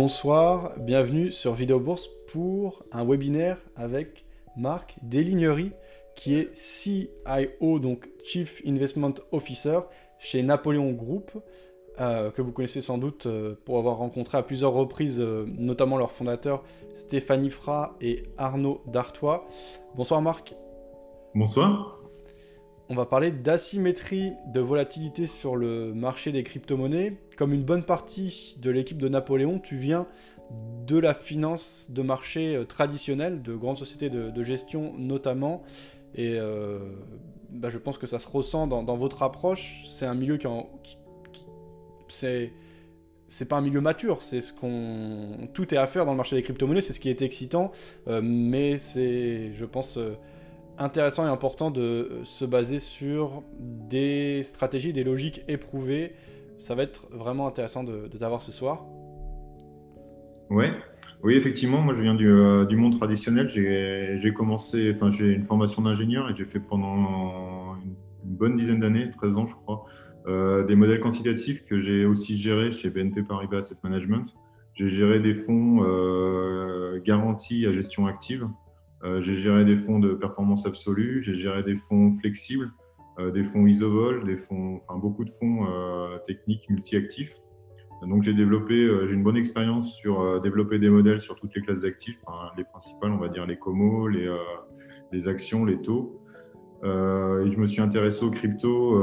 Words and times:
bonsoir, 0.00 0.72
bienvenue 0.78 1.30
sur 1.30 1.52
Vidéo 1.52 1.78
Bourse 1.78 2.08
pour 2.32 2.82
un 2.90 3.04
webinaire 3.04 3.58
avec 3.76 4.24
Marc 4.56 4.96
Delignery 5.02 5.72
qui 6.16 6.36
est 6.36 6.56
CIO, 6.56 7.78
donc 7.78 8.08
Chief 8.24 8.62
Investment 8.66 9.12
Officer 9.30 9.80
chez 10.18 10.42
Napoléon 10.42 10.92
Group, 10.92 11.32
euh, 12.00 12.30
que 12.30 12.40
vous 12.40 12.50
connaissez 12.50 12.80
sans 12.80 12.96
doute 12.96 13.26
euh, 13.26 13.56
pour 13.66 13.76
avoir 13.76 13.98
rencontré 13.98 14.38
à 14.38 14.42
plusieurs 14.42 14.72
reprises, 14.72 15.20
euh, 15.20 15.44
notamment 15.58 15.98
leurs 15.98 16.12
fondateurs 16.12 16.62
Stéphanie 16.94 17.50
Fra 17.50 17.94
et 18.00 18.22
Arnaud 18.38 18.80
Dartois. 18.86 19.46
Bonsoir 19.96 20.22
Marc. 20.22 20.54
Bonsoir. 21.34 21.99
On 22.92 22.96
va 22.96 23.06
parler 23.06 23.30
d'asymétrie 23.30 24.32
de 24.48 24.58
volatilité 24.58 25.28
sur 25.28 25.54
le 25.54 25.94
marché 25.94 26.32
des 26.32 26.42
crypto-monnaies. 26.42 27.18
Comme 27.36 27.52
une 27.52 27.62
bonne 27.62 27.84
partie 27.84 28.56
de 28.60 28.68
l'équipe 28.68 28.98
de 28.98 29.08
Napoléon, 29.08 29.60
tu 29.60 29.76
viens 29.76 30.08
de 30.88 30.98
la 30.98 31.14
finance 31.14 31.86
de 31.92 32.02
marché 32.02 32.56
euh, 32.56 32.64
traditionnelle, 32.64 33.42
de 33.42 33.54
grandes 33.54 33.78
sociétés 33.78 34.10
de, 34.10 34.42
gestion 34.42 34.92
notamment. 34.98 35.62
Et 36.16 36.34
euh, 36.36 36.80
bah, 37.50 37.70
je 37.70 37.78
pense 37.78 37.96
que 37.96 38.08
ça 38.08 38.18
se 38.18 38.26
ressent 38.26 38.66
dans, 38.66 38.96
votre 38.96 39.22
approche. 39.22 39.84
C'est 39.86 40.06
un 40.06 40.16
milieu 40.16 40.36
qui, 40.36 40.48
c'est 42.08 42.52
c'est 43.28 43.46
pas 43.46 43.58
un 43.58 43.60
milieu 43.60 43.80
mature, 43.80 44.20
c'est 44.20 44.40
ce 44.40 44.52
qu'on 44.52 45.48
tout 45.54 45.72
est 45.72 45.78
à 45.78 45.86
faire 45.86 46.06
dans 46.06 46.10
le 46.10 46.16
marché 46.16 46.34
des 46.34 46.42
crypto-monnaies, 46.42 46.80
c'est 46.80 46.92
ce 46.92 46.98
qui 46.98 47.08
est 47.08 47.22
excitant, 47.22 47.70
euh, 48.08 48.20
mais 48.20 48.76
c'est, 48.76 49.52
je 49.54 49.64
pense, 49.64 49.96
intéressant 50.80 51.26
et 51.26 51.28
important 51.28 51.70
de 51.70 51.80
euh, 51.80 52.24
se 52.24 52.44
baser 52.44 52.78
sur 52.78 53.42
des 53.58 54.42
stratégies, 54.42 54.92
des 54.92 55.04
logiques 55.04 55.42
éprouvées. 55.46 56.14
Ça 56.58 56.74
va 56.74 56.82
être 56.82 57.06
vraiment 57.12 57.46
intéressant 57.46 57.84
de, 57.84 58.08
t'avoir 58.08 58.42
ce 58.42 58.50
soir. 58.50 58.84
Ouais. 60.48 60.72
Oui, 61.22 61.34
effectivement, 61.34 61.82
moi 61.82 61.94
je 61.94 62.02
viens 62.02 62.14
du, 62.14 62.28
euh, 62.28 62.64
du 62.64 62.76
monde 62.76 62.98
traditionnel. 62.98 63.48
J'ai 63.48 64.32
commencé, 64.34 64.92
enfin 64.94 65.10
j'ai 65.10 65.32
une 65.32 65.44
formation 65.44 65.82
d'ingénieur 65.82 66.30
et 66.30 66.34
j'ai 66.34 66.46
fait 66.46 66.60
pendant 66.60 67.76
une, 67.76 67.94
bonne 68.24 68.56
dizaine 68.56 68.80
d'années, 68.80 69.10
13 69.18 69.36
ans 69.36 69.46
je 69.46 69.54
crois, 69.54 69.84
euh, 70.26 70.64
des 70.64 70.76
modèles 70.76 71.00
quantitatifs 71.00 71.64
que 71.64 71.80
j'ai 71.80 72.06
aussi 72.06 72.38
gérés 72.38 72.70
chez 72.70 72.88
BNP 72.88 73.22
Paribas 73.22 73.58
Asset 73.58 73.76
Management. 73.82 74.34
J'ai 74.74 74.88
géré 74.88 75.20
des 75.20 75.34
fonds 75.34 75.84
garantis 77.04 77.66
à 77.66 77.72
gestion 77.72 78.06
active, 78.06 78.46
j'ai 79.20 79.36
géré 79.36 79.64
des 79.64 79.76
fonds 79.76 79.98
de 79.98 80.14
performance 80.14 80.66
absolue, 80.66 81.22
j'ai 81.22 81.34
géré 81.34 81.62
des 81.62 81.76
fonds 81.76 82.12
flexibles, 82.12 82.70
euh, 83.20 83.30
des 83.30 83.44
fonds 83.44 83.66
isovol, 83.66 84.24
des 84.24 84.36
fonds, 84.36 84.80
enfin 84.86 84.98
beaucoup 84.98 85.24
de 85.24 85.30
fonds 85.30 85.66
euh, 85.66 86.18
techniques 86.26 86.68
multi-actifs. 86.70 87.34
Donc 88.06 88.22
j'ai 88.22 88.32
développé, 88.32 88.88
j'ai 89.06 89.12
une 89.12 89.22
bonne 89.22 89.36
expérience 89.36 89.94
sur 89.96 90.40
développer 90.40 90.78
des 90.78 90.88
modèles 90.88 91.20
sur 91.20 91.36
toutes 91.36 91.54
les 91.54 91.60
classes 91.60 91.80
d'actifs, 91.80 92.18
les 92.56 92.64
principales, 92.64 93.10
on 93.10 93.18
va 93.18 93.28
dire 93.28 93.44
les 93.44 93.58
comos, 93.58 94.08
les, 94.08 95.28
actions, 95.28 95.66
les 95.66 95.82
taux. 95.82 96.18
et 96.82 96.86
je 96.86 97.58
me 97.58 97.66
suis 97.66 97.82
intéressé 97.82 98.24
aux 98.24 98.30
crypto, 98.30 98.96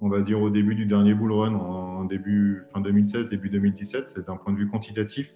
on 0.00 0.08
va 0.08 0.20
dire 0.20 0.42
au 0.42 0.50
début 0.50 0.74
du 0.74 0.84
dernier 0.84 1.14
bull 1.14 1.30
run, 1.30 1.54
en 1.54 2.04
début 2.06 2.64
fin 2.72 2.80
2016, 2.80 3.28
début 3.28 3.48
2017, 3.50 4.18
d'un 4.26 4.36
point 4.36 4.52
de 4.52 4.58
vue 4.58 4.68
quantitatif 4.68 5.32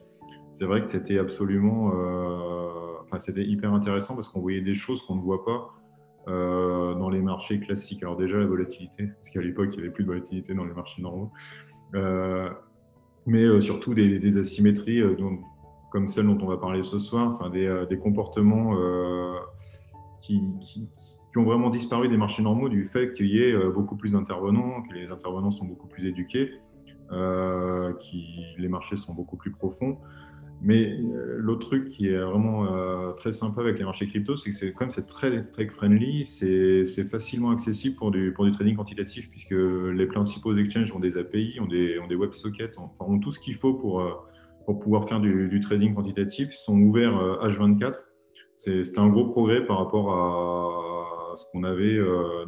c'est 0.58 0.64
vrai 0.64 0.82
que 0.82 0.88
c'était 0.88 1.20
absolument, 1.20 1.92
euh, 1.94 2.94
enfin, 3.04 3.20
c'était 3.20 3.44
hyper 3.44 3.72
intéressant 3.72 4.16
parce 4.16 4.28
qu'on 4.28 4.40
voyait 4.40 4.60
des 4.60 4.74
choses 4.74 5.02
qu'on 5.02 5.14
ne 5.14 5.20
voit 5.20 5.44
pas 5.44 5.68
euh, 6.26 6.94
dans 6.94 7.10
les 7.10 7.20
marchés 7.20 7.60
classiques. 7.60 8.02
Alors 8.02 8.16
déjà 8.16 8.38
la 8.38 8.46
volatilité, 8.46 9.06
parce 9.06 9.30
qu'à 9.30 9.40
l'époque 9.40 9.68
il 9.72 9.76
n'y 9.76 9.84
avait 9.84 9.92
plus 9.92 10.02
de 10.02 10.08
volatilité 10.08 10.54
dans 10.54 10.64
les 10.64 10.74
marchés 10.74 11.00
normaux, 11.00 11.30
euh, 11.94 12.50
mais 13.24 13.60
surtout 13.60 13.94
des, 13.94 14.36
asymétries 14.36 15.00
comme 15.92 16.08
celles 16.08 16.26
dont 16.26 16.38
on 16.42 16.48
va 16.48 16.56
parler 16.56 16.82
ce 16.82 16.98
soir, 16.98 17.34
enfin 17.34 17.50
des, 17.50 17.98
comportements 18.02 18.74
qui, 20.20 20.42
ont 21.36 21.44
vraiment 21.44 21.70
disparu 21.70 22.08
des 22.08 22.16
marchés 22.16 22.42
normaux 22.42 22.68
du 22.68 22.86
fait 22.86 23.12
qu'il 23.12 23.26
y 23.26 23.40
ait 23.40 23.56
beaucoup 23.70 23.94
plus 23.94 24.12
d'intervenants, 24.12 24.82
que 24.82 24.94
les 24.94 25.06
intervenants 25.06 25.52
sont 25.52 25.66
beaucoup 25.66 25.86
plus 25.86 26.04
éduqués, 26.08 26.50
euh, 27.12 27.92
les 28.58 28.68
marchés 28.68 28.96
sont 28.96 29.14
beaucoup 29.14 29.36
plus 29.36 29.50
profonds. 29.50 29.98
Mais 30.60 30.92
euh, 30.92 31.36
l'autre 31.38 31.66
truc 31.66 31.90
qui 31.90 32.08
est 32.08 32.18
vraiment 32.18 32.66
euh, 32.66 33.12
très 33.12 33.30
sympa 33.30 33.60
avec 33.60 33.78
les 33.78 33.84
marchés 33.84 34.08
crypto, 34.08 34.34
c'est 34.34 34.50
que 34.50 34.56
c'est 34.56 34.72
comme 34.72 34.90
c'est 34.90 35.06
très 35.06 35.44
tech 35.44 35.70
friendly, 35.70 36.24
c'est 36.26 36.84
facilement 37.04 37.50
accessible 37.50 37.94
pour 37.94 38.10
du, 38.10 38.32
pour 38.32 38.44
du 38.44 38.50
trading 38.50 38.74
quantitatif 38.76 39.30
puisque 39.30 39.52
les 39.52 40.06
principaux 40.06 40.56
exchanges 40.56 40.92
ont 40.92 40.98
des 40.98 41.16
API, 41.16 41.58
ont 41.60 41.66
des, 41.66 41.98
ont 42.00 42.08
des 42.08 42.16
WebSockets, 42.16 42.72
ont 42.98 43.18
tout 43.20 43.30
ce 43.30 43.38
qu'il 43.38 43.54
faut 43.54 43.74
pour, 43.74 44.00
euh, 44.00 44.12
pour 44.66 44.80
pouvoir 44.80 45.08
faire 45.08 45.20
du, 45.20 45.48
du 45.48 45.60
trading 45.60 45.94
quantitatif, 45.94 46.50
sont 46.52 46.78
ouverts 46.78 47.14
H24. 47.42 47.94
C'est 48.56 48.98
un 48.98 49.08
gros 49.08 49.26
progrès 49.26 49.64
par 49.64 49.78
rapport 49.78 50.12
à 50.12 51.36
ce 51.36 51.44
qu'on 51.52 51.62
avait 51.62 51.96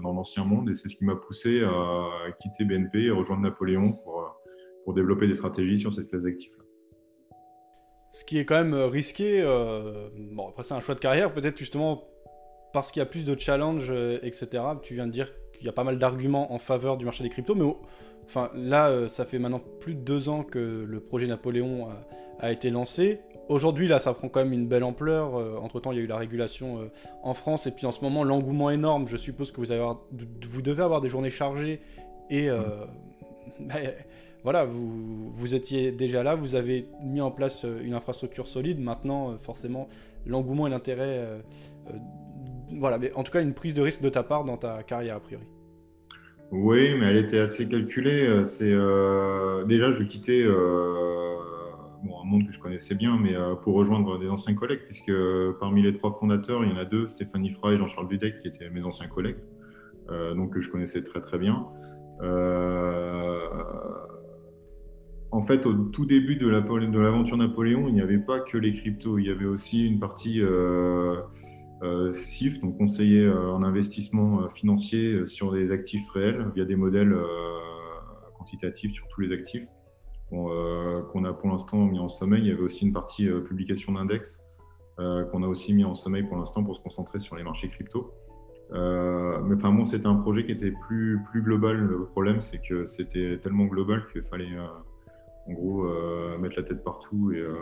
dans 0.02 0.12
l'ancien 0.12 0.44
monde 0.44 0.68
et 0.68 0.74
c'est 0.74 0.88
ce 0.88 0.96
qui 0.96 1.04
m'a 1.04 1.14
poussé 1.14 1.62
à 1.62 2.32
quitter 2.42 2.64
BNP 2.64 3.04
et 3.04 3.10
rejoindre 3.12 3.42
Napoléon 3.42 3.92
pour, 3.92 4.36
pour 4.84 4.94
développer 4.94 5.28
des 5.28 5.36
stratégies 5.36 5.78
sur 5.78 5.92
cette 5.92 6.08
classe 6.08 6.22
d'actifs. 6.22 6.59
Ce 8.12 8.24
qui 8.24 8.38
est 8.38 8.44
quand 8.44 8.56
même 8.56 8.74
euh, 8.74 8.86
risqué. 8.86 9.40
Euh, 9.40 10.08
bon, 10.16 10.48
après, 10.48 10.62
c'est 10.62 10.74
un 10.74 10.80
choix 10.80 10.94
de 10.94 11.00
carrière, 11.00 11.32
peut-être 11.32 11.56
justement 11.56 12.04
parce 12.72 12.92
qu'il 12.92 13.00
y 13.00 13.02
a 13.02 13.06
plus 13.06 13.24
de 13.24 13.38
challenges, 13.38 13.90
euh, 13.90 14.18
etc. 14.22 14.48
Tu 14.82 14.94
viens 14.94 15.06
de 15.06 15.12
dire 15.12 15.32
qu'il 15.52 15.66
y 15.66 15.68
a 15.68 15.72
pas 15.72 15.84
mal 15.84 15.98
d'arguments 15.98 16.52
en 16.52 16.58
faveur 16.58 16.96
du 16.96 17.04
marché 17.04 17.22
des 17.22 17.30
cryptos, 17.30 17.54
mais 17.54 17.64
enfin, 18.26 18.50
là, 18.54 19.08
ça 19.08 19.24
fait 19.24 19.38
maintenant 19.38 19.60
plus 19.80 19.94
de 19.94 20.00
deux 20.00 20.28
ans 20.28 20.42
que 20.42 20.84
le 20.86 21.00
projet 21.00 21.26
Napoléon 21.26 21.88
a, 22.38 22.52
été 22.52 22.70
lancé. 22.70 23.20
Aujourd'hui, 23.48 23.88
là, 23.88 23.98
ça 23.98 24.14
prend 24.14 24.28
quand 24.28 24.40
même 24.40 24.52
une 24.52 24.68
belle 24.68 24.84
ampleur. 24.84 25.34
entre-temps, 25.62 25.92
il 25.92 25.98
y 25.98 26.00
a 26.00 26.04
eu 26.04 26.06
la 26.06 26.16
régulation 26.16 26.90
en 27.22 27.34
France, 27.34 27.66
et 27.66 27.72
puis 27.72 27.86
en 27.86 27.92
ce 27.92 28.00
moment, 28.02 28.22
l'engouement 28.24 28.70
énorme. 28.70 29.08
Je 29.08 29.16
suppose 29.16 29.50
que 29.50 29.60
vous, 29.60 29.72
avez, 29.72 29.84
vous 30.48 30.62
devez 30.62 30.82
avoir 30.82 31.00
des 31.00 31.08
journées 31.08 31.30
chargées 31.30 31.80
et. 32.30 32.48
Bah, 33.60 33.74
voilà, 34.42 34.64
vous, 34.64 35.54
étiez 35.54 35.92
déjà 35.92 36.22
là, 36.22 36.34
vous 36.34 36.54
avez 36.54 36.86
mis 37.02 37.20
en 37.20 37.30
place 37.30 37.64
euh, 37.64 37.82
une 37.84 37.92
infrastructure 37.92 38.48
solide. 38.48 38.80
Maintenant, 38.80 39.30
euh, 39.32 39.36
forcément, 39.36 39.88
l'engouement 40.26 40.66
et 40.66 40.70
l'intérêt. 40.70 41.18
Euh, 41.18 41.38
voilà, 42.78 42.98
mais 42.98 43.12
en 43.14 43.22
tout 43.22 43.32
cas, 43.32 43.42
une 43.42 43.52
prise 43.52 43.74
de 43.74 43.82
risque 43.82 44.00
de 44.00 44.08
ta 44.08 44.22
part 44.22 44.44
dans 44.44 44.56
ta 44.56 44.82
carrière, 44.82 45.16
a 45.16 45.20
priori. 45.20 45.44
Oui, 46.52 46.94
mais 46.98 47.06
elle 47.06 47.18
était 47.18 47.38
assez 47.38 47.68
calculée. 47.68 48.26
Déjà, 49.66 49.90
je 49.90 50.02
quittais 50.02 50.44
un 50.44 52.24
monde 52.24 52.46
que 52.46 52.52
je 52.52 52.58
connaissais 52.58 52.94
bien, 52.94 53.18
mais 53.20 53.34
pour 53.62 53.74
rejoindre 53.74 54.18
des 54.18 54.28
anciens 54.28 54.54
collègues, 54.54 54.82
puisque 54.86 55.12
parmi 55.60 55.82
les 55.82 55.92
trois 55.92 56.12
fondateurs, 56.12 56.64
il 56.64 56.70
y 56.70 56.72
en 56.72 56.76
a 56.76 56.84
deux, 56.84 57.08
Stéphanie 57.08 57.50
Fry 57.50 57.74
et 57.74 57.76
Jean-Charles 57.76 58.08
Dudek, 58.08 58.40
qui 58.40 58.48
étaient 58.48 58.70
mes 58.70 58.82
anciens 58.82 59.06
collègues, 59.06 59.38
donc 60.08 60.54
que 60.54 60.60
je 60.60 60.70
connaissais 60.70 61.02
très 61.02 61.20
très 61.20 61.38
bien. 61.38 61.66
En 65.32 65.42
fait, 65.42 65.64
au 65.66 65.74
tout 65.74 66.06
début 66.06 66.36
de 66.36 66.48
l'aventure 66.48 67.36
Napoléon, 67.36 67.86
il 67.88 67.94
n'y 67.94 68.00
avait 68.00 68.18
pas 68.18 68.40
que 68.40 68.58
les 68.58 68.72
cryptos, 68.72 69.18
il 69.18 69.26
y 69.26 69.30
avait 69.30 69.44
aussi 69.46 69.86
une 69.86 70.00
partie 70.00 70.40
euh, 70.40 71.16
euh 71.82 72.12
donc 72.60 72.76
conseiller 72.76 73.24
euh, 73.24 73.52
en 73.52 73.62
investissement 73.62 74.42
euh, 74.42 74.48
financier 74.48 75.26
sur 75.26 75.52
des 75.52 75.70
actifs 75.70 76.08
réels 76.10 76.50
via 76.54 76.64
des 76.64 76.76
modèles 76.76 77.16
quantitatifs 78.36 78.92
sur 78.92 79.06
tous 79.08 79.20
les 79.20 79.32
actifs 79.32 79.66
qu'on 80.30 81.24
a 81.24 81.32
pour 81.32 81.48
l'instant 81.48 81.78
mis 81.86 81.98
en 81.98 82.08
sommeil. 82.08 82.42
Il 82.42 82.48
y 82.48 82.52
avait 82.52 82.62
aussi 82.62 82.86
une 82.86 82.92
partie 82.92 83.28
publication 83.48 83.92
d'index 83.92 84.44
qu'on 84.96 85.42
a 85.42 85.46
aussi 85.46 85.74
mis 85.74 85.84
en 85.84 85.94
sommeil 85.94 86.24
pour 86.24 86.36
l'instant 86.36 86.62
pour 86.62 86.76
se 86.76 86.82
concentrer 86.82 87.20
sur 87.20 87.36
les 87.36 87.42
marchés 87.42 87.68
crypto. 87.68 88.12
mais 88.72 89.54
enfin 89.54 89.72
bon, 89.72 89.86
c'était 89.86 90.06
un 90.06 90.16
projet 90.16 90.44
qui 90.44 90.52
était 90.52 90.74
plus 90.86 91.20
global. 91.34 91.76
Le 91.78 92.04
problème, 92.04 92.40
c'est 92.40 92.60
que 92.60 92.86
c'était 92.86 93.38
tellement 93.42 93.66
global 93.66 94.06
qu'il 94.12 94.22
fallait 94.22 94.56
en 95.46 95.52
gros, 95.52 95.84
euh, 95.84 96.38
mettre 96.38 96.56
la 96.56 96.62
tête 96.62 96.84
partout 96.84 97.32
et, 97.32 97.38
euh, 97.38 97.54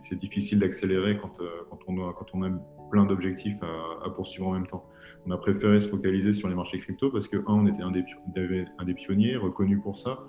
c'est 0.00 0.18
difficile 0.18 0.58
d'accélérer 0.58 1.18
quand, 1.18 1.40
euh, 1.40 1.48
quand, 1.70 1.78
on 1.88 2.42
a, 2.42 2.50
plein 2.90 3.04
d'objectifs 3.04 3.58
à, 4.04 4.10
poursuivre 4.10 4.48
en 4.48 4.52
même 4.52 4.66
temps. 4.66 4.84
On 5.26 5.30
a 5.32 5.36
préféré 5.36 5.80
se 5.80 5.88
focaliser 5.88 6.32
sur 6.32 6.48
les 6.48 6.54
marchés 6.54 6.78
crypto 6.78 7.10
parce 7.10 7.26
que, 7.26 7.38
un, 7.38 7.42
on 7.48 7.66
était 7.66 7.82
un 7.82 7.90
des, 7.90 8.94
pionniers, 8.94 9.36
reconnus 9.36 9.80
pour 9.82 9.98
ça. 9.98 10.20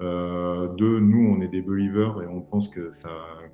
deux, 0.00 0.98
nous, 0.98 1.36
on 1.36 1.40
est 1.42 1.48
des 1.48 1.62
believers 1.62 2.22
et 2.22 2.26
on 2.26 2.40
pense 2.40 2.68
que 2.68 2.90
ça, 2.90 3.08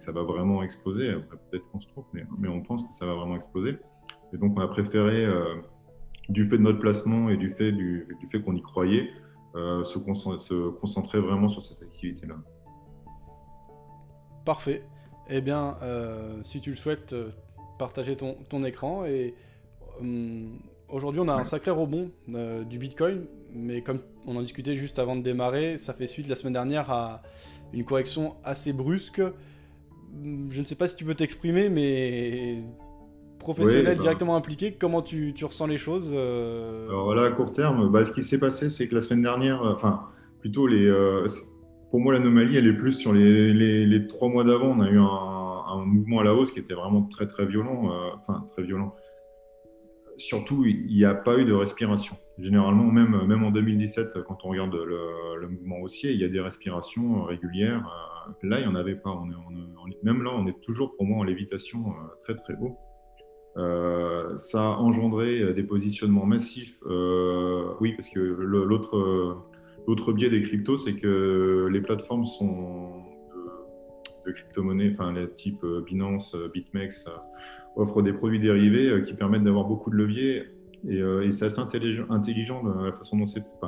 va 0.06 0.22
vraiment 0.22 0.62
exploser. 0.62 1.12
Peut-être 1.50 1.68
qu'on 1.70 1.80
se 1.80 1.88
trompe, 1.88 2.06
mais, 2.14 2.48
on 2.48 2.62
pense 2.62 2.84
que 2.84 2.94
ça 2.94 3.04
va 3.04 3.14
vraiment 3.14 3.36
exploser. 3.36 3.76
Et 4.32 4.38
donc, 4.38 4.56
on 4.56 4.60
a 4.62 4.68
préféré, 4.68 5.26
du 6.30 6.46
fait 6.46 6.56
de 6.56 6.62
notre 6.62 6.78
placement 6.78 7.28
et 7.28 7.36
du 7.36 7.50
fait, 7.50 7.72
qu'on 8.42 8.54
y 8.54 8.62
croyait, 8.62 9.10
se 9.54 9.98
concentrer 9.98 11.20
vraiment 11.20 11.50
sur 11.50 11.60
cette 11.60 11.82
activité-là. 11.82 12.36
Parfait. 14.48 14.82
Eh 15.28 15.42
bien, 15.42 15.76
euh, 15.82 16.40
si 16.42 16.62
tu 16.62 16.70
le 16.70 16.76
souhaites, 16.76 17.12
euh, 17.12 17.28
partager 17.78 18.16
ton, 18.16 18.38
ton 18.48 18.64
écran 18.64 19.04
et 19.04 19.34
hum, 20.00 20.58
aujourd'hui, 20.88 21.20
on 21.20 21.28
a 21.28 21.34
un 21.34 21.44
sacré 21.44 21.70
rebond 21.70 22.10
du 22.26 22.78
Bitcoin, 22.78 23.26
mais 23.52 23.82
comme 23.82 23.98
on 24.26 24.36
en 24.36 24.40
discutait 24.40 24.72
juste 24.72 24.98
avant 24.98 25.16
de 25.16 25.20
démarrer, 25.20 25.76
ça 25.76 25.92
fait 25.92 26.06
suite 26.06 26.28
la 26.28 26.34
semaine 26.34 26.54
dernière 26.54 26.90
à 26.90 27.20
une 27.74 27.84
correction 27.84 28.36
assez 28.42 28.72
brusque. 28.72 29.20
Je 30.48 30.60
ne 30.60 30.64
sais 30.64 30.76
pas 30.76 30.88
si 30.88 30.96
tu 30.96 31.04
peux 31.04 31.14
t'exprimer, 31.14 31.68
mais 31.68 32.62
professionnel 33.38 33.98
bah. 33.98 34.02
directement 34.02 34.34
impliqué, 34.34 34.72
comment 34.72 35.02
tu, 35.02 35.34
tu, 35.34 35.44
ressens 35.44 35.66
les 35.66 35.76
choses 35.76 36.08
Alors 36.10 37.14
là, 37.14 37.24
à 37.24 37.30
court 37.32 37.52
terme, 37.52 37.92
bah, 37.92 38.02
ce 38.02 38.12
qui 38.12 38.22
s'est 38.22 38.40
passé, 38.40 38.70
c'est 38.70 38.88
que 38.88 38.94
la 38.94 39.02
semaine 39.02 39.20
dernière, 39.20 39.60
enfin, 39.60 40.04
plutôt 40.40 40.66
les 40.66 40.90
pour 41.90 42.00
moi, 42.00 42.12
l'anomalie, 42.12 42.56
elle 42.56 42.66
est 42.66 42.76
plus 42.76 42.92
sur 42.92 43.12
les, 43.12 44.06
trois 44.08 44.28
mois 44.28 44.44
d'avant. 44.44 44.76
On 44.76 44.80
a 44.80 44.90
eu 44.90 44.98
un, 44.98 45.84
mouvement 45.84 46.20
à 46.20 46.24
la 46.24 46.34
hausse 46.34 46.50
qui 46.50 46.58
était 46.58 46.74
vraiment 46.74 47.02
très, 47.02 47.26
très 47.26 47.46
violent. 47.46 47.90
Euh, 47.92 48.10
enfin, 48.16 48.46
très 48.52 48.62
violent. 48.62 48.94
Surtout, 50.16 50.64
il 50.66 50.86
n'y 50.86 51.04
a 51.04 51.14
pas 51.14 51.38
eu 51.38 51.44
de 51.44 51.52
respiration. 51.52 52.16
Généralement, 52.38 52.84
même, 52.84 53.44
en 53.44 53.50
2017, 53.50 54.22
quand 54.26 54.44
on 54.44 54.48
regarde 54.48 54.74
le, 54.74 55.48
mouvement 55.48 55.78
haussier, 55.80 56.12
il 56.12 56.20
y 56.20 56.24
a 56.24 56.28
des 56.28 56.40
respirations 56.40 57.24
régulières. 57.24 57.86
Euh, 58.28 58.48
là, 58.48 58.58
il 58.58 58.66
n'y 58.66 58.68
en 58.68 58.74
avait 58.74 58.96
pas. 58.96 59.16
Même 60.02 60.22
là, 60.22 60.30
on 60.34 60.46
est 60.46 60.60
toujours, 60.60 60.94
pour 60.96 61.06
moi, 61.06 61.18
en 61.18 61.22
lévitation 61.22 61.86
euh, 61.88 62.14
très, 62.22 62.34
très 62.34 62.54
haut. 62.60 62.76
ça 64.36 64.60
a 64.60 64.76
engendré 64.76 65.54
des 65.54 65.62
positionnements 65.62 66.26
massifs. 66.26 66.78
oui, 67.80 67.94
parce 67.94 68.08
que 68.10 68.18
l'autre 68.20 69.48
L'autre 69.88 70.12
biais 70.12 70.28
des 70.28 70.42
cryptos, 70.42 70.76
c'est 70.76 70.96
que 70.96 71.66
les 71.72 71.80
plateformes 71.80 72.26
sont 72.26 72.90
de, 74.26 74.32
crypto-monnaies, 74.32 74.90
enfin 74.92 75.14
les 75.14 75.30
types 75.30 75.64
euh, 75.64 75.80
Binance, 75.80 76.34
euh, 76.34 76.50
BitMEX, 76.52 77.06
euh, 77.06 77.12
offrent 77.74 78.02
des 78.02 78.12
produits 78.12 78.38
dérivés 78.38 79.02
qui 79.06 79.14
permettent 79.14 79.44
d'avoir 79.44 79.64
beaucoup 79.64 79.88
de 79.88 79.96
leviers. 79.96 80.42
Et, 80.86 81.30
c'est 81.30 81.46
assez 81.46 81.60
intelligent, 81.60 82.62
de 82.62 82.84
la 82.84 82.92
façon 82.92 83.16
dont 83.16 83.24
c'est 83.24 83.40
fait. 83.40 83.66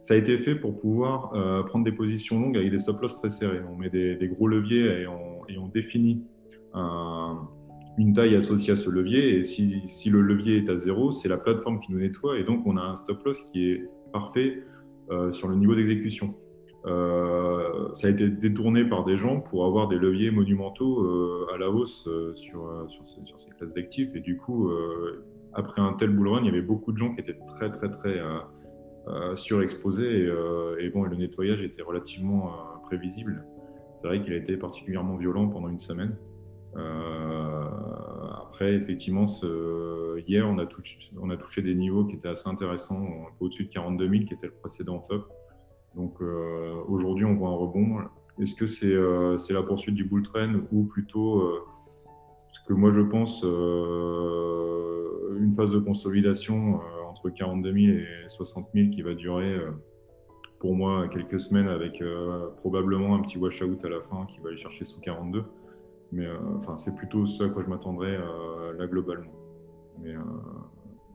ça 0.00 0.14
a 0.14 0.16
été 0.16 0.38
fait 0.38 0.54
pour 0.54 0.80
pouvoir 0.80 1.30
prendre 1.66 1.84
des 1.84 1.92
positions 1.92 2.40
longues 2.40 2.56
avec 2.56 2.70
des 2.70 2.78
stop 2.78 3.00
loss 3.02 3.16
très 3.18 3.28
serrés. 3.28 3.60
On 3.70 3.76
met 3.76 3.90
des, 3.90 4.28
gros 4.32 4.48
leviers 4.48 5.02
et 5.02 5.06
on, 5.06 5.68
définit 5.68 6.24
une 6.74 8.14
taille 8.14 8.34
associée 8.34 8.72
à 8.72 8.76
ce 8.76 8.90
levier. 8.90 9.38
Et 9.38 9.44
si, 9.44 10.10
le 10.10 10.22
levier 10.22 10.56
est 10.56 10.70
à 10.70 10.76
zéro, 10.76 11.12
c'est 11.12 11.28
la 11.28 11.36
plateforme 11.36 11.80
qui 11.80 11.92
nous 11.92 12.00
nettoie. 12.00 12.38
Et 12.38 12.44
donc, 12.44 12.66
on 12.66 12.76
a 12.76 12.82
un 12.82 12.96
stop 12.96 13.24
loss 13.24 13.40
qui 13.52 13.70
est 13.70 13.88
parfait 14.12 14.64
sur 15.30 15.48
le 15.48 15.56
niveau 15.56 15.74
d'exécution. 15.74 16.34
Euh, 16.86 17.92
ça 17.92 18.06
a 18.06 18.10
été 18.10 18.28
détourné 18.28 18.84
par 18.84 19.04
des 19.04 19.18
gens 19.18 19.40
pour 19.40 19.66
avoir 19.66 19.88
des 19.88 19.96
leviers 19.96 20.30
monumentaux 20.30 21.04
euh, 21.04 21.46
à 21.54 21.58
la 21.58 21.68
hausse 21.70 22.08
sur, 22.36 22.86
sur, 22.88 23.04
ces, 23.04 23.20
classes 23.58 23.74
d'actifs. 23.74 24.14
Et 24.14 24.20
du 24.20 24.36
coup, 24.36 24.70
après 25.52 25.80
un 25.82 25.92
tel 25.94 26.10
bull 26.10 26.28
run, 26.28 26.40
il 26.40 26.46
y 26.46 26.48
avait 26.48 26.62
beaucoup 26.62 26.92
de 26.92 26.98
gens 26.98 27.14
qui 27.14 27.20
étaient 27.20 27.38
très, 27.46 27.70
très, 27.70 27.90
très 27.90 28.20
surexposés. 29.34 30.28
Et, 30.78 30.84
et, 30.84 30.88
bon, 30.90 31.02
le 31.02 31.16
nettoyage 31.16 31.60
était 31.60 31.82
relativement 31.82 32.52
prévisible. 32.84 33.44
C'est 34.00 34.08
vrai 34.08 34.22
qu'il 34.22 34.32
a 34.32 34.36
été 34.36 34.56
particulièrement 34.56 35.16
violent 35.16 35.48
pendant 35.48 35.68
une 35.68 35.78
semaine. 35.78 36.16
Après, 36.74 38.74
effectivement, 38.74 39.26
hier, 40.26 40.48
on 40.48 40.58
a, 40.58 40.66
touché, 40.66 41.62
des 41.62 41.74
niveaux 41.74 42.04
qui 42.04 42.16
étaient 42.16 42.28
assez 42.28 42.48
intéressants, 42.48 43.26
au-dessus 43.40 43.64
de 43.64 43.70
42 43.70 44.08
000, 44.08 44.24
qui 44.24 44.34
était 44.34 44.46
le 44.46 44.52
précédent 44.52 44.98
top. 44.98 45.28
Donc 45.94 46.20
euh, 46.20 46.74
aujourd'hui, 46.88 47.24
on 47.24 47.34
voit 47.34 47.48
un 47.48 47.56
rebond. 47.56 47.98
Est-ce 48.40 48.54
que 48.54 48.66
c'est 48.66 48.92
euh, 48.92 49.36
la 49.50 49.62
poursuite 49.62 49.94
du 49.94 50.04
bull 50.04 50.22
trend 50.22 50.52
ou 50.72 50.84
plutôt 50.84 51.40
euh, 51.40 51.60
ce 52.52 52.60
que 52.66 52.72
moi 52.72 52.90
je 52.90 53.00
pense, 53.00 53.42
une 53.42 55.52
phase 55.52 55.70
de 55.70 55.78
consolidation 55.78 56.80
entre 57.08 57.30
42 57.30 57.72
000 57.72 57.98
et 57.98 58.28
60 58.28 58.68
000 58.74 58.90
qui 58.90 59.02
va 59.02 59.14
durer 59.14 59.56
pour 60.58 60.74
moi 60.74 61.06
quelques 61.08 61.38
semaines 61.38 61.68
avec 61.68 62.02
probablement 62.56 63.14
un 63.14 63.20
petit 63.20 63.38
washout 63.38 63.78
à 63.84 63.88
la 63.88 64.00
fin 64.00 64.26
qui 64.26 64.40
va 64.40 64.48
aller 64.48 64.58
chercher 64.58 64.84
sous 64.84 65.00
42. 65.00 65.44
Mais 66.12 66.26
enfin, 66.56 66.76
c'est 66.78 66.94
plutôt 66.94 67.26
ça 67.26 67.44
à 67.44 67.48
quoi 67.48 67.62
je 67.62 67.68
m'attendrais 67.68 68.18
là 68.76 68.86
globalement. 68.86 69.30
Mais 70.02 70.14
euh, 70.14 70.20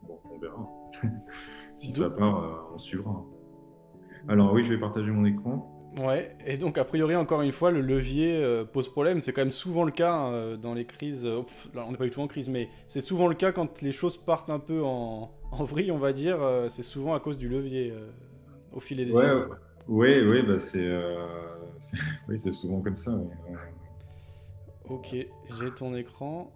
bon, 0.07 0.19
on 0.31 0.37
verra. 0.37 0.67
si 1.77 1.91
ça 1.91 2.09
part, 2.09 2.43
euh, 2.43 2.75
on 2.75 2.79
suivra. 2.79 3.23
Alors 4.27 4.53
oui, 4.53 4.63
je 4.63 4.73
vais 4.73 4.79
partager 4.79 5.11
mon 5.11 5.25
écran. 5.25 5.71
Ouais, 5.99 6.35
et 6.45 6.57
donc 6.57 6.77
a 6.77 6.83
priori, 6.83 7.15
encore 7.15 7.41
une 7.41 7.53
fois, 7.53 7.71
le 7.71 7.79
levier 7.79 8.35
euh, 8.35 8.65
pose 8.65 8.89
problème. 8.89 9.21
C'est 9.21 9.31
quand 9.31 9.41
même 9.41 9.51
souvent 9.51 9.85
le 9.85 9.91
cas 9.91 10.57
dans 10.57 10.73
les 10.73 10.85
crises. 10.85 11.25
là, 11.25 11.85
on 11.87 11.91
n'est 11.91 11.97
pas 11.97 12.03
du 12.03 12.11
tout 12.11 12.21
en 12.21 12.27
crise, 12.27 12.49
mais 12.49 12.69
c'est 12.87 13.01
souvent 13.01 13.27
le 13.27 13.35
cas 13.35 13.51
quand 13.51 13.81
les 13.81 13.91
choses 13.91 14.17
partent 14.17 14.49
un 14.49 14.59
peu 14.59 14.83
en, 14.83 15.31
en 15.51 15.63
vrille, 15.63 15.91
on 15.91 15.97
va 15.97 16.11
dire. 16.11 16.39
c'est 16.67 16.83
souvent 16.83 17.13
à 17.13 17.19
cause 17.19 17.37
du 17.37 17.47
levier 17.47 17.93
au 18.73 18.81
fil 18.81 18.97
des 18.97 19.15
ouais, 19.15 19.45
Oui, 19.87 20.21
oui, 20.27 20.41
bah 20.41 20.59
c'est 20.59 20.91
oui, 22.27 22.39
c'est 22.39 22.51
souvent 22.51 22.81
comme 22.81 22.97
ça. 22.97 23.17
Ok, 24.89 25.15
j'ai 25.59 25.71
ton 25.75 25.95
écran. 25.95 26.51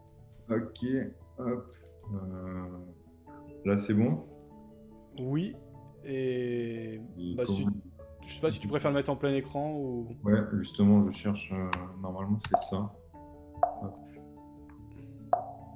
Ok, 0.50 0.86
hop. 1.38 1.72
Euh, 2.14 2.68
là, 3.66 3.78
c'est 3.78 3.94
bon? 3.94 4.24
Oui. 5.20 5.56
Et. 6.06 7.00
Bah, 7.36 7.44
Je 7.48 8.34
sais 8.34 8.42
pas 8.42 8.52
si 8.52 8.60
tu 8.60 8.68
préfères 8.68 8.92
le 8.92 8.96
mettre 8.96 9.10
en 9.10 9.16
plein 9.16 9.34
écran 9.34 9.74
ou. 9.76 10.08
Ouais, 10.24 10.40
justement, 10.54 11.06
je 11.10 11.18
cherche. 11.18 11.52
Euh, 11.54 11.70
normalement, 12.02 12.40
c'est 12.50 12.70
ça. 12.70 12.92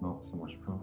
Non, 0.01 0.21
ça 0.29 0.35
marche 0.35 0.59
pas. 0.65 0.79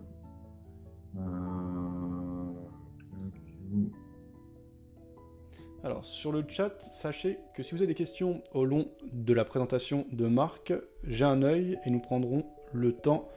Alors, 5.83 6.05
sur 6.05 6.33
le 6.33 6.45
chat, 6.47 6.81
sachez 6.83 7.39
que 7.55 7.63
si 7.63 7.75
vous 7.75 7.79
avez 7.79 7.87
des 7.87 7.95
questions 7.95 8.43
au 8.53 8.65
long 8.65 8.89
de 9.13 9.33
la 9.33 9.45
présentation 9.45 10.07
de 10.13 10.27
Marc, 10.27 10.73
j'ai 11.05 11.25
un 11.25 11.43
œil 11.43 11.79
et 11.87 11.91
nous 11.91 12.01
prendrons 12.01 12.45
le 12.73 12.93
temps 12.93 13.29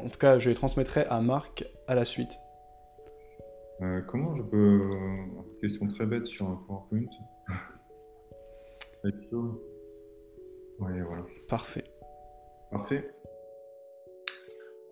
en 0.00 0.08
tout 0.08 0.18
cas, 0.18 0.38
je 0.38 0.48
les 0.48 0.54
transmettrai 0.54 1.04
à 1.08 1.20
Marc 1.20 1.64
à 1.88 1.94
la 1.94 2.04
suite. 2.04 2.38
Euh, 3.82 4.00
comment 4.02 4.34
je 4.34 4.42
peux. 4.42 4.90
Question 5.60 5.88
très 5.88 6.06
bête 6.06 6.26
sur 6.26 6.46
un 6.46 6.60
PowerPoint. 6.66 7.06
ouais, 9.04 11.00
voilà. 11.00 11.24
Parfait. 11.48 11.84
Parfait. 12.70 13.10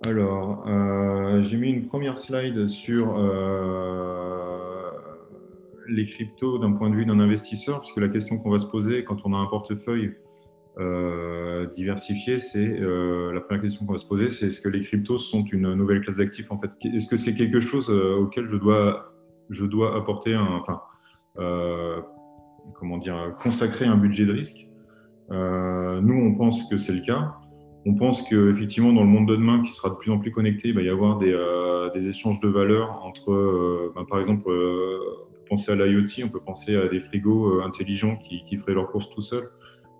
Alors, 0.04 0.66
euh, 0.68 1.42
j'ai 1.42 1.56
mis 1.56 1.70
une 1.70 1.84
première 1.84 2.18
slide 2.18 2.68
sur 2.68 3.16
euh, 3.16 4.35
les 5.88 6.06
cryptos 6.06 6.58
d'un 6.58 6.72
point 6.72 6.90
de 6.90 6.96
vue 6.96 7.06
d'un 7.06 7.20
investisseur, 7.20 7.80
puisque 7.80 7.98
la 7.98 8.08
question 8.08 8.38
qu'on 8.38 8.50
va 8.50 8.58
se 8.58 8.66
poser 8.66 9.04
quand 9.04 9.18
on 9.24 9.34
a 9.34 9.36
un 9.36 9.46
portefeuille 9.46 10.14
euh, 10.78 11.66
diversifié, 11.74 12.38
c'est 12.38 12.68
euh, 12.68 13.32
la 13.32 13.40
première 13.40 13.62
question 13.62 13.86
qu'on 13.86 13.92
va 13.92 13.98
se 13.98 14.04
poser, 14.04 14.28
c'est 14.28 14.48
est-ce 14.48 14.60
que 14.60 14.68
les 14.68 14.82
cryptos 14.82 15.16
sont 15.16 15.42
une 15.44 15.72
nouvelle 15.72 16.02
classe 16.02 16.18
d'actifs 16.18 16.52
en 16.52 16.58
fait? 16.58 16.70
Est-ce 16.84 17.08
que 17.08 17.16
c'est 17.16 17.34
quelque 17.34 17.60
chose 17.60 17.88
euh, 17.88 18.18
auquel 18.18 18.46
je 18.46 18.56
dois, 18.56 19.14
je 19.48 19.64
dois 19.64 19.96
apporter 19.96 20.34
un, 20.34 20.62
comment 22.74 22.98
dire, 22.98 23.34
consacrer 23.38 23.86
un 23.86 23.96
budget 23.96 24.26
de 24.26 24.32
risque? 24.32 24.68
Nous, 25.30 26.14
on 26.14 26.34
pense 26.34 26.68
que 26.68 26.76
c'est 26.76 26.92
le 26.92 27.00
cas. 27.00 27.36
On 27.86 27.94
pense 27.94 28.22
que 28.28 28.50
effectivement, 28.50 28.92
dans 28.92 29.02
le 29.02 29.08
monde 29.08 29.28
de 29.28 29.36
demain, 29.36 29.62
qui 29.62 29.72
sera 29.72 29.88
de 29.88 29.94
plus 29.94 30.10
en 30.10 30.18
plus 30.18 30.30
connecté, 30.30 30.68
il 30.68 30.74
va 30.74 30.82
y 30.82 30.90
avoir 30.90 31.18
des, 31.18 32.06
échanges 32.06 32.38
de 32.40 32.48
valeur 32.48 33.02
entre, 33.02 33.92
ben, 33.94 34.04
par 34.04 34.18
exemple, 34.18 34.50
à 35.68 35.74
l'IoT, 35.74 36.24
on 36.24 36.28
peut 36.28 36.40
penser 36.40 36.76
à 36.76 36.88
des 36.88 37.00
frigos 37.00 37.60
intelligents 37.62 38.16
qui, 38.16 38.44
qui 38.44 38.56
feraient 38.56 38.74
leurs 38.74 38.88
courses 38.88 39.10
tout 39.10 39.22
seuls. 39.22 39.50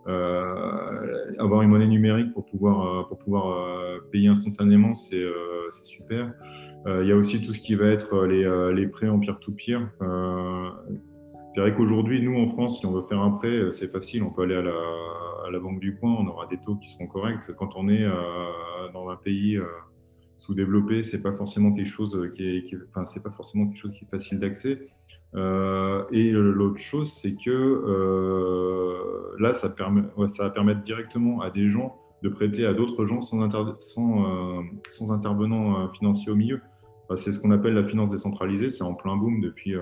Euh, 0.09 1.35
avoir 1.39 1.63
une 1.63 1.71
monnaie 1.71 1.89
numérique 1.89 2.33
pour 2.33 2.47
pouvoir, 2.47 3.01
euh, 3.01 3.03
pour 3.09 3.19
pouvoir 3.19 3.51
euh, 3.51 3.99
payer 4.13 4.29
instantanément, 4.29 4.95
c'est 4.95 5.25
super. 5.85 6.33
Il 6.89 7.09
y 7.09 7.11
a 7.11 7.17
aussi 7.17 7.45
tout 7.45 7.53
ce 7.53 7.61
qui 7.61 7.75
va 7.75 7.87
être 7.87 8.27
les, 8.27 8.45
les 8.73 8.87
prêts 8.87 9.09
en 9.09 9.19
peer-to-peer. 9.19 9.81
c'est 11.53 11.61
vrai 11.61 11.75
qu'aujourd'hui, 11.75 12.23
nous, 12.23 12.39
en 12.39 12.47
France, 12.47 12.79
si 12.79 12.87
on 12.87 12.93
veut 12.93 13.03
faire 13.03 13.21
un 13.21 13.33
prêt, 13.33 13.73
c'est 13.73 13.91
facile. 13.91 14.23
On 14.23 14.31
peut 14.31 14.43
aller 14.43 14.55
à 14.55 14.63
la, 14.63 14.71
à 14.71 15.51
la, 15.51 15.59
banque 15.59 15.81
du 15.81 15.97
coin, 15.97 16.15
on 16.17 16.29
aura 16.29 16.47
des 16.47 16.59
taux 16.59 16.77
qui 16.77 16.89
seront 16.89 17.09
corrects. 17.09 17.53
Quand 17.59 17.71
on 17.75 17.89
est 17.89 18.07
dans 18.93 19.09
un 19.09 19.17
pays 19.17 19.59
sous-développé, 20.37 21.03
c'est 21.03 21.21
pas 21.21 21.33
forcément 21.33 21.73
quelque 21.73 21.89
qui 22.37 22.45
est, 22.45 22.79
enfin, 22.95 23.21
pas 23.21 23.33
forcément 23.33 23.67
quelque 23.67 23.81
chose 23.81 23.93
qui 23.93 24.05
est 24.05 24.09
facile 24.09 24.39
d'accès. 24.39 24.85
Euh, 25.35 26.05
et 26.13 26.31
l'autre 26.31 26.79
chose, 26.79 27.13
c'est 27.13 27.35
que 27.35 27.51
euh, 27.51 29.37
là, 29.39 29.53
ça, 29.53 29.69
permet, 29.69 30.03
ça 30.35 30.45
va 30.45 30.51
permettre 30.51 30.83
directement 30.83 31.41
à 31.41 31.51
des 31.51 31.69
gens 31.69 31.99
de 32.23 32.29
prêter 32.29 32.65
à 32.65 32.73
d'autres 32.73 33.05
gens 33.05 33.21
sans, 33.23 33.41
euh, 33.43 34.63
intervenant 35.11 35.89
financier 35.93 36.33
au 36.33 36.35
milieu. 36.35 36.61
c'est 37.17 37.33
ce 37.33 37.41
qu'on 37.41 37.51
appelle 37.51 37.75
la 37.75 37.85
finance 37.85 38.09
décentralisée. 38.09 38.71
C'est 38.71 38.85
en 38.85 38.95
plein 38.95 39.17
boom 39.17 39.41
depuis, 39.41 39.75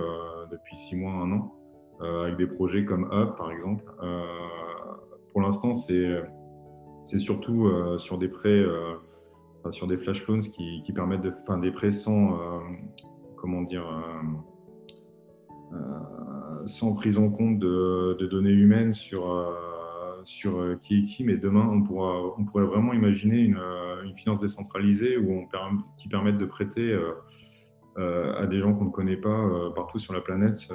depuis 0.51 0.77
six 0.77 0.97
mois, 0.97 1.13
un 1.13 1.33
an, 1.33 1.55
avec 2.01 2.37
des 2.37 2.47
projets 2.47 2.85
comme 2.85 3.09
Hub, 3.13 3.37
par 3.37 3.53
exemple. 3.53 3.85
pour 5.33 5.41
l'instant, 5.41 5.75
c'est 5.75 7.19
surtout 7.19 7.71
sur 7.99 8.19
des 8.19 8.29
prêts 8.29 8.65
sur 9.71 9.87
des 9.87 9.97
flash 9.97 10.27
loans 10.27 10.41
qui, 10.41 10.83
qui, 10.85 10.93
permettent 10.93 11.23
de, 11.23 11.33
enfin, 11.43 11.57
des 11.59 11.71
prêts 11.71 11.93
sans, 11.93 12.37
comment 13.37 13.63
dire, 13.63 13.87
sans 16.67 16.95
prise 16.95 17.19
en 17.19 17.31
compte 17.31 17.59
de, 17.59 18.27
données 18.27 18.51
humaines 18.51 18.95
sur 18.95 19.27
sur 20.25 20.59
euh, 20.59 20.79
qui 20.83 20.99
est 20.99 21.03
qui, 21.03 21.25
mais 21.25 21.37
demain, 21.37 21.67
on, 21.71 21.83
pourra, 21.83 22.35
on 22.39 22.45
pourrait 22.45 22.65
vraiment 22.65 22.93
imaginer 22.93 23.39
une, 23.39 23.59
euh, 23.59 24.03
une 24.05 24.17
finance 24.17 24.41
décentralisée 24.41 25.17
où 25.17 25.49
qui 25.99 26.09
permette 26.09 26.39
de 26.39 26.47
prêter 26.47 26.97
euh, 27.99 28.35
à 28.37 28.47
des 28.47 28.59
gens 28.59 28.75
qu'on 28.75 28.87
ne 28.87 28.91
connaît 28.91 29.17
pas 29.17 29.71
partout 29.77 29.99
sur 29.99 30.13
la 30.13 30.21
planète 30.21 30.69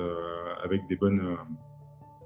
avec, 0.64 0.88
des 0.88 0.96
bonnes, 0.96 1.36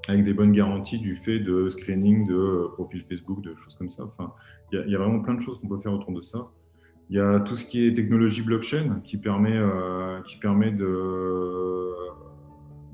avec 0.06 0.24
des 0.24 0.32
bonnes 0.32 0.52
garanties 0.52 0.98
du 0.98 1.16
fait 1.16 1.40
de 1.40 1.68
screening, 1.68 2.26
de 2.28 2.68
profil 2.74 3.04
Facebook, 3.08 3.42
de 3.42 3.54
choses 3.56 3.74
comme 3.76 3.90
ça. 3.90 4.04
Enfin, 4.04 4.32
il 4.72 4.88
y, 4.88 4.94
a 4.94 4.98
vraiment 4.98 5.20
plein 5.20 5.34
de 5.34 5.40
choses 5.40 5.58
qu'on 5.60 5.68
peut 5.68 5.80
faire 5.80 5.92
autour 5.92 6.12
de 6.12 6.22
ça. 6.22 6.48
Il 7.10 7.16
y 7.16 7.20
a 7.20 7.40
tout 7.40 7.56
ce 7.56 7.64
qui 7.68 7.86
est 7.86 7.92
technologie 7.92 8.42
blockchain 8.42 9.00
qui 9.04 9.18
permet, 9.18 9.60
qui 10.24 10.38
permet 10.38 10.70
de 10.70 11.92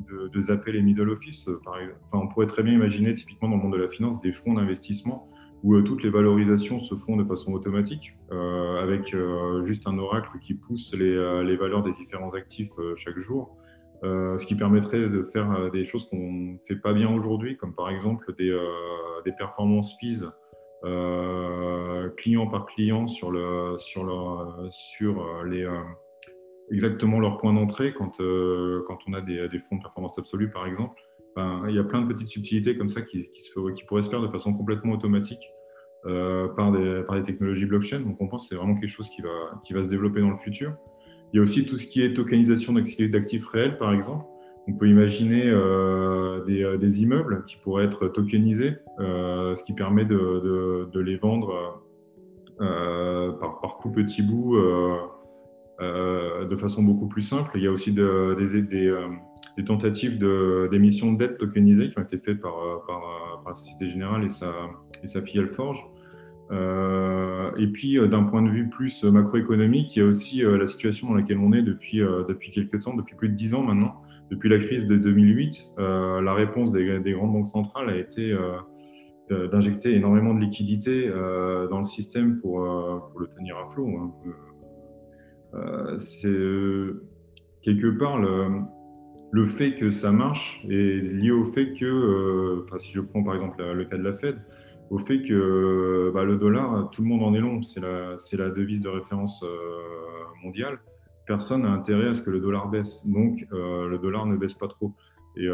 de, 0.09 0.43
zapper 0.43 0.73
les 0.73 0.83
middle 0.83 1.11
office. 1.11 1.49
Euh. 1.49 1.59
Enfin, 1.67 2.25
on 2.25 2.29
pourrait 2.29 2.47
très 2.47 2.63
bien 2.63 2.75
imaginer, 2.75 3.15
typiquement 3.15 3.49
dans 3.49 3.57
le 3.57 3.63
monde 3.63 3.73
de 3.73 3.83
la 3.83 3.89
finance, 3.89 4.21
des 4.21 4.33
fonds 4.33 4.55
d'investissement 4.55 5.29
où 5.63 5.75
euh, 5.75 5.83
toutes 5.83 6.03
les 6.03 6.09
valorisations 6.09 6.81
se 6.81 6.95
font 6.95 7.17
de 7.17 7.25
façon 7.25 7.53
automatique, 7.53 8.17
euh, 8.33 8.83
avec 8.83 9.15
juste 9.65 9.87
un 9.87 9.99
oracle 9.99 10.39
qui 10.41 10.55
pousse 10.55 10.95
les, 10.95 11.57
valeurs 11.57 11.83
des 11.83 11.93
différents 11.93 12.31
actifs 12.31 12.73
chaque 12.97 13.19
jour. 13.19 13.57
ce 14.03 14.47
qui 14.47 14.55
permettrait 14.55 15.09
de 15.09 15.23
faire 15.23 15.71
des 15.71 15.85
choses 15.85 16.09
qu'on 16.09 16.33
ne 16.33 16.57
fait 16.67 16.77
pas 16.77 16.95
bien 16.95 17.11
aujourd'hui, 17.15 17.59
comme 17.59 17.75
par 17.75 17.91
exemple 17.91 18.35
des, 18.39 18.59
des 19.27 19.33
performance 19.33 19.99
fees 20.01 20.25
client 22.17 22.47
par 22.47 22.65
client 22.65 23.07
sur, 23.07 23.31
le, 23.31 23.77
sur 23.79 25.45
les, 25.45 25.69
exactement 26.71 27.21
leur 27.21 27.39
point 27.39 27.53
d'entrée 27.53 27.93
quand, 27.93 28.21
euh, 28.21 28.83
quand 28.87 28.99
on 29.09 29.13
a 29.13 29.21
des, 29.21 29.49
fonds 29.69 29.77
de 29.77 29.83
performance 29.83 30.19
absolue, 30.19 30.51
par 30.51 30.67
exemple. 30.67 31.01
Ben, 31.37 31.65
il 31.69 31.75
y 31.75 31.79
a 31.79 31.85
plein 31.85 32.03
de 32.03 32.13
petites 32.13 32.29
subtilités 32.29 32.77
comme 32.77 32.89
ça 32.89 33.03
qui, 33.03 33.31
qui, 33.33 33.43
se, 33.43 33.53
pourraient 33.53 34.03
se 34.03 34.11
faire 34.11 34.21
de 34.21 34.29
façon 34.29 34.53
complètement 34.55 34.93
automatique 34.93 35.43
euh, 36.07 36.49
par, 36.49 36.73
des, 36.73 37.03
par 37.07 37.17
des 37.17 37.23
technologies 37.23 37.67
blockchain. 37.67 38.01
Donc 38.01 38.17
on 38.21 38.29
pense 38.29 38.45
que 38.45 38.49
c'est 38.49 38.57
vraiment 38.57 38.75
quelque 38.75 38.91
chose 38.91 39.09
qui 39.11 39.23
va, 39.23 39.61
qui 39.65 39.73
va 39.73 39.83
se 39.83 39.89
développer 39.89 40.21
dans 40.21 40.31
le 40.31 40.39
futur. 40.39 40.75
Il 41.33 41.37
y 41.37 41.41
a 41.41 41.43
aussi 41.43 41.65
tout 41.65 41.77
ce 41.77 41.87
qui 41.87 42.03
est 42.03 42.15
tokenisation 42.15 42.73
d'actifs 42.73 43.47
réels, 43.47 43.79
par 43.79 43.93
exemple. 43.93 44.25
On 44.67 44.73
peut 44.73 44.89
imaginer 44.89 45.45
euh, 45.47 46.45
des, 46.45 46.79
des, 46.79 47.03
immeubles 47.03 47.45
qui 47.47 47.57
pourraient 47.57 47.85
être 47.85 48.09
tokenisés, 48.09 48.77
ce 48.99 49.65
qui 49.65 49.73
permet 49.73 50.05
de, 50.05 50.89
de, 50.93 51.01
les 51.01 51.17
vendre 51.17 51.83
par, 52.59 53.79
tout 53.81 53.91
petit 53.91 54.23
bout 54.23 54.57
de 55.81 56.57
façon 56.57 56.83
beaucoup 56.83 57.07
plus 57.07 57.23
simple. 57.23 57.51
Il 57.55 57.63
y 57.63 57.67
a 57.67 57.71
aussi 57.71 57.93
de, 57.93 58.03
euh, 58.03 59.07
des, 59.57 59.65
tentatives 59.65 60.19
d'émission 60.71 61.13
de, 61.13 61.19
dette 61.19 61.39
tokenisée 61.39 61.89
qui 61.89 61.99
ont 61.99 62.03
été 62.03 62.19
faites 62.19 62.41
par, 62.41 62.59
euh, 62.59 62.77
par, 62.87 63.01
la 63.47 63.55
Société 63.55 63.89
Générale 63.89 64.25
et 64.25 64.29
sa, 64.29 64.53
et 65.03 65.23
filiale 65.23 65.49
Forge. 65.49 65.85
et 66.53 67.67
puis, 67.69 67.99
d'un 68.09 68.25
point 68.25 68.43
de 68.43 68.51
vue 68.51 68.69
plus 68.69 69.05
macroéconomique, 69.05 69.97
il 69.97 69.99
y 70.01 70.03
a 70.03 70.07
aussi 70.07 70.43
la 70.43 70.67
situation 70.67 71.09
dans 71.09 71.15
laquelle 71.15 71.39
on 71.39 71.53
est 71.53 71.63
depuis, 71.63 71.99
depuis 71.99 72.51
quelques 72.51 72.81
temps, 72.83 72.95
depuis 72.95 73.17
plus 73.17 73.29
de 73.29 73.35
dix 73.35 73.55
ans 73.55 73.63
maintenant. 73.63 73.97
Depuis 74.31 74.49
la 74.49 74.59
crise 74.59 74.87
de 74.87 74.97
2008, 74.97 75.73
la 75.79 76.35
réponse 76.35 76.71
des, 76.71 77.01
des, 77.01 77.13
grandes 77.13 77.33
banques 77.33 77.49
centrales 77.49 77.89
a 77.91 77.97
été 77.97 78.37
d'injecter 79.31 79.95
énormément 79.97 80.35
de 80.35 80.41
liquidités 80.41 81.09
dans 81.71 81.79
le 81.79 81.85
système 81.85 82.39
pour, 82.41 82.61
pour 83.11 83.21
le 83.21 83.27
tenir 83.37 83.57
à 83.57 83.65
flot. 83.73 83.89
Hein. 83.89 84.13
Euh, 85.55 85.99
c'est 85.99 86.29
euh, 86.29 87.03
quelque 87.63 87.89
part 87.99 88.19
le, 88.19 89.47
fait 89.47 89.75
que 89.75 89.91
ça 89.91 90.13
marche 90.13 90.65
est 90.69 91.01
lié 91.03 91.31
au 91.31 91.45
fait 91.45 91.75
que, 91.75 91.85
euh, 91.85 92.79
si 92.79 92.93
je 92.93 93.01
prends 93.01 93.23
par 93.23 93.35
exemple 93.35 93.63
le 93.63 93.85
cas 93.85 93.97
de 93.97 94.03
la 94.03 94.13
Fed, 94.13 94.39
au 94.91 94.99
fait 94.99 95.23
que 95.23 96.11
bah, 96.13 96.25
le 96.25 96.37
dollar, 96.37 96.91
tout 96.91 97.03
le 97.03 97.09
monde 97.09 97.23
en 97.23 97.35
est 97.35 97.41
long, 97.41 97.63
c'est 97.63 97.81
la, 97.81 98.51
devise 98.51 98.81
de 98.81 98.89
référence 98.89 99.45
mondiale. 100.43 100.81
Personne 101.27 101.63
n'a 101.63 101.71
intérêt 101.71 102.09
à 102.09 102.15
ce 102.15 102.23
que 102.23 102.31
le 102.31 102.41
dollar 102.41 102.69
baisse, 102.69 103.07
donc 103.07 103.47
le 103.53 103.97
dollar 103.99 104.27
ne 104.27 104.37
baisse 104.37 104.55
pas 104.55 104.67
trop. 104.67 104.93
Et, 105.37 105.49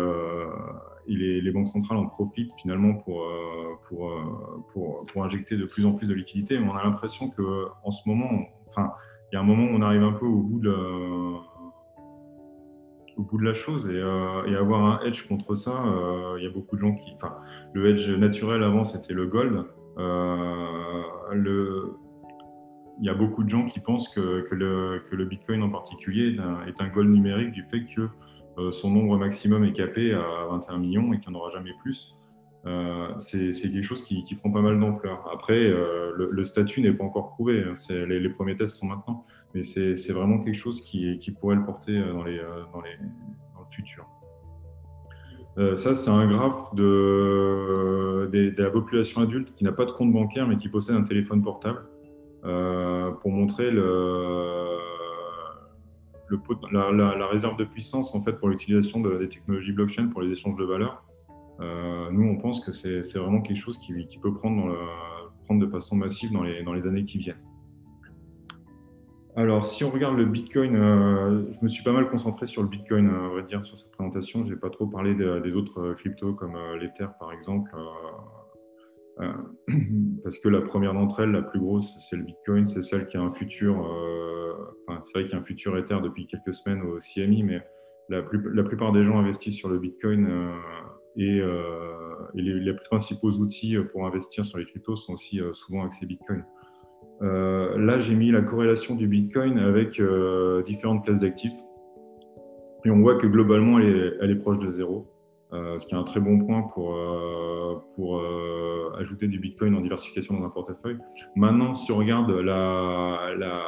les, 1.07 1.53
banques 1.53 1.69
centrales 1.69 1.99
en 1.99 2.07
profitent 2.07 2.53
finalement 2.63 2.95
pour, 2.95 3.27
injecter 5.23 5.59
de 5.59 5.67
plus 5.67 5.85
en 5.85 5.93
plus 5.93 6.09
de 6.09 6.15
liquidités. 6.15 6.59
Mais 6.59 6.67
on 6.67 6.77
a 6.77 6.83
l'impression 6.83 7.29
qu'en 7.29 7.91
ce 7.91 8.09
moment, 8.09 8.31
enfin, 8.69 8.95
il 9.33 9.35
y 9.35 9.39
a 9.39 9.41
un 9.41 9.45
moment 9.45 9.65
où 9.65 9.77
on 9.77 9.83
arrive 9.83 10.03
un 10.03 10.13
peu 10.13 10.27
au 10.27 10.43
bout 10.43 10.61
de, 10.61 10.77
la 13.43 13.55
chose 13.55 13.89
et, 13.89 13.95
euh, 13.95 14.61
avoir 14.61 14.85
un 14.85 15.01
hedge 15.05 15.27
contre 15.29 15.55
ça, 15.55 15.85
euh, 15.85 16.37
il 16.39 16.45
y 16.45 16.47
a 16.47 16.51
beaucoup 16.51 16.77
de 16.77 16.81
gens 16.81 16.95
qui. 16.95 17.13
Enfin, 17.15 17.37
le 17.75 17.89
hedge 17.89 18.09
naturel 18.11 18.63
avant 18.63 18.85
c'était 18.85 19.15
le 19.15 19.27
gold. 19.27 19.65
Euh, 19.99 21.03
il 22.99 23.05
y 23.05 23.11
a 23.11 23.15
beaucoup 23.15 23.45
de 23.45 23.49
gens 23.49 23.67
qui 23.67 23.79
pensent 23.81 24.09
que 24.09 24.47
le, 24.51 25.25
Bitcoin 25.27 25.63
en 25.63 25.69
particulier 25.69 26.37
est 26.67 26.81
un, 26.81 26.89
gold 26.89 27.11
numérique 27.11 27.53
du 27.53 27.63
fait 27.65 27.85
que 27.85 28.09
son 28.71 28.91
nombre 28.91 29.19
maximum 29.19 29.65
est 29.65 29.75
capé 29.75 30.15
à 30.15 30.47
21 30.51 30.79
millions 30.79 31.13
et 31.13 31.21
qu'il 31.21 31.31
n'y 31.31 31.37
en 31.37 31.41
aura 31.41 31.51
jamais 31.51 31.75
plus. 31.83 32.17
Euh, 32.67 33.13
c'est 33.19 33.53
quelque 33.53 33.83
chose 33.83 34.03
qui, 34.03 34.23
prend 34.35 34.51
pas 34.51 34.61
mal 34.61 34.79
d'ampleur. 34.81 35.29
Après, 35.33 35.59
euh, 35.59 36.13
le, 36.17 36.45
statut 36.45 36.83
n'est 36.83 36.93
pas 36.93 37.05
encore 37.05 37.31
prouvé. 37.31 37.63
Hein. 37.63 37.77
Les, 37.91 38.29
premiers 38.29 38.57
tests 38.57 38.77
sont 38.77 38.87
maintenant. 38.87 39.25
Mais 39.55 39.63
c'est 39.63 40.13
vraiment 40.13 40.41
quelque 40.41 40.57
chose 40.57 40.83
qui, 40.83 41.37
pourrait 41.41 41.57
le 41.57 41.65
porter 41.65 41.97
euh, 41.97 42.13
dans, 42.13 42.25
le 42.25 42.89
futur. 43.71 44.07
ça, 45.77 45.95
c'est 45.95 46.11
un 46.11 46.27
graphe 46.27 46.75
de, 46.75 48.29
la 48.59 48.71
population 48.71 49.21
adulte 49.23 49.55
qui 49.55 49.65
n'a 49.65 49.73
pas 49.73 49.85
de 49.85 49.93
compte 49.93 50.13
bancaire 50.13 50.47
mais 50.49 50.57
qui 50.57 50.69
possède 50.69 50.97
un 50.97 51.03
téléphone 51.03 51.43
portable 51.43 51.85
pour 52.43 53.31
montrer 53.31 53.71
la, 53.71 53.83
réserve 57.31 57.57
de 57.57 57.65
puissance 57.65 58.15
en 58.15 58.23
fait, 58.23 58.33
pour 58.35 58.49
l'utilisation 58.49 59.01
des 59.01 59.29
technologies 59.29 59.73
blockchain 59.73 60.09
pour 60.09 60.23
les 60.23 60.33
échanges 60.33 60.57
de 60.57 60.65
valeurs. 60.65 61.05
Euh, 61.61 62.11
nous, 62.11 62.29
on 62.29 62.37
pense 62.37 62.65
que 62.65 62.73
c'est 62.73 63.01
vraiment 63.15 63.41
quelque 63.41 63.57
chose 63.57 63.79
qui, 63.79 63.93
peut 64.21 64.35
prendre, 64.35 64.73
de 65.51 65.67
façon 65.67 65.97
massive 65.97 66.33
dans 66.33 66.43
les, 66.43 66.87
années 66.87 67.05
qui 67.05 67.19
viennent. 67.19 67.43
Alors, 69.37 69.67
si 69.67 69.85
on 69.85 69.91
regarde 69.91 70.17
le 70.17 70.25
Bitcoin, 70.25 70.77
euh, 70.77 71.53
je 71.53 71.63
me 71.63 71.69
suis 71.69 71.85
pas 71.85 71.93
mal 71.93 72.09
concentré 72.09 72.47
sur 72.47 72.63
le 72.63 72.69
Bitcoin, 72.69 73.09
à 73.11 73.29
vrai 73.29 73.43
dire, 73.43 73.65
sur 73.67 73.77
cette 73.77 73.93
présentation. 73.93 74.43
Je 74.43 74.49
n'ai 74.49 74.57
pas 74.57 74.71
trop 74.71 74.87
parlé 74.87 75.15
des 75.15 75.55
autres 75.55 75.93
cryptos 75.95 76.33
comme 76.35 76.57
l'Ether, 76.81 77.09
par 77.21 77.33
exemple, 77.33 77.71
euh, 79.21 79.33
parce 80.25 80.39
que 80.39 80.49
la 80.49 80.63
première 80.63 80.95
d'entre 80.95 81.21
elles, 81.21 81.33
la 81.33 81.43
plus 81.43 81.61
grosse, 81.61 81.99
c'est 82.09 82.17
le 82.17 82.23
Bitcoin. 82.23 82.67
C'est 82.67 82.83
celle 82.83 83.07
qui 83.09 83.19
a 83.19 83.21
un 83.21 83.31
futur, 83.31 83.87
c'est 85.05 85.13
vrai 85.13 85.25
qu'il 85.25 85.33
y 85.33 85.35
a 85.35 85.39
un 85.39 85.45
futur 85.45 85.77
Ether 85.77 85.99
depuis 86.03 86.27
quelques 86.27 86.55
semaines 86.55 86.83
au 86.83 86.97
CMI, 86.97 87.43
mais 87.43 87.63
la 88.09 88.23
plupart 88.23 88.93
des 88.93 89.05
gens 89.05 89.19
investissent 89.19 89.59
sur 89.59 89.69
le 89.69 89.79
Bitcoin 89.79 90.29
et, 91.17 91.41
euh, 91.41 91.61
les, 92.35 92.75
principaux 92.75 93.31
outils 93.31 93.77
pour 93.93 94.07
investir 94.07 94.45
sur 94.45 94.59
les 94.59 94.67
cryptos 94.67 94.97
sont 94.97 95.15
aussi 95.15 95.41
euh, 95.41 95.53
souvent 95.53 95.85
accès 95.85 96.07
Bitcoin. 96.07 96.45
Euh, 97.23 97.79
là, 97.79 97.99
j'ai 97.99 98.15
mis 98.15 98.31
la 98.31 98.43
corrélation 98.43 98.95
du 98.95 99.09
Bitcoin 99.09 99.59
avec 99.59 100.01
différentes 100.67 101.05
classes 101.05 101.21
d'actifs. 101.21 101.55
Et 102.85 102.91
on 102.91 103.01
voit 103.01 103.17
que 103.17 103.27
globalement, 103.27 103.79
elle 103.81 104.31
est, 104.31 104.37
proche 104.37 104.59
de 104.59 104.71
zéro, 104.71 105.09
ce 105.51 105.85
qui 105.87 105.95
est 105.95 105.99
un 105.99 106.05
très 106.05 106.21
bon 106.21 106.39
point 106.39 106.63
pour, 106.75 106.95
pour 107.97 108.23
ajouter 108.99 109.27
du 109.27 109.41
Bitcoin 109.41 109.75
en 109.75 109.81
diversification 109.81 110.39
dans 110.39 110.47
un 110.47 110.51
portefeuille. 110.51 110.99
Maintenant, 111.35 111.75
si 111.75 111.91
on 111.91 111.97
regarde 111.97 112.31
la, 112.31 113.35
la, 113.37 113.65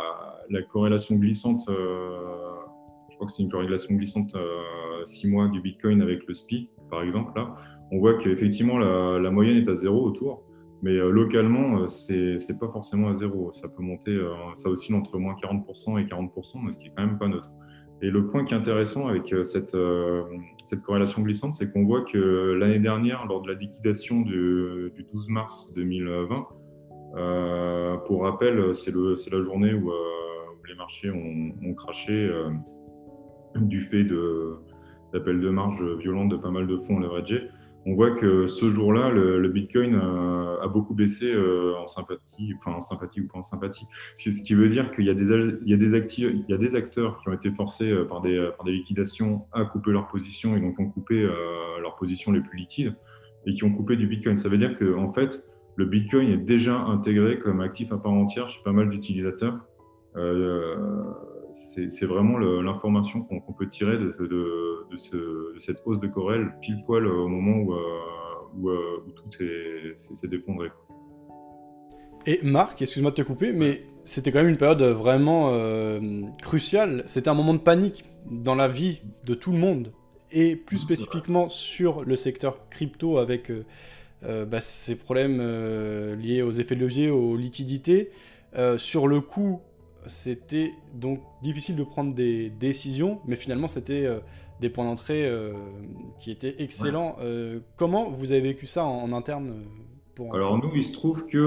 la 0.48 0.62
corrélation 0.62 1.16
glissante, 1.16 1.62
je 1.68 3.14
crois 3.14 3.26
que 3.26 3.32
c'est 3.32 3.42
une 3.42 3.50
corrélation 3.50 3.94
glissante 3.94 4.36
6 5.04 5.28
mois 5.28 5.48
du 5.48 5.60
Bitcoin 5.60 6.00
avec 6.00 6.24
le 6.28 6.34
SPI, 6.34 6.70
par 6.90 7.02
exemple, 7.02 7.32
là, 7.36 7.54
on 7.90 7.98
voit 7.98 8.14
qu'effectivement 8.18 8.78
la, 8.78 9.30
moyenne 9.30 9.56
est 9.56 9.68
à 9.68 9.74
zéro 9.74 10.04
autour, 10.04 10.42
mais 10.82 10.92
euh, 10.92 11.10
localement, 11.10 11.80
euh, 11.80 11.88
c'est 11.88 12.38
n'est 12.48 12.58
pas 12.58 12.68
forcément 12.68 13.08
à 13.08 13.16
zéro. 13.16 13.52
Ça 13.52 13.68
peut 13.68 13.82
monter, 13.82 14.12
euh, 14.12 14.32
ça 14.56 14.68
oscille 14.68 14.94
entre 14.94 15.18
moins 15.18 15.34
40% 15.34 15.98
et 15.98 16.04
40%, 16.04 16.72
ce 16.72 16.78
qui 16.78 16.88
est 16.88 16.92
quand 16.96 17.06
même 17.06 17.18
pas 17.18 17.28
neutre. 17.28 17.50
Et 18.00 18.10
le 18.10 18.28
point 18.28 18.44
qui 18.44 18.54
est 18.54 18.56
intéressant 18.56 19.08
avec 19.08 19.34
cette, 19.42 19.76
corrélation 20.84 21.22
glissante, 21.22 21.56
c'est 21.56 21.72
qu'on 21.72 21.84
voit 21.84 22.02
que 22.02 22.52
l'année 22.52 22.78
dernière, 22.78 23.26
lors 23.26 23.42
de 23.42 23.48
la 23.48 23.58
liquidation 23.58 24.20
du, 24.20 24.92
12 25.12 25.28
mars 25.30 25.74
2020, 25.74 26.46
pour 28.06 28.22
rappel, 28.22 28.76
c'est 28.76 28.94
la 28.94 29.40
journée 29.40 29.74
où, 29.74 29.90
les 30.68 30.76
marchés 30.76 31.10
ont 31.10 31.74
craché 31.74 32.30
du 33.56 33.80
fait 33.80 34.04
de, 34.04 34.58
d'appels 35.12 35.40
de 35.40 35.50
marge 35.50 35.82
violente 35.98 36.28
de 36.30 36.36
pas 36.36 36.50
mal 36.50 36.66
de 36.66 36.76
fonds 36.76 36.98
leveragés. 36.98 37.48
on 37.86 37.94
voit 37.94 38.10
que 38.12 38.46
ce 38.46 38.70
jour-là, 38.70 39.10
le, 39.10 39.48
Bitcoin 39.48 39.94
a, 39.94 40.68
beaucoup 40.68 40.94
baissé 40.94 41.34
en 41.78 41.88
sympathie, 41.88 42.52
enfin 42.58 42.76
en 42.76 42.80
sympathie 42.80 43.22
ou 43.22 43.28
pas 43.28 43.38
en 43.38 43.42
sympathie. 43.42 43.86
Ce 44.16 44.42
qui 44.42 44.54
veut 44.54 44.68
dire 44.68 44.90
qu'il 44.90 45.06
y, 45.06 45.10
a 45.10 45.14
des, 45.14 46.74
acteurs 46.74 47.20
qui 47.20 47.28
ont 47.28 47.32
été 47.32 47.50
forcés 47.50 47.94
par 48.08 48.20
des, 48.20 48.50
par 48.56 48.66
des 48.66 48.72
liquidations 48.72 49.46
à 49.52 49.64
couper 49.64 49.92
leur 49.92 50.08
position 50.08 50.56
et 50.56 50.60
donc 50.60 50.78
ont 50.78 50.90
coupé 50.90 51.26
leurs 51.80 51.96
positions 51.96 52.32
les 52.32 52.40
plus 52.40 52.58
liquides 52.58 52.94
et 53.46 53.54
qui 53.54 53.64
ont 53.64 53.72
coupé 53.72 53.96
du 53.96 54.06
Bitcoin. 54.06 54.36
Ça 54.36 54.48
veut 54.48 54.58
dire 54.58 54.76
que 54.76 54.94
en 54.94 55.12
fait, 55.12 55.48
le 55.76 55.86
Bitcoin 55.86 56.28
est 56.28 56.38
déjà 56.38 56.76
intégré 56.76 57.38
comme 57.38 57.60
actif 57.60 57.92
à 57.92 57.98
part 57.98 58.12
entière 58.12 58.50
chez 58.50 58.60
pas 58.64 58.72
mal 58.72 58.90
d'utilisateurs. 58.90 59.60
Euh, 61.78 61.86
c'est 61.90 62.06
vraiment 62.06 62.38
l'information 62.38 63.22
qu'on 63.22 63.52
peut 63.52 63.68
tirer 63.68 63.98
de, 63.98 64.14
cette 65.58 65.82
hausse 65.84 66.00
de 66.00 66.06
Corel 66.08 66.52
pile 66.60 66.82
poil 66.84 67.06
au 67.06 67.28
moment 67.28 67.56
où, 67.56 67.74
euh, 67.74 67.78
euh, 68.66 69.04
tout 69.14 69.30
s'est 70.16 70.28
effondré. 70.32 70.68
Et 72.26 72.40
Marc, 72.42 72.82
excuse-moi 72.82 73.10
de 73.10 73.16
te 73.16 73.22
couper, 73.22 73.52
mais 73.52 73.82
c'était 74.04 74.32
quand 74.32 74.40
même 74.40 74.48
une 74.48 74.56
période 74.56 74.82
vraiment 74.82 75.52
cruciale. 76.42 77.04
C'était 77.06 77.28
un 77.28 77.34
moment 77.34 77.54
de 77.54 77.58
panique 77.58 78.04
dans 78.30 78.54
la 78.54 78.68
vie 78.68 79.00
de 79.24 79.34
tout 79.34 79.52
le 79.52 79.58
monde, 79.58 79.92
et 80.30 80.56
plus 80.56 80.78
spécifiquement 80.78 81.48
sur 81.48 82.04
le 82.04 82.16
secteur 82.16 82.68
crypto 82.68 83.18
avec 83.18 83.50
euh, 84.24 84.44
bah, 84.44 84.60
ces 84.60 84.96
problèmes 84.96 85.38
euh, 85.40 86.16
liés 86.16 86.42
aux 86.42 86.52
effets 86.52 86.74
de 86.74 86.80
levier, 86.80 87.10
aux 87.10 87.36
liquidités. 87.36 88.10
Euh, 88.56 88.78
sur 88.78 89.06
le 89.06 89.20
coup, 89.20 89.60
c'était 90.06 90.72
donc 90.94 91.20
difficile 91.42 91.76
de 91.76 91.84
prendre 91.84 92.14
des 92.14 92.50
décisions, 92.50 93.20
mais 93.26 93.36
finalement, 93.36 93.66
c'était 93.66 94.08
des 94.60 94.70
points 94.70 94.84
d'entrée 94.84 95.30
qui 96.18 96.30
étaient 96.30 96.56
excellents. 96.62 97.16
comment 97.76 98.10
vous 98.10 98.32
avez 98.32 98.40
vécu 98.40 98.66
ça 98.66 98.84
en, 98.84 99.12
interne 99.12 99.64
pour 100.14 100.34
Alors 100.34 100.58
nous, 100.58 100.70
il 100.74 100.82
se 100.82 100.92
trouve 100.92 101.26
que 101.26 101.38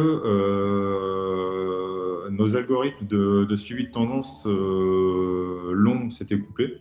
nos 2.29 2.55
algorithmes 2.55 3.07
de, 3.07 3.45
de, 3.49 3.55
suivi 3.55 3.87
de 3.87 3.91
tendance 3.91 4.45
longs 4.45 6.11
s'étaient 6.11 6.39
coupés. 6.39 6.77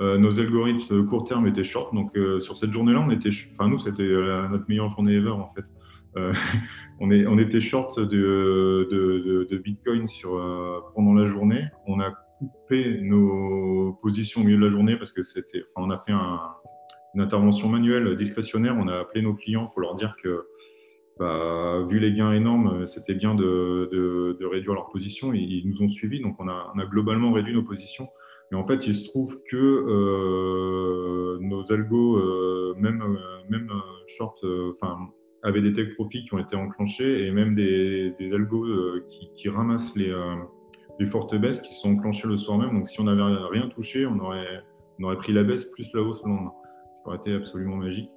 Euh, 0.00 0.16
nos 0.16 0.38
algorithmes 0.38 1.06
court 1.06 1.24
terme 1.24 1.46
étaient 1.48 1.64
short. 1.64 1.92
Donc, 1.92 2.16
euh, 2.16 2.38
sur 2.38 2.56
cette 2.56 2.70
journée-là, 2.70 3.04
on 3.06 3.10
était, 3.10 3.30
enfin, 3.54 3.68
nous, 3.68 3.80
c'était 3.80 4.02
euh, 4.02 4.46
notre 4.48 4.64
meilleure 4.68 4.90
journée 4.90 5.14
ever, 5.14 5.30
en 5.30 5.52
fait. 5.54 5.64
on, 7.00 7.10
est, 7.10 7.26
on 7.26 7.38
était 7.38 7.60
short 7.60 8.00
de, 8.00 9.60
Bitcoin 9.62 10.08
sur, 10.08 10.30
pendant 10.94 11.14
la 11.14 11.26
journée. 11.26 11.64
On 11.86 12.00
a 12.00 12.12
coupé 12.38 13.00
nos 13.02 13.98
positions 14.02 14.40
au 14.40 14.44
milieu 14.44 14.58
de 14.58 14.64
la 14.64 14.70
journée 14.70 14.96
parce 14.96 15.12
que 15.12 15.22
c'était, 15.22 15.62
enfin, 15.74 15.86
on 15.86 15.90
a 15.90 15.98
fait 15.98 16.12
une 17.14 17.20
intervention 17.20 17.68
manuelle 17.68 18.16
discrétionnaire. 18.16 18.76
On 18.78 18.88
a 18.88 18.98
appelé 18.98 19.22
nos 19.22 19.34
clients 19.34 19.66
pour 19.66 19.80
leur 19.80 19.94
dire 19.96 20.16
que, 20.22 20.46
bah, 21.18 21.82
vu 21.88 21.98
les 21.98 22.12
gains 22.12 22.32
énormes, 22.32 22.86
c'était 22.86 23.14
bien 23.14 23.34
de, 23.34 24.38
réduire 24.50 24.74
leur 24.74 24.88
position. 24.90 25.32
Ils, 25.32 25.52
ils 25.52 25.68
nous 25.68 25.82
ont 25.82 25.88
suivis, 25.88 26.20
donc 26.20 26.36
on 26.38 26.48
a, 26.48 26.72
globalement 26.86 27.32
réduit 27.32 27.54
nos 27.54 27.64
positions. 27.64 28.08
Et 28.50 28.54
en 28.54 28.64
fait, 28.64 28.86
il 28.86 28.94
se 28.94 29.04
trouve 29.06 29.40
que 29.50 29.56
euh, 29.56 31.38
nos 31.40 31.70
algos, 31.70 32.16
euh, 32.16 32.74
même, 32.78 33.02
euh, 33.02 33.50
même 33.50 33.70
short, 34.06 34.42
enfin, 34.72 34.98
avaient 35.42 35.62
des 35.62 35.72
take 35.72 35.92
profits 35.92 36.24
qui 36.24 36.34
ont 36.34 36.38
été 36.38 36.56
enclenchés 36.56 37.26
et 37.26 37.30
même 37.30 37.54
des, 37.54 38.14
algos 38.32 38.66
qui, 39.08 39.30
qui, 39.34 39.48
ramassent 39.48 39.94
les, 39.96 40.12
les, 40.98 41.06
fortes 41.06 41.34
baisses 41.36 41.60
qui 41.60 41.74
sont 41.74 41.92
enclenchées 41.92 42.28
le 42.28 42.36
soir 42.36 42.58
même. 42.58 42.72
Donc, 42.72 42.88
si 42.88 43.00
on 43.00 43.04
n'avait 43.04 43.22
rien 43.50 43.68
touché, 43.68 44.06
on 44.06 44.18
aurait, 44.18 44.62
on 44.98 45.04
aurait 45.04 45.16
pris 45.16 45.32
la 45.32 45.44
baisse 45.44 45.66
plus 45.66 45.88
la 45.94 46.02
hausse 46.02 46.22
le 46.24 46.30
lendemain. 46.30 46.52
Ça 46.96 47.02
aurait 47.06 47.18
été 47.18 47.34
absolument 47.34 47.76
magique. 47.76 48.10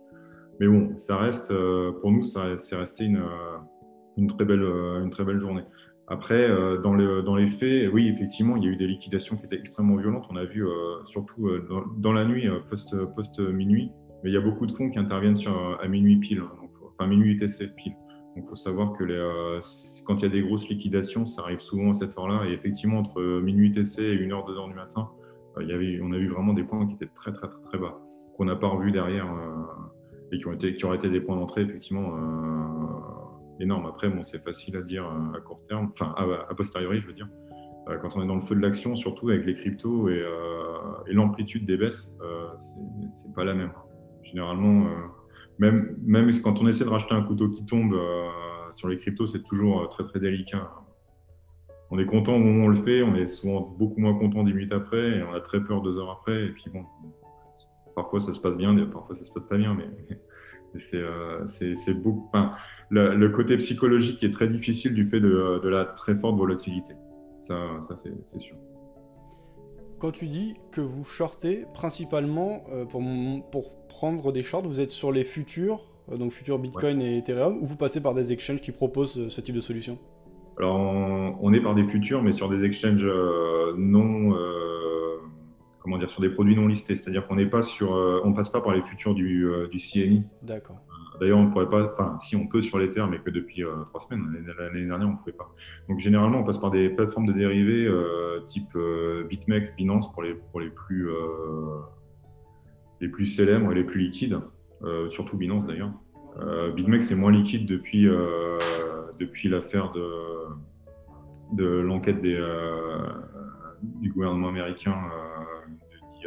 Mais 0.60 0.68
bon, 0.68 0.98
ça 0.98 1.18
reste, 1.18 1.54
pour 2.02 2.12
nous, 2.12 2.24
c'est 2.24 2.76
resté 2.76 3.06
une, 3.06 3.24
une, 4.18 4.28
très 4.28 4.46
belle, 4.46 4.64
une 4.64 5.10
très 5.12 5.24
belle 5.24 5.40
journée. 5.40 5.64
Après, 6.12 6.44
euh, 6.44 6.78
dans, 6.78 6.94
dans, 7.24 7.36
les 7.38 7.48
faits, 7.48 7.90
oui, 7.94 8.10
effectivement, 8.10 8.58
il 8.58 8.64
y 8.66 8.68
a 8.68 8.70
eu 8.70 8.76
des 8.76 8.86
liquidations 8.86 9.38
qui 9.38 9.46
étaient 9.46 9.58
extrêmement 9.58 9.96
violentes. 9.96 10.26
On 10.30 10.36
a 10.36 10.44
vu 10.44 10.68
euh, 10.68 11.06
surtout 11.06 11.48
euh, 11.48 11.66
dans, 12.00 12.12
la 12.12 12.26
nuit, 12.26 12.50
post-minuit, 13.16 13.94
mais 14.22 14.30
il 14.30 14.34
y 14.34 14.38
a 14.38 14.42
beaucoup 14.42 14.66
de 14.66 14.74
fonds 14.74 14.90
qui 14.90 15.00
interviennent 15.00 15.38
à 15.82 15.88
minuit 15.88 16.18
pile, 16.18 16.40
hein, 16.40 16.61
enfin 17.02 17.10
minuit 17.10 17.38
TC 17.38 17.74
pile. 17.76 17.94
Donc 18.36 18.46
il 18.46 18.50
faut 18.50 18.56
savoir 18.56 18.94
que 18.94 19.04
les, 19.04 19.60
quand 20.06 20.18
il 20.18 20.24
y 20.24 20.26
a 20.26 20.30
des 20.30 20.42
grosses 20.42 20.70
liquidations, 20.70 21.26
ça 21.26 21.42
arrive 21.42 21.60
souvent 21.60 21.92
à 21.92 21.94
cette 21.94 22.18
heure-là. 22.18 22.46
Et 22.48 22.54
effectivement, 22.54 23.00
entre 23.00 23.22
minuit 23.42 23.72
TC 23.72 24.00
et 24.00 24.18
1h, 24.18 24.48
2h 24.48 24.70
du 24.70 24.76
matin, 24.76 25.10
avait, 25.58 26.00
on 26.02 26.12
a 26.14 26.18
vu 26.18 26.30
vraiment 26.30 26.54
des 26.54 26.64
points 26.64 26.88
qui 26.88 26.94
étaient 26.94 27.12
très, 27.14 27.34
très, 27.34 27.50
très, 27.50 27.62
très 27.64 27.78
bas, 27.78 28.00
qu'on 28.38 28.46
n'a 28.46 28.56
pas 28.56 28.68
revu 28.68 28.92
derrière 28.92 29.28
et 30.32 30.38
qui, 30.38 30.86
auraient 30.86 30.96
été 30.96 31.10
des 31.10 31.20
points 31.20 31.36
d'entrée, 31.36 31.64
effectivement 31.64 32.14
énorme. 33.62 33.86
Après, 33.86 34.10
bon, 34.10 34.24
c'est 34.24 34.44
facile 34.44 34.76
à 34.78 34.82
dire 34.82 35.06
euh, 35.06 35.38
à 35.38 35.42
court 35.42 35.62
terme, 35.68 35.92
enfin, 35.94 36.14
à, 36.18 36.54
posteriori, 36.56 37.02
je 37.02 37.08
veux 37.08 37.14
dire. 37.14 37.28
Euh, 37.90 37.98
quand 37.98 38.16
on 38.16 38.24
est 38.24 38.28
dans 38.28 38.36
le 38.36 38.42
feu 38.42 38.56
de 38.56 38.62
l'action, 38.62 38.96
surtout 38.96 39.30
avec 39.30 39.46
les 39.46 39.56
cryptos 39.56 40.10
et, 40.10 40.20
euh, 40.20 40.78
l'amplitude 41.08 41.66
des 41.66 41.78
baisses, 41.78 42.18
c'est 42.58 43.34
pas 43.34 43.44
la 43.44 43.54
même. 43.54 43.72
Généralement, 44.24 44.86
même, 45.60 46.32
quand 46.44 46.62
on 46.62 46.68
essaie 46.68 46.84
de 46.84 46.90
racheter 46.90 47.14
un 47.14 47.22
couteau 47.22 47.50
qui 47.50 47.66
tombe 47.66 47.96
sur 48.74 48.88
les 48.88 48.98
cryptos, 48.98 49.28
c'est 49.28 49.44
toujours 49.44 49.88
très 49.90 50.04
très 50.04 50.20
délicat. 50.20 50.72
On 51.92 52.00
est 52.00 52.06
content 52.06 52.36
au 52.36 52.40
moment 52.40 52.64
où 52.64 52.66
on 52.68 52.70
le 52.70 52.76
fait, 52.76 53.04
on 53.04 53.16
est 53.16 53.28
souvent 53.28 53.62
beaucoup 53.78 54.00
moins 54.00 54.18
content 54.18 54.44
dix 54.44 54.54
minutes 54.54 54.72
après, 54.72 55.18
et 55.18 55.24
on 55.24 55.34
a 55.34 55.42
très 55.42 55.62
peur 55.62 55.82
deux 55.82 56.00
heures 56.00 56.10
après. 56.10 56.46
Et 56.46 56.50
puis 56.50 56.66
bon, 56.74 56.86
parfois 57.96 58.20
ça 58.20 58.34
se 58.34 58.42
passe 58.42 58.56
bien, 58.56 58.74
parfois 58.86 59.16
ça 59.16 59.26
se 59.26 59.32
passe 59.32 59.44
pas 59.44 59.58
bien, 59.58 59.76
mais 59.76 59.90
c'est 61.46 61.94
beaucoup. 61.94 62.30
Enfin, 62.34 62.54
le, 62.90 63.28
côté 63.30 63.58
psychologique 63.58 64.24
est 64.24 64.32
très 64.32 64.48
difficile 64.48 64.94
du 64.94 65.06
fait 65.06 65.20
de, 65.20 65.68
la 65.68 65.86
très 65.86 66.16
forte 66.16 66.38
volatilité. 66.38 66.94
Ça, 67.40 67.58
c'est 68.04 68.40
sûr. 68.40 68.56
Quand 70.02 70.12
tu 70.12 70.26
dis 70.26 70.56
que 70.72 70.82
vous 70.82 71.04
shortez 71.04 71.68
principalement 71.76 72.64
euh, 72.72 72.86
pour, 72.86 73.04
pour 73.52 73.86
prendre 73.88 74.32
des 74.32 74.42
shorts, 74.42 74.64
vous 74.64 74.80
êtes 74.80 74.90
sur 74.90 75.12
les 75.12 75.24
futurs, 75.24 75.86
euh, 76.12 76.18
donc 76.18 76.32
futurs 76.32 76.58
Bitcoin 76.58 77.04
et 77.04 77.20
Ethereum, 77.20 77.60
ou 77.62 77.68
vous 77.68 77.76
passez 77.76 78.02
par 78.02 78.16
des 78.16 78.34
exchanges 78.34 78.62
qui 78.62 78.72
proposent 78.72 79.20
euh, 79.20 79.30
ce 79.30 79.42
type 79.42 79.54
de 79.54 79.62
solution? 79.62 80.00
Alors, 80.58 80.80
on, 81.40 81.54
est 81.54 81.62
par 81.62 81.76
des 81.76 81.84
futurs, 81.84 82.24
mais 82.24 82.34
sur 82.34 82.50
des 82.50 82.66
exchanges 82.66 83.06
non. 83.78 84.36
comment 85.80 86.00
dire, 86.00 86.10
sur 86.10 86.22
des 86.22 86.30
produits 86.30 86.56
non 86.56 86.66
listés. 86.66 86.96
C'est-à-dire 86.96 87.28
qu'on 87.28 87.36
n'est 87.36 87.50
pas 87.50 87.62
sur. 87.62 87.92
on 87.92 88.34
passe 88.34 88.50
pas 88.50 88.62
par 88.62 88.74
les 88.74 88.82
futurs 88.82 89.14
du, 89.14 89.48
du 89.72 89.78
CMI. 89.78 90.24
D'accord. 90.42 90.78
D'ailleurs, 91.22 91.38
on 91.38 91.44
ne 91.44 91.52
pourrait 91.52 91.70
pas, 91.70 91.94
enfin, 91.94 92.18
si 92.20 92.36
on 92.36 92.48
peut 92.48 92.64
sur 92.64 92.80
l'Ether, 92.80 93.06
mais 93.08 93.20
que 93.20 93.30
depuis 93.30 93.64
euh, 93.64 93.84
trois 93.90 94.02
semaines. 94.02 94.44
L'année 94.58 94.88
dernière, 94.88 95.08
on 95.08 95.12
ne 95.12 95.18
pouvait 95.18 95.32
pas. 95.34 95.54
Donc, 95.88 96.00
généralement, 96.00 96.40
on 96.40 96.44
passe 96.44 96.58
par 96.58 96.72
des 96.72 96.90
plateformes 96.90 97.28
de 97.28 97.34
dérivés 97.34 97.86
euh, 97.86 98.40
type 98.48 98.76
euh, 98.76 99.24
BitMEX, 99.26 99.76
Binance 99.76 100.12
pour 100.12 100.24
les, 100.24 100.36
les, 100.60 100.70
plus, 100.72 101.12
les 103.02 103.26
célèbres 103.28 103.72
et 103.72 103.76
les 103.76 103.84
plus 103.84 104.02
liquides, 104.02 104.40
surtout 105.10 105.38
Binance 105.38 105.68
d'ailleurs. 105.68 105.92
BitMEX 106.76 107.12
est 107.12 107.16
moins 107.16 107.32
liquide 107.32 107.68
depuis, 107.68 108.08
depuis 109.20 109.48
l'affaire 109.48 109.94
de, 111.54 111.64
l'enquête 111.82 112.20
du 112.22 114.12
gouvernement 114.12 114.48
américain 114.48 114.98
qui 116.20 116.26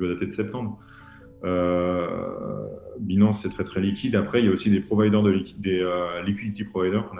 va 0.00 0.08
dater 0.08 0.26
de 0.26 0.30
septembre. 0.30 0.78
Euh, 1.44 2.68
Binance, 2.98 3.42
c'est 3.42 3.50
très 3.50 3.64
très 3.64 3.80
liquide. 3.80 4.16
Après, 4.16 4.40
il 4.40 4.46
y 4.46 4.48
a 4.48 4.52
aussi 4.52 4.70
des 4.70 4.80
providers 4.80 5.22
de 5.22 5.44
des 5.58 5.80
euh, 5.80 6.22
liquidity 6.22 6.64
providers 6.64 7.10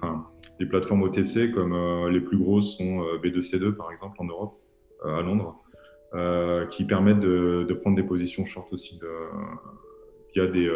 enfin, 0.00 0.26
des 0.58 0.66
plateformes 0.66 1.02
OTC 1.02 1.52
comme 1.52 1.74
euh, 1.74 2.10
les 2.10 2.20
plus 2.20 2.38
grosses 2.38 2.78
sont 2.78 3.02
B2C2 3.22 3.72
par 3.72 3.90
exemple 3.92 4.16
en 4.20 4.24
Europe, 4.24 4.58
à 5.04 5.20
Londres, 5.20 5.60
qui 6.70 6.84
permettent 6.84 7.20
de, 7.20 7.78
prendre 7.80 7.96
des 7.96 8.04
positions 8.04 8.44
short 8.44 8.72
aussi 8.72 8.98
de, 8.98 9.08
via 10.34 10.46
des 10.46 10.70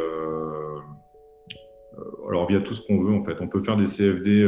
alors 2.28 2.46
via 2.46 2.60
tout 2.60 2.74
ce 2.74 2.86
qu'on 2.86 3.02
veut 3.02 3.14
en 3.14 3.24
fait. 3.24 3.36
On 3.40 3.48
peut 3.48 3.60
faire 3.60 3.76
des 3.76 3.86
CFD 3.86 4.46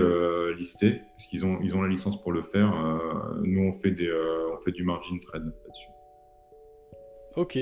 listés 0.59 1.01
parce 1.13 1.27
qu'ils 1.27 1.47
ont 1.47 1.59
ils 1.63 1.75
ont 1.75 1.83
la 1.83 1.89
licence 1.89 2.21
pour 2.21 2.33
le 2.33 2.43
faire. 2.43 2.73
nous 3.43 3.63
on 3.63 3.73
fait 3.73 3.93
des 3.93 4.11
on 4.53 4.61
fait 4.63 4.73
du 4.73 4.83
margin 4.83 5.19
trade 5.21 5.45
là-dessus. 5.45 5.89
Ok. 7.37 7.59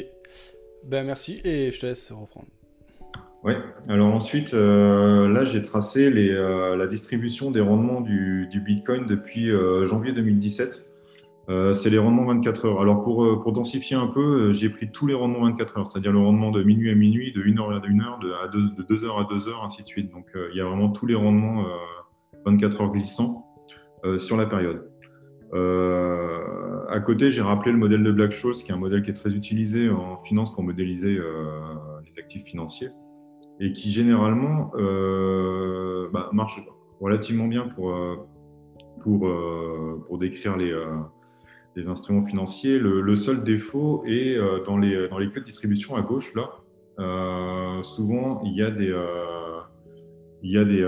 Ben 0.87 1.05
merci 1.05 1.41
et 1.45 1.71
je 1.71 1.81
te 1.81 1.87
laisse 1.87 2.13
reprendre. 2.13 2.49
Oui, 3.45 3.53
alors 3.89 4.13
ensuite, 4.13 4.53
euh, 4.53 5.29
là 5.29 5.45
j'ai 5.45 5.63
tracé 5.63 6.13
euh, 6.13 6.77
la 6.77 6.87
distribution 6.89 7.53
des 7.53 7.61
rendements 7.61 8.01
du, 8.01 8.49
Bitcoin 8.65 9.07
depuis 9.07 9.51
euh, 9.51 9.87
janvier 9.87 10.13
2017. 10.13 10.85
c'est 11.73 11.91
les 11.91 11.99
rendements 11.99 12.25
24 12.27 12.67
heures. 12.67 12.81
Alors 12.81 13.01
pour, 13.01 13.41
pour 13.43 13.53
densifier 13.53 13.97
un 13.97 14.09
peu, 14.09 14.53
j'ai 14.53 14.69
pris 14.69 14.91
tous 14.91 15.07
les 15.07 15.15
rendements 15.15 15.45
24 15.45 15.79
heures, 15.79 15.91
c'est-à-dire 15.91 16.13
le 16.13 16.19
rendement 16.19 16.51
de 16.51 16.63
minuit 16.63 16.91
à 16.91 16.95
minuit, 16.95 17.33
de 17.33 17.43
1 17.43 17.59
heure 17.59 17.71
à 17.71 17.81
1 17.87 18.01
heure, 18.01 18.19
de, 18.53 18.83
2 18.83 19.05
heures 19.05 19.21
à 19.21 19.29
2 19.31 19.49
heures, 19.49 19.65
ainsi 19.65 19.83
de 19.83 19.87
suite. 19.87 20.11
Donc 20.11 20.27
il 20.35 20.57
y 20.57 20.61
a 20.61 20.65
vraiment 20.65 20.91
tous 20.91 21.07
les 21.07 21.15
rendements 21.15 21.65
24 22.45 22.81
heures 22.81 22.93
glissants 22.93 23.47
sur 24.19 24.37
la 24.37 24.47
période. 24.47 24.85
Euh, 25.55 26.68
à 26.89 27.01
côté, 27.01 27.31
j'ai 27.31 27.43
rappelé 27.43 27.73
le 27.73 27.79
modèle 27.79 28.03
de 28.03 28.13
Black-Scholes, 28.13 28.55
qui 28.55 28.71
est 28.71 28.75
un 28.75 28.79
modèle 28.79 29.03
qui 29.03 29.11
est 29.11 29.15
très 29.15 29.31
utilisé 29.31 29.91
en 29.91 30.17
finance 30.19 30.53
pour 30.55 30.63
modéliser 30.63 31.17
euh, 31.19 31.61
les 32.07 32.21
actifs 32.21 32.45
financiers 32.45 32.91
et 33.61 33.73
qui 33.73 33.91
généralement 33.91 34.71
bah, 36.13 36.31
marche 36.33 36.61
relativement 37.01 37.49
bien 37.49 37.67
pour, 37.69 37.93
pour, 39.03 39.29
pour 40.07 40.19
décrire 40.19 40.57
les, 40.57 40.73
instruments 41.89 42.25
financiers. 42.25 42.79
Le, 42.79 43.15
seul 43.17 43.43
défaut 43.43 44.05
est 44.07 44.39
dans, 44.65 44.79
les, 44.79 45.09
dans 45.09 45.19
les 45.19 45.29
queues 45.29 45.41
de 45.41 45.47
distribution 45.47 45.97
à 45.97 46.03
gauche, 46.03 46.33
là, 46.37 46.51
souvent 47.83 48.41
il 48.45 48.55
y 48.55 48.63
a 48.63 48.71
des, 48.71 48.95
il 50.45 50.53
y 50.53 50.57
a 50.57 50.65
des 50.65 50.85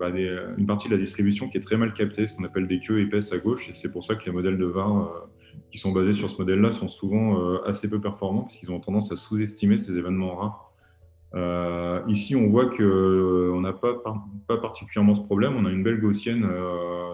bah, 0.00 0.06
euh, 0.06 0.54
une 0.56 0.64
partie 0.64 0.88
de 0.88 0.94
la 0.94 0.98
distribution 0.98 1.46
qui 1.50 1.58
est 1.58 1.60
très 1.60 1.76
mal 1.76 1.92
captée, 1.92 2.26
ce 2.26 2.32
qu'on 2.34 2.44
appelle 2.44 2.66
des 2.66 2.80
queues 2.80 3.00
épaisses 3.00 3.34
à 3.34 3.38
gauche, 3.38 3.68
et 3.68 3.74
c'est 3.74 3.92
pour 3.92 4.02
ça 4.02 4.14
que 4.14 4.24
les 4.24 4.32
modèles 4.32 4.56
de 4.56 4.64
VAR 4.64 4.96
euh, 4.96 5.08
qui 5.70 5.76
sont 5.76 5.92
basés 5.92 6.14
sur 6.14 6.30
ce 6.30 6.38
modèle-là 6.38 6.72
sont 6.72 6.88
souvent 6.88 7.38
euh, 7.38 7.58
assez 7.66 7.90
peu 7.90 8.00
performants, 8.00 8.44
parce 8.44 8.56
qu'ils 8.56 8.70
ont 8.70 8.80
tendance 8.80 9.12
à 9.12 9.16
sous-estimer 9.16 9.76
ces 9.76 9.94
événements 9.98 10.36
rares. 10.36 12.06
ici, 12.08 12.34
on 12.34 12.48
voit 12.48 12.70
qu'on 12.70 13.60
n'a 13.60 13.74
pas, 13.74 14.56
particulièrement 14.56 15.14
ce 15.14 15.20
problème. 15.20 15.54
On 15.56 15.66
a 15.66 15.70
une 15.70 15.82
belle 15.82 16.00
gaussienne 16.00 16.48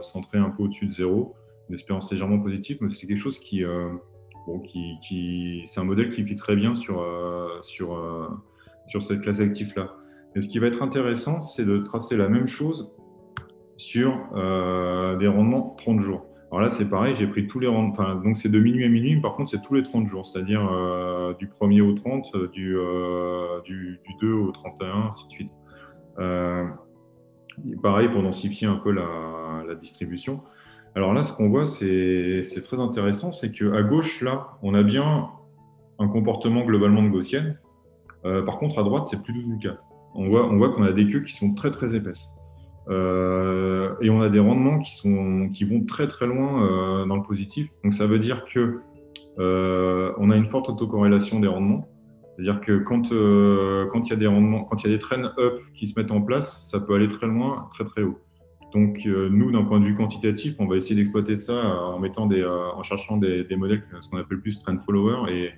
centrée 0.01 0.38
un 0.38 0.51
peu 0.51 0.62
au-dessus 0.62 0.87
de 0.87 0.92
zéro, 0.92 1.35
une 1.68 1.75
espérance 1.75 2.09
légèrement 2.11 2.38
positive, 2.38 2.79
mais 2.81 2.90
c'est 2.90 3.09
quelque 3.09 3.18
chose 3.18 3.40
qui, 3.40 3.64
bon, 4.46 4.61
qui, 4.61 5.64
c'est 5.66 5.81
un 5.81 5.85
modèle 5.85 6.11
qui 6.11 6.22
vit 6.22 6.37
très 6.37 6.55
bien 6.55 6.77
sur, 6.77 7.05
sur, 7.62 7.88
sur 8.87 9.03
cette 9.03 9.22
classe 9.22 9.38
d'actifs-là. 9.38 9.96
Et 10.37 10.42
ce 10.42 10.49
qui 10.49 10.59
va 10.59 10.66
être 10.66 10.83
intéressant, 10.83 11.40
c'est 11.40 11.64
de 11.64 11.79
tracer 11.79 12.14
la 12.14 12.29
même 12.29 12.46
chose 12.46 12.92
sur 13.79 14.18
euh, 14.35 15.16
des 15.16 15.29
rendements 15.29 15.75
30 15.79 16.01
jours. 16.01 16.27
Alors 16.51 16.61
là, 16.61 16.68
c'est 16.68 16.90
pareil, 16.90 17.14
j'ai 17.14 17.27
pris 17.27 17.46
tous 17.46 17.59
les 17.59 17.66
rendements, 17.66 18.14
donc 18.16 18.37
c'est 18.37 18.51
de 18.51 18.61
minuit 18.61 18.85
à 18.85 18.88
minuit, 18.88 19.18
par 19.20 19.35
contre, 19.35 19.51
c'est 19.51 19.62
tous 19.62 19.75
les 19.75 19.83
30 19.83 20.07
jours, 20.07 20.27
c'est-à-dire 20.27 20.68
euh, 20.70 21.33
du 21.35 21.49
1er 21.49 21.81
au 21.81 21.94
30, 21.94 22.35
euh, 22.35 22.49
du, 22.49 22.77
du, 23.64 23.99
2 24.20 24.33
au 24.33 24.53
31, 24.53 25.11
ainsi 25.11 25.27
de 25.27 25.33
suite. 25.33 25.51
pareil 27.83 28.09
pour 28.11 28.22
densifier 28.22 28.68
un 28.68 28.77
peu 28.77 28.92
la, 28.92 29.64
la 29.66 29.75
distribution. 29.75 30.42
Alors 30.94 31.14
là, 31.14 31.25
ce 31.25 31.33
qu'on 31.33 31.49
voit, 31.49 31.66
c'est 31.66 32.62
très 32.62 32.79
intéressant, 32.79 33.33
c'est 33.33 33.53
qu'à 33.53 33.83
gauche, 33.83 34.20
là, 34.20 34.49
on 34.62 34.75
a 34.75 34.83
bien 34.83 35.31
un 35.99 36.09
comportement 36.09 36.64
globalement 36.64 37.03
de 37.03 37.09
gaussienne. 37.09 37.59
par 38.22 38.59
contre, 38.59 38.79
à 38.79 38.83
droite, 38.83 39.07
c'est 39.07 39.22
plus 39.22 39.33
du 39.33 39.42
tout 39.42 39.51
le 39.51 39.59
cas 39.59 39.79
on 40.16 40.29
voit, 40.29 40.46
on 40.48 40.57
voit 40.57 40.70
qu'on 40.70 40.83
a 40.83 40.92
des 40.92 41.07
queues 41.07 41.20
qui 41.20 41.35
sont 41.35 41.55
très 41.55 41.70
très 41.70 41.94
épaisses. 41.94 42.37
Euh, 42.88 43.94
et 44.00 44.11
on 44.11 44.20
a 44.20 44.29
des 44.29 44.38
rendements 44.38 44.79
qui, 44.79 44.96
sont, 44.96 45.48
qui 45.52 45.64
vont 45.64 45.85
très 45.85 46.07
très 46.07 46.26
loin 46.26 46.62
euh, 46.62 47.07
dans 47.07 47.16
le 47.16 47.22
positif. 47.22 47.68
Donc 47.83 47.92
ça 47.92 48.07
veut 48.07 48.18
dire 48.18 48.44
que 48.44 48.79
euh, 49.38 50.12
on 50.18 50.31
a 50.31 50.37
une 50.37 50.46
forte 50.46 50.68
autocorrélation 50.68 51.40
des 51.40 51.48
rendements. 51.48 51.88
C'est-à-dire 52.37 52.61
que 52.61 52.79
quand, 52.79 53.09
quand 53.90 54.07
il 54.07 54.11
y 54.11 54.12
a 54.12 54.16
des 54.16 54.26
rendements, 54.26 54.64
quand 54.64 54.85
il 54.85 54.90
y 54.90 54.94
a 54.94 54.96
des 54.96 55.02
trends 55.02 55.24
up 55.38 55.59
qui 55.74 55.87
se 55.87 55.98
mettent 55.98 56.11
en 56.11 56.20
place, 56.20 56.68
ça 56.70 56.81
peut 56.81 56.94
aller 56.94 57.09
très 57.09 57.26
loin, 57.26 57.68
très 57.72 57.85
très 57.85 58.02
haut. 58.02 58.18
Donc 58.74 59.07
nous, 59.07 59.50
d'un 59.52 59.64
point 59.64 59.81
de 59.81 59.87
vue 59.87 59.94
quantitatif, 59.94 60.55
on 60.59 60.66
va 60.66 60.76
essayer 60.76 60.94
d'exploiter 60.94 61.37
ça 61.37 61.55
en 61.55 61.98
mettant 61.98 62.26
des, 62.26 62.44
en 62.44 62.83
cherchant 62.83 63.16
des, 63.16 63.44
des 63.44 63.57
modèles, 63.57 63.85
ce 64.02 64.11
qu'on 64.11 64.18
appelle 64.18 64.40
plus 64.40 64.59
trend 64.59 64.76
follower, 64.85 65.33
et 65.33 65.50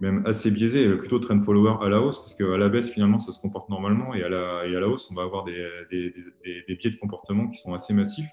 même 0.00 0.22
assez 0.26 0.50
biaisé, 0.50 0.88
plutôt 0.96 1.18
trend 1.18 1.40
follower 1.40 1.74
à 1.82 1.88
la 1.88 2.00
hausse, 2.00 2.18
parce 2.18 2.34
qu'à 2.34 2.56
la 2.56 2.68
baisse, 2.68 2.90
finalement, 2.90 3.20
ça 3.20 3.32
se 3.32 3.40
comporte 3.40 3.68
normalement, 3.68 4.14
et 4.14 4.22
à 4.22 4.28
la, 4.28 4.66
et 4.66 4.74
à 4.74 4.80
la 4.80 4.88
hausse, 4.88 5.08
on 5.10 5.14
va 5.14 5.22
avoir 5.22 5.44
des, 5.44 5.66
des, 5.90 6.14
des, 6.66 6.76
pieds 6.76 6.90
de 6.90 6.96
comportement 6.96 7.48
qui 7.48 7.60
sont 7.60 7.74
assez 7.74 7.92
massifs. 7.92 8.30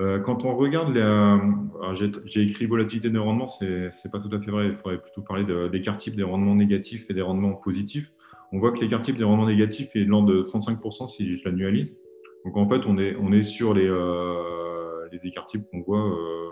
Euh, 0.00 0.18
quand 0.18 0.44
on 0.44 0.56
regarde, 0.56 0.92
les, 0.94 2.10
j'ai 2.26 2.42
écrit 2.42 2.66
volatilité 2.66 3.10
de 3.10 3.18
rendement, 3.18 3.48
c'est 3.48 3.90
pas 4.10 4.18
tout 4.18 4.34
à 4.34 4.40
fait 4.40 4.50
vrai, 4.50 4.68
il 4.68 4.74
faudrait 4.74 5.00
plutôt 5.00 5.22
parler 5.22 5.44
d'écart 5.70 5.96
type 5.96 6.16
des 6.16 6.22
rendements 6.22 6.54
négatifs 6.54 7.06
et 7.08 7.14
des 7.14 7.22
rendements 7.22 7.54
positifs. 7.54 8.12
On 8.52 8.58
voit 8.58 8.72
que 8.72 8.78
l'écart 8.78 9.02
type 9.02 9.16
des 9.16 9.24
rendements 9.24 9.46
négatifs 9.46 9.94
est 9.96 10.04
de 10.04 10.10
l'ordre 10.10 10.28
de 10.32 10.42
35% 10.42 11.08
si 11.08 11.36
je 11.36 11.44
l'annualise. 11.48 11.96
Donc 12.44 12.56
en 12.56 12.68
fait, 12.68 12.86
on 12.86 12.98
est, 12.98 13.16
on 13.16 13.32
est 13.32 13.42
sur 13.42 13.72
les, 13.72 13.88
euh, 13.88 15.08
les 15.10 15.26
écarts 15.26 15.46
types 15.46 15.64
qu'on 15.70 15.80
voit 15.80 16.06
euh, 16.06 16.50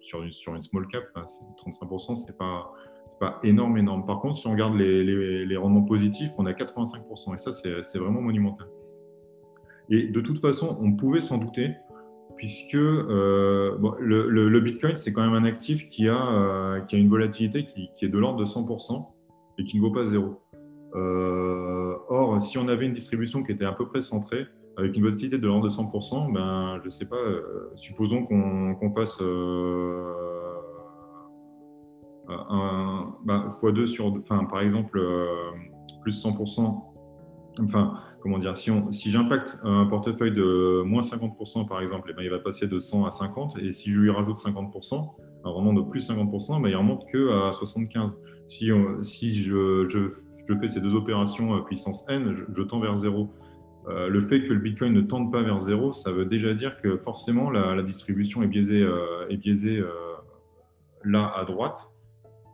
sur, 0.00 0.22
une, 0.22 0.32
sur 0.32 0.54
une 0.54 0.62
small 0.62 0.86
cap. 0.88 1.04
Enfin, 1.14 1.26
35%, 1.64 2.16
c'est 2.16 2.36
pas 2.36 2.72
c'est 3.08 3.18
pas 3.18 3.38
énorme, 3.42 3.78
énorme. 3.78 4.06
Par 4.06 4.20
contre, 4.20 4.36
si 4.36 4.46
on 4.46 4.52
regarde 4.52 4.76
les, 4.76 5.56
rendements 5.56 5.82
positifs, 5.82 6.32
on 6.38 6.46
a 6.46 6.52
85%, 6.52 7.34
et 7.34 7.38
ça, 7.38 7.52
c'est 7.52 7.98
vraiment 7.98 8.20
monumental. 8.20 8.66
Et 9.90 10.08
de 10.08 10.20
toute 10.20 10.38
façon, 10.38 10.76
on 10.80 10.92
pouvait 10.92 11.20
s'en 11.20 11.38
douter, 11.38 11.72
puisque 12.36 12.74
euh, 12.74 13.76
le, 14.00 14.60
Bitcoin, 14.60 14.94
c'est 14.94 15.12
quand 15.12 15.22
même 15.22 15.34
un 15.34 15.44
actif 15.44 15.88
qui 15.88 16.08
a, 16.08 16.16
euh, 16.16 16.80
une 16.92 17.08
volatilité 17.08 17.66
qui, 17.66 18.04
est 18.04 18.08
de 18.08 18.18
l'ordre 18.18 18.40
de 18.40 18.44
100% 18.44 19.06
et 19.58 19.64
qui 19.64 19.76
ne 19.76 19.82
vaut 19.82 19.92
pas 19.92 20.06
zéro. 20.06 20.40
Euh, 20.94 21.96
or, 22.08 22.40
si 22.40 22.58
on 22.58 22.68
avait 22.68 22.86
une 22.86 22.92
distribution 22.92 23.42
qui 23.42 23.52
était 23.52 23.64
à 23.64 23.72
peu 23.72 23.86
près 23.86 24.00
centrée, 24.00 24.46
avec 24.76 24.96
une 24.96 25.02
volatilité 25.02 25.38
de 25.38 25.46
l'ordre 25.46 25.64
de 25.64 25.70
100%, 25.70 26.32
ben, 26.32 26.78
je 26.80 26.86
ne 26.86 26.90
sais 26.90 27.04
pas, 27.04 27.22
supposons 27.76 28.24
qu'on 28.24 28.92
fasse 28.94 29.20
un, 32.28 33.14
bah, 33.24 33.54
x2 33.62 33.86
sur, 33.86 34.06
enfin, 34.06 34.44
par 34.44 34.60
exemple, 34.60 34.98
euh, 34.98 35.50
plus 36.02 36.24
100%, 36.24 36.82
enfin, 37.60 37.98
comment 38.20 38.38
dire, 38.38 38.56
si, 38.56 38.70
si 38.90 39.10
j'impacte 39.10 39.58
un 39.62 39.86
portefeuille 39.86 40.32
de 40.32 40.82
moins 40.82 41.02
50%, 41.02 41.68
par 41.68 41.80
exemple, 41.80 42.10
et 42.10 42.12
eh 42.12 42.16
ben, 42.16 42.22
il 42.22 42.30
va 42.30 42.38
passer 42.38 42.66
de 42.66 42.78
100 42.78 43.04
à 43.04 43.10
50, 43.10 43.58
et 43.58 43.72
si 43.72 43.92
je 43.92 44.00
lui 44.00 44.10
rajoute 44.10 44.38
50%, 44.38 45.14
un 45.44 45.50
rendement 45.50 45.74
de 45.74 45.82
plus 45.82 46.08
50%, 46.08 46.62
ben, 46.62 46.68
il 46.68 46.76
remonte 46.76 47.04
que 47.12 47.48
à 47.48 47.52
75. 47.52 48.12
Si, 48.46 48.70
si 49.02 49.34
je, 49.34 49.88
je, 49.88 49.98
je, 50.48 50.54
fais 50.58 50.68
ces 50.68 50.80
deux 50.80 50.94
opérations 50.94 51.62
puissance 51.62 52.04
n, 52.08 52.34
je, 52.36 52.62
tends 52.62 52.80
vers 52.80 52.96
0. 52.96 53.30
Euh, 53.86 54.08
le 54.08 54.20
fait 54.22 54.42
que 54.42 54.52
le 54.52 54.60
Bitcoin 54.60 54.94
ne 54.94 55.02
tende 55.02 55.30
pas 55.30 55.42
vers 55.42 55.60
0, 55.60 55.92
ça 55.92 56.10
veut 56.10 56.24
déjà 56.24 56.54
dire 56.54 56.80
que 56.80 56.96
forcément 56.98 57.50
la, 57.50 57.82
distribution 57.82 58.42
est 58.42 58.46
biaisée, 58.46 58.82
euh, 58.82 59.28
est 59.28 59.36
biaisée 59.36 59.82
là 61.04 61.32
à 61.36 61.44
droite 61.44 61.93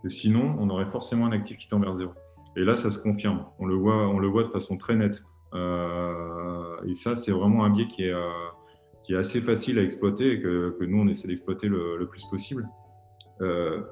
sinon, 0.09 0.57
on 0.59 0.71
aurait 0.71 0.87
forcément 0.87 1.27
un 1.27 1.33
actif 1.33 1.59
qui 1.59 1.69
tend 1.69 1.79
vers 1.79 1.95
zéro. 1.95 2.13
Et 2.57 2.65
là, 2.65 2.77
ça 2.77 2.91
se 2.91 2.99
confirme. 2.99 3.45
On 3.59 3.67
le 3.67 3.75
voit, 3.75 4.09
on 4.09 4.19
le 4.19 4.29
voit 4.29 4.45
de 4.45 4.49
façon 4.49 4.77
très 4.77 4.97
nette. 4.97 5.23
Euh, 5.55 6.77
et 6.87 6.93
ça, 6.93 7.15
c'est 7.15 7.33
vraiment 7.33 7.65
un 7.65 7.71
biais 7.71 7.87
qui 7.87 8.05
est, 8.05 8.13
euh, 8.13 9.19
assez 9.19 9.41
facile 9.41 9.79
à 9.79 9.83
exploiter 9.83 10.33
et 10.33 10.41
que, 10.41 10.77
nous, 10.85 11.01
on 11.01 11.09
essaie 11.09 11.27
d'exploiter 11.27 11.69
le, 11.69 12.07
plus 12.09 12.25
possible. 12.27 12.69
Euh, 13.41 13.83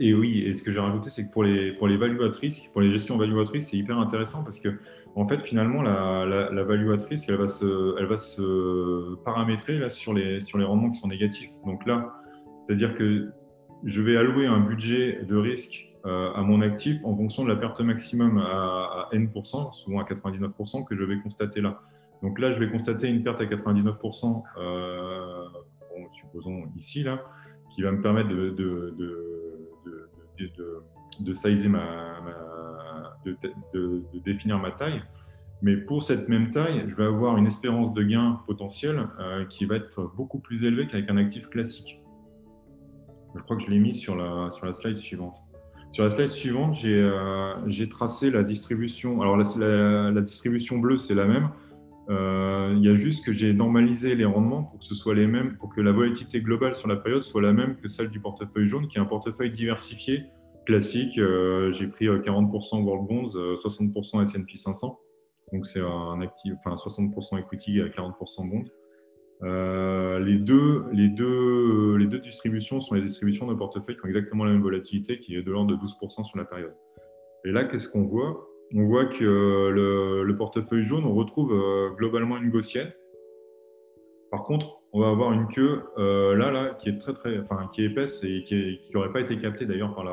et 0.00 0.14
oui, 0.14 0.42
et 0.46 0.56
ce 0.56 0.62
que 0.62 0.72
j'ai 0.72 0.80
rajouté, 0.80 1.10
c'est 1.10 1.26
que 1.26 1.32
pour 1.32 1.44
les, 1.44 1.72
pour 1.72 1.86
les 1.86 1.96
value 1.96 2.20
at 2.22 2.36
risk, 2.40 2.72
pour 2.72 2.80
les 2.80 2.90
gestions 2.90 3.16
value 3.18 3.38
at 3.38 3.50
risk, 3.50 3.70
c'est 3.70 3.76
hyper 3.76 3.98
intéressant 3.98 4.42
parce 4.42 4.58
que, 4.58 4.70
en 5.14 5.28
fait, 5.28 5.40
finalement, 5.42 5.82
la, 5.82 6.24
la, 6.26 6.64
value 6.64 6.92
at 6.92 7.04
risk, 7.04 7.28
elle 7.28 7.36
va 7.36 7.46
se, 7.46 7.96
elle 7.98 8.06
va 8.06 8.18
se 8.18 9.14
paramétrer 9.24 9.78
là, 9.78 9.88
sur, 9.88 10.12
les, 10.12 10.40
sur 10.40 10.58
les 10.58 10.64
rendements 10.64 10.90
qui 10.90 10.98
sont 10.98 11.08
négatifs. 11.08 11.50
Donc 11.66 11.86
là, 11.86 12.14
c'est-à-dire 12.66 12.96
que 12.96 13.30
je 13.84 14.02
vais 14.02 14.16
allouer 14.16 14.46
un 14.46 14.60
budget 14.60 15.22
de 15.24 15.36
risque 15.36 15.90
euh, 16.06 16.32
à 16.32 16.42
mon 16.42 16.62
actif 16.62 17.04
en 17.04 17.14
fonction 17.14 17.44
de 17.44 17.48
la 17.48 17.56
perte 17.56 17.80
maximum 17.80 18.38
à, 18.38 19.08
N%, 19.12 19.72
souvent 19.74 20.00
à 20.00 20.04
99%, 20.04 20.84
que 20.86 20.96
je 20.96 21.04
vais 21.04 21.18
constater 21.20 21.60
là. 21.60 21.80
Donc 22.22 22.38
là, 22.38 22.52
je 22.52 22.58
vais 22.58 22.70
constater 22.70 23.08
une 23.08 23.22
perte 23.22 23.40
à 23.40 23.44
99%, 23.44 24.42
euh, 24.58 25.44
supposons 26.12 26.64
ici, 26.76 27.02
là, 27.02 27.22
qui 27.74 27.82
va 27.82 27.92
me 27.92 28.00
permettre 28.00 28.28
de, 28.28 28.94
définir 34.24 34.58
ma 34.58 34.70
taille. 34.70 35.02
Mais 35.62 35.76
pour 35.76 36.02
cette 36.02 36.28
même 36.28 36.50
taille, 36.50 36.84
je 36.88 36.94
vais 36.94 37.04
avoir 37.04 37.36
une 37.36 37.46
espérance 37.46 37.92
de 37.92 38.02
gain 38.02 38.40
potentielle 38.46 39.06
euh, 39.18 39.44
qui 39.44 39.66
va 39.66 39.76
être 39.76 40.10
beaucoup 40.16 40.38
plus 40.38 40.64
élevée 40.64 40.86
qu'avec 40.86 41.10
un 41.10 41.18
actif 41.18 41.48
classique. 41.48 41.99
Je 43.34 43.40
crois 43.42 43.56
que 43.56 43.62
je 43.62 43.70
l'ai 43.70 43.78
mis 43.78 43.94
sur 43.94 44.16
la, 44.16 44.50
sur 44.50 44.66
la 44.66 44.72
slide 44.72 44.96
suivante. 44.96 45.36
Sur 45.92 46.04
la 46.04 46.10
slide 46.10 46.30
suivante, 46.30 46.74
j'ai 46.74 47.00
euh, 47.02 47.86
tracé 47.90 48.30
la 48.30 48.44
distribution. 48.44 49.22
Alors, 49.22 49.36
la, 49.36 50.10
la, 50.10 50.20
distribution 50.20 50.78
bleue, 50.78 50.96
c'est 50.96 51.14
la 51.14 51.26
même. 51.26 51.50
Euh, 52.08 52.74
il 52.76 52.84
y 52.84 52.88
a 52.88 52.94
juste 52.94 53.24
que 53.24 53.32
j'ai 53.32 53.52
normalisé 53.52 54.14
les 54.14 54.24
rendements 54.24 54.64
pour 54.64 54.80
que 54.80 54.84
ce 54.84 54.94
soit 54.94 55.14
les 55.14 55.26
mêmes, 55.26 55.56
pour 55.56 55.72
que 55.74 55.80
la 55.80 55.92
volatilité 55.92 56.40
globale 56.40 56.74
sur 56.74 56.88
la 56.88 56.96
période 56.96 57.22
soit 57.22 57.42
la 57.42 57.52
même 57.52 57.76
que 57.76 57.88
celle 57.88 58.08
du 58.08 58.20
portefeuille 58.20 58.66
jaune, 58.66 58.88
qui 58.88 58.98
est 58.98 59.00
un 59.00 59.04
portefeuille 59.04 59.50
diversifié, 59.50 60.24
classique. 60.64 61.18
Euh, 61.18 61.70
j'ai 61.72 61.88
pris 61.88 62.06
40% 62.06 62.82
World 62.82 63.08
Bonds, 63.08 63.56
60% 63.64 64.22
S&P 64.22 64.56
500. 64.56 64.98
Donc, 65.52 65.66
c'est 65.66 65.80
un 65.80 66.20
actif, 66.20 66.54
enfin 66.64 66.76
60% 66.76 67.40
equity 67.40 67.80
à 67.80 67.88
40% 67.88 68.48
bonds. 68.48 68.64
Euh, 69.42 70.18
les, 70.18 70.36
deux, 70.36 70.84
les, 70.92 71.08
deux, 71.08 71.96
les 71.96 72.06
deux 72.06 72.18
distributions 72.18 72.80
sont 72.80 72.94
les 72.94 73.02
distributions 73.02 73.46
de 73.46 73.54
portefeuille 73.54 73.96
qui 73.96 74.04
ont 74.04 74.08
exactement 74.08 74.44
la 74.44 74.52
même 74.52 74.62
volatilité, 74.62 75.18
qui 75.18 75.34
est 75.34 75.42
de 75.42 75.50
l'ordre 75.50 75.70
de 75.70 75.76
12% 75.76 76.24
sur 76.24 76.38
la 76.38 76.44
période. 76.44 76.74
Et 77.44 77.52
là, 77.52 77.64
qu'est-ce 77.64 77.88
qu'on 77.88 78.04
voit? 78.04 78.46
On 78.74 78.84
voit 78.84 79.06
que 79.06 79.24
le, 79.24 80.36
portefeuille 80.36 80.84
jaune, 80.84 81.04
on 81.04 81.14
retrouve 81.14 81.52
euh, 81.52 81.90
globalement 81.96 82.36
une 82.36 82.50
gaussienne. 82.50 82.92
Par 84.30 84.44
contre, 84.44 84.80
on 84.92 85.00
va 85.00 85.08
avoir 85.08 85.32
une 85.32 85.48
queue 85.48 85.82
là, 85.96 86.50
là, 86.50 86.74
qui 86.74 86.88
est 86.88 86.98
très, 86.98 87.14
très, 87.14 87.38
enfin, 87.40 87.68
qui 87.72 87.82
est 87.82 87.86
épaisse 87.86 88.22
et 88.22 88.44
qui 88.44 88.80
n'aurait 88.94 89.12
pas 89.12 89.20
été 89.20 89.38
captée 89.38 89.66
d'ailleurs 89.66 89.94
par, 89.94 90.04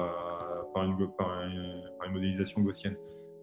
par, 0.74 0.84
une, 0.84 2.12
modélisation 2.12 2.62
gaussienne. 2.62 2.96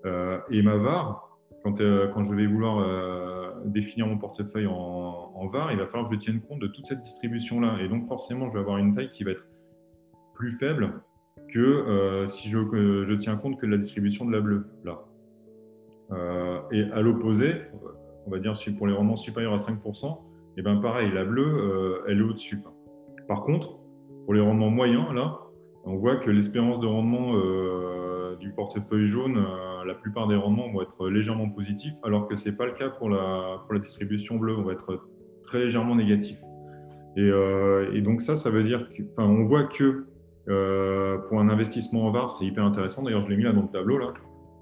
et 0.05 0.63
ma 0.63 0.77
VAR, 0.77 1.34
quand, 1.65 1.79
quand, 2.13 2.25
je 2.25 2.35
vais 2.35 2.47
vouloir 2.47 3.65
définir 3.65 4.07
mon 4.07 4.19
portefeuille 4.19 4.67
en, 4.67 5.33
en, 5.35 5.49
VAR, 5.49 5.73
il 5.73 5.79
va 5.79 5.87
falloir 5.87 6.09
que 6.09 6.15
je 6.15 6.21
tienne 6.21 6.41
compte 6.41 6.61
de 6.61 6.69
toute 6.69 6.87
cette 6.87 7.03
distribution-là. 7.03 7.79
Et 7.83 7.89
donc, 7.89 8.07
forcément, 8.07 8.49
je 8.49 8.53
vais 8.53 8.61
avoir 8.61 8.79
une 8.79 8.95
taille 8.95 9.11
qui 9.11 9.25
va 9.25 9.33
être 9.33 9.47
plus 10.35 10.53
faible 10.53 11.01
que 11.49 11.61
euh, 11.61 12.27
si 12.27 12.49
je, 12.51 13.15
tiens 13.15 13.37
compte 13.37 13.59
que 13.59 13.67
de 13.67 13.71
la 13.71 13.79
distribution 13.79 14.25
de 14.25 14.33
la 14.33 14.41
bleue, 14.41 14.67
là. 14.85 15.01
Euh, 16.13 16.61
et 16.71 16.83
à 16.93 17.01
l'opposé, 17.01 17.55
on 18.27 18.31
va 18.31 18.39
dire 18.39 18.53
pour 18.77 18.87
les 18.87 18.93
rendements 18.93 19.17
supérieurs 19.17 19.55
à 19.55 19.57
5%, 19.57 20.07
et 20.07 20.61
eh 20.61 20.63
ben 20.63 20.77
pareil, 20.77 21.11
la 21.13 21.25
bleue, 21.25 21.43
euh, 21.43 22.05
elle 22.07 22.19
est 22.19 22.23
au-dessus. 22.23 22.59
Par 23.27 23.43
contre, 23.43 23.79
pour 24.25 24.35
les 24.35 24.41
rendements 24.41 24.71
moyens, 24.71 25.13
là, 25.13 25.39
on 25.85 25.97
voit 25.97 26.17
que 26.17 26.31
l'espérance 26.31 26.79
de 26.81 26.87
rendement 26.87 27.35
du 28.37 28.53
portefeuille 28.53 29.07
jaune, 29.07 29.45
la 29.87 29.95
plupart 29.95 30.29
des 30.29 30.37
rendements 30.37 30.71
vont 30.71 30.83
être 30.83 31.09
légèrement 31.09 31.49
positifs, 31.49 31.95
alors 32.03 32.29
que 32.29 32.37
ce 32.37 32.49
n'est 32.49 32.57
pas 32.57 32.67
le 32.67 32.73
cas 32.73 32.91
pour 32.91 33.09
la, 33.09 33.63
pour 33.65 33.75
la 33.75 33.81
distribution 33.81 34.37
bleue, 34.37 34.57
on 34.57 34.63
va 34.63 34.73
être 34.73 35.07
très 35.45 35.59
légèrement 35.59 35.95
négatif. 35.95 36.39
Et, 37.17 37.31
et 37.93 38.01
donc 38.01 38.21
ça, 38.21 38.35
ça 38.35 38.51
veut 38.51 38.65
dire 38.65 38.89
qu'on 39.17 39.45
voit 39.45 39.65
que 39.65 40.07
euh, 40.49 41.19
pour 41.29 41.41
un 41.41 41.49
investissement 41.49 42.07
en 42.07 42.11
VAR, 42.11 42.31
c'est 42.31 42.45
hyper 42.45 42.65
intéressant. 42.65 43.03
D'ailleurs, 43.03 43.25
je 43.25 43.31
l'ai 43.31 43.37
mis 43.37 43.45
là 43.45 43.53
dans 43.53 43.63
le 43.63 43.69
tableau. 43.69 43.99
Là. 43.99 44.13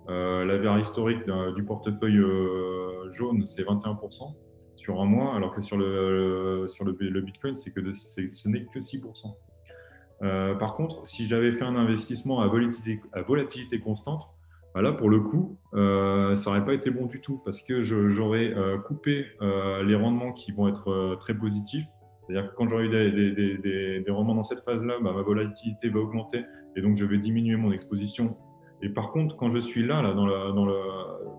Euh, 0.08 0.44
la 0.44 0.58
VAR 0.58 0.78
historique 0.78 1.24
du 1.56 1.64
portefeuille 1.64 2.18
euh, 2.18 3.12
jaune, 3.12 3.46
c'est 3.46 3.62
21% 3.62 4.34
sur 4.76 5.00
un 5.00 5.04
mois, 5.04 5.34
alors 5.36 5.54
que 5.54 5.62
sur 5.62 5.76
le, 5.76 6.66
sur 6.68 6.84
le, 6.84 6.92
Bitcoin, 7.20 7.54
c'est 7.54 7.70
que 7.70 7.80
ce 7.92 8.48
n'est 8.48 8.64
que 8.64 8.80
6%. 8.80 10.58
par 10.58 10.74
contre, 10.74 11.06
si 11.06 11.28
j'avais 11.28 11.52
fait 11.52 11.64
un 11.64 11.76
investissement 11.76 12.40
à 12.40 12.48
volatilité, 12.48 13.00
à 13.12 13.22
volatilité 13.22 13.78
constante, 13.78 14.28
bah 14.74 14.82
là, 14.82 14.92
pour 14.92 15.10
le 15.10 15.20
coup, 15.20 15.58
ça 15.72 16.50
n'aurait 16.50 16.64
pas 16.64 16.74
été 16.74 16.90
bon 16.90 17.06
du 17.06 17.20
tout 17.20 17.40
parce 17.44 17.62
que 17.62 17.82
j'aurais 17.82 18.54
coupé 18.86 19.26
les 19.40 19.94
rendements 19.94 20.32
qui 20.32 20.52
vont 20.52 20.68
être 20.68 21.16
très 21.20 21.34
positifs 21.34 21.86
c'est-à-dire 22.26 22.50
que 22.50 22.56
quand 22.56 22.68
j'aurai 22.68 22.86
eu 22.86 24.02
des, 24.02 24.10
rendements 24.10 24.34
dans 24.34 24.42
cette 24.42 24.64
phase-là, 24.64 24.94
bah, 25.02 25.12
ma 25.12 25.22
volatilité 25.22 25.88
va 25.88 26.00
augmenter 26.00 26.44
et 26.76 26.80
donc 26.80 26.96
je 26.96 27.04
vais 27.04 27.18
diminuer 27.18 27.56
mon 27.56 27.72
exposition. 27.72 28.36
Et 28.80 28.88
par 28.88 29.12
contre, 29.12 29.36
quand 29.36 29.50
je 29.50 29.58
suis 29.58 29.86
là, 29.86 30.02
là 30.02 30.14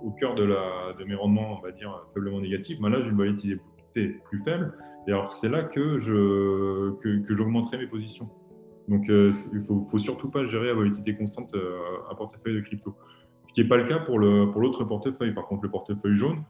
au 0.04 0.12
cœur 0.12 0.36
de, 0.36 0.44
la, 0.44 0.94
mes 1.06 1.16
rendements, 1.16 1.58
on 1.60 1.62
va 1.62 1.72
dire 1.72 2.06
faiblement 2.14 2.42
négatifs, 2.42 2.80
bah, 2.80 2.90
là 2.90 3.02
j'ai 3.02 3.10
une 3.10 3.18
volatilité 3.18 3.60
plus 4.26 4.40
faible. 4.44 4.78
Et 5.08 5.12
alors 5.12 5.34
c'est 5.34 5.50
là 5.50 5.64
que 5.64 6.00
j'augmenterai 6.00 7.78
mes 7.78 7.88
positions. 7.88 8.30
Donc 8.90 9.10
euh, 9.10 9.32
il 9.54 9.60
ne 9.60 9.64
faut, 9.64 9.98
surtout 9.98 10.30
pas 10.30 10.44
gérer 10.46 10.70
à 10.70 10.74
volatilité 10.74 11.16
constante 11.16 11.54
euh, 11.56 11.78
un 12.12 12.16
portefeuille 12.16 12.56
de 12.56 12.62
crypto. 12.62 12.96
Ce 13.48 13.54
qui 13.54 13.62
n'est 13.62 13.68
pas 13.68 13.78
le 13.78 13.88
cas 13.88 14.00
pour 14.00 14.20
l'autre 14.20 14.84
portefeuille. 14.84 15.34
Par 15.34 15.46
contre, 15.46 15.64
le 15.64 15.70
portefeuille 15.70 16.16
jaune, 16.16 16.44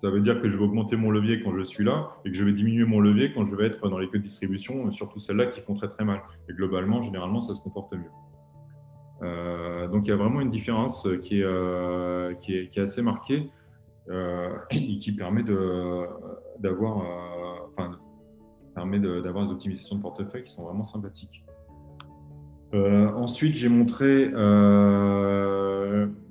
ça 0.00 0.10
veut 0.10 0.20
dire 0.20 0.40
que 0.40 0.48
je 0.48 0.56
vais 0.56 0.64
augmenter 0.64 0.96
mon 0.96 1.10
levier 1.10 1.42
quand 1.42 1.54
je 1.56 1.62
suis 1.62 1.84
là 1.84 2.10
et 2.24 2.30
que 2.30 2.36
je 2.36 2.44
vais 2.44 2.52
diminuer 2.52 2.84
mon 2.84 3.00
levier 3.00 3.32
quand 3.32 3.46
je 3.46 3.54
vais 3.54 3.66
être 3.66 3.88
dans 3.88 3.98
les 3.98 4.08
queues 4.08 4.18
de 4.18 4.24
distribution, 4.24 4.90
surtout 4.92 5.18
celles-là 5.18 5.46
qui 5.46 5.60
font 5.60 5.74
très 5.74 5.88
très 5.88 6.04
mal. 6.04 6.22
Et 6.48 6.54
globalement, 6.54 7.02
généralement, 7.02 7.40
ça 7.40 7.54
se 7.54 7.62
comporte 7.62 7.92
mieux. 7.92 8.10
Euh, 9.22 9.86
donc 9.88 10.06
il 10.06 10.10
y 10.10 10.12
a 10.12 10.16
vraiment 10.16 10.40
une 10.40 10.50
différence 10.50 11.06
qui 11.22 11.40
est, 11.40 11.44
euh, 11.44 12.34
assez 12.78 13.02
marquée 13.02 13.50
euh, 14.08 14.48
et 14.70 14.98
qui 14.98 15.12
permet 15.12 15.44
d'avoir 16.58 17.04
enfin, 17.76 17.98
permet 18.74 18.98
d'avoir 18.98 19.46
des 19.46 19.52
optimisations 19.52 19.96
de 19.96 20.02
portefeuille 20.02 20.44
qui 20.44 20.52
sont 20.54 20.64
vraiment 20.64 20.86
sympathiques. 20.86 21.44
ensuite, 22.72 23.56
j'ai 23.56 23.68
montré 23.68 24.30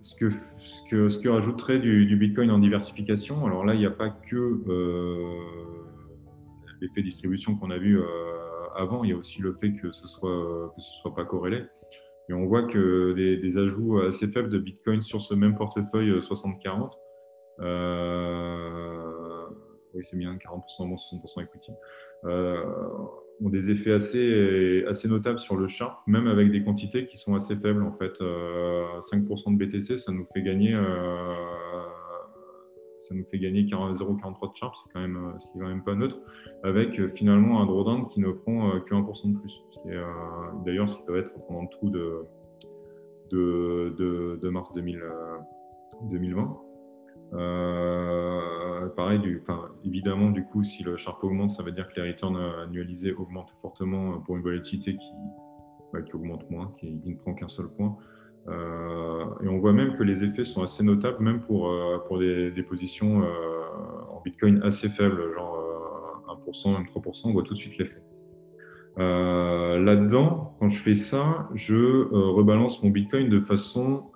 ce 0.01 0.15
que 0.15 0.29
ce 0.69 0.81
que, 0.89 1.09
ce 1.09 1.19
que 1.19 1.29
rajouterait 1.29 1.79
du, 1.79 2.15
Bitcoin 2.15 2.51
en 2.51 2.59
diversification, 2.59 3.45
alors 3.45 3.65
là, 3.65 3.73
il 3.73 3.79
n'y 3.79 3.85
a 3.85 3.91
pas 3.91 4.09
que 4.09 4.61
euh, 4.67 5.39
l'effet 6.81 7.01
distribution 7.01 7.55
qu'on 7.55 7.71
a 7.71 7.77
vu 7.77 7.99
euh, 7.99 8.05
avant, 8.75 9.03
il 9.03 9.09
y 9.09 9.13
a 9.13 9.15
aussi 9.15 9.41
le 9.41 9.53
fait 9.53 9.73
que 9.73 9.91
ce 9.91 10.07
soit, 10.07 10.73
que 10.75 10.81
ce 10.81 10.99
soit 11.01 11.15
pas 11.15 11.25
corrélé. 11.25 11.63
Et 12.29 12.33
on 12.33 12.45
voit 12.45 12.63
que 12.63 13.13
des, 13.13 13.57
ajouts 13.57 13.99
assez 14.01 14.27
faibles 14.27 14.49
de 14.49 14.59
Bitcoin 14.59 15.01
sur 15.01 15.21
ce 15.21 15.33
même 15.33 15.55
portefeuille 15.55 16.11
60-40, 16.19 16.91
euh, 17.61 19.45
oui, 19.95 20.03
c'est 20.03 20.17
bien 20.17 20.35
40% 20.35 20.61
60% 20.77 21.43
equity, 21.43 21.71
ont 23.41 23.49
des 23.49 23.69
effets 23.69 23.91
assez, 23.91 24.83
assez 24.87 25.07
notables 25.07 25.39
sur 25.39 25.55
le 25.55 25.67
Sharp, 25.67 26.01
même 26.07 26.27
avec 26.27 26.51
des 26.51 26.63
quantités 26.63 27.05
qui 27.05 27.17
sont 27.17 27.35
assez 27.35 27.55
faibles. 27.55 27.83
En 27.83 27.91
fait, 27.91 28.19
5% 28.19 28.21
euh, 28.21 29.51
de 29.51 29.57
BTC, 29.57 29.97
ça 29.97 30.11
nous 30.11 30.25
fait 30.33 30.41
gagner, 30.41 30.73
euh, 30.73 31.33
ça 32.99 33.15
nous 33.15 33.25
fait 33.25 33.39
gagner 33.39 33.63
0,43 33.63 34.51
de 34.51 34.55
Sharp, 34.55 34.75
euh, 34.95 35.07
ce 35.39 35.51
qui 35.51 35.57
est 35.57 35.61
quand 35.61 35.67
même 35.67 35.83
pas 35.83 35.95
neutre, 35.95 36.17
avec 36.63 37.01
finalement 37.13 37.61
un 37.61 37.65
drawdown 37.65 38.07
qui 38.07 38.19
ne 38.19 38.31
prend 38.31 38.79
que 38.81 38.93
1% 38.93 39.33
de 39.33 39.39
plus. 39.39 39.63
D'ailleurs, 40.65 40.89
ce 40.89 40.97
qui 40.97 41.05
doit 41.05 41.19
être 41.19 41.31
pendant 41.47 41.61
le 41.61 41.69
trou 41.69 41.89
de, 41.89 42.25
de, 43.31 44.37
de, 44.41 44.49
mars 44.49 44.73
2000, 44.73 45.01
2020. 46.09 46.68
Euh, 47.33 48.87
pareil, 48.89 49.21
évidemment, 49.85 50.31
du 50.31 50.43
coup, 50.43 50.63
si 50.63 50.83
le 50.83 50.97
Sharp 50.97 51.23
augmente, 51.23 51.51
ça 51.51 51.63
veut 51.63 51.71
dire 51.71 51.87
que 51.89 51.99
les 51.99 52.11
returns 52.11 52.37
annualisés 52.37 53.13
augmentent 53.13 53.53
fortement 53.61 54.19
pour 54.21 54.35
une 54.37 54.41
volatilité 54.41 54.95
qui, 54.95 55.11
bah, 55.93 55.99
augmente 56.13 56.49
moins, 56.49 56.73
qui, 56.79 56.99
ne 57.05 57.15
prend 57.15 57.33
qu'un 57.33 57.47
seul 57.47 57.67
point. 57.67 57.95
Euh, 58.47 59.25
et 59.43 59.47
on 59.47 59.59
voit 59.59 59.73
même 59.73 59.95
que 59.97 60.03
les 60.03 60.23
effets 60.23 60.43
sont 60.43 60.63
assez 60.63 60.83
notables, 60.83 61.23
même 61.23 61.41
pour, 61.41 61.69
euh, 61.69 61.99
des, 62.19 62.51
des 62.51 62.63
positions 62.63 63.23
en 64.11 64.21
Bitcoin 64.21 64.61
assez 64.63 64.89
faibles, 64.89 65.31
genre 65.33 66.23
1%, 66.47 66.73
même 66.73 66.85
3%, 66.85 67.21
on 67.25 67.33
voit 67.33 67.43
tout 67.43 67.53
de 67.53 67.59
suite 67.59 67.77
l'effet. 67.77 68.01
Là-dedans, 68.97 70.55
quand 70.59 70.67
je 70.67 70.77
fais 70.77 70.95
ça, 70.95 71.47
je 71.53 72.11
rebalance 72.11 72.83
mon 72.83 72.89
Bitcoin 72.89 73.29
de 73.29 73.39
façon 73.39 74.11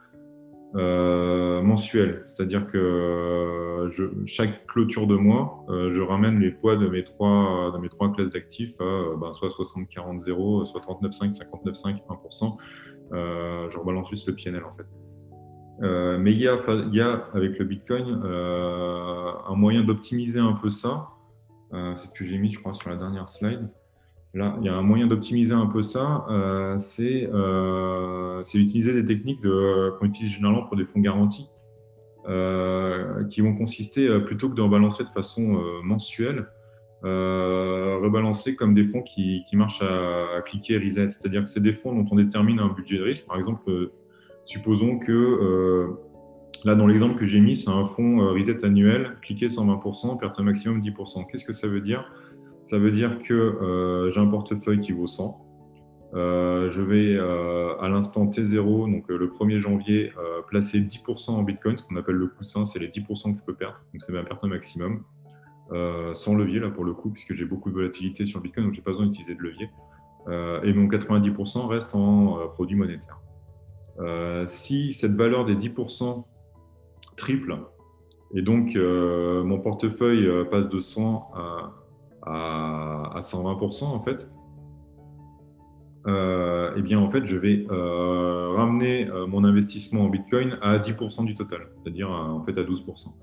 euh, 0.75 1.61
mensuel. 1.61 2.25
C'est-à-dire 2.29 2.65
que 2.65 2.77
euh, 2.77 4.25
chaque 4.25 4.65
clôture 4.65 5.05
de 5.05 5.15
mois, 5.15 5.63
euh, 5.69 5.91
je 5.91 6.01
ramène 6.01 6.39
les 6.39 6.49
poids 6.49 6.75
de 6.77 6.87
mes 6.87 7.03
trois, 7.03 7.71
de 7.71 7.77
mes 7.77 7.89
classes 7.89 8.31
d'actifs 8.31 8.73
à 8.79 9.15
ben, 9.15 9.35
soit 9.35 9.49
60-40-0, 9.49 10.65
soit 10.65 10.81
39-5, 10.81 11.37
59-5, 11.37 11.99
1%. 12.09 12.57
je 13.69 13.77
rebalance 13.77 14.09
juste 14.09 14.27
le 14.27 14.33
PNL 14.33 14.63
en 14.63 14.73
fait. 14.75 16.17
mais 16.17 16.31
il 16.31 16.39
y, 16.39 16.47
a, 16.47 16.57
il 16.67 16.95
y, 16.95 17.01
a, 17.01 17.27
avec 17.35 17.59
le 17.59 17.65
Bitcoin 17.65 18.23
un 18.23 19.55
moyen 19.55 19.83
d'optimiser 19.83 20.39
un 20.39 20.53
peu 20.53 20.71
ça. 20.71 21.09
c'est 21.71 22.07
ce 22.07 22.13
que 22.13 22.25
j'ai 22.25 22.39
mis, 22.39 22.49
je 22.49 22.59
crois, 22.59 22.73
sur 22.73 22.89
la 22.89 22.95
dernière 22.95 23.29
slide. 23.29 23.69
Là, 24.33 24.55
il 24.59 24.65
y 24.65 24.69
a 24.69 24.73
un 24.75 24.81
moyen 24.81 25.05
d'optimiser 25.05 25.53
un 25.53 25.67
peu 25.67 25.83
ça, 25.83 26.25
euh, 26.31 26.75
euh, 26.99 28.39
c'est 28.41 28.57
utiliser 28.57 28.93
des 28.93 29.05
techniques 29.05 29.41
qu'on 29.41 30.05
utilise 30.05 30.31
généralement 30.31 30.63
pour 30.63 30.75
des 30.75 30.85
fonds 30.85 31.01
garantis, 31.01 31.49
euh, 32.27 33.25
qui 33.25 33.41
vont 33.41 33.55
consister, 33.55 34.09
plutôt 34.21 34.49
que 34.49 34.55
de 34.55 34.61
rebalancer 34.61 35.03
de 35.03 35.09
façon 35.09 35.61
mensuelle, 35.83 36.47
rebalancer 37.03 38.55
comme 38.55 38.73
des 38.73 38.85
fonds 38.85 39.03
qui, 39.03 39.45
marchent 39.53 39.83
à, 39.83 40.41
cliquer 40.41 40.79
reset. 40.79 41.11
C'est-à-dire 41.11 41.43
que 41.43 41.51
c'est 41.51 41.61
des 41.61 41.73
fonds 41.73 41.93
dont 41.93 42.07
on 42.09 42.15
détermine 42.15 42.59
un 42.59 42.69
budget 42.69 42.97
de 42.97 43.03
risque. 43.03 43.27
Par 43.27 43.37
exemple, 43.37 43.91
supposons 44.45 44.97
que, 44.97 45.95
là, 46.63 46.73
dans 46.73 46.87
l'exemple 46.87 47.19
que 47.19 47.25
j'ai 47.25 47.39
mis, 47.39 47.55
c'est 47.55 47.69
un 47.69 47.85
fonds 47.85 48.29
reset 48.33 48.65
annuel, 48.65 49.15
cliquer 49.21 49.45
120%, 49.45 50.19
perte 50.19 50.39
maximum 50.39 50.81
10%. 50.81 51.27
Qu'est-ce 51.31 51.45
que 51.45 51.53
ça 51.53 51.67
veut 51.67 51.81
dire? 51.81 52.09
Ça 52.65 52.77
veut 52.77 52.91
dire 52.91 53.19
que 53.19 53.33
euh, 53.33 54.11
j'ai 54.11 54.19
un 54.19 54.27
portefeuille 54.27 54.79
qui 54.79 54.93
vaut 54.93 55.07
100. 55.07 55.39
Euh, 56.15 56.69
je 56.69 56.81
vais 56.81 57.15
euh, 57.15 57.75
à 57.79 57.89
l'instant 57.89 58.25
T0, 58.27 58.91
donc 58.91 59.05
le 59.09 59.27
1er 59.27 59.59
janvier, 59.59 60.11
placer 60.47 60.79
10% 60.79 61.31
en 61.31 61.43
Bitcoin, 61.43 61.77
ce 61.77 61.83
qu'on 61.83 61.95
appelle 61.95 62.15
le 62.15 62.27
coussin, 62.27 62.65
c'est 62.65 62.79
les 62.79 62.89
10% 62.89 63.33
que 63.33 63.39
je 63.39 63.43
peux 63.43 63.55
perdre, 63.55 63.79
donc 63.93 64.03
c'est 64.05 64.13
ma 64.13 64.23
perte 64.23 64.43
maximum, 64.43 65.03
sans 66.13 66.35
levier 66.35 66.59
là 66.59 66.69
pour 66.69 66.83
le 66.83 66.93
coup, 66.93 67.09
puisque 67.09 67.33
j'ai 67.33 67.45
beaucoup 67.45 67.69
de 67.69 67.75
volatilité 67.75 68.25
sur 68.25 68.39
Bitcoin, 68.41 68.67
donc 68.67 68.75
j'ai 68.75 68.81
pas 68.81 68.91
besoin 68.91 69.07
d'utiliser 69.07 69.35
de 69.35 69.41
levier. 69.41 69.69
et 70.29 70.73
mon 70.73 70.87
90% 70.87 71.65
reste 71.65 71.95
en 71.95 72.47
produit 72.49 72.75
monétaire. 72.75 73.19
si 74.45 74.93
cette 74.93 75.15
valeur 75.15 75.45
des 75.45 75.55
10% 75.55 76.25
triple, 77.17 77.57
et 78.35 78.43
donc 78.43 78.75
mon 78.75 79.59
portefeuille 79.59 80.29
passe 80.51 80.69
de 80.69 80.79
100 80.79 81.31
à 81.35 81.82
à, 82.25 83.19
120% 83.19 83.85
en 83.85 83.99
fait, 84.01 84.27
euh, 86.07 86.73
eh 86.75 86.81
bien 86.81 86.99
en 86.99 87.09
fait 87.09 87.25
je 87.25 87.37
vais 87.37 87.65
euh, 87.71 88.53
ramener 88.55 89.07
euh, 89.07 89.25
mon 89.25 89.43
investissement 89.43 90.01
en 90.01 90.09
Bitcoin 90.09 90.57
à 90.61 90.77
10% 90.77 91.25
du 91.25 91.35
total, 91.35 91.69
c'est-à-dire 91.81 92.09
en 92.09 92.43
fait 92.43 92.57
à 92.57 92.63
12%, 92.63 93.13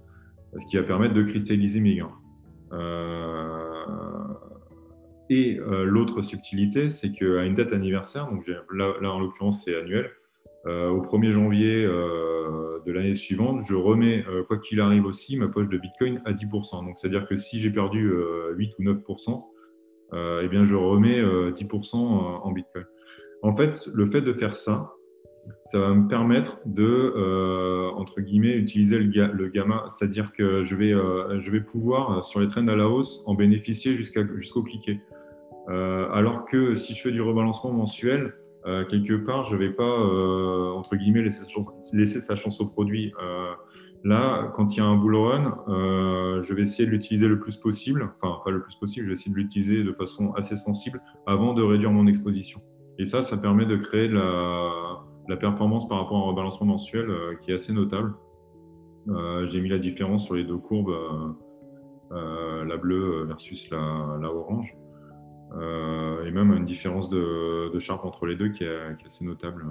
ce 0.58 0.66
qui 0.70 0.76
va 0.76 0.82
permettre 0.82 1.14
de 1.14 1.22
cristalliser 1.22 1.80
mes 1.80 1.96
gains. 1.96 2.12
Et 5.32 5.60
l'autre 5.84 6.22
subtilité, 6.22 6.88
c'est 6.88 7.12
qu'à 7.12 7.44
une 7.44 7.54
date 7.54 7.72
anniversaire, 7.72 8.28
donc 8.28 8.48
là, 8.48 8.94
là 9.00 9.12
en 9.12 9.20
l'occurrence 9.20 9.62
c'est 9.64 9.76
annuel, 9.76 10.10
au 10.66 11.00
1er 11.00 11.30
janvier 11.30 11.84
de 11.84 12.92
l'année 12.92 13.14
suivante, 13.14 13.64
je 13.66 13.74
remets, 13.74 14.24
quoi 14.46 14.58
qu'il 14.58 14.80
arrive 14.80 15.06
aussi, 15.06 15.38
ma 15.38 15.48
poche 15.48 15.68
de 15.68 15.78
Bitcoin 15.78 16.20
à 16.24 16.32
10%. 16.32 16.84
Donc 16.84 16.98
c'est-à-dire 16.98 17.26
que 17.26 17.36
si 17.36 17.60
j'ai 17.60 17.70
perdu 17.70 18.12
8 18.56 18.74
ou 18.78 18.82
9%, 18.82 19.44
eh 20.42 20.48
bien 20.48 20.64
je 20.66 20.74
remets 20.74 21.22
10% 21.22 21.96
en 21.96 22.52
Bitcoin. 22.52 22.84
En 23.42 23.56
fait, 23.56 23.88
le 23.94 24.06
fait 24.06 24.20
de 24.20 24.32
faire 24.32 24.54
ça, 24.54 24.92
ça 25.64 25.78
va 25.78 25.94
me 25.94 26.08
permettre 26.08 26.60
de, 26.66 26.84
euh, 26.84 27.90
entre 27.94 28.20
guillemets, 28.20 28.56
utiliser 28.56 28.98
le, 28.98 29.48
gamma, 29.48 29.86
c'est-à-dire 29.88 30.32
que 30.32 30.64
je 30.64 30.76
vais, 30.76 30.92
euh, 30.92 31.40
je 31.40 31.50
vais 31.50 31.60
pouvoir, 31.60 32.18
euh, 32.18 32.22
sur 32.22 32.40
les 32.40 32.48
trends 32.48 32.66
à 32.68 32.76
la 32.76 32.88
hausse, 32.88 33.22
en 33.26 33.34
bénéficier 33.34 33.96
jusqu'au 33.96 34.62
cliquet. 34.62 35.00
alors 35.68 36.46
que 36.46 36.74
si 36.74 36.94
je 36.94 37.02
fais 37.02 37.12
du 37.12 37.22
rebalancement 37.22 37.72
mensuel, 37.72 38.34
quelque 38.64 39.14
part, 39.14 39.44
je 39.44 39.54
ne 39.54 39.60
vais 39.60 39.70
pas, 39.70 39.98
entre 40.74 40.96
guillemets, 40.96 41.22
laisser, 41.22 42.20
sa 42.20 42.36
chance 42.36 42.60
au 42.60 42.68
produit. 42.68 43.12
là, 44.04 44.52
quand 44.54 44.74
il 44.74 44.78
y 44.78 44.80
a 44.80 44.86
un 44.86 44.96
bull 44.96 45.16
run, 45.16 46.42
je 46.42 46.54
vais 46.54 46.62
essayer 46.62 46.86
de 46.86 46.90
l'utiliser 46.90 47.28
le 47.28 47.40
plus 47.40 47.56
possible, 47.56 48.12
enfin, 48.20 48.40
pas 48.44 48.50
le 48.50 48.62
plus 48.62 48.74
possible, 48.76 49.06
je 49.06 49.10
vais 49.10 49.14
essayer 49.14 49.32
de 49.32 49.36
l'utiliser 49.36 49.82
de 49.82 49.92
façon 49.92 50.32
assez 50.32 50.56
sensible 50.56 51.00
avant 51.26 51.54
de 51.54 51.62
réduire 51.62 51.90
mon 51.90 52.06
exposition. 52.06 52.60
Et 53.00 53.06
ça, 53.06 53.22
ça 53.22 53.38
permet 53.38 53.64
de 53.64 53.76
créer 53.76 54.08
la, 54.08 55.36
performance 55.40 55.88
par 55.88 56.02
rapport 56.02 56.26
au 56.26 56.34
balancement 56.34 56.66
mensuel 56.66 57.08
euh, 57.08 57.34
qui 57.40 57.50
est 57.50 57.54
assez 57.54 57.72
notable. 57.72 58.14
Euh, 59.08 59.48
j'ai 59.48 59.62
mis 59.62 59.70
la 59.70 59.78
différence 59.78 60.26
sur 60.26 60.34
les 60.34 60.44
deux 60.44 60.58
courbes, 60.58 60.94
euh, 62.12 62.64
la 62.64 62.76
bleue 62.76 63.24
versus 63.24 63.70
la, 63.70 63.78
orange. 64.22 64.76
Et 65.52 66.30
même 66.30 66.52
une 66.52 66.66
différence 66.66 67.10
de, 67.10 67.72
de 67.72 67.78
sharp 67.78 68.04
entre 68.04 68.26
les 68.26 68.36
deux 68.36 68.50
qui 68.50 68.64
est, 68.64 68.96
assez 69.04 69.24
notable. 69.24 69.66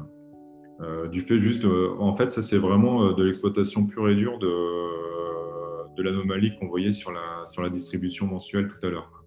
du 1.11 1.21
fait 1.21 1.39
juste, 1.39 1.63
en 1.99 2.13
fait, 2.13 2.29
ça 2.31 2.41
c'est 2.41 2.57
vraiment 2.57 3.13
de 3.13 3.23
l'exploitation 3.23 3.87
pure 3.87 4.09
et 4.09 4.15
dure 4.15 4.39
de, 4.39 5.95
de 5.95 6.03
l'anomalie 6.03 6.57
qu'on 6.57 6.67
voyait 6.67 6.93
sur 6.93 7.11
la, 7.11 7.45
sur 7.45 7.61
la 7.61 7.69
distribution 7.69 8.27
mensuelle 8.27 8.67
tout 8.67 8.85
à 8.85 8.89
l'heure. 8.89 9.19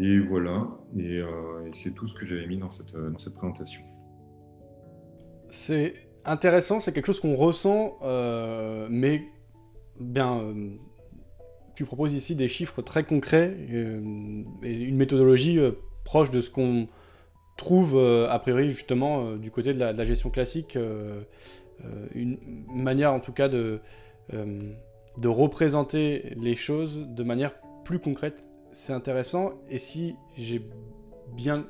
Et 0.00 0.18
voilà, 0.18 0.66
euh, 0.96 1.66
et, 1.66 1.70
c'est 1.72 1.92
tout 1.92 2.06
ce 2.06 2.14
que 2.14 2.26
j'avais 2.26 2.46
mis 2.46 2.58
dans 2.58 2.70
cette, 2.70 2.96
dans 2.96 3.18
cette 3.18 3.34
présentation. 3.34 3.82
C'est 5.50 5.94
intéressant, 6.24 6.80
c'est 6.80 6.92
quelque 6.92 7.06
chose 7.06 7.20
qu'on 7.20 7.36
ressent, 7.36 7.96
euh, 8.02 8.88
mais 8.90 9.22
bien, 10.00 10.40
euh, 10.40 10.70
tu 11.74 11.84
proposes 11.84 12.14
ici 12.14 12.34
des 12.34 12.48
chiffres 12.48 12.82
très 12.82 13.04
concrets 13.04 13.56
et 13.70 14.72
une 14.72 14.96
méthodologie 14.96 15.58
proche 16.04 16.30
de 16.30 16.40
ce 16.40 16.50
qu'on 16.50 16.88
trouve 17.56 17.98
a 17.98 18.38
priori 18.38 18.70
justement 18.70 19.36
du 19.36 19.50
côté 19.50 19.74
de 19.74 19.78
la, 19.78 19.92
de 19.92 19.98
la 19.98 20.04
gestion 20.04 20.30
classique, 20.30 20.78
une 22.14 22.38
manière 22.74 23.12
en 23.12 23.20
tout 23.20 23.32
cas 23.32 23.48
de, 23.48 23.80
de 24.32 25.28
représenter 25.28 26.34
les 26.36 26.56
choses 26.56 27.06
de 27.08 27.22
manière 27.22 27.52
plus 27.84 27.98
concrète 27.98 28.44
c'est 28.74 28.92
intéressant. 28.92 29.52
Et 29.70 29.78
si 29.78 30.16
j'ai 30.36 30.60
bien 31.32 31.66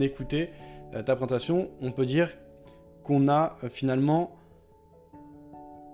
écouté 0.00 0.50
euh, 0.94 1.02
ta 1.02 1.14
présentation, 1.14 1.70
on 1.80 1.92
peut 1.92 2.06
dire 2.06 2.30
qu'on 3.04 3.28
a 3.28 3.56
euh, 3.62 3.68
finalement 3.68 4.36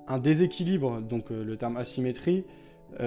un 0.07 0.19
déséquilibre, 0.19 1.01
donc 1.01 1.31
euh, 1.31 1.43
le 1.43 1.57
terme 1.57 1.77
asymétrie, 1.77 2.45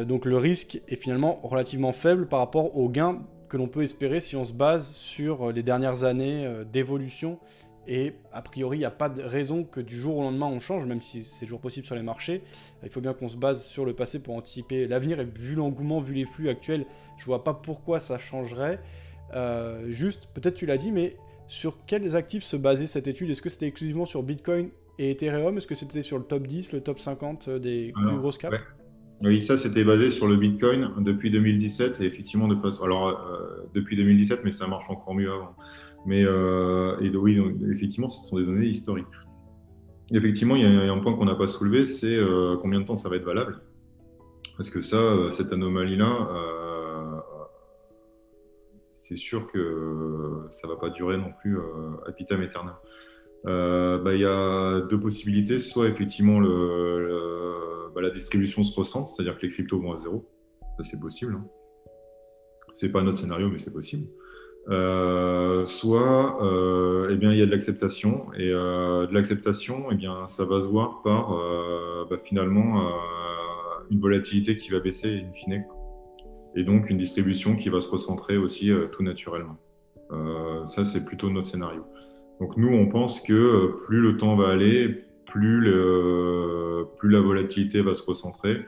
donc 0.06 0.26
le 0.26 0.38
risque 0.38 0.82
est 0.88 0.98
finalement 0.98 1.40
relativement 1.44 1.94
faible 1.94 2.28
par 2.28 2.40
rapport 2.40 2.76
aux 2.78 2.90
gains 2.90 3.22
que 3.48 3.56
l'on 3.56 3.68
peut 3.68 3.84
espérer 3.84 4.20
si 4.20 4.36
on 4.36 4.44
se 4.44 4.52
base 4.52 4.92
sur 4.92 5.52
les 5.54 5.64
dernières 5.64 6.04
années 6.04 6.46
d'évolution 6.72 7.40
et 7.88 8.16
a 8.34 8.42
priori, 8.42 8.78
il 8.78 8.80
n'y 8.80 8.86
a 8.86 8.92
pas 8.92 9.08
de 9.08 9.22
raison 9.22 9.64
que 9.64 9.80
du 9.80 9.98
jour 9.98 10.18
au 10.18 10.22
lendemain 10.22 10.48
on 10.48 10.60
change, 10.60 10.86
même 10.86 11.02
si 11.02 11.24
c'est 11.24 11.46
toujours 11.46 11.62
possible 11.62 11.86
sur 11.86 11.96
les 11.96 12.02
marchés. 12.02 12.44
Il 12.84 12.90
faut 12.90 13.00
bien 13.00 13.14
qu'on 13.14 13.30
se 13.30 13.38
base 13.38 13.64
sur 13.64 13.86
le 13.86 13.94
passé 13.94 14.22
pour 14.22 14.36
anticiper 14.36 14.88
l'avenir. 14.88 15.22
Et 15.22 15.26
vu 15.26 15.56
l'engouement, 15.56 16.02
vu 16.02 16.14
les 16.14 16.26
flux 16.26 16.50
actuels, 16.50 16.86
je 17.18 17.26
vois 17.26 17.46
pas 17.46 17.54
pourquoi 17.54 18.00
ça 18.02 18.20
changerait. 18.20 18.82
Euh, 19.34 19.90
juste, 19.90 20.28
peut-être 20.34 20.56
tu 20.56 20.66
l'as 20.66 20.78
dit, 20.78 20.92
mais 20.92 21.16
sur 21.48 21.86
quels 21.86 22.16
actifs 22.18 22.44
se 22.44 22.58
basait 22.58 22.88
cette 22.88 23.08
étude? 23.08 23.30
Est-ce 23.30 23.42
que 23.42 23.50
c'était 23.50 23.68
exclusivement 23.68 24.06
sur 24.06 24.22
Bitcoin 24.22 24.70
et 25.00 25.12
Ethereum? 25.12 25.58
Est-ce 25.58 25.68
que 25.68 25.76
c'était 25.76 26.02
sur 26.02 26.18
le 26.18 26.26
top 26.26 26.46
10, 26.46 26.74
le 26.74 26.82
top 26.82 27.00
50 27.00 27.48
euh, 27.48 27.60
des 27.60 27.94
plus 27.94 28.18
grosses 28.18 28.38
caps? 28.38 28.58
Oui, 29.24 29.42
ça 29.42 29.58
c'était 29.58 29.84
basé 29.84 30.12
sur 30.12 30.28
le 30.28 30.36
Bitcoin 30.36 30.92
depuis 31.00 31.32
2017 31.32 32.02
et 32.02 32.06
effectivement 32.06 32.48
de 32.48 32.56
façon. 32.56 32.84
Alors 32.84 33.08
euh, 33.08 33.68
depuis 33.74 33.96
2017, 33.96 34.42
mais 34.44 34.52
ça 34.52 34.68
marche 34.68 34.90
encore 34.90 35.16
mieux 35.16 35.32
avant. 35.32 35.56
Mais 36.06 36.24
euh, 36.24 37.00
et 37.00 37.10
oui, 37.10 37.42
effectivement, 37.72 38.10
ce 38.10 38.28
sont 38.28 38.38
des 38.38 38.46
données 38.46 38.68
historiques. 38.68 39.08
Effectivement, 40.12 40.56
il 40.56 40.62
y 40.62 40.66
a 40.66 40.92
un 40.92 41.00
point 41.00 41.14
qu'on 41.14 41.26
n'a 41.26 41.36
pas 41.36 41.48
soulevé, 41.48 41.86
c'est 41.86 42.16
euh, 42.16 42.56
combien 42.62 42.80
de 42.80 42.86
temps 42.86 42.98
ça 42.98 43.10
va 43.10 43.16
être 43.16 43.26
valable. 43.26 43.60
Parce 44.56 44.70
que 44.70 44.82
ça, 44.82 45.02
cette 45.32 45.52
anomalie-là, 45.52 46.30
c'est 48.94 49.18
sûr 49.18 49.48
que 49.52 50.48
ça 50.52 50.68
ne 50.68 50.74
va 50.74 50.80
pas 50.80 50.90
durer 50.90 51.18
non 51.18 51.32
plus 51.42 51.58
à 51.60 52.12
vitam 52.18 52.42
aeternam. 52.42 52.76
Bah, 53.44 54.14
il 54.14 54.22
y 54.22 54.26
a 54.26 54.82
deux 54.82 55.00
possibilités. 55.00 55.60
Soit 55.60 55.90
effectivement 55.90 56.40
le, 56.40 57.67
bah, 57.98 58.04
la 58.04 58.12
distribution 58.12 58.62
se 58.64 58.80
ressent, 58.80 59.08
c'est-à-dire 59.08 59.40
que 59.40 59.48
les 59.48 59.52
cryptos 59.52 59.80
vont 59.80 59.92
à 59.92 60.00
zéro. 60.00 60.30
Ça, 60.78 60.84
c'est 60.84 61.00
possible. 61.00 61.34
Hein. 61.34 61.48
C'est 62.72 62.92
pas 62.92 63.02
notre 63.02 63.18
scénario, 63.18 63.50
mais 63.50 63.58
c'est 63.58 63.74
possible. 63.74 64.08
Euh, 64.70 65.66
soit 65.66 66.44
euh, 66.44 67.08
eh 67.10 67.16
bien, 67.16 67.32
il 67.32 67.40
y 67.40 67.42
a 67.42 67.48
de 67.48 67.52
l'acceptation. 67.52 68.28
Et 68.38 68.52
euh, 68.52 69.08
de 69.08 69.14
l'acceptation, 69.16 69.88
eh 69.92 69.96
bien, 69.96 70.28
ça 70.28 70.46
va 70.46 70.62
se 70.62 70.68
voir 70.68 71.02
par 71.02 71.30
bah, 72.08 72.18
finalement 72.24 72.88
une 73.90 74.00
volatilité 74.00 74.58
qui 74.58 74.70
va 74.70 74.80
baisser 74.80 75.24
in 75.26 75.34
fine. 75.34 75.66
Et 76.56 76.64
donc 76.64 76.92
une 76.92 77.00
distribution 77.00 77.56
qui 77.56 77.70
va 77.70 77.80
se 77.80 77.90
recentrer 77.90 78.38
aussi 78.38 78.72
tout 78.92 79.02
naturellement. 79.02 79.58
ça, 80.68 80.86
c'est 80.86 81.04
plutôt 81.04 81.32
notre 81.32 81.48
scénario. 81.48 81.84
Donc 82.40 82.58
nous, 82.58 82.70
on 82.70 82.90
pense 82.90 83.22
que 83.22 83.76
plus 83.88 84.02
le 84.02 84.18
temps 84.18 84.36
va 84.36 84.50
aller, 84.50 85.04
plus, 85.28 85.62
la 87.04 87.20
volatilité 87.22 87.82
va 87.82 87.94
se 87.94 88.04
recentrer, 88.04 88.66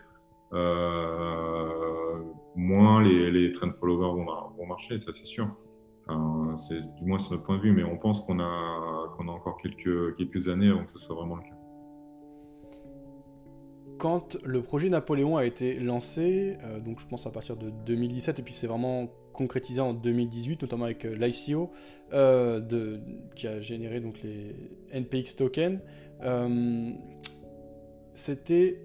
moins 2.56 3.02
les, 3.04 3.52
trend 3.54 3.72
followers 3.80 4.16
vont, 4.16 4.26
vont 4.58 4.66
marcher, 4.68 5.00
ça 5.00 5.12
c'est 5.14 5.26
sûr 5.26 5.48
du 6.98 7.06
moins, 7.06 7.18
c'est 7.18 7.32
notre 7.32 7.44
point 7.44 7.58
de 7.58 7.62
vue, 7.62 7.72
mais 7.72 7.84
on 7.84 7.98
pense 7.98 8.22
qu'on 8.22 8.40
a, 8.40 9.16
encore 9.20 9.58
quelques, 9.62 10.48
années 10.48 10.70
avant 10.70 10.86
que 10.86 10.94
ce 10.94 11.00
soit 11.00 11.16
vraiment 11.16 11.36
le 11.36 11.44
cas. 11.44 11.56
Quand 13.98 14.38
le 14.46 14.62
projet 14.62 14.90
Napoléon 14.90 15.36
a 15.36 15.46
été 15.46 15.76
lancé, 15.76 16.58
euh, 16.64 16.80
donc 16.80 17.00
je 17.00 17.06
pense 17.06 17.28
à 17.28 17.32
partir 17.32 17.58
de 17.58 17.70
2017, 17.86 18.40
et 18.40 18.44
puis 18.44 18.54
c'est 18.54 18.68
vraiment 18.68 19.10
concrétisé 19.34 19.82
en 19.82 19.94
2018, 19.94 20.62
notamment 20.62 20.86
avec 20.86 21.04
euh, 21.04 21.16
l'ICO, 21.16 21.70
euh, 22.14 22.98
qui 23.36 23.48
a 23.48 23.60
généré 23.60 24.00
donc 24.00 24.22
les 24.24 24.56
NPX 24.94 25.36
tokens, 25.36 25.80
c'était 28.14 28.82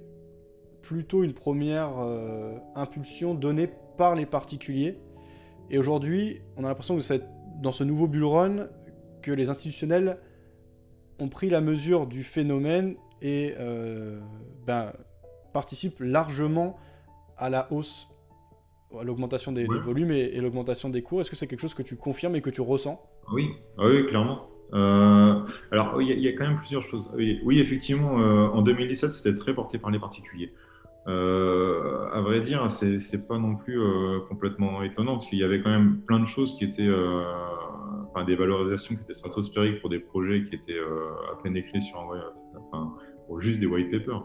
plutôt 0.83 1.25
une 1.25 1.33
première 1.33 1.93
impulsion 2.75 3.35
donnée 3.35 3.69
par 3.97 4.15
les 4.15 4.27
particuliers 4.27 4.99
et 5.71 5.79
aujourd'hui, 5.79 6.41
on 6.57 6.65
a 6.65 6.69
l'impression 6.69 6.95
que 6.95 7.01
c'est 7.01 7.23
dans 7.61 7.73
ce 7.73 7.85
nouveau 7.85 8.07
bull 8.07 8.25
run 8.25 8.69
que 9.23 9.33
les 9.33 9.49
institutionnels 9.49 10.19
ont 11.19 11.29
pris 11.29 11.49
la 11.49 11.61
mesure 11.61 12.07
du 12.07 12.23
phénomène 12.23 12.97
et 13.23 13.55
euh, 13.59 14.21
ben, 14.67 14.93
participent 15.53 16.01
largement 16.01 16.77
à 17.39 17.49
la 17.49 17.73
hausse, 17.73 18.09
à 18.99 19.05
l'augmentation 19.05 19.53
des, 19.53 19.65
volumes 19.65 20.11
et, 20.11 20.41
l'augmentation 20.41 20.91
des 20.91 21.03
cours. 21.03 21.21
Est-ce 21.23 21.31
que 21.31 21.37
c'est 21.37 21.47
quelque 21.47 21.61
chose 21.61 21.75
que 21.75 21.83
tu 21.83 21.97
confirmes 21.97 22.37
et 22.37 22.43
que 22.43 22.51
tu 22.51 22.61
ressens? 22.61 23.01
Oui, 23.33 23.49
ah 23.79 23.85
oui, 23.87 24.07
clairement. 24.07 24.49
Euh, 24.73 25.41
alors, 25.71 26.01
il 26.01 26.19
y, 26.19 26.29
a 26.29 26.33
quand 26.33 26.47
même 26.47 26.59
plusieurs 26.59 26.83
choses. 26.83 27.05
Oui, 27.15 27.59
effectivement, 27.59 28.21
euh, 28.21 28.49
en 28.49 28.63
2017, 28.63 29.13
c'était 29.13 29.35
très 29.35 29.55
porté 29.55 29.79
par 29.79 29.91
les 29.91 29.99
particuliers. 29.99 30.53
Euh, 31.07 32.09
à 32.13 32.21
vrai 32.23 32.41
dire, 32.41 32.71
c'est 32.71 33.29
pas 33.29 33.39
non 33.39 33.57
plus 33.57 33.79
euh, 33.79 34.21
complètement 34.29 34.83
étonnant 34.83 35.15
parce 35.17 35.29
qu'il 35.29 35.39
y 35.39 35.45
avait 35.45 35.61
quand 35.61 35.71
même 35.71 36.01
plein 36.01 36.19
de 36.19 36.27
choses 36.27 36.57
qui 36.57 36.65
étaient, 36.65 36.91
enfin, 38.09 38.25
des 38.25 38.37
valorisations 38.37 38.97
qui 38.97 39.03
étaient 39.03 39.13
stratosphériques 39.13 39.81
pour 39.81 39.91
des 39.91 39.99
projets 39.99 40.45
qui 40.45 40.55
étaient 40.55 40.79
à 40.79 41.43
peine 41.43 41.57
écrits 41.57 41.83
sur 41.83 42.13
enfin, 42.57 42.95
juste 43.39 43.61
des 43.61 43.67
white 43.67 43.91
papers. 43.91 44.25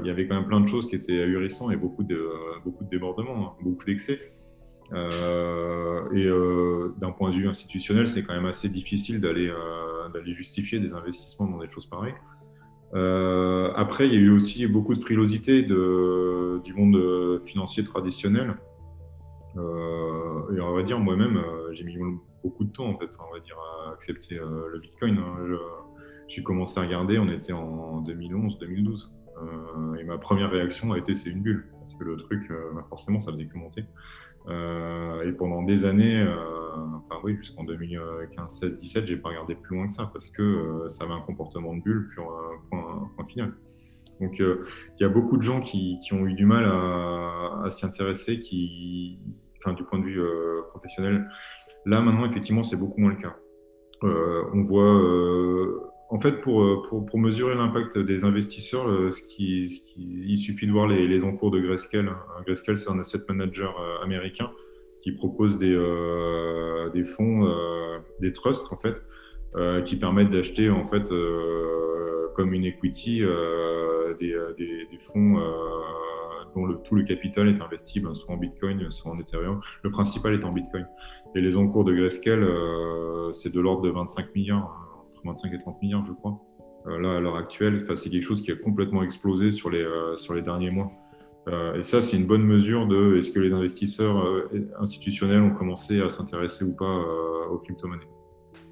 il 0.00 0.06
y 0.06 0.10
avait 0.10 0.28
quand 0.28 0.36
même 0.36 0.46
plein 0.46 0.60
de 0.60 0.68
choses 0.68 0.88
qui 0.88 0.94
étaient 0.94 1.20
ahurissants 1.20 1.70
et 1.70 1.76
beaucoup 1.76 2.04
de, 2.04 2.30
beaucoup 2.64 2.84
de 2.84 2.90
débordements, 2.90 3.48
hein, 3.48 3.62
beaucoup 3.62 3.84
d'excès. 3.84 4.32
Et 4.92 6.28
d'un 6.98 7.12
point 7.12 7.30
de 7.30 7.36
vue 7.36 7.48
institutionnel, 7.48 8.08
c'est 8.08 8.22
quand 8.22 8.34
même 8.34 8.46
assez 8.46 8.68
difficile 8.68 9.20
d'aller 9.20 9.52
d'aller 10.12 10.34
justifier 10.34 10.80
des 10.80 10.92
investissements 10.92 11.46
dans 11.46 11.58
des 11.58 11.68
choses 11.68 11.86
pareilles. 11.86 12.14
Euh, 12.94 13.72
après, 13.76 14.08
il 14.08 14.14
y 14.14 14.16
a 14.16 14.20
eu 14.20 14.30
aussi 14.30 14.66
beaucoup 14.66 14.94
de 14.94 15.00
frilosité 15.00 15.62
du 15.62 16.74
monde 16.74 17.40
financier 17.46 17.84
traditionnel. 17.84 18.56
Euh, 19.56 20.60
on 20.60 20.74
va 20.74 20.82
dire, 20.82 20.98
moi-même, 20.98 21.42
j'ai 21.72 21.84
mis 21.84 21.96
beaucoup 22.42 22.64
de 22.64 22.72
temps, 22.72 22.86
en 22.86 22.98
fait, 22.98 23.10
à 23.18 23.92
accepter 23.92 24.36
le 24.36 24.78
Bitcoin. 24.80 25.18
Hein. 25.18 25.56
J'ai 26.28 26.42
commencé 26.42 26.78
à 26.78 26.82
regarder, 26.82 27.18
on 27.18 27.28
était 27.28 27.52
en 27.52 28.02
2011-2012. 28.02 29.08
et 29.98 30.04
ma 30.04 30.18
première 30.18 30.50
réaction 30.50 30.92
a 30.92 30.98
été 30.98 31.14
c'est 31.14 31.30
une 31.30 31.42
bulle. 31.42 31.68
Parce 31.80 31.94
que 31.94 32.04
le 32.04 32.16
truc, 32.16 32.52
forcément, 32.88 33.20
ça 33.20 33.32
faisait 33.32 33.46
que 33.46 33.56
monter. 33.56 33.84
Et 34.48 35.32
pendant 35.32 35.62
des 35.62 35.84
années, 35.84 36.26
enfin 36.96 37.20
oui, 37.22 37.36
jusqu'en 37.36 37.64
2015, 37.64 38.58
16, 38.58 38.80
17, 38.80 39.06
j'ai 39.06 39.16
pas 39.16 39.28
regardé 39.30 39.54
plus 39.54 39.76
loin 39.76 39.86
que 39.86 39.92
ça 39.92 40.10
parce 40.12 40.28
que 40.30 40.86
ça 40.88 41.04
avait 41.04 41.12
un 41.12 41.20
comportement 41.20 41.74
de 41.74 41.82
bulle, 41.82 42.08
point, 42.70 43.26
final. 43.28 43.54
Donc, 44.20 44.38
euh, 44.40 44.66
il 44.98 45.02
y 45.02 45.06
a 45.06 45.08
beaucoup 45.08 45.36
de 45.36 45.42
gens 45.42 45.60
qui, 45.60 45.98
ont 46.12 46.26
eu 46.26 46.34
du 46.34 46.44
mal 46.44 46.64
à, 46.64 47.68
s'y 47.70 47.86
intéresser, 47.86 48.40
qui, 48.40 49.18
enfin, 49.58 49.72
du 49.72 49.82
point 49.84 49.98
de 49.98 50.04
vue 50.04 50.20
euh, 50.20 50.62
professionnel. 50.70 51.28
Là, 51.86 52.00
maintenant, 52.00 52.26
effectivement, 52.26 52.62
c'est 52.62 52.76
beaucoup 52.76 53.00
moins 53.00 53.10
le 53.10 53.16
cas. 53.16 53.36
Euh, 54.02 54.44
on 54.54 54.62
voit, 54.62 55.89
en 56.10 56.20
fait, 56.20 56.40
pour, 56.40 56.88
pour, 56.88 57.18
mesurer 57.18 57.54
l'impact 57.54 57.96
des 57.96 58.24
investisseurs, 58.24 58.86
il 59.28 60.38
suffit 60.38 60.66
de 60.66 60.72
voir 60.72 60.86
les, 60.88 61.22
encours 61.22 61.50
de 61.50 61.60
Grayscale. 61.60 62.12
Grayscale, 62.44 62.78
c'est 62.78 62.90
un 62.90 62.98
asset 62.98 63.20
manager 63.28 63.74
américain 64.02 64.50
qui 65.02 65.12
propose 65.12 65.58
des, 65.58 65.76
des 66.92 67.04
fonds, 67.04 67.48
des 68.20 68.32
trusts, 68.32 68.72
en 68.72 68.76
fait, 68.76 68.96
qui 69.84 69.96
permettent 69.96 70.30
d'acheter, 70.30 70.68
en 70.68 70.84
fait, 70.84 71.08
comme 72.34 72.54
une 72.54 72.64
equity, 72.64 73.22
euh, 73.22 74.14
des, 74.18 74.98
fonds 75.12 75.38
euh, 75.38 75.44
dont 76.54 76.74
tout 76.84 76.94
le 76.94 77.04
capital 77.04 77.48
est 77.48 77.60
investi 77.60 78.00
ben, 78.00 78.14
soit 78.14 78.34
en 78.34 78.36
Bitcoin, 78.36 78.90
soit 78.90 79.12
en 79.12 79.18
Ethereum. 79.18 79.60
Le 79.82 79.90
principal 79.90 80.34
est 80.34 80.44
en 80.44 80.52
Bitcoin. 80.52 80.86
Et 81.34 81.40
les 81.40 81.56
encours 81.56 81.84
de 81.84 81.94
Grayscale, 81.94 82.42
euh, 82.42 83.32
c'est 83.32 83.52
de 83.52 83.60
l'ordre 83.60 83.82
de 83.82 83.90
25 83.90 84.34
milliards, 84.34 84.89
entre 85.24 85.42
25 85.44 85.54
et 85.54 85.58
30 85.58 85.82
milliards, 85.82 86.04
je 86.04 86.12
crois. 86.12 86.40
là, 86.86 87.16
à 87.16 87.20
l'heure 87.20 87.36
actuelle, 87.36 87.86
c'est 87.96 88.10
quelque 88.10 88.22
chose 88.22 88.42
qui 88.42 88.52
a 88.52 88.56
complètement 88.56 89.02
explosé 89.02 89.52
sur 89.52 89.70
les, 89.70 89.86
sur 90.16 90.34
les 90.34 90.42
derniers 90.42 90.70
mois. 90.70 90.90
et 91.76 91.82
ça, 91.82 92.02
c'est 92.02 92.16
une 92.16 92.26
bonne 92.26 92.44
mesure 92.44 92.86
de 92.86 93.16
est-ce 93.16 93.32
que 93.32 93.40
les 93.40 93.52
investisseurs 93.52 94.24
institutionnels 94.78 95.42
ont 95.42 95.54
commencé 95.54 96.00
à 96.00 96.08
s'intéresser 96.08 96.64
ou 96.64 96.74
pas 96.74 97.04
aux 97.50 97.58
crypto-monnaies? 97.58 98.08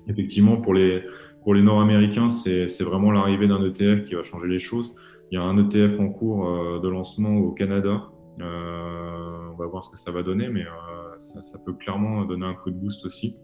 Effectivement, 0.09 0.57
pour 0.57 0.75
les, 0.75 1.03
pour 1.43 1.55
les 1.55 1.63
Nord-Américains, 1.63 2.31
c'est 2.31 2.83
vraiment 2.83 3.11
l'arrivée 3.11 3.47
d'un 3.49 3.63
ETF 3.65 4.05
qui 4.05 4.15
va 4.15 4.23
changer 4.23 4.49
les 4.49 4.59
choses. 4.59 4.95
Il 5.31 5.35
y 5.35 5.39
a 5.39 5.43
un 5.43 5.59
ETF 5.59 6.01
en 6.01 6.09
cours 6.09 6.47
euh, 6.47 6.81
de 6.81 6.89
lancement 6.89 7.37
au 7.37 7.53
Canada. 7.53 8.09
Euh, 8.41 9.49
on 9.53 9.57
va 9.57 9.67
voir 9.67 9.85
ce 9.85 9.91
que 9.91 9.99
ça 9.99 10.11
va 10.11 10.23
donner, 10.23 10.49
mais 10.49 10.63
euh, 10.63 11.19
ça, 11.21 11.59
peut 11.59 11.75
clairement 11.75 12.25
donner 12.25 12.47
un 12.47 12.55
coup 12.55 12.71
de 12.71 12.77
boost 12.77 13.05
aussi. 13.05 13.37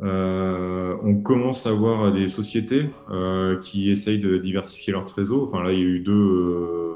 On 0.00 1.20
commence 1.22 1.66
à 1.66 1.72
voir 1.72 2.12
des 2.12 2.28
sociétés 2.28 2.90
qui 3.62 3.90
essayent 3.90 4.20
de 4.20 4.38
diversifier 4.38 4.92
leur 4.92 5.04
trésor. 5.04 5.44
Enfin, 5.44 5.62
là, 5.62 5.72
il 5.72 5.78
y 5.78 5.82
a 5.82 5.86
eu 5.86 6.00
deux, 6.00 6.94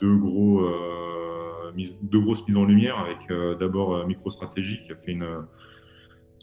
deux, 0.00 0.16
gros, 0.16 0.68
deux 2.02 2.20
grosses 2.20 2.46
mises 2.48 2.56
en 2.56 2.64
lumière 2.64 2.98
avec 2.98 3.58
d'abord 3.58 4.06
MicroStrategy 4.06 4.84
qui 4.84 4.92
a 4.92 4.96
fait 4.96 5.12
une 5.12 5.44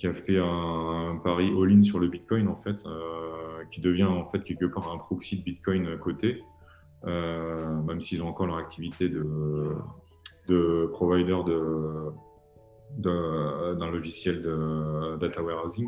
qui 0.03 0.07
a 0.07 0.13
fait 0.13 0.37
un, 0.37 1.17
pari 1.23 1.49
all-in 1.57 1.81
sur 1.81 1.97
le 1.97 2.09
Bitcoin 2.09 2.49
en 2.49 2.57
fait, 2.57 2.75
euh, 2.85 3.63
qui 3.71 3.79
devient 3.79 4.03
en 4.03 4.25
fait 4.25 4.43
quelque 4.43 4.65
part 4.65 4.91
un 4.91 4.97
proxy 4.97 5.37
de 5.37 5.43
Bitcoin 5.43 5.87
euh, 7.05 7.81
même 7.83 8.01
s'ils 8.01 8.21
ont 8.21 8.27
encore 8.27 8.47
leur 8.47 8.57
activité 8.57 9.07
de, 9.07 9.25
de 10.49 10.89
provider 10.91 11.37
de, 11.45 12.11
d'un 12.97 13.91
logiciel 13.91 14.41
de 14.41 15.17
data 15.17 15.41
warehousing. 15.41 15.87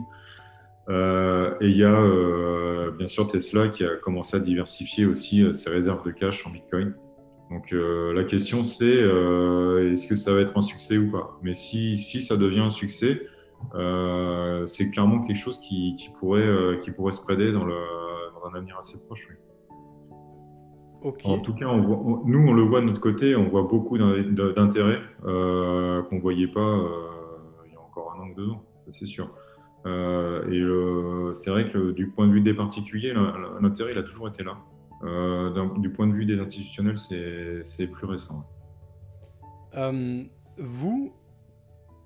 Euh, 0.88 1.56
et 1.62 1.68
il 1.68 1.78
y 1.78 1.84
a 1.84 2.92
bien 2.92 3.08
sûr 3.08 3.28
Tesla 3.28 3.70
qui 3.70 3.84
a 3.84 3.96
commencé 3.96 4.38
à 4.38 4.40
diversifier 4.40 5.06
aussi 5.06 5.44
ses 5.54 5.70
réserves 5.70 6.06
de 6.06 6.12
cash 6.12 6.46
en 6.46 6.52
Bitcoin. 6.52 6.94
Donc 7.50 7.72
la 7.72 8.24
question 8.24 8.64
c'est 8.64 8.98
est-ce 8.98 10.08
que 10.08 10.16
ça 10.16 10.34
va 10.34 10.42
être 10.42 10.58
un 10.58 10.62
succès 10.62 10.98
ou 10.98 11.12
pas? 11.12 11.38
Mais 11.42 11.54
si, 11.54 11.98
si 11.98 12.22
ça 12.22 12.38
devient 12.38 12.60
un 12.62 12.70
succès, 12.70 13.22
euh, 13.74 14.66
c'est 14.66 14.90
clairement 14.90 15.22
quelque 15.22 15.38
chose 15.38 15.60
qui, 15.60 15.96
pourrait, 16.20 16.42
euh, 16.42 16.78
qui 16.78 16.92
pourrait 16.92 17.12
se 17.12 17.20
spreader 17.20 17.52
dans, 17.52 17.66
le, 17.66 17.76
dans 18.34 18.48
un 18.48 18.56
avenir 18.56 18.78
assez 18.78 19.00
proche. 19.06 19.28
En 21.26 21.40
tout 21.40 21.54
cas, 21.54 21.66
nous, 21.76 22.48
on 22.48 22.54
le 22.54 22.64
voit 22.64 22.82
de 22.82 22.86
notre 22.86 23.02
côté, 23.02 23.36
on 23.36 23.48
voit 23.50 23.64
beaucoup 23.64 23.98
d'intérêt 23.98 25.00
euh, 25.26 26.02
qu'on 26.04 26.16
ne 26.16 26.22
voyait 26.22 26.48
pas 26.48 26.80
il 27.66 27.74
y 27.74 27.76
a 27.76 27.80
encore 27.80 28.16
un 28.16 28.24
an 28.24 28.30
ou 28.30 28.36
deux 28.36 28.50
ans, 28.50 28.64
c'est 28.94 29.06
sûr. 29.06 29.30
et 29.86 30.64
c'est 31.34 31.52
vrai 31.52 31.70
que 31.72 31.92
du 31.92 32.08
point 32.08 32.28
de 32.28 32.34
vue 32.34 32.42
des 32.42 32.54
particuliers, 32.54 33.14
l'intérêt, 33.62 33.92
il 33.92 33.98
a 33.98 34.04
toujours 34.04 34.28
été 34.28 34.44
là. 34.44 34.58
du 35.78 35.90
point 35.92 36.08
de 36.08 36.14
vue 36.14 36.26
des 36.26 36.40
institutionnels, 36.40 36.98
c'est 36.98 37.88
plus 37.88 38.08
récent. 38.08 38.44
vous, 40.58 41.14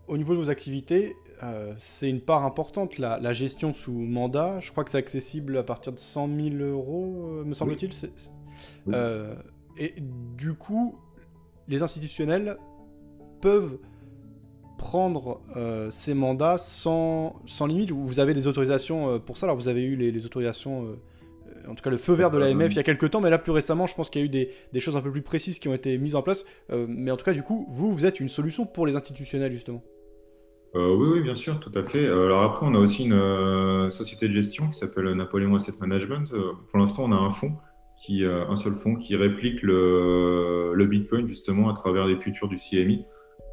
au 0.08 0.18
niveau 0.18 0.34
de 0.34 0.40
vos 0.40 0.50
activités, 0.50 1.16
euh, 1.44 1.74
c'est 1.80 2.10
une 2.10 2.20
part 2.20 2.44
importante, 2.44 2.98
la, 2.98 3.34
gestion 3.34 3.74
sous 3.74 3.94
mandat. 3.94 4.60
Je 4.60 4.72
crois 4.72 4.84
que 4.84 4.92
c'est 4.92 4.98
accessible 4.98 5.58
à 5.58 5.64
partir 5.64 5.94
de 5.94 6.00
100 6.00 6.28
000 6.28 6.56
euros, 6.58 7.26
euh, 7.28 7.44
me 7.46 7.54
semble-t-il. 7.54 7.92
Euh, 8.90 9.36
et 9.78 9.96
du 10.38 10.54
coup, 10.54 11.00
les 11.68 11.84
institutionnels 11.84 12.58
peuvent 13.42 13.78
prendre 14.78 15.42
ces 15.92 16.14
mandats 16.14 16.58
sans, 16.58 17.42
sans, 17.46 17.66
limite. 17.66 17.92
Vous 17.92 18.20
avez 18.20 18.34
des 18.34 18.48
autorisations 18.48 19.20
pour 19.20 19.38
ça. 19.38 19.46
Alors, 19.46 19.58
vous 19.58 19.68
avez 19.68 19.84
eu 19.84 19.96
les, 19.96 20.26
autorisations, 20.26 20.98
en 21.68 21.76
tout 21.76 21.84
cas 21.84 21.90
le 21.90 21.98
feu 21.98 22.14
vert 22.14 22.32
de 22.32 22.38
l'AMF 22.38 22.72
il 22.72 22.76
y 22.76 22.80
a 22.80 22.84
quelques 22.84 23.12
temps, 23.12 23.22
mais 23.22 23.30
là, 23.30 23.38
plus 23.38 23.52
récemment, 23.52 23.88
je 23.88 23.96
pense 23.96 24.10
qu'il 24.10 24.22
y 24.22 24.24
a 24.24 24.26
eu 24.26 24.30
des, 24.30 24.52
des, 24.74 24.80
choses 24.80 24.96
un 24.96 25.02
peu 25.02 25.12
plus 25.12 25.22
précises 25.22 25.60
qui 25.60 25.68
ont 25.68 25.74
été 25.74 25.98
mises 25.98 26.16
en 26.16 26.22
place. 26.22 26.46
mais 26.88 27.12
en 27.12 27.18
tout 27.18 27.26
cas, 27.26 27.34
du 27.34 27.44
coup, 27.44 27.66
vous, 27.70 27.94
vous 27.94 28.06
êtes 28.06 28.20
une 28.20 28.30
solution 28.30 28.66
pour 28.66 28.86
les 28.86 28.96
institutionnels, 28.96 29.52
justement. 29.52 29.84
Euh, 30.76 30.96
oui, 30.96 31.08
oui, 31.14 31.22
bien 31.22 31.36
sûr, 31.36 31.60
tout 31.60 31.72
à 31.76 31.84
fait. 31.84 32.06
Euh, 32.06 32.26
alors 32.26 32.44
après, 32.44 32.66
on 32.66 32.76
a 32.76 32.78
aussi 32.78 33.06
une 33.06 33.14
euh, 33.14 33.90
société 33.90 34.28
de 34.28 34.34
gestion 34.34 34.70
qui 34.70 34.78
s'appelle 34.78 35.12
Napoléon 35.14 35.56
Asset 35.56 35.74
Management. 35.80 36.32
pour 36.70 36.80
l'instant, 36.80 37.06
on 37.06 37.12
a 37.12 37.16
un 37.16 37.32
fonds, 37.32 37.54
qui, 38.06 38.24
un 38.26 38.56
seul 38.56 38.76
fonds, 38.76 38.96
qui 38.96 39.16
réplique 39.16 39.62
le, 39.62 40.72
le, 40.74 40.86
Bitcoin 40.86 41.28
justement 41.28 41.70
à 41.70 41.74
travers 41.74 42.06
les 42.08 42.18
futurs 42.18 42.48
du 42.48 42.56
CMI, 42.56 43.06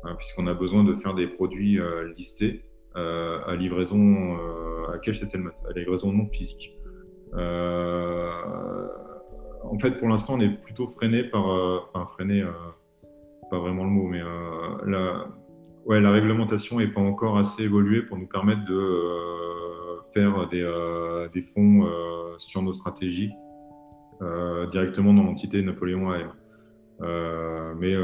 hein, 0.05 0.15
puisqu'on 0.17 0.47
a 0.47 0.55
besoin 0.55 0.85
de 0.85 0.95
faire 0.95 1.15
des 1.15 1.27
produits 1.27 1.79
listés 2.17 2.63
à 2.95 3.55
livraison 3.57 4.37
à 4.93 4.99
cash 4.99 5.21
settlement, 5.21 5.51
à 5.69 5.73
livraison 5.79 6.13
non 6.13 6.27
physique. 6.29 6.77
en 7.35 7.39
fait, 9.81 9.99
pour 9.99 10.09
l'instant, 10.09 10.35
on 10.35 10.41
est 10.41 10.63
plutôt 10.63 10.87
freiné 10.87 11.25
par, 11.25 11.45
enfin 11.47 12.07
freiné, 12.07 12.45
pas 13.51 13.59
vraiment 13.59 13.85
le 13.85 13.91
mot, 13.91 14.07
mais 14.07 14.23
la 14.87 15.27
ouais, 15.87 16.01
la 16.01 16.11
réglementation 16.11 16.79
n'est 16.79 16.89
pas 16.89 17.01
encore 17.01 17.39
assez 17.39 17.63
évoluée 17.63 18.03
pour 18.03 18.19
nous 18.19 18.27
permettre 18.27 18.65
de 18.65 18.75
euh, 18.75 20.01
faire 20.13 20.49
des, 20.49 20.63
euh, 20.63 21.29
des 21.29 21.43
fonds 21.43 21.87
euh, 21.87 22.35
sur 22.39 22.61
nos 22.63 22.73
stratégies 22.73 23.33
directement 24.71 25.13
dans 25.13 25.23
l'entité 25.23 25.63
Napoléon 25.63 26.11
AM. 26.11 26.33
mais 27.79 27.97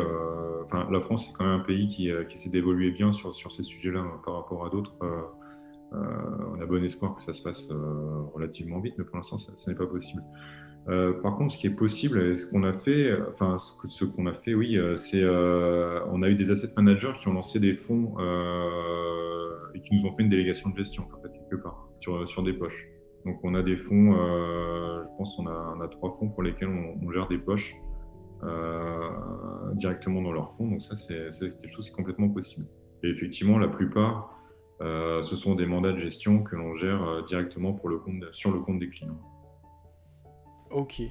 enfin, 0.65 0.87
la 0.91 1.01
France 1.01 1.29
est 1.29 1.33
quand 1.33 1.45
même 1.45 1.61
un 1.61 1.65
pays 1.65 1.89
qui, 1.89 2.11
qui 2.29 2.35
essaie 2.35 2.51
d'évoluer 2.51 2.91
bien 2.91 3.13
sur, 3.13 3.35
ces 3.35 3.63
sujets-là 3.63 4.01
hein, 4.01 4.21
par 4.25 4.35
rapport 4.35 4.67
à 4.67 4.71
d'autres. 4.71 4.95
on 5.93 6.61
a 6.61 6.67
bon 6.67 6.85
espoir 6.85 7.17
que 7.17 7.23
ça 7.23 7.33
se 7.33 7.43
fasse 7.43 7.71
relativement 8.35 8.81
vite, 8.81 8.95
mais 8.99 9.05
pour 9.05 9.17
l'instant, 9.17 9.39
ce 9.39 9.71
n'est 9.71 9.77
pas 9.77 9.87
possible. 9.87 10.23
Euh, 10.89 11.13
par 11.21 11.37
contre, 11.37 11.55
ce 11.55 11.59
qui 11.59 11.67
est 11.69 11.71
possible, 11.71 12.39
ce 12.39 12.47
qu'on 12.47 12.65
a 12.65 12.73
fait, 12.73 13.13
enfin, 13.31 13.59
ce, 13.59 14.05
qu'on 14.05 14.27
a 14.27 14.35
fait, 14.35 14.55
oui, 14.55 14.77
euh, 14.77 14.97
c'est, 14.97 15.23
euh, 15.23 16.01
on 16.11 16.23
a 16.23 16.29
eu 16.29 16.35
des 16.35 16.51
asset 16.51 16.71
managers 16.77 17.13
qui 17.21 17.29
ont 17.29 17.35
lancé 17.35 17.61
des 17.61 17.75
fonds 17.75 18.17
et 19.75 19.81
qui 19.81 19.95
nous 19.95 20.05
ont 20.07 20.13
fait 20.13 20.23
une 20.23 20.29
délégation 20.29 20.71
de 20.71 20.77
gestion, 20.77 21.07
quelque 21.51 21.63
part, 21.63 21.89
sur 22.01 22.43
des 22.43 22.53
poches. 22.53 22.89
Donc, 23.25 23.39
on 23.43 23.55
a 23.55 23.63
des 23.63 23.77
fonds, 23.77 24.13
je 24.13 25.17
pense, 25.17 25.39
on 25.39 25.47
a, 25.47 25.75
on 25.77 25.81
a 25.81 25.89
trois 25.89 26.17
fonds 26.19 26.29
pour 26.29 26.43
lesquels 26.43 26.69
on, 26.69 27.11
gère 27.11 27.29
des 27.29 27.39
poches 27.39 27.77
directement 29.75 30.23
dans 30.23 30.33
leurs 30.33 30.53
fonds. 30.57 30.69
Donc, 30.69 30.83
ça, 30.83 30.97
c'est, 30.97 31.31
quelque 31.39 31.69
chose 31.69 31.87
qui 31.87 31.93
est 31.93 31.97
complètement 31.97 32.29
possible. 32.29 32.67
Et 33.05 33.09
effectivement, 33.09 33.59
la 33.59 33.69
plupart, 33.69 34.37
ce 34.81 35.37
sont 35.37 35.55
des 35.55 35.67
mandats 35.67 35.93
de 35.93 35.99
gestion 35.99 36.43
que 36.43 36.57
l'on 36.57 36.75
gère 36.77 37.25
directement 37.27 37.73
pour 37.73 37.89
le 37.89 37.99
compte, 37.99 38.25
sur 38.33 38.51
le 38.51 38.61
compte 38.61 38.81
des 38.81 38.89
clients. 38.89 39.19
Ok. 40.71 41.03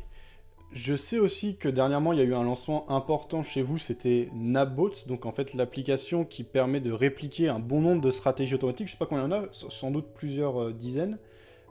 Je 0.73 0.95
sais 0.95 1.19
aussi 1.19 1.57
que 1.57 1.67
dernièrement, 1.67 2.13
il 2.13 2.19
y 2.19 2.21
a 2.21 2.25
eu 2.25 2.33
un 2.33 2.45
lancement 2.45 2.89
important 2.89 3.43
chez 3.43 3.61
vous, 3.61 3.77
c'était 3.77 4.29
Nabot, 4.33 4.93
donc 5.05 5.25
en 5.25 5.31
fait 5.31 5.53
l'application 5.53 6.23
qui 6.23 6.45
permet 6.45 6.79
de 6.79 6.93
répliquer 6.93 7.49
un 7.49 7.59
bon 7.59 7.81
nombre 7.81 8.01
de 8.01 8.09
stratégies 8.09 8.55
automatiques, 8.55 8.87
je 8.87 8.93
sais 8.93 8.97
pas 8.97 9.05
combien 9.05 9.25
il 9.25 9.31
y 9.31 9.33
en 9.33 9.43
a, 9.43 9.47
sans 9.51 9.91
doute 9.91 10.13
plusieurs 10.15 10.61
euh, 10.61 10.71
dizaines, 10.71 11.19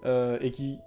euh, 0.04 0.38
et 0.40 0.50
qui 0.50 0.78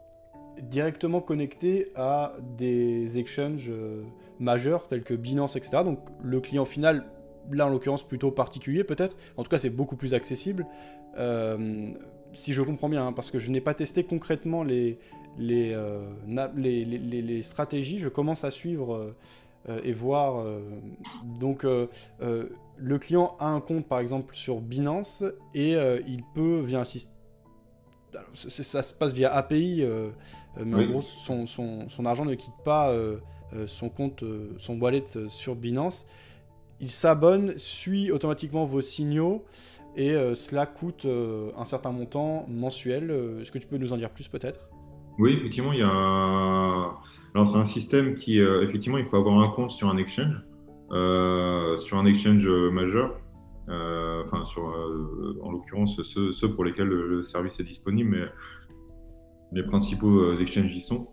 est 0.57 0.61
directement 0.61 1.22
connecté 1.22 1.91
à 1.95 2.34
des 2.57 3.18
exchanges 3.18 3.70
euh, 3.70 4.03
majeurs 4.39 4.88
tels 4.88 5.03
que 5.03 5.14
Binance, 5.14 5.55
etc. 5.55 5.84
Donc 5.84 5.99
le 6.22 6.39
client 6.39 6.66
final 6.66 7.05
là 7.51 7.68
en 7.68 7.70
l'occurrence 7.70 8.03
plutôt 8.07 8.32
particulier 8.32 8.84
peut-être. 8.84 9.16
En 9.38 9.43
tout 9.43 9.49
cas, 9.49 9.59
c'est 9.59 9.70
beaucoup 9.70 9.95
plus 9.95 10.14
accessible. 10.14 10.66
si 12.34 12.53
je 12.53 12.61
comprends 12.64 12.89
bien, 12.89 13.07
hein, 13.07 13.14
parce 13.14 13.30
que 13.30 13.38
je 13.38 13.51
n'ai 13.51 13.61
pas 13.61 13.74
testé 13.74 14.03
concrètement 14.03 14.64
les, 14.64 14.97
les, 15.38 15.74
stratégies, 17.43 17.99
je 17.99 18.09
commence 18.09 18.43
à 18.43 18.51
suivre 18.51 19.14
et 19.84 19.91
voir. 19.91 20.45
donc, 21.39 21.66
le 21.66 22.97
client 22.97 23.36
a 23.39 23.49
un 23.49 23.59
compte 23.59 23.86
par 23.86 23.99
exemple 23.99 24.34
sur 24.36 24.61
Binance 24.61 25.24
et 25.53 25.74
il 26.07 26.24
peut, 26.34 26.61
via 26.61 26.80
un 26.80 26.86
système 26.86 27.12
ça 28.34 28.84
se 28.84 28.93
passe 28.93 29.14
via 29.14 29.34
API, 29.34 29.82
euh, 29.82 30.09
euh, 30.57 30.64
mais 30.66 30.86
en 30.86 30.89
gros, 30.89 31.01
son, 31.01 31.45
son, 31.45 32.05
argent 32.05 32.26
ne 32.26 32.36
quitte 32.36 32.53
pas 32.64 32.89
euh, 32.89 33.18
son 33.68 33.89
compte, 33.89 34.24
son 34.57 34.80
wallet 34.80 35.05
sur 35.28 35.55
Binance. 35.55 36.05
Il 36.80 36.89
s'abonne, 36.89 37.57
suit 37.57 38.11
automatiquement 38.11 38.66
vos 38.66 38.82
signaux 38.82 39.45
et 39.95 40.16
cela 40.34 40.66
coûte 40.66 41.05
un 41.05 41.66
certain 41.66 41.91
montant 41.91 42.45
mensuel. 42.49 43.11
Est-ce 43.39 43.51
que 43.51 43.59
tu 43.59 43.68
peux 43.68 43.78
nous 43.78 43.93
en 43.93 43.97
dire 43.97 44.09
plus 44.09 44.28
peut-être? 44.28 44.59
Oui, 45.20 45.38
effectivement, 45.39 45.72
il 45.72 45.80
y 45.80 45.84
a. 45.84 45.88
Alors, 47.36 47.47
c'est 47.47 47.57
un 47.57 47.64
système 47.64 48.16
qui, 48.16 48.39
effectivement, 48.39 48.97
il 48.97 49.05
faut 49.05 49.18
avoir 49.18 49.39
un 49.39 49.49
compte 49.49 49.72
sur 49.72 49.88
un 49.88 49.97
exchange, 49.97 50.36
sur 50.89 51.97
un 51.97 52.05
exchange 52.05 52.47
majeur. 52.47 53.20
Euh, 53.70 54.24
enfin 54.26 54.43
sur, 54.43 54.68
euh, 54.68 55.39
en 55.41 55.51
l'occurrence 55.51 56.01
ceux, 56.03 56.53
pour 56.53 56.66
lesquels 56.66 56.88
le, 56.88 57.24
service 57.24 57.59
est 57.59 57.64
disponible, 57.64 58.09
mais 58.09 58.26
les 59.53 59.64
principaux 59.64 60.20
euh, 60.20 60.38
exchanges 60.38 60.76
y 60.76 60.82
sont. 60.82 61.07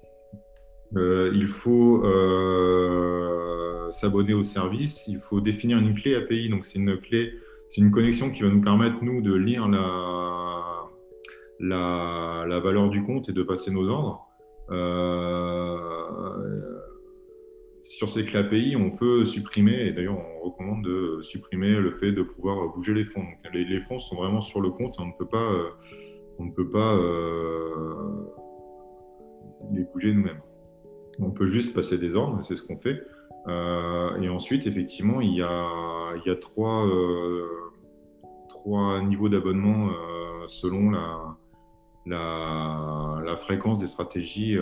il 0.96 1.46
faut 1.46 2.02
s'abonner 3.92 4.34
au 4.34 4.44
service, 4.44 5.06
il 5.06 5.20
faut 5.20 5.40
définir 5.40 5.78
une 5.78 5.94
clé 5.94 6.14
API, 6.16 6.48
donc 6.48 6.64
c'est 6.64 6.78
une 6.78 6.98
clé, 6.98 7.34
c'est 7.68 7.80
une 7.80 7.90
connexion 7.90 8.30
qui 8.30 8.42
va 8.42 8.48
nous 8.48 8.60
permettre 8.60 9.02
nous 9.02 9.20
de 9.20 9.34
lire 9.34 9.68
la, 9.68 10.88
la, 11.60 12.44
la 12.48 12.60
valeur 12.60 12.88
du 12.88 13.02
compte 13.04 13.28
et 13.28 13.32
de 13.32 13.42
passer 13.42 13.70
nos 13.70 13.88
ordres. 13.88 14.26
Sur 17.82 18.08
ces 18.08 18.24
clés 18.24 18.38
API, 18.38 18.76
on 18.76 18.90
peut 18.90 19.24
supprimer, 19.24 19.86
et 19.86 19.92
d'ailleurs 19.92 20.18
on 20.18 20.44
recommande 20.44 20.84
de 20.84 21.20
supprimer 21.22 21.74
le 21.74 21.92
fait 21.92 22.12
de 22.12 22.22
pouvoir 22.22 22.68
bouger 22.74 22.94
les 22.94 23.04
fonds. 23.04 23.24
les, 23.52 23.80
fonds 23.80 23.98
sont 23.98 24.16
vraiment 24.16 24.40
sur 24.40 24.60
le 24.60 24.70
compte, 24.70 24.96
on 24.98 25.06
ne 25.06 25.12
peut 25.18 25.26
pas, 25.26 25.38
euh, 25.38 25.70
on 26.38 26.44
ne 26.44 26.52
peut 26.52 26.68
pas 26.68 26.94
euh, 26.94 28.24
les 29.72 29.84
bouger 29.84 30.12
nous-mêmes. 30.12 30.40
On 31.18 31.30
peut 31.30 31.46
juste 31.46 31.74
passer 31.74 31.98
des 31.98 32.14
ordres, 32.14 32.42
c'est 32.44 32.56
ce 32.56 32.62
qu'on 32.62 32.78
fait. 32.78 33.02
Euh, 33.48 34.20
et 34.20 34.28
ensuite, 34.28 34.66
effectivement, 34.66 35.20
il 35.20 35.34
y 35.34 35.42
a, 35.42 36.36
trois, 36.40 36.86
niveaux 39.02 39.28
d'abonnement 39.28 39.90
selon 40.46 40.90
la, 42.06 43.36
fréquence 43.38 43.78
des 43.78 43.86
stratégies 43.86 44.58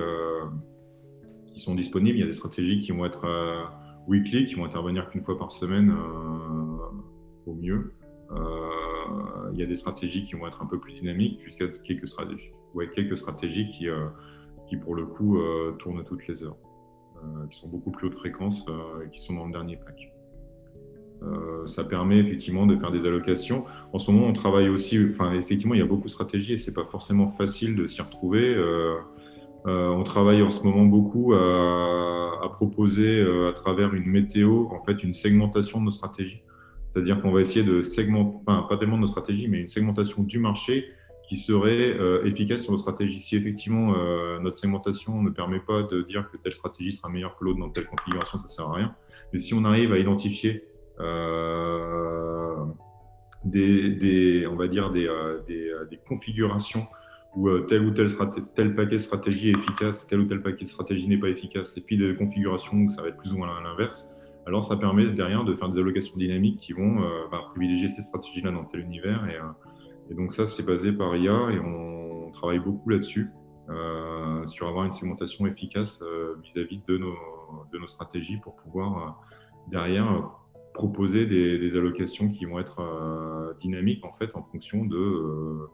sont 1.59 1.75
disponibles. 1.75 2.19
Il 2.19 2.21
y 2.21 2.25
a 2.25 2.27
des 2.27 2.33
stratégies 2.33 2.81
qui 2.81 2.93
vont 2.93 3.05
être 3.05 3.25
euh, 3.25 3.65
weekly, 4.07 4.47
qui 4.47 4.55
vont 4.55 4.65
intervenir 4.65 5.11
qu'une 5.11 5.23
fois 5.23 5.39
par 5.39 5.53
semaine 5.53 5.91
euh, 5.91 7.51
au 7.51 7.55
mieux. 7.55 7.95
Euh, 8.31 9.51
il 9.53 9.59
y 9.59 9.63
a 9.63 9.67
des 9.67 9.75
stratégies 9.75 10.25
qui 10.25 10.35
vont 10.35 10.47
être 10.47 10.63
un 10.63 10.67
peu 10.67 10.79
plus 10.79 10.93
dynamiques, 10.93 11.41
jusqu'à 11.41 11.67
quelques 11.69 12.09
stratégies, 12.09 12.51
ouais, 12.75 12.91
quelques 12.95 13.17
stratégies 13.17 13.71
qui, 13.71 13.87
qui, 14.69 14.77
pour 14.77 14.95
le 14.95 15.07
coup, 15.07 15.41
tournent 15.79 16.05
toutes 16.05 16.27
les 16.29 16.43
heures, 16.43 16.59
qui 17.51 17.59
sont 17.59 17.69
beaucoup 17.69 17.91
plus 17.91 18.09
haute 18.09 18.19
fréquence 18.19 18.67
et 19.03 19.11
qui 19.11 19.23
sont 19.23 19.35
dans 19.35 19.47
le 19.47 19.53
dernier 19.53 19.79
pack. 19.79 20.13
ça 21.67 21.85
permet 21.85 22.19
effectivement 22.19 22.67
de 22.67 22.77
faire 22.77 22.91
des 22.91 23.09
allocations. 23.09 23.65
En 23.95 23.99
ce 23.99 24.11
moment, 24.11 24.27
on 24.27 24.35
travaille 24.35 24.69
aussi, 24.69 25.01
enfin, 25.11 25.33
effectivement, 25.33 25.75
il 25.75 25.81
y 25.81 25.83
a 25.83 25.87
beaucoup 25.87 26.09
de 26.09 26.13
stratégies 26.13 26.53
et 26.53 26.59
c'est 26.59 26.75
pas 26.75 26.85
forcément 26.85 27.29
facile 27.29 27.75
de 27.75 27.87
s'y 27.87 28.03
retrouver. 28.03 28.55
On 29.69 30.03
travaille 30.03 30.43
en 30.43 30.51
ce 30.51 30.65
moment 30.65 30.85
beaucoup 30.85 31.35
à, 31.35 32.49
proposer 32.53 33.21
euh, 33.21 33.51
à 33.51 33.53
travers 33.53 33.95
une 33.95 34.07
météo, 34.07 34.67
en 34.71 34.83
fait, 34.83 35.03
une 35.03 35.13
segmentation 35.13 35.81
de 35.81 35.85
nos 35.87 35.91
stratégies. 35.91 36.43
C'est-à-dire 36.91 37.21
qu'on 37.21 37.31
va 37.31 37.41
essayer 37.41 37.65
de 37.65 37.83
segmenter, 37.83 38.39
enfin, 38.47 38.67
pas 38.69 38.77
tellement 38.79 38.97
de 38.97 39.03
nos 39.03 39.07
stratégies, 39.07 39.49
mais 39.49 39.61
une 39.61 39.69
segmentation 39.69 40.23
du 40.23 40.39
marché 40.39 40.87
qui 41.29 41.37
serait 41.37 41.95
euh, 41.99 42.25
efficace 42.25 42.63
sur 42.63 42.73
nos 42.73 42.79
stratégies. 42.79 43.21
Si 43.21 43.37
effectivement 43.37 43.95
notre 44.41 44.57
segmentation 44.57 45.23
ne 45.23 45.31
permet 45.31 45.61
pas 45.61 45.83
de 45.83 46.03
dire 46.03 46.31
que 46.31 46.39
telle 46.39 46.55
stratégie 46.55 46.93
sera 46.93 47.11
meilleure 47.11 47.37
que 47.37 47.45
l'autre 47.45 47.61
dans 47.61 47.69
telle 47.69 47.87
configuration, 47.87 48.39
ça 48.39 48.45
ne 48.45 48.49
sert 48.49 48.69
à 48.69 48.75
rien. 48.75 48.95
Mais 49.33 49.39
si 49.39 49.53
on 49.55 49.65
arrive 49.65 49.93
à 49.93 49.99
identifier 49.99 50.65
des, 53.45 54.47
on 54.51 54.57
va 54.57 54.69
dire 54.69 54.91
des 54.91 56.01
configurations 56.09 56.87
où 57.37 57.49
euh, 57.49 57.67
tel 57.69 57.83
ou 57.85 57.91
tel, 57.91 58.75
paquet 58.75 58.97
de 58.97 58.99
stratégie 58.99 59.51
est 59.51 59.59
efficace, 59.59 60.07
tel 60.07 60.21
ou 60.21 60.25
tel 60.25 60.43
paquet 60.43 60.65
de 60.65 60.71
stratégie 60.71 61.09
n'est 61.09 61.19
pas 61.19 61.29
efficace, 61.29 61.77
et 61.77 61.81
puis 61.81 61.97
des 61.97 62.15
configurations 62.17 62.77
où 62.77 62.91
ça 62.91 63.03
va 63.03 63.09
être 63.09 63.17
plus 63.17 63.33
ou 63.33 63.39
moins 63.39 63.61
l'inverse, 63.63 64.15
alors 64.47 64.65
ça 64.65 64.77
permet 64.77 65.07
derrière 65.11 65.45
de 65.45 65.55
faire 65.55 65.69
des 65.69 65.79
allocations 65.79 66.17
dynamiques 66.17 66.61
qui 66.61 66.73
vont 66.73 67.03
euh, 67.03 67.27
bah, 67.31 67.43
privilégier 67.51 67.89
ces 67.89 68.03
stratégies-là 68.03 68.51
dans 68.51 68.65
tel 68.65 68.81
univers. 68.81 69.27
Et, 69.29 69.37
euh, 69.37 70.15
donc 70.15 70.33
ça, 70.33 70.47
c'est 70.47 70.65
basé 70.65 70.93
par 70.93 71.15
IA 71.17 71.51
et 71.53 71.61
on, 71.61 72.31
travaille 72.33 72.61
beaucoup 72.61 72.89
là-dessus, 72.91 73.31
sur 74.47 74.69
avoir 74.69 74.85
une 74.85 74.93
segmentation 74.93 75.47
efficace 75.47 76.01
vis-à-vis 76.45 76.81
de, 76.87 76.99
nos, 76.99 77.17
de 77.73 77.79
nos 77.79 77.87
stratégies 77.89 78.37
pour 78.37 78.55
pouvoir 78.55 79.25
derrière 79.67 80.31
proposer 80.73 81.27
des, 81.27 81.59
des, 81.59 81.77
allocations 81.77 82.29
qui 82.29 82.45
vont 82.45 82.61
être 82.61 83.57
dynamiques 83.59 84.05
en 84.05 84.13
fait 84.13 84.37
en 84.37 84.45
fonction 84.45 84.85
de 84.85 85.69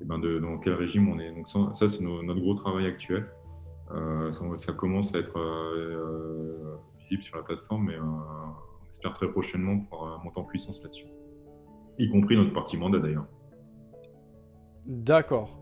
et 0.00 0.04
ben 0.04 0.18
de, 0.18 0.38
dans 0.38 0.58
quel 0.58 0.74
régime 0.74 1.08
on 1.08 1.18
est. 1.18 1.32
Donc 1.32 1.48
ça, 1.48 1.88
c'est 1.88 2.00
notre 2.00 2.40
gros 2.40 2.54
travail 2.54 2.86
actuel. 2.86 3.26
Euh, 3.92 4.32
ça, 4.58 4.72
commence 4.72 5.14
à 5.14 5.18
être 5.18 5.38
euh, 5.38 6.76
visible 7.00 7.22
sur 7.22 7.36
la 7.36 7.42
plateforme, 7.42 7.86
mais 7.86 7.94
euh, 7.94 8.02
on 8.02 8.90
espère 8.90 9.14
très 9.14 9.28
prochainement 9.28 9.78
pouvoir 9.78 10.22
monter 10.24 10.40
en 10.40 10.44
puissance 10.44 10.82
là-dessus. 10.82 11.06
Y 11.98 12.10
compris 12.10 12.36
notre 12.36 12.52
partie 12.52 12.76
mandat 12.76 12.98
d'ailleurs. 12.98 13.26
D'accord. 14.86 15.60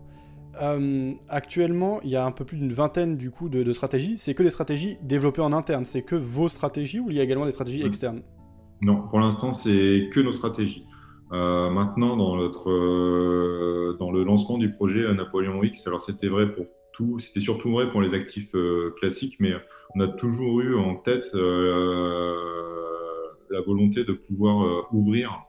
actuellement, 1.29 2.01
il 2.03 2.09
y 2.09 2.15
a 2.15 2.25
un 2.25 2.31
peu 2.31 2.43
plus 2.43 2.57
d'une 2.57 2.73
vingtaine 2.73 3.17
du 3.17 3.29
coup 3.29 3.49
de, 3.49 3.71
stratégies. 3.71 4.17
C'est 4.17 4.33
que 4.33 4.43
des 4.43 4.51
stratégies 4.51 4.97
développées 5.01 5.41
en 5.41 5.53
interne. 5.53 5.85
C'est 5.85 6.01
que 6.01 6.15
vos 6.15 6.49
stratégies 6.49 6.99
ou 6.99 7.09
il 7.09 7.17
y 7.17 7.19
a 7.19 7.23
également 7.23 7.45
des 7.45 7.51
stratégies 7.51 7.83
externes? 7.83 8.23
Non, 8.81 9.07
pour 9.07 9.19
l'instant, 9.19 9.53
c'est 9.53 10.09
que 10.11 10.19
nos 10.19 10.33
stratégies. 10.33 10.85
Euh, 11.31 11.69
maintenant, 11.69 12.37
euh, 12.37 13.93
dans 13.93 14.11
le 14.11 14.23
lancement 14.23 14.57
du 14.57 14.71
projet 14.71 15.13
Napoléon 15.13 15.63
X, 15.63 15.87
alors 15.87 16.01
c'était 16.01 16.27
vrai 16.27 16.51
pour 16.51 16.65
tout, 16.91 17.19
c'était 17.19 17.39
surtout 17.39 17.71
vrai 17.71 17.89
pour 17.89 18.01
les 18.01 18.13
actifs 18.13 18.53
euh, 18.55 18.93
classiques, 18.99 19.37
mais 19.39 19.53
on 19.95 20.01
a 20.01 20.07
toujours 20.07 20.59
eu 20.61 20.75
en 20.75 20.95
tête 20.95 21.31
la 21.33 21.41
volonté 23.65 24.03
de 24.03 24.13
pouvoir 24.13 24.87
ouvrir 24.91 25.43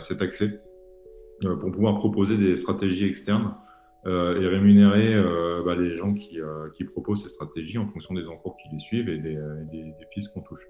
cet 0.00 0.22
accès 0.22 0.60
pour 1.40 1.70
pouvoir 1.70 1.98
proposer 1.98 2.36
des 2.36 2.56
stratégies 2.56 3.06
externes 3.06 3.54
et 4.04 4.46
rémunérer 4.46 5.14
bah, 5.64 5.76
les 5.76 5.96
gens 5.96 6.14
qui, 6.14 6.40
proposent 6.92 7.22
ces 7.22 7.28
stratégies 7.28 7.78
en 7.78 7.86
fonction 7.86 8.14
des 8.14 8.26
encours 8.26 8.56
qui 8.56 8.68
les 8.72 8.80
suivent 8.80 9.08
et 9.08 9.18
des, 9.18 9.38
des, 9.70 9.94
qu'on 10.34 10.40
touche. 10.40 10.66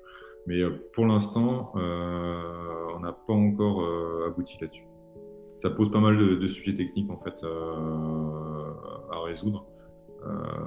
Mais 0.46 0.60
euh, 0.60 0.90
pour 0.94 1.06
l'instant, 1.06 1.72
euh, 1.76 2.86
on 2.96 3.00
n'a 3.00 3.12
pas 3.12 3.32
encore 3.32 3.82
euh, 3.82 4.26
abouti 4.26 4.56
là-dessus. 4.60 4.86
Ça 5.60 5.70
pose 5.70 5.90
pas 5.90 6.00
mal 6.00 6.16
de, 6.16 6.46
sujets 6.48 6.74
techniques 6.74 7.10
en 7.10 7.18
fait 7.18 7.44
à 9.12 9.20
résoudre. 9.24 9.66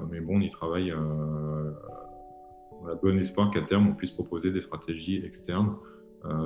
mais 0.08 0.20
bon, 0.20 0.36
on 0.36 0.40
y 0.40 0.50
travaille. 0.50 0.92
on 0.92 2.86
a 2.86 2.94
bon 2.94 3.18
espoir 3.18 3.50
qu'à 3.50 3.62
terme, 3.62 3.88
on 3.88 3.94
puisse 3.94 4.12
proposer 4.12 4.52
des 4.52 4.60
stratégies 4.60 5.20
externes 5.24 5.74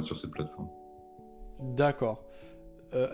sur 0.01 0.17
cette 0.17 0.31
plateforme. 0.31 0.71
D'accord. 1.61 2.25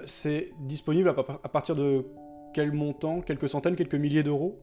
c'est 0.07 0.53
disponible 0.61 1.09
à, 1.09 1.49
partir 1.49 1.75
de 1.75 2.07
quel 2.53 2.71
montant? 2.71 3.21
Quelques 3.21 3.49
centaines, 3.49 3.75
quelques 3.75 3.97
milliers 3.97 4.23
d'euros? 4.23 4.61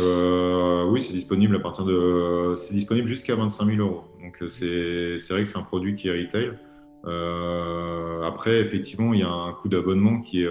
Euh, 0.00 0.84
oui, 0.90 1.02
c'est 1.02 1.14
disponible 1.14 1.56
à 1.56 1.60
partir 1.60 1.84
de, 1.84 2.54
c'est 2.56 2.74
disponible 2.74 3.08
jusqu'à 3.08 3.34
25 3.34 3.66
000 3.66 3.78
euros. 3.78 4.04
Donc 4.22 4.42
euh, 4.42 4.48
c'est, 4.48 5.32
vrai 5.32 5.42
que 5.42 5.48
c'est 5.48 5.58
un 5.58 5.62
produit 5.62 5.96
qui 5.96 6.08
est 6.08 6.12
retail. 6.12 6.52
Euh, 7.06 8.22
après, 8.22 8.60
effectivement, 8.60 9.14
il 9.14 9.20
y 9.20 9.22
a 9.22 9.30
un 9.30 9.52
coût 9.54 9.68
d'abonnement 9.68 10.20
qui 10.20 10.42
est, 10.42 10.48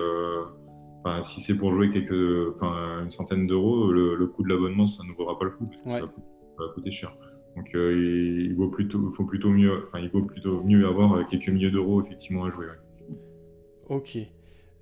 enfin, 1.00 1.22
si 1.22 1.42
c'est 1.42 1.56
pour 1.56 1.72
jouer 1.72 1.92
quelques, 1.92 2.56
enfin, 2.56 3.04
une 3.04 3.12
centaine 3.12 3.46
d'euros, 3.46 3.92
le, 3.92 4.26
coût 4.28 4.44
de 4.44 4.50
l'abonnement, 4.50 4.88
ça 4.88 5.04
ne 5.04 5.14
vaudra 5.14 5.38
pas 5.38 5.46
le 5.46 5.52
coup 5.52 5.66
parce 5.68 5.82
que 5.82 5.90
ça, 5.90 6.00
va 6.00 6.74
coûter, 6.74 6.92
cher. 6.92 7.16
Donc 7.56 7.70
il, 7.74 8.54
vaut 8.56 8.70
plutôt, 8.70 9.12
faut 9.12 9.26
plutôt 9.26 9.50
mieux, 9.50 9.86
enfin, 9.88 10.00
il 10.00 10.10
vaut 10.10 10.24
plutôt 10.24 10.64
mieux 10.64 10.88
avoir 10.88 11.28
quelques 11.28 11.50
milliers 11.50 11.72
d'euros 11.72 12.02
effectivement 12.04 12.46
à 12.46 12.50
jouer. 12.50 12.66
Ok. 13.90 14.18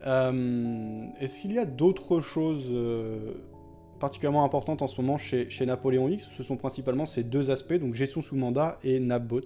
est-ce 0.03 1.41
qu'il 1.41 1.53
y 1.53 1.59
a 1.59 1.65
d'autres 1.65 2.21
choses 2.21 2.71
particulièrement 3.99 4.43
importante 4.43 4.81
en 4.81 4.87
ce 4.87 5.01
moment 5.01 5.17
chez, 5.17 5.49
chez 5.49 5.65
Napoléon 5.65 6.09
X, 6.09 6.29
ce 6.31 6.43
sont 6.43 6.57
principalement 6.57 7.05
ces 7.05 7.23
deux 7.23 7.51
aspects, 7.51 7.73
donc 7.73 7.93
gestion 7.93 8.21
sous 8.21 8.35
mandat 8.35 8.77
et 8.83 8.99
NapBot. 8.99 9.41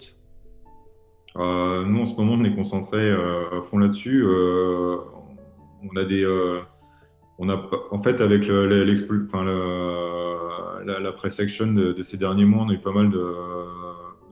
Nous, 1.36 2.00
en 2.00 2.06
ce 2.06 2.14
moment, 2.16 2.34
on 2.34 2.44
est 2.44 2.54
concentré 2.54 3.12
à 3.12 3.60
fond 3.62 3.78
là-dessus. 3.78 4.24
on 4.26 5.96
a 5.96 6.04
des. 6.04 6.26
on 7.38 7.48
a, 7.48 7.70
en 7.92 8.02
fait, 8.02 8.20
avec 8.20 8.46
le, 8.46 8.84
la, 10.84 10.98
la 10.98 11.12
press 11.12 11.38
action 11.38 11.68
de, 11.68 12.02
ces 12.02 12.16
derniers 12.16 12.44
mois, 12.44 12.64
on 12.64 12.70
a 12.70 12.72
eu 12.72 12.80
pas 12.80 12.92
mal 12.92 13.10
de, 13.10 13.34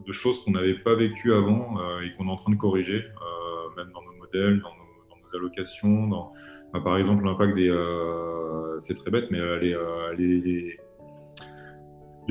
de 0.07 0.13
choses 0.13 0.43
qu'on 0.45 0.51
n'avait 0.51 0.75
pas 0.75 0.97
vécues 0.97 1.33
avant 1.33 1.77
et 2.03 2.13
qu'on 2.17 2.27
est 2.27 2.33
en 2.33 2.37
train 2.37 2.51
de 2.53 2.57
corriger, 2.57 3.05
même 3.77 3.93
dans 3.93 4.03
nos 4.03 4.19
modèles, 4.19 4.61
dans 4.61 4.71
nos, 4.71 5.09
dans 5.09 5.17
nos 5.23 5.39
allocations, 5.39 6.09
dans, 6.09 6.33
par 6.73 6.97
exemple, 6.97 7.25
l'impact 7.25 7.55
des. 7.55 7.69
Euh, 7.69 8.81
c'est 8.81 8.95
très 8.95 9.11
bête, 9.11 9.31
mais 9.31 9.39
euh, 9.39 9.59
euh, 9.63 10.15
les, 10.17 10.77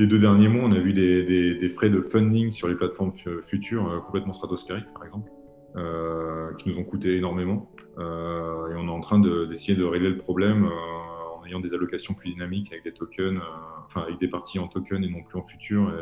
deux 0.06 0.18
derniers 0.18 0.48
mois, 0.48 0.64
on 0.64 0.72
a 0.72 0.78
vu 0.78 0.92
des, 0.92 1.68
frais 1.70 1.90
de 1.90 2.00
funding 2.00 2.50
sur 2.52 2.68
les 2.68 2.74
plateformes 2.74 3.12
futures 3.46 4.02
complètement 4.06 4.32
stratosphériques, 4.32 4.92
par 4.94 5.04
exemple, 5.04 5.30
qui 6.58 6.68
nous 6.68 6.78
ont 6.78 6.84
coûté 6.84 7.16
énormément. 7.16 7.68
et 7.98 8.74
on 8.76 8.86
est 8.86 8.90
en 8.90 9.00
train 9.00 9.18
d'essayer 9.18 9.76
de, 9.76 9.84
régler 9.84 10.10
le 10.10 10.18
problème 10.18 10.66
en 10.66 11.44
ayant 11.46 11.58
des 11.58 11.74
allocations 11.74 12.14
plus 12.14 12.30
dynamiques 12.30 12.70
avec 12.70 12.84
des 12.84 12.92
tokens, 12.92 13.40
enfin 13.86 14.02
avec 14.02 14.20
des 14.20 14.28
parties 14.28 14.60
en 14.60 14.68
tokens 14.68 15.04
et 15.04 15.10
non 15.10 15.24
plus 15.24 15.36
en 15.36 15.42
futurs, 15.42 15.92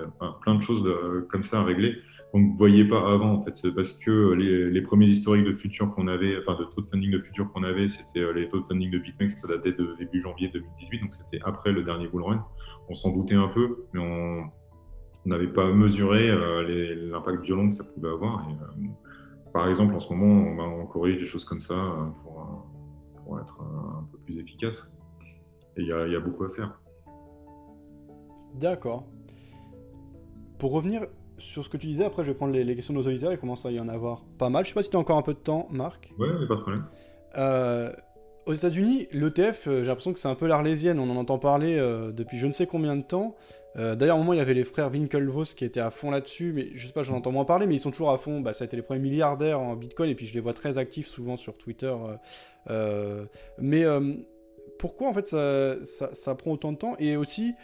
plein 0.43 0.57
de 0.57 0.61
choses 0.61 0.87
comme 1.31 1.43
ça 1.43 1.61
à 1.61 1.65
régler 1.65 1.97
qu'on 2.31 2.41
ne 2.41 2.57
voyait 2.57 2.85
pas 2.85 3.13
avant. 3.13 3.35
En 3.35 3.45
fait, 3.45 3.71
parce 3.75 3.93
que 3.93 4.33
les, 4.33 4.83
premiers 4.83 5.07
historiques 5.07 5.47
de 5.47 5.53
futur 5.53 5.95
qu'on 5.95 6.09
avait, 6.09 6.37
enfin 6.39 6.59
de 6.59 6.65
taux 6.65 6.83
de 6.83 6.87
funding 6.89 7.11
de 7.11 7.21
futur 7.21 7.53
qu'on 7.53 7.63
avait, 7.63 7.89
c'était 7.89 8.21
euh, 8.21 8.33
les 8.33 8.49
taux 8.49 8.61
de 8.61 8.67
funding 8.67 8.91
de 8.91 8.99
BitMEX, 8.99 9.37
ça 9.37 9.49
datait 9.49 9.73
de 9.73 9.97
début 9.99 10.21
janvier 10.21 10.49
2018, 10.49 11.01
donc 11.01 11.15
c'était 11.15 11.41
après 11.45 11.73
le 11.73 11.83
dernier 11.83 12.09
bull 12.09 12.23
run. 12.23 12.45
On 12.89 12.95
s'en 12.95 13.13
doutait 13.13 13.35
un 13.35 13.49
peu, 13.49 13.87
mais 13.93 14.01
on 14.01 14.51
n'avait 15.29 15.49
pas 15.49 15.73
mesuré 15.73 16.29
euh, 16.31 17.11
l'impact 17.11 17.43
violent 17.43 17.71
que 17.71 17.77
ça 17.77 17.85
pouvait 17.85 18.11
avoir. 18.11 18.49
Euh, 18.49 18.87
par 19.53 19.69
exemple, 19.69 19.95
en 19.95 20.01
ce 20.01 20.13
moment, 20.13 20.81
on, 20.83 20.87
corrige 20.87 21.19
des 21.19 21.27
choses 21.27 21.45
comme 21.45 21.63
ça 21.63 21.75
pour, 22.23 23.41
être 23.41 23.61
un 23.61 24.07
peu 24.13 24.19
plus 24.19 24.39
efficace. 24.39 24.93
Et 25.77 25.83
il 25.83 25.89
y 25.89 25.93
a 25.93 26.21
beaucoup 26.21 26.45
à 26.45 26.51
faire. 26.51 26.79
D'accord. 28.55 29.05
Pour 30.59 30.73
revenir 30.73 31.03
sur 31.39 31.65
ce 31.65 31.69
que 31.69 31.77
tu 31.77 31.87
disais, 31.87 32.05
après 32.05 32.23
je 32.23 32.29
vais 32.29 32.35
prendre 32.35 32.53
les, 32.53 32.75
questions 32.75 32.95
de 32.95 32.99
nos 32.99 33.07
auditeurs, 33.07 33.33
il 33.33 33.39
commence 33.39 33.67
à 33.67 33.71
y 33.71 33.81
en 33.81 33.89
avoir 33.89 34.25
pas 34.39 34.49
mal. 34.49 34.65
Je 34.65 34.71
sais 34.71 34.75
pas 34.75 34.83
si 34.83 34.91
tu 34.91 34.97
as 34.97 35.01
encore 35.01 35.19
un 35.19 35.23
peu 35.23 35.35
de 35.35 35.39
temps, 35.39 35.69
Marc. 35.71 36.13
Ouais, 36.19 36.29
mais 36.39 36.47
pas 36.47 36.57
de 36.57 36.61
problème. 36.61 36.85
Euh, 37.37 37.93
aux 38.47 38.55
États-Unis, 38.55 39.09
l'ETF, 39.13 39.67
euh, 39.67 39.83
j'ai 39.83 39.89
l'impression 39.89 40.13
que 40.13 40.21
c'est 40.21 40.29
un 40.29 40.35
peu 40.35 40.47
l'arlésienne, 40.47 40.99
on 40.99 41.11
en 41.11 41.17
entend 41.17 41.39
parler 41.39 41.77
euh, 41.79 42.13
depuis 42.13 42.39
je 42.39 42.47
ne 42.47 42.53
sais 42.53 42.67
combien 42.67 42.97
de 42.97 43.03
temps. 43.03 43.37
D'ailleurs, 43.79 44.17
au 44.17 44.21
moment, 44.21 44.33
il 44.33 44.39
y 44.39 44.41
avait 44.41 44.55
les 44.55 44.65
frères 44.65 44.91
Winklevoss 44.91 45.53
qui 45.55 45.67
étaient 45.67 45.81
à 45.81 45.91
fond 45.91 46.11
là-dessus, 46.11 46.55
mais 46.55 46.71
je 46.73 46.87
sais 46.87 46.95
pas, 46.95 47.03
j'en 47.03 47.17
entends 47.17 47.31
moins 47.31 47.45
parler, 47.45 47.67
mais 47.67 47.75
ils 47.75 47.81
sont 47.81 47.91
toujours 47.91 48.11
à 48.11 48.17
fond. 48.17 48.41
Bah, 48.41 48.55
ça 48.55 48.65
a 48.65 48.67
été 48.67 48.75
les 48.75 48.81
premiers 48.81 49.01
milliardaires 49.01 49.61
en 49.61 49.77
Bitcoin, 49.77 50.09
et 50.09 50.15
puis 50.15 50.25
je 50.25 50.33
les 50.33 50.41
vois 50.41 50.55
très 50.55 50.79
actifs 50.79 51.09
souvent 51.09 51.37
sur 51.37 51.59
Twitter. 51.59 51.95
mais 53.59 53.85
pourquoi 54.79 55.09
en 55.09 55.13
fait 55.13 55.29
ça, 55.29 55.77
ça, 55.85 56.35
prend 56.37 56.53
autant 56.53 56.73
de 56.73 56.79
temps? 56.79 56.97
Et 56.99 57.19
aussi, 57.19 57.55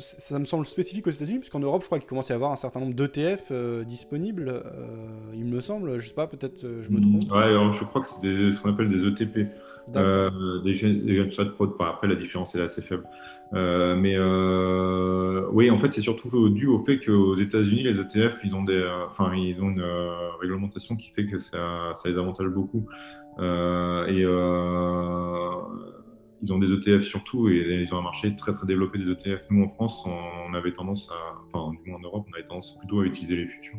ça 0.00 0.38
me 0.38 0.44
semble 0.44 0.66
spécifique 0.66 1.06
aux 1.06 1.10
États-Unis, 1.10 1.38
puisqu'en 1.38 1.60
Europe, 1.60 1.82
je 1.82 1.86
crois 1.86 1.98
qu'il 1.98 2.08
commence 2.08 2.30
à 2.30 2.34
y 2.34 2.36
avoir 2.36 2.52
un 2.52 2.56
certain 2.56 2.80
nombre 2.80 2.94
d'ETF 2.94 3.48
euh, 3.50 3.84
disponibles, 3.84 4.48
euh, 4.48 5.06
il 5.34 5.44
me 5.44 5.60
semble. 5.60 5.98
Je 5.98 6.08
sais 6.08 6.14
pas, 6.14 6.26
peut-être 6.26 6.64
euh, 6.64 6.82
je 6.82 6.90
me 6.90 7.00
trompe. 7.00 7.30
Ouais, 7.30 7.44
alors 7.44 7.72
je 7.72 7.84
crois 7.84 8.00
que 8.02 8.06
c'est 8.06 8.50
ce 8.50 8.60
qu'on 8.60 8.70
appelle 8.70 8.90
des 8.90 9.06
ETP. 9.06 9.48
des, 9.92 10.74
jeunes 10.74 11.32
chatbots. 11.32 11.76
Après, 11.80 12.08
la 12.08 12.14
différence 12.14 12.54
est 12.54 12.60
assez 12.60 12.82
faible. 12.82 13.04
mais 13.52 14.18
oui, 15.52 15.70
en 15.70 15.78
fait, 15.78 15.92
c'est 15.92 16.02
surtout 16.02 16.48
dû 16.50 16.66
au 16.66 16.78
fait 16.84 16.98
qu'aux 16.98 17.36
États-Unis, 17.36 17.84
les 17.84 18.00
ETF, 18.00 18.40
ils 18.44 18.54
ont, 18.54 18.64
des, 18.64 18.86
ils 19.36 19.62
ont 19.62 19.70
une 19.70 19.84
réglementation 20.40 20.96
qui 20.96 21.10
fait 21.10 21.26
que 21.26 21.38
ça, 21.38 21.92
ça 21.94 22.08
les 22.08 22.18
avantage 22.18 22.48
beaucoup. 22.48 22.86
et 23.38 24.24
ils 26.46 26.52
ont 26.52 26.58
des 26.58 26.72
ETF 26.72 27.02
surtout 27.02 27.48
et 27.48 27.82
ils 27.82 27.92
ont 27.92 27.98
un 27.98 28.02
marché 28.02 28.36
très 28.36 28.54
très 28.54 28.66
développé 28.66 28.98
des 28.98 29.10
ETF. 29.10 29.40
Nous 29.50 29.64
en 29.64 29.68
France, 29.68 30.06
on, 30.06 30.54
avait 30.54 30.72
tendance 30.72 31.10
à, 31.10 31.34
enfin 31.52 31.72
du 31.72 31.90
moins 31.90 31.98
en 31.98 32.02
Europe, 32.02 32.26
on 32.30 32.34
avait 32.34 32.46
tendance 32.46 32.78
plutôt 32.78 33.00
à 33.00 33.04
utiliser 33.04 33.34
les 33.34 33.48
futurs. 33.48 33.78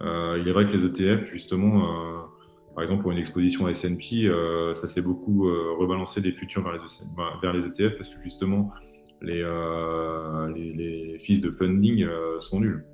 Euh, 0.00 0.38
il 0.40 0.48
est 0.48 0.52
vrai 0.52 0.64
que 0.66 0.74
les 0.74 0.86
ETF, 0.86 1.26
justement, 1.26 1.84
euh, 1.84 2.20
par 2.74 2.82
exemple 2.82 3.02
pour 3.02 3.12
une 3.12 3.18
exposition 3.18 3.66
à 3.66 3.70
S&P, 3.70 4.24
euh, 4.24 4.72
ça 4.72 4.88
s'est 4.88 5.02
beaucoup 5.02 5.42
rebalancé 5.78 6.22
des 6.22 6.32
futurs 6.32 6.62
vers 6.62 6.72
les, 6.72 6.78
e 6.78 7.40
vers 7.42 7.52
les 7.52 7.66
ETF 7.66 7.98
parce 7.98 8.14
que 8.14 8.22
justement 8.22 8.72
les, 9.20 9.44
les, 10.54 10.72
les 10.72 11.18
fils 11.18 11.42
de 11.42 11.50
funding 11.50 12.06
sont 12.38 12.60
nuls. 12.60 12.86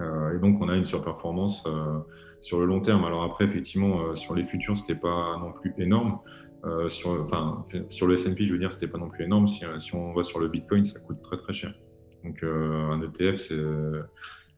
et 0.00 0.38
donc 0.38 0.60
on 0.62 0.68
a 0.70 0.76
une 0.76 0.86
surperformance 0.86 1.68
sur 2.40 2.60
le 2.60 2.66
long 2.66 2.80
terme. 2.80 3.04
Alors 3.04 3.24
après, 3.24 3.44
effectivement, 3.44 4.14
sur 4.14 4.34
les 4.34 4.44
futurs, 4.44 4.76
c'était 4.76 4.98
pas 4.98 5.38
non 5.38 5.52
plus 5.52 5.74
énorme. 5.78 6.18
Euh, 6.66 6.88
sur, 6.88 7.10
enfin, 7.10 7.64
sur 7.90 8.08
le 8.08 8.14
S&P, 8.14 8.44
je 8.44 8.52
veux 8.52 8.58
dire, 8.58 8.72
c'était 8.72 8.88
pas 8.88 8.98
non 8.98 9.08
plus 9.08 9.24
énorme. 9.24 9.46
Si, 9.46 9.64
si, 9.78 9.94
on 9.94 10.12
va 10.12 10.22
sur 10.24 10.40
le 10.40 10.48
Bitcoin, 10.48 10.84
ça 10.84 10.98
coûte 11.00 11.22
très 11.22 11.36
très 11.36 11.52
cher. 11.52 11.74
Donc 12.24 12.42
euh, 12.42 12.90
un 12.90 13.00
ETF, 13.02 13.52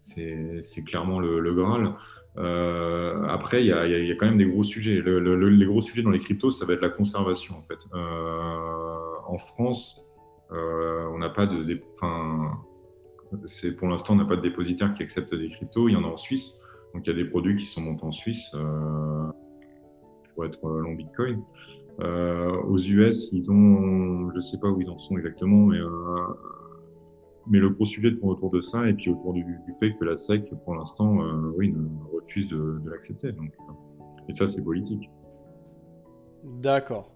c'est 0.00 0.84
clairement 0.84 1.20
le, 1.20 1.40
le 1.40 1.54
Graal. 1.54 1.94
Euh, 2.38 3.24
après, 3.24 3.62
il 3.62 3.66
y, 3.66 4.06
y, 4.06 4.12
a 4.12 4.14
quand 4.14 4.26
même 4.26 4.38
des 4.38 4.46
gros 4.46 4.62
sujets. 4.62 5.02
les 5.02 5.66
gros 5.66 5.82
sujets 5.82 6.02
dans 6.02 6.10
les 6.10 6.18
cryptos, 6.18 6.50
ça 6.50 6.64
va 6.64 6.74
être 6.74 6.82
la 6.82 6.88
conservation 6.88 7.56
en 7.58 7.62
fait. 7.62 7.78
en 7.92 9.38
France, 9.38 10.08
on 10.50 11.18
n'a 11.18 11.28
pas 11.28 11.46
de, 11.46 11.78
enfin, 11.94 12.52
c'est 13.44 13.76
pour 13.76 13.88
l'instant, 13.88 14.14
on 14.14 14.16
n'a 14.16 14.24
pas 14.24 14.36
de 14.36 14.42
dépositaire 14.42 14.94
qui 14.94 15.02
accepte 15.02 15.34
des 15.34 15.50
cryptos. 15.50 15.88
Il 15.88 15.92
y 15.92 15.96
en 15.96 16.04
a 16.04 16.08
en 16.08 16.16
Suisse, 16.16 16.58
donc 16.94 17.06
il 17.06 17.10
y 17.10 17.12
a 17.12 17.16
des 17.16 17.28
produits 17.28 17.56
qui 17.56 17.66
sont 17.66 17.82
montés 17.82 18.04
en 18.04 18.12
Suisse 18.12 18.56
pour 20.34 20.46
être 20.46 20.66
long 20.66 20.94
Bitcoin. 20.94 21.42
Euh, 22.00 22.62
aux 22.62 22.78
US, 22.78 23.28
ils 23.32 23.50
ont, 23.50 24.30
je 24.30 24.36
ne 24.36 24.40
sais 24.40 24.58
pas 24.58 24.68
où 24.68 24.80
ils 24.80 24.88
en 24.88 24.98
sont 24.98 25.16
exactement, 25.16 25.66
mais, 25.66 25.78
euh, 25.78 25.88
mais 27.48 27.58
le 27.58 27.70
gros 27.70 27.86
sujet 27.86 28.14
tourne 28.14 28.30
autour 28.30 28.50
de 28.50 28.60
ça 28.60 28.88
et 28.88 28.94
puis 28.94 29.10
autour 29.10 29.32
du, 29.32 29.44
fait 29.80 29.94
que 29.94 30.04
la 30.04 30.16
SEC, 30.16 30.48
pour 30.64 30.76
l'instant, 30.76 31.20
euh, 31.20 31.52
oui, 31.56 31.74
refuse 32.12 32.48
de, 32.48 32.80
l'accepter. 32.88 33.32
Et 34.28 34.34
ça, 34.34 34.46
c'est 34.46 34.62
politique. 34.62 35.10
D'accord. 36.44 37.10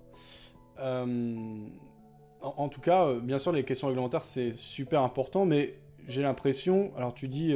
En, 2.41 2.69
tout 2.69 2.81
cas, 2.81 3.15
bien 3.21 3.39
sûr, 3.39 3.53
les 3.53 3.63
questions 3.63 3.87
réglementaires, 3.87 4.23
c'est 4.23 4.51
super 4.57 5.03
important, 5.03 5.47
mais 5.47 5.79
j'ai 6.09 6.23
l'impression, 6.23 6.91
alors 6.97 7.15
tu 7.15 7.29
dis, 7.29 7.55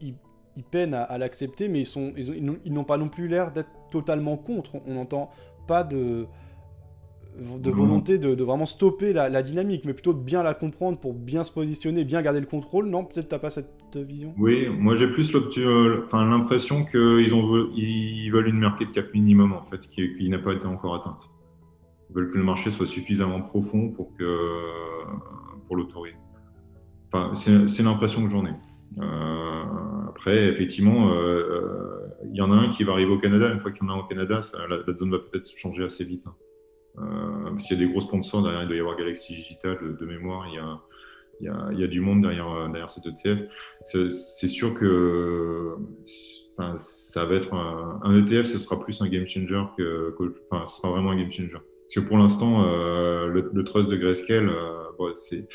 ils, 0.00 0.14
peinent 0.70 0.94
à, 0.94 1.18
l'accepter, 1.18 1.68
mais 1.68 1.80
ils, 1.80 1.86
sont, 1.86 2.12
ils 2.16 2.72
n'ont 2.72 2.84
pas 2.84 2.98
non 2.98 3.08
plus 3.08 3.26
l'air 3.26 3.50
d'être 3.50 3.70
totalement 3.90 4.36
contre. 4.36 4.76
On 4.86 4.96
entend 4.96 5.30
pas 5.70 5.84
de, 5.84 6.26
de 7.38 7.70
volonté 7.70 8.18
de, 8.18 8.42
vraiment 8.42 8.66
stopper 8.66 9.12
la, 9.12 9.42
dynamique, 9.42 9.84
mais 9.86 9.94
plutôt 9.94 10.12
de 10.12 10.18
bien 10.18 10.42
la 10.42 10.52
comprendre 10.52 10.98
pour 10.98 11.14
bien 11.14 11.44
se 11.44 11.52
positionner, 11.52 12.02
bien 12.02 12.22
garder 12.22 12.40
le 12.40 12.46
contrôle. 12.46 12.86
Non, 12.86 13.04
peut-être 13.04 13.28
t'as 13.28 13.38
pas 13.38 13.50
cette 13.50 13.96
vision? 13.96 14.34
Oui, 14.36 14.68
moi 14.68 14.96
j'ai 14.96 15.06
plus 15.06 15.32
l'impression 16.12 16.84
qu'ils 16.84 17.32
ont, 17.34 17.70
ils 17.76 18.30
veulent 18.30 18.48
une 18.48 18.58
market 18.58 18.90
cap 18.90 19.14
minimum 19.14 19.52
en 19.52 19.62
fait, 19.70 19.80
qui, 19.80 20.28
n'a 20.28 20.40
pas 20.40 20.54
été 20.54 20.66
encore 20.66 20.96
atteinte. 20.96 21.30
Ils 22.08 22.16
veulent 22.16 22.32
que 22.32 22.38
le 22.38 22.44
marché 22.44 22.72
soit 22.72 22.86
suffisamment 22.86 23.40
profond 23.40 23.90
pour, 23.90 24.12
que, 24.16 24.26
pour 25.68 25.76
l'autoriser. 25.76 26.16
Enfin, 27.12 27.32
c'est 27.34 27.82
l'impression 27.84 28.24
que 28.24 28.30
j'en 28.30 28.44
ai. 28.44 28.54
Euh, 28.98 29.62
après, 30.08 30.48
effectivement, 30.48 31.12
euh, 31.12 31.14
euh, 31.14 32.09
il 32.24 32.36
y 32.36 32.42
en 32.42 32.52
a 32.52 32.56
un 32.56 32.70
qui 32.70 32.84
va 32.84 32.92
arriver 32.92 33.12
au 33.12 33.18
Canada. 33.18 33.52
Une 33.52 33.60
fois 33.60 33.70
qu'il 33.70 33.84
y 33.84 33.86
en 33.86 33.90
a 33.90 33.96
un 33.96 34.00
au 34.00 34.04
Canada, 34.04 34.40
la, 34.68 34.78
la, 34.86 34.92
donne 34.92 35.10
va 35.10 35.18
peut-être 35.18 35.48
changer 35.56 35.84
assez 35.84 36.04
vite. 36.04 36.26
Hein. 36.26 36.34
Euh, 36.98 37.50
parce 37.50 37.70
y 37.70 37.74
a 37.74 37.76
des 37.76 37.88
gros 37.88 38.00
sponsors 38.00 38.42
derrière, 38.42 38.62
il 38.62 38.68
doit 38.68 38.76
y 38.76 38.80
avoir 38.80 38.96
Galaxy 38.96 39.34
Digital 39.34 39.78
de, 39.98 40.06
mémoire, 40.06 40.46
il 40.48 40.54
y, 40.54 40.58
a, 40.58 40.80
il, 41.40 41.46
y 41.46 41.48
a, 41.48 41.68
il 41.72 41.80
y 41.80 41.84
a, 41.84 41.86
du 41.86 42.00
monde 42.00 42.22
derrière, 42.22 42.50
euh, 42.50 42.68
derrière 42.68 42.90
cet 42.90 43.04
ETF. 43.06 43.48
C'est 43.84 44.48
sûr 44.48 44.74
que 44.74 45.76
ça 46.76 47.24
va 47.24 47.34
être 47.34 47.54
un, 47.54 48.16
ETF, 48.16 48.46
ce 48.46 48.58
sera 48.58 48.80
plus 48.80 49.00
un 49.00 49.08
game 49.08 49.26
changer 49.26 49.62
que, 49.76 50.14
ce 50.66 50.76
sera 50.76 50.90
vraiment 50.90 51.10
un 51.10 51.16
game 51.16 51.30
changer. 51.30 51.52
Parce 51.52 51.94
que 51.94 52.00
pour 52.00 52.18
l'instant, 52.18 52.64
euh, 52.66 53.26
le, 53.26 53.64
trust 53.64 53.88
de 53.88 53.96
Grayscale, 53.96 54.48
euh, 54.48 55.12
c'est 55.14 55.46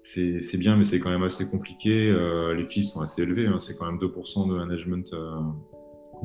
c'est 0.00 0.58
bien, 0.58 0.76
mais 0.76 0.84
c'est 0.84 1.00
quand 1.00 1.08
même 1.08 1.22
assez 1.22 1.48
compliqué. 1.48 2.12
Les 2.54 2.66
fees 2.66 2.82
sont 2.82 3.00
assez 3.00 3.22
élevés. 3.22 3.46
Hein. 3.46 3.58
C'est 3.58 3.74
quand 3.74 3.86
même 3.86 3.98
2% 3.98 4.48
de 4.50 4.54
management 4.54 5.10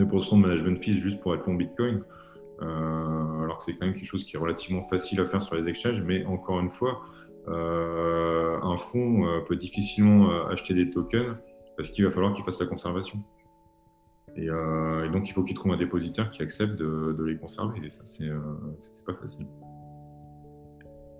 39% 0.05 0.37
de 0.37 0.41
management 0.41 0.83
fees 0.83 0.93
juste 0.93 1.19
pour 1.19 1.35
être 1.35 1.45
long 1.45 1.55
Bitcoin, 1.55 2.03
euh, 2.61 3.43
alors 3.43 3.57
que 3.57 3.63
c'est 3.65 3.73
quand 3.73 3.85
même 3.85 3.95
quelque 3.95 4.05
chose 4.05 4.23
qui 4.23 4.35
est 4.35 4.39
relativement 4.39 4.83
facile 4.83 5.19
à 5.21 5.25
faire 5.25 5.41
sur 5.41 5.55
les 5.55 5.67
exchanges, 5.69 6.01
mais 6.01 6.25
encore 6.25 6.59
une 6.59 6.69
fois, 6.69 7.01
euh, 7.47 8.59
un 8.61 8.77
fonds 8.77 9.25
euh, 9.25 9.41
peut 9.47 9.55
difficilement 9.55 10.47
acheter 10.47 10.73
des 10.73 10.89
tokens 10.89 11.35
parce 11.77 11.89
qu'il 11.89 12.05
va 12.05 12.11
falloir 12.11 12.33
qu'il 12.33 12.43
fasse 12.43 12.59
la 12.59 12.67
conservation. 12.67 13.19
Et, 14.35 14.47
donc, 15.11 15.27
il 15.27 15.33
faut 15.33 15.43
qu'il 15.43 15.55
trouve 15.55 15.73
un 15.73 15.77
dépositaire 15.77 16.29
qui 16.31 16.41
accepte 16.41 16.75
de, 16.75 17.15
de 17.17 17.23
les 17.23 17.35
conserver. 17.37 17.85
Et 17.85 17.89
ça, 17.89 18.03
c'est 18.05 18.29
pas 19.05 19.13
facile. 19.13 19.47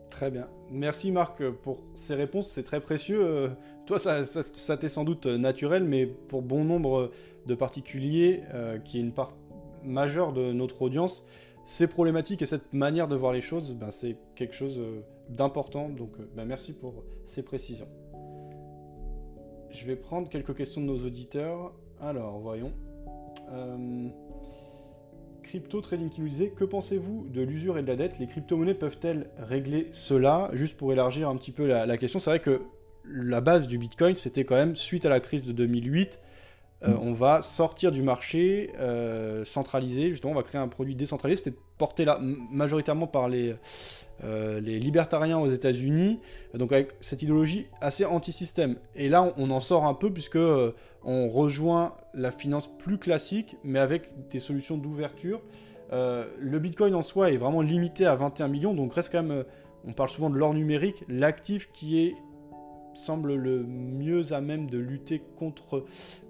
Très 0.09 0.31
bien. 0.31 0.47
Merci 0.71 1.11
Marc 1.11 1.47
pour 1.49 1.79
ces 1.95 2.15
réponses, 2.15 2.49
c'est 2.49 2.63
très 2.63 2.81
précieux. 2.81 3.51
toi, 3.85 3.99
ça, 3.99 4.23
ça, 4.23 4.77
t'est 4.77 4.89
sans 4.89 5.03
doute 5.03 5.27
naturel, 5.27 5.83
mais 5.83 6.05
pour 6.05 6.41
bon 6.41 6.63
nombre 6.63 7.11
de 7.45 7.55
particuliers, 7.55 8.43
qui 8.83 8.97
est 8.97 9.01
une 9.01 9.13
part 9.13 9.33
majeure 9.83 10.33
de 10.33 10.51
notre 10.51 10.81
audience, 10.81 11.23
ces 11.65 11.87
problématiques 11.87 12.41
et 12.41 12.47
cette 12.47 12.73
manière 12.73 13.07
de 13.07 13.15
voir 13.15 13.33
les 13.33 13.41
choses, 13.41 13.75
ben, 13.75 13.91
c'est 13.91 14.17
quelque 14.35 14.55
chose 14.55 14.81
d'important. 15.29 15.89
Donc 15.89 16.11
ben, 16.35 16.45
merci 16.45 16.73
pour 16.73 17.03
ces 17.25 17.43
précisions. 17.43 17.87
Je 19.69 19.85
vais 19.85 19.95
prendre 19.95 20.29
quelques 20.29 20.55
questions 20.55 20.81
de 20.81 20.87
nos 20.87 21.05
auditeurs. 21.05 21.73
Alors, 22.01 22.39
voyons. 22.39 22.73
Euh, 23.51 24.07
Crypto 25.49 25.81
Trading 25.81 26.09
qui 26.09 26.21
nous 26.21 26.29
disait 26.29 26.49
Que 26.49 26.63
pensez-vous 26.63 27.25
de 27.27 27.41
l'usure 27.41 27.79
et 27.79 27.81
de 27.81 27.87
la 27.87 27.95
dette? 27.95 28.19
Les 28.19 28.27
crypto-monnaies 28.27 28.75
peuvent-elles 28.75 29.31
régler 29.39 29.87
cela? 29.91 30.51
Juste 30.53 30.77
pour 30.77 30.93
élargir 30.93 31.27
un 31.27 31.35
petit 31.37 31.51
peu 31.51 31.65
la, 31.65 31.97
question, 31.97 32.19
c'est 32.19 32.29
vrai 32.29 32.39
que 32.39 32.61
la 33.03 33.41
base 33.41 33.65
du 33.65 33.79
Bitcoin, 33.79 34.15
c'était 34.15 34.43
quand 34.43 34.53
même, 34.53 34.75
suite 34.75 35.07
à 35.07 35.09
la 35.09 35.19
crise 35.19 35.41
de 35.41 35.51
2008, 35.51 36.19
euh, 36.83 36.95
on 37.01 37.13
va 37.13 37.41
sortir 37.41 37.91
du 37.91 38.03
marché 38.03 38.69
euh, 38.77 39.43
centralisé, 39.43 40.11
justement, 40.11 40.33
on 40.33 40.35
va 40.35 40.43
créer 40.43 40.61
un 40.61 40.67
produit 40.67 40.93
décentralisé. 40.93 41.41
C'était 41.43 41.57
porté 41.79 42.05
là 42.05 42.19
majoritairement 42.21 43.07
par 43.07 43.27
les, 43.27 43.55
euh, 44.23 44.61
les 44.61 44.77
libertariens 44.77 45.39
aux 45.39 45.49
États-Unis, 45.49 46.19
donc 46.53 46.71
avec 46.71 46.91
cette 46.99 47.23
idéologie 47.23 47.65
assez 47.81 48.05
anti-système. 48.05 48.75
Et 48.93 49.09
là, 49.09 49.33
on, 49.37 49.49
en 49.49 49.59
sort 49.59 49.85
un 49.85 49.95
peu 49.95 50.13
puisque 50.13 50.37
on 51.03 51.27
rejoint 51.27 51.95
la 52.13 52.31
finance 52.31 52.67
plus 52.77 52.97
classique, 52.97 53.57
mais 53.63 53.79
avec 53.79 54.27
des 54.29 54.39
solutions 54.39 54.77
d'ouverture. 54.77 55.41
le 55.91 56.59
Bitcoin 56.59 56.93
en 56.95 57.01
soi 57.01 57.31
est 57.31 57.37
vraiment 57.37 57.61
limité 57.61 58.05
à 58.05 58.15
21 58.15 58.47
millions, 58.47 58.73
donc 58.73 58.93
reste 58.93 59.11
quand 59.11 59.23
même, 59.23 59.45
on 59.87 59.93
parle 59.93 60.09
souvent 60.09 60.29
de 60.29 60.37
l'or 60.37 60.53
numérique, 60.53 61.03
l'actif 61.07 61.71
qui 61.71 61.99
est 61.99 62.15
semble 62.93 63.35
le 63.35 63.63
mieux 63.63 64.33
à 64.33 64.41
même 64.41 64.69
de 64.69 64.77
lutter 64.77 65.21
contre 65.37 65.85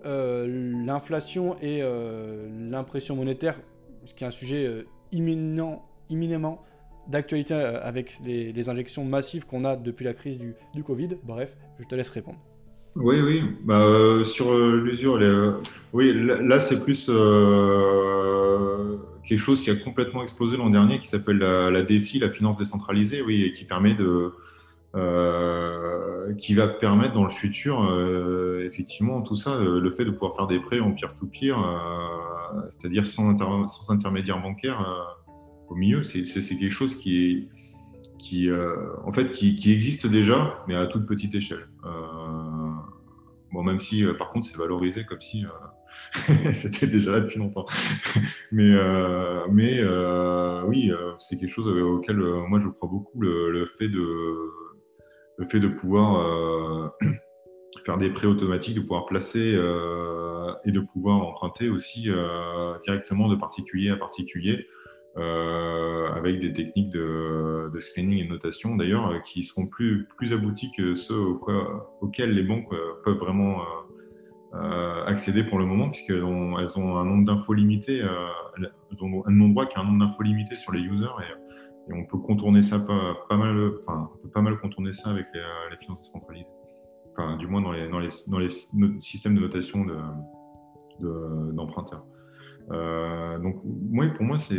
euh, 0.05 0.83
l'inflation 0.85 1.55
et 1.61 1.79
euh, 1.81 2.47
l'impression 2.69 3.15
monétaire, 3.15 3.59
ce 4.05 4.13
qui 4.13 4.23
est 4.23 4.27
un 4.27 4.31
sujet 4.31 4.65
euh, 4.65 4.87
imminent, 5.11 5.85
imminemment 6.09 6.61
d'actualité 7.07 7.55
avec 7.55 8.19
les, 8.23 8.69
injections 8.69 9.03
massives 9.03 9.45
qu'on 9.45 9.65
a 9.65 9.75
depuis 9.75 10.05
la 10.05 10.13
crise 10.13 10.37
du, 10.37 10.83
Covid. 10.83 11.17
Bref, 11.23 11.55
je 11.79 11.85
te 11.85 11.95
laisse 11.95 12.09
répondre. 12.09 12.37
Oui, 12.95 13.21
oui. 13.21 13.43
Bah, 13.63 14.23
sur 14.23 14.57
l'usure, 14.57 15.19
oui, 15.93 16.13
là, 16.13 16.59
c'est 16.59 16.83
plus 16.83 17.09
quelque 19.25 19.39
chose 19.39 19.61
qui 19.61 19.69
a 19.69 19.75
complètement 19.75 20.23
explosé 20.23 20.57
l'an 20.57 20.69
dernier, 20.69 20.99
qui 20.99 21.07
s'appelle 21.07 21.37
la, 21.37 21.69
la, 21.69 21.83
DeFi, 21.83 22.19
la 22.19 22.29
finance 22.29 22.57
décentralisée, 22.57 23.21
oui, 23.21 23.43
et 23.43 23.53
qui 23.53 23.65
permet 23.65 23.93
de 23.93 24.33
euh, 24.95 26.33
qui 26.33 26.55
va 26.55 26.67
permettre 26.67 27.13
dans 27.13 27.23
le 27.23 27.29
futur, 27.29 27.83
euh, 27.83 28.65
effectivement, 28.65 29.21
tout 29.21 29.35
ça, 29.35 29.55
le, 29.59 29.91
fait 29.91 30.03
de 30.03 30.09
pouvoir 30.09 30.35
faire 30.35 30.47
des 30.47 30.59
prêts 30.59 30.79
en 30.79 30.93
peer-to-peer, 30.93 31.59
euh, 31.59 32.61
c'est-à-dire 32.69 33.05
sans, 33.05 33.37
sans, 33.67 33.91
intermédiaire 33.91 34.41
bancaire 34.41 34.83
au 35.67 35.75
milieu, 35.75 36.01
c'est 36.01 36.23
quelque 36.23 36.71
chose 36.71 36.95
qui, 36.95 37.49
existe 39.67 40.07
déjà, 40.07 40.63
mais 40.67 40.73
à 40.73 40.87
toute 40.87 41.05
petite 41.05 41.35
échelle. 41.35 41.67
Même 43.51 43.79
si, 43.79 44.05
par 44.17 44.31
contre, 44.31 44.47
c'est 44.47 44.57
valorisé 44.57 45.05
comme 45.05 45.21
si 45.21 45.45
c'était 46.53 46.87
déjà 46.87 47.11
là 47.11 47.19
depuis 47.21 47.39
longtemps. 47.39 47.65
mais 48.51 48.71
mais 49.51 49.83
oui, 50.65 50.91
c'est 51.19 51.37
quelque 51.37 51.49
chose 51.49 51.67
auquel 51.67 52.17
moi 52.17 52.59
je 52.59 52.67
crois 52.67 52.89
beaucoup, 52.89 53.19
le 53.21 53.65
fait 53.77 53.89
de 53.89 54.49
le 55.39 55.47
fait 55.47 55.59
de 55.59 55.69
pouvoir 55.69 56.19
euh, 56.19 56.89
faire 57.85 57.97
des 57.97 58.09
prêts 58.09 58.27
automatiques, 58.27 58.75
de 58.75 58.81
pouvoir 58.81 59.05
placer 59.05 59.53
euh, 59.55 60.53
et 60.65 60.71
de 60.71 60.81
pouvoir 60.81 61.21
emprunter 61.25 61.69
aussi 61.69 62.09
euh, 62.09 62.77
directement 62.83 63.29
de 63.29 63.35
particulier 63.35 63.89
à 63.89 63.95
particulier. 63.95 64.67
Avec 65.15 66.39
des 66.39 66.53
techniques 66.53 66.91
de, 66.91 67.71
screening 67.79 68.25
et 68.25 68.27
notation 68.27 68.75
d'ailleurs 68.75 69.21
qui 69.23 69.43
seront 69.43 69.67
plus, 69.67 70.07
plus 70.17 70.33
abouties 70.33 70.71
que 70.75 70.93
ceux 70.93 71.19
auxquels 72.01 72.31
les 72.31 72.43
banques 72.43 72.69
peuvent 73.03 73.17
vraiment 73.17 73.61
accéder 75.05 75.43
pour 75.43 75.59
le 75.59 75.65
moment, 75.65 75.89
puisqu'elles 75.89 76.23
ont, 76.23 76.57
elles 76.59 76.77
ont 76.77 76.97
un 76.97 77.05
nombre 77.05 77.25
d'infos 77.25 77.53
limité, 77.53 77.97
elles 77.99 79.03
ont 79.03 79.25
un 79.25 79.31
nombre 79.31 79.65
qui 79.65 79.77
a 79.77 79.81
un 79.81 79.85
nombre 79.85 80.05
d'infos 80.05 80.23
limité 80.23 80.55
sur 80.55 80.71
les 80.71 80.81
users. 80.81 81.07
Et, 81.21 81.33
on 81.91 82.05
peut 82.05 82.19
contourner 82.19 82.61
ça 82.61 82.77
pas, 82.79 83.35
mal, 83.35 83.71
enfin, 83.79 84.11
pas 84.31 84.41
mal 84.41 84.59
contourner 84.59 84.93
ça 84.93 85.09
avec 85.09 85.25
les, 85.33 85.77
finances 85.77 86.01
décentralisées. 86.01 86.47
Du 87.37 87.47
moins 87.47 87.61
dans 87.61 87.71
les, 87.71 87.89
dans 87.89 87.99
les, 88.39 88.49
systèmes 88.99 89.35
de 89.35 89.41
notation 89.41 89.85
d'emprunteurs. 91.53 92.05
De, 92.05 92.18
euh, 92.71 93.39
donc, 93.39 93.61
moi, 93.63 94.07
pour 94.09 94.25
moi, 94.25 94.37
c'est 94.37 94.57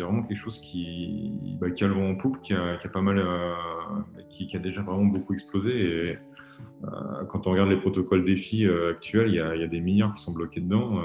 vraiment 0.00 0.22
quelque 0.22 0.36
chose 0.36 0.60
qui, 0.60 1.32
bah, 1.60 1.70
qui 1.70 1.84
a 1.84 1.88
le 1.88 1.94
vent 1.94 2.10
en 2.10 2.14
poupe, 2.14 2.40
qui 2.40 2.54
a, 2.54 2.78
pas 2.92 3.02
mal, 3.02 3.18
euh, 3.18 3.52
qui, 4.30 4.54
a 4.56 4.58
déjà 4.58 4.82
vraiment 4.82 5.04
beaucoup 5.04 5.34
explosé. 5.34 5.72
Et 5.72 6.18
euh, 6.84 7.24
quand 7.28 7.46
on 7.46 7.52
regarde 7.52 7.70
les 7.70 7.76
protocoles 7.76 8.24
défis 8.24 8.66
actuels, 8.66 9.28
il 9.28 9.34
y, 9.34 9.40
a, 9.40 9.66
des 9.66 9.80
milliards 9.80 10.14
qui 10.14 10.22
sont 10.22 10.32
bloqués 10.32 10.60
dedans. 10.60 11.00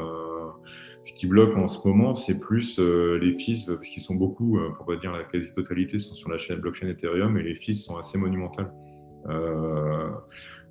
Ce 1.01 1.13
qui 1.13 1.27
bloque 1.27 1.55
en 1.55 1.67
ce 1.67 1.85
moment, 1.87 2.13
c'est 2.13 2.39
plus 2.39 2.79
les 2.79 3.33
fils, 3.33 3.65
parce 3.65 3.87
qu'ils 3.87 4.03
sont 4.03 4.15
beaucoup, 4.15 4.59
pour 4.77 4.85
pas 4.85 4.95
dire 4.95 5.11
la 5.11 5.23
quasi-totalité, 5.23 5.99
sont 5.99 6.15
sur 6.15 6.29
la 6.29 6.37
chaîne 6.37 6.59
blockchain 6.59 6.87
Ethereum 6.87 7.37
et 7.37 7.43
les 7.43 7.55
fils 7.55 7.83
sont 7.83 7.97
assez 7.97 8.17
monumentales. 8.17 8.71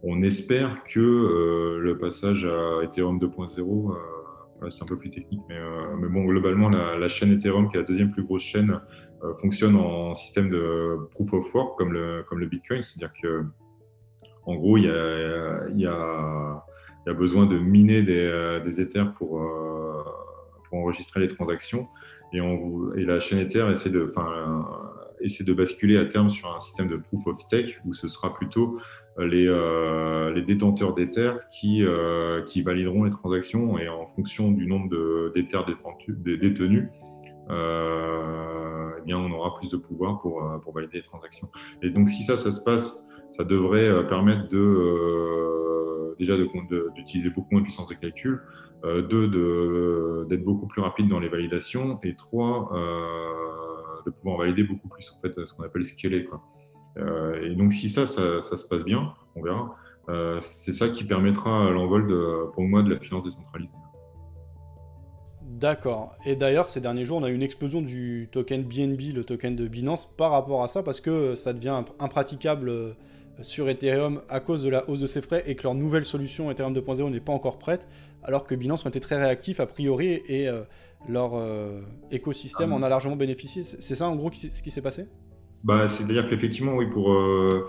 On 0.03 0.23
espère 0.23 0.85
que 0.85 1.79
le 1.81 1.99
passage 1.99 2.45
à 2.45 2.85
Ethereum 2.85 3.19
2.0, 3.19 3.97
c'est 4.71 4.83
un 4.83 4.87
peu 4.87 4.99
plus 4.99 5.11
technique, 5.11 5.41
mais, 5.49 5.59
mais 5.99 6.09
bon, 6.09 6.25
globalement, 6.25 6.69
la, 6.69 7.09
chaîne 7.09 7.33
Ethereum, 7.33 7.71
qui 7.71 7.77
est 7.77 7.81
la 7.81 7.87
deuxième 7.87 8.11
plus 8.11 8.25
grosse 8.25 8.43
chaîne, 8.43 8.81
fonctionne 9.41 9.77
en 9.77 10.15
système 10.15 10.49
de 10.51 11.09
proof 11.13 11.33
of 11.33 11.55
work 11.55 11.79
comme 11.79 11.93
le, 11.93 12.47
Bitcoin, 12.47 12.83
c'est-à-dire 12.83 13.13
que 13.23 13.45
en 14.49 14.55
gros, 14.55 14.79
il 14.79 14.85
y 14.85 15.87
a, 15.87 16.65
besoin 17.15 17.47
de 17.47 17.59
miner 17.59 18.03
des, 18.03 18.17
euh, 18.17 18.61
des 18.61 18.81
Ethers 18.81 19.13
pour, 19.15 19.41
euh, 19.41 20.03
enregistrer 20.73 21.21
les 21.21 21.29
transactions. 21.29 21.87
Et, 22.33 22.41
la 22.41 23.21
chaîne 23.21 23.39
Ether 23.39 23.67
essaie 23.71 23.91
de, 23.91 24.13
essaie 25.21 25.45
de 25.45 25.53
basculer 25.53 25.97
à 25.99 26.05
terme 26.05 26.31
sur 26.31 26.55
un 26.55 26.61
système 26.61 26.89
de 26.89 26.97
proof 26.97 27.27
of 27.27 27.39
stake 27.39 27.81
où 27.85 27.95
ce 27.95 28.09
sera 28.09 28.35
plutôt 28.35 28.79
les, 29.19 29.47
euh, 29.49 30.33
les 30.33 30.43
détenteurs 30.43 30.95
d'Ether 30.95 31.33
qui, 31.51 31.85
qui 32.47 32.63
valideront 32.63 33.05
les 33.05 33.11
transactions 33.11 33.79
et 33.79 33.89
en 33.89 34.07
fonction 34.07 34.53
du 34.53 34.67
nombre 34.67 34.89
d'Ethers 35.35 35.65
détenus, 35.65 36.89
eh 37.51 37.53
bien, 39.05 39.19
on 39.19 39.31
aura 39.33 39.59
plus 39.59 39.71
de 39.71 39.77
pouvoir 39.77 40.21
pour, 40.21 40.41
valider 40.73 40.99
les 40.99 41.03
transactions. 41.03 41.49
Et 41.83 41.91
donc, 41.91 42.09
si 42.09 42.23
ça, 42.23 42.37
ça 42.37 42.53
se 42.53 42.61
passe, 42.61 43.05
ça 43.33 43.45
devrait 43.45 44.07
permettre 44.09 44.49
de 44.49 45.79
déjà 46.19 46.37
d'utiliser 46.95 47.31
beaucoup 47.31 47.49
moins 47.53 47.61
de 47.61 47.65
puissance 47.65 47.89
de 47.89 47.95
calcul, 47.95 48.41
euh, 48.85 49.03
deux, 49.03 50.27
d'être 50.29 50.45
beaucoup 50.45 50.67
plus 50.67 50.83
rapide 50.83 51.09
dans 51.09 51.21
les 51.21 51.29
validations, 51.29 51.99
et 52.03 52.15
trois, 52.15 52.71
euh, 52.75 53.68
de 54.11 54.15
pouvoir 54.15 54.39
valider 54.39 54.63
beaucoup 54.63 54.89
plus, 54.89 55.13
en 55.17 55.21
fait, 55.21 55.33
ce 55.47 55.55
qu'on 55.55 55.65
appelle 55.65 55.85
scaler. 55.85 56.25
Quoi. 56.25 56.43
Euh, 56.99 57.43
et 57.43 57.55
donc, 57.55 57.73
si 57.73 57.89
ça, 57.89 58.07
ça, 58.07 58.41
se 58.43 58.67
passe 58.67 58.85
bien, 58.85 59.15
on 59.37 59.43
verra, 59.43 59.77
c'est 60.41 60.73
ça 60.73 60.89
qui 60.89 61.05
permettra 61.05 61.71
l'envol, 61.71 62.53
pour 62.55 62.63
moi, 62.65 62.83
de 62.83 62.91
la 62.91 62.99
finance 62.99 63.23
décentralisée. 63.23 63.71
D'accord. 65.43 66.15
Et 66.25 66.37
d'ailleurs, 66.37 66.69
ces 66.69 66.81
derniers 66.81 67.05
jours, 67.05 67.19
on 67.19 67.25
a 67.25 67.31
eu 67.31 67.35
une 67.35 67.43
explosion 67.43 67.83
du 67.83 68.29
token 68.31 68.63
BNB, 68.63 69.13
le 69.15 69.25
token 69.25 69.57
de 69.57 69.67
Binance, 69.67 70.07
par 70.07 70.31
rapport 70.31 70.63
à 70.63 70.69
ça, 70.69 70.83
parce 70.83 71.01
que 71.01 71.35
ça 71.35 71.53
devient 71.53 71.83
impraticable 71.99 72.97
sur 73.43 73.69
Ethereum 73.69 74.23
à 74.29 74.41
cause 74.41 74.63
de 74.63 74.69
la 74.69 74.89
hausse 74.89 75.01
de 75.01 75.07
ses 75.07 75.23
frais 75.23 75.45
et 75.47 75.55
que 75.55 75.63
leur 75.63 75.75
nouvelle 75.75 76.05
solution 76.05 76.51
Ethereum 76.51 76.75
2.0 76.75 77.11
n'est 77.11 77.21
pas 77.21 77.33
encore 77.33 77.59
prête, 77.59 77.89
alors 78.23 78.45
que 78.45 78.55
Binance 78.55 78.85
ont 78.85 78.89
été 78.89 79.01
très 79.01 79.17
réactifs 79.17 79.61
a 79.61 79.67
priori 79.67 80.23
et 80.27 80.49
euh, 80.49 80.63
leur 81.09 81.35
euh, 81.35 81.81
écosystème 82.11 82.73
ah. 82.73 82.77
en 82.77 82.83
a 82.83 82.89
largement 82.89 83.17
bénéficié. 83.17 83.63
C'est 83.65 83.95
ça 83.95 84.09
en 84.09 84.17
gros 84.17 84.31
ce 84.33 84.63
qui 84.63 84.71
s'est 84.71 84.83
passé? 84.83 85.07
Bah, 85.65 85.89
C'est-à-dire 85.89 86.29
qu'effectivement, 86.29 86.75
oui, 86.77 86.87
pour, 86.87 87.13
euh, 87.13 87.69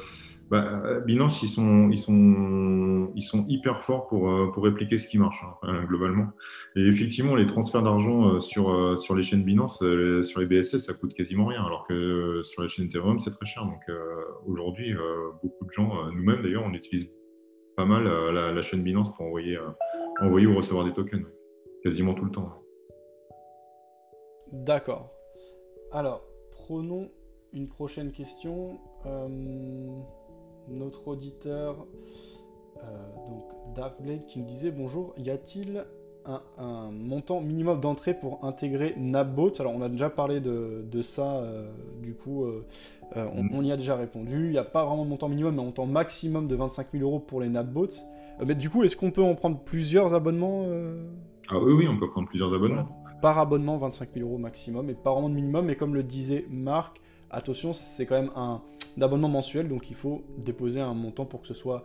bah, 0.49 0.99
Binance, 1.05 1.43
ils 1.43 1.47
sont, 1.47 1.89
ils, 1.91 1.97
sont, 1.97 3.11
ils 3.15 3.21
sont 3.21 3.45
hyper 3.47 3.83
forts 3.83 4.07
pour, 4.07 4.29
euh, 4.29 4.51
pour 4.51 4.63
répliquer 4.63 4.97
ce 4.97 5.07
qui 5.07 5.19
marche, 5.19 5.43
hein, 5.61 5.83
globalement. 5.85 6.27
Et 6.75 6.87
effectivement, 6.87 7.35
les 7.35 7.45
transferts 7.45 7.83
d'argent 7.83 8.27
euh, 8.27 8.39
sur, 8.39 8.71
euh, 8.71 8.97
sur 8.97 9.15
les 9.15 9.21
chaînes 9.21 9.43
Binance, 9.43 9.83
sur 10.23 10.41
les 10.41 10.47
BSS, 10.47 10.77
ça 10.77 10.93
coûte 10.93 11.13
quasiment 11.13 11.45
rien, 11.45 11.63
alors 11.63 11.85
que 11.87 12.41
sur 12.43 12.63
les 12.63 12.67
chaînes 12.67 12.85
Ethereum, 12.85 13.19
c'est 13.19 13.31
très 13.31 13.45
cher. 13.45 13.63
Donc 13.63 13.81
aujourd'hui, 14.47 14.93
beaucoup 15.43 15.65
de 15.65 15.71
gens, 15.71 16.11
nous-mêmes 16.11 16.41
d'ailleurs, 16.41 16.63
on 16.65 16.73
utilise 16.73 17.07
pas 17.77 17.85
mal 17.85 18.05
la, 18.05 18.61
chaîne 18.61 18.81
Binance 18.81 19.13
pour 19.15 19.25
envoyer, 19.25 19.59
envoyer 20.21 20.47
ou 20.47 20.55
recevoir 20.55 20.85
des 20.85 20.93
tokens, 20.93 21.25
quasiment 21.83 22.15
tout 22.15 22.25
le 22.25 22.31
temps. 22.31 22.63
D'accord. 24.51 25.11
Alors, 25.91 26.23
prenons 26.51 27.09
une 27.53 27.67
prochaine 27.67 28.11
question. 28.11 28.79
notre 30.67 31.07
auditeur, 31.07 31.87
donc 33.27 33.73
Darkblade, 33.73 34.25
qui 34.27 34.39
nous 34.39 34.45
disait 34.45 34.71
bonjour, 34.71 35.13
y 35.17 35.31
a-t-il 35.31 35.83
un, 36.57 36.91
montant 36.91 37.41
minimum 37.41 37.79
d'entrée 37.79 38.13
pour 38.13 38.43
intégrer 38.43 38.93
Napbot 38.97 39.51
Alors, 39.59 39.73
on 39.73 39.81
a 39.81 39.89
déjà 39.89 40.09
parlé 40.09 40.39
de, 40.39 41.01
ça, 41.01 41.37
euh, 41.37 41.71
du 42.01 42.13
coup, 42.13 42.43
euh, 42.43 42.65
euh, 43.17 43.27
on, 43.51 43.63
y 43.63 43.71
a 43.71 43.77
déjà 43.77 43.95
répondu. 43.95 44.45
Il 44.45 44.51
n'y 44.51 44.57
a 44.57 44.63
pas 44.63 44.85
vraiment 44.85 45.05
de 45.05 45.09
montant 45.09 45.29
minimum, 45.29 45.55
mais 45.55 45.61
un 45.61 45.65
montant 45.65 45.85
maximum 45.85 46.47
de 46.47 46.55
25 46.55 46.87
000 46.93 47.03
euros 47.03 47.19
pour 47.19 47.41
les 47.41 47.49
Napbots. 47.49 47.87
mais 48.45 48.55
du 48.55 48.69
coup, 48.69 48.83
est-ce 48.83 48.95
qu'on 48.95 49.11
peut 49.11 49.23
en 49.23 49.35
prendre 49.35 49.59
plusieurs 49.59 50.13
abonnements 50.13 50.65
Ah 51.49 51.57
oui, 51.59 51.73
oui, 51.73 51.87
on 51.87 51.97
peut 51.97 52.09
prendre 52.09 52.27
plusieurs 52.27 52.53
abonnements. 52.53 52.98
Par 53.21 53.37
abonnement, 53.37 53.77
25 53.77 54.09
000 54.13 54.27
euros 54.27 54.37
maximum, 54.37 54.89
et 54.89 54.95
vraiment 55.03 55.29
de 55.29 55.35
minimum. 55.35 55.65
Mais 55.65 55.75
comme 55.75 55.93
le 55.93 56.03
disait 56.03 56.45
Marc, 56.49 57.01
attention, 57.29 57.73
c'est 57.73 58.05
quand 58.05 58.21
même 58.21 58.31
un, 58.35 58.61
abonnement 59.01 59.29
mensuel, 59.29 59.67
donc 59.67 59.89
il 59.89 59.95
faut 59.95 60.23
déposer 60.37 60.81
un 60.81 60.93
montant 60.93 61.25
pour 61.25 61.41
que 61.41 61.47
ce 61.47 61.53
soit 61.53 61.83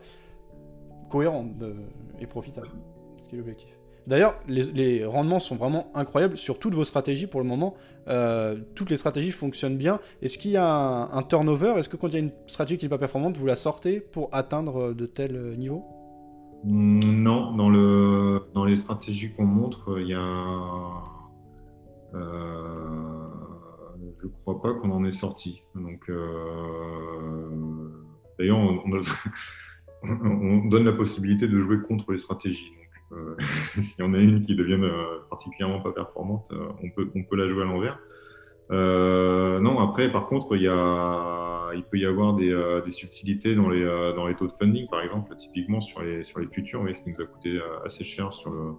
cohérent 1.08 1.46
et 2.20 2.26
profitable, 2.26 2.70
ce 3.18 3.28
qui 3.28 3.34
est 3.34 3.38
l'objectif. 3.38 3.74
D'ailleurs, 4.06 4.34
les, 4.46 5.04
rendements 5.06 5.38
sont 5.38 5.56
vraiment 5.56 5.86
incroyables 5.94 6.36
sur 6.36 6.58
toutes 6.58 6.74
vos 6.74 6.84
stratégies 6.84 7.26
pour 7.26 7.40
le 7.40 7.46
moment. 7.46 7.74
Euh, 8.08 8.58
toutes 8.74 8.90
les 8.90 8.98
stratégies 8.98 9.30
fonctionnent 9.30 9.78
bien. 9.78 9.98
Est-ce 10.20 10.36
qu'il 10.36 10.50
y 10.50 10.56
a 10.58 11.08
un, 11.10 11.22
turnover? 11.22 11.74
Est-ce 11.78 11.88
que 11.88 11.96
quand 11.96 12.08
il 12.08 12.12
y 12.12 12.16
a 12.16 12.20
une 12.20 12.32
stratégie 12.46 12.76
qui 12.76 12.84
n'est 12.84 12.90
pas 12.90 12.98
performante, 12.98 13.36
vous 13.38 13.46
la 13.46 13.56
sortez 13.56 14.00
pour 14.00 14.28
atteindre 14.32 14.92
de 14.92 15.06
tels 15.06 15.36
euh, 15.36 15.56
niveaux? 15.56 15.84
Non, 16.64 17.54
dans, 17.56 17.70
le, 17.70 18.42
dans 18.54 18.64
les 18.64 18.76
stratégies 18.76 19.30
qu'on 19.32 19.44
montre, 19.44 19.98
il 20.00 20.08
y 20.08 20.14
a. 20.14 20.20
Euh, 22.14 23.28
je 24.20 24.26
ne 24.26 24.32
crois 24.42 24.62
pas 24.62 24.74
qu'on 24.74 24.90
en 24.90 25.04
est 25.04 25.12
sorti. 25.12 25.62
Donc, 25.74 26.10
d'ailleurs, 28.38 28.58
on, 30.02 30.64
donne 30.66 30.84
la 30.84 30.92
possibilité 30.92 31.48
de 31.48 31.60
jouer 31.60 31.80
contre 31.82 32.12
les 32.12 32.18
stratégies. 32.18 32.72
Euh, 33.12 33.36
s'il 33.80 34.04
y 34.04 34.06
en 34.06 34.14
a 34.14 34.18
une 34.18 34.42
qui 34.42 34.56
devienne 34.56 34.84
euh, 34.84 35.20
particulièrement 35.30 35.80
pas 35.80 35.92
performante, 35.92 36.46
euh, 36.52 36.68
on, 36.82 36.90
peut, 36.90 37.10
on 37.14 37.36
la 37.36 37.48
jouer 37.48 37.62
à 37.62 37.66
l'envers. 37.66 37.98
non, 38.70 39.78
après, 39.78 40.10
par 40.10 40.26
contre, 40.26 40.56
il, 40.56 41.84
peut 41.90 41.98
y 41.98 42.06
avoir 42.06 42.34
des, 42.34 42.90
subtilités 42.90 43.54
dans 43.54 43.68
les, 43.68 44.34
taux 44.36 44.46
de 44.46 44.52
funding, 44.52 44.88
par 44.88 45.02
exemple, 45.02 45.34
typiquement 45.36 45.80
sur 45.80 46.02
les, 46.02 46.24
sur 46.24 46.40
les 46.40 46.46
futurs, 46.46 46.82
oui, 46.82 46.94
qui 46.94 47.10
nous 47.10 47.20
a 47.20 47.26
coûté 47.26 47.60
assez 47.84 48.04
cher 48.04 48.32
sur 48.32 48.50
le, 48.50 48.74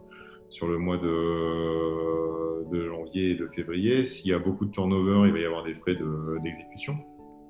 sur 0.55 0.67
le 0.67 0.77
mois 0.77 0.97
de, 0.97 2.69
de 2.71 2.87
janvier 2.87 3.31
et 3.31 3.35
de 3.35 3.47
février. 3.47 4.05
S'il 4.05 4.31
y 4.31 4.33
a 4.33 4.39
beaucoup 4.39 4.65
de 4.65 4.71
turnover, 4.71 5.27
il 5.27 5.33
va 5.33 5.39
y 5.39 5.45
avoir 5.45 5.63
des 5.63 5.75
frais 5.75 5.97
d'exécution. 6.43 6.97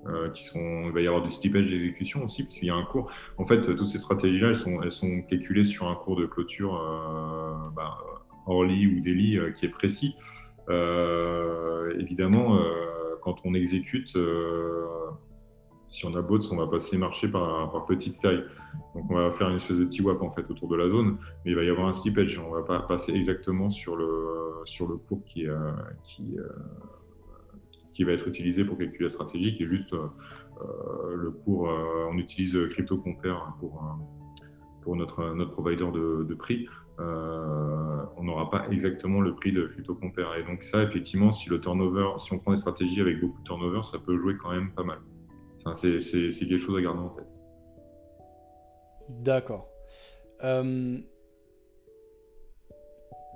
Euh, 0.08 0.30
qui 0.30 0.44
sont, 0.44 0.84
il 0.86 0.92
va 0.92 1.02
y 1.02 1.08
avoir 1.08 1.24
du 1.24 1.32
slippage 1.32 1.66
d'exécution 1.66 2.26
aussi, 2.26 2.44
parce 2.44 2.62
y 2.62 2.70
a 2.70 2.76
un 2.76 2.86
cours. 2.86 3.12
En 3.40 3.46
fait, 3.46 3.62
toutes 3.76 3.88
ces 3.88 3.98
stratégies-là, 3.98 4.50
elles 4.50 4.56
sont, 4.56 4.84
elles 4.84 4.92
sont 4.92 5.24
calculées 5.24 5.64
sur 5.64 5.88
un 5.88 5.96
cours 5.96 6.16
de 6.16 6.28
clôture 6.28 6.76
euh, 6.76 7.70
bah, 7.76 7.98
lit 8.68 8.86
ou 8.86 9.00
daily 9.02 9.38
euh, 9.38 9.52
qui 9.52 9.66
est 9.66 9.70
précis. 9.70 10.16
Euh, 10.70 11.92
évidemment, 12.00 12.60
quand 13.22 13.38
on 13.46 13.56
exécute, 13.56 14.16
si 15.90 16.06
on 16.06 16.16
a 16.16 16.22
bots, 16.22 16.52
on 16.52 16.58
va 16.58 16.68
passer 16.68 16.98
marché 16.98 17.28
par, 17.28 17.72
par, 17.72 17.86
petite 17.86 18.20
taille. 18.20 18.44
Donc 18.94 19.10
on 19.10 19.16
va 19.16 19.32
faire 19.32 19.50
une 19.50 19.58
espèce 19.58 19.78
de 19.78 19.86
T-WAP 19.86 20.22
en 20.22 20.32
fait 20.32 20.50
autour 20.50 20.68
de 20.68 20.76
la 20.76 20.90
zone, 20.90 21.18
mais 21.44 21.52
il 21.52 21.56
va 21.56 21.64
y 21.64 21.70
avoir 21.70 21.88
un 21.88 21.94
slippage. 21.94 22.38
On 22.40 22.52
va 22.52 22.64
pas 22.64 22.80
passer 22.80 23.14
exactement 23.14 23.70
sur 23.70 23.96
le, 23.96 24.62
sur 24.66 24.88
le 24.88 24.98
cours 24.98 25.24
qui, 25.26 25.46
qui 26.04 26.38
qui 27.96 28.04
va 28.04 28.12
être 28.12 28.28
utilisé 28.28 28.64
pour 28.64 28.78
calculer 28.78 29.06
la 29.06 29.10
stratégie, 29.10 29.56
qui 29.56 29.64
est 29.64 29.68
juste 29.68 29.94
euh, 29.94 30.08
euh, 30.62 31.16
le 31.16 31.32
cours. 31.32 31.70
Euh, 31.70 32.10
on 32.12 32.18
utilise 32.18 32.60
CryptoCompare 32.70 33.56
pour, 33.60 33.82
pour 34.84 34.96
notre, 34.96 35.34
notre 35.34 35.52
provider 35.52 35.86
de, 35.86 36.36
prix. 36.36 36.68
on 37.00 38.24
n'aura 38.24 38.50
pas 38.52 38.68
exactement 38.70 39.22
le 39.22 39.34
prix 39.34 39.54
de 39.54 39.66
CryptoCompare. 39.68 40.36
Et 40.36 40.44
donc 40.44 40.64
ça, 40.64 40.84
effectivement, 40.84 41.32
si 41.32 41.50
le 41.50 41.60
turnover, 41.60 42.20
si 42.20 42.34
on 42.34 42.40
prend 42.40 42.52
des 42.52 42.58
stratégies 42.58 43.02
avec 43.02 43.20
beaucoup 43.22 43.40
de 43.40 43.46
turnover, 43.46 43.82
ça 43.84 43.98
peut 43.98 44.18
jouer 44.18 44.36
quand 44.38 44.52
même 44.52 44.72
pas 44.72 44.84
mal. 44.84 45.00
Enfin, 45.66 45.76
c'est 45.76 46.32
quelque 46.32 46.58
chose 46.58 46.78
à 46.78 46.82
garder 46.82 47.00
en 47.00 47.10
tête. 47.10 47.26
D'accord. 49.10 49.70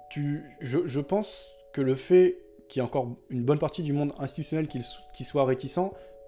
tu, 0.09 0.43
je, 0.61 0.99
pense 0.99 1.47
que 1.73 1.82
le 1.82 1.95
fait 1.95 2.39
qu'il 2.67 2.80
y 2.80 2.84
a 2.84 2.86
encore 2.86 3.17
une 3.30 3.43
bonne 3.43 3.59
partie 3.59 3.84
du 3.84 3.93
monde 3.93 4.13
institutionnel 4.19 4.67
qui, 4.67 5.23
soit 5.23 5.45
réticent. 5.45 5.80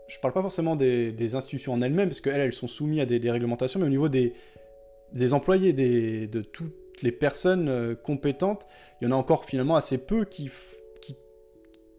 Je 0.07 0.17
ne 0.17 0.21
parle 0.21 0.33
pas 0.33 0.41
forcément 0.41 0.75
des, 0.75 1.35
institutions 1.35 1.73
en 1.73 1.81
elles-mêmes, 1.81 2.09
parce 2.09 2.21
qu'elles, 2.21 2.41
elles 2.41 2.53
sont 2.53 2.67
soumises 2.67 3.01
à 3.01 3.05
des, 3.05 3.31
réglementations, 3.31 3.79
mais 3.79 3.85
au 3.85 3.89
niveau 3.89 4.09
des, 4.09 4.33
employés, 5.33 5.73
de 5.73 6.41
toutes 6.41 6.75
les 7.03 7.11
personnes 7.11 7.69
euh, 7.69 7.95
compétentes, 7.95 8.67
il 8.99 9.05
y 9.05 9.07
en 9.07 9.11
a 9.11 9.15
encore 9.15 9.45
finalement 9.45 9.75
assez 9.75 9.97
peu 9.97 10.25
qui, 10.25 10.51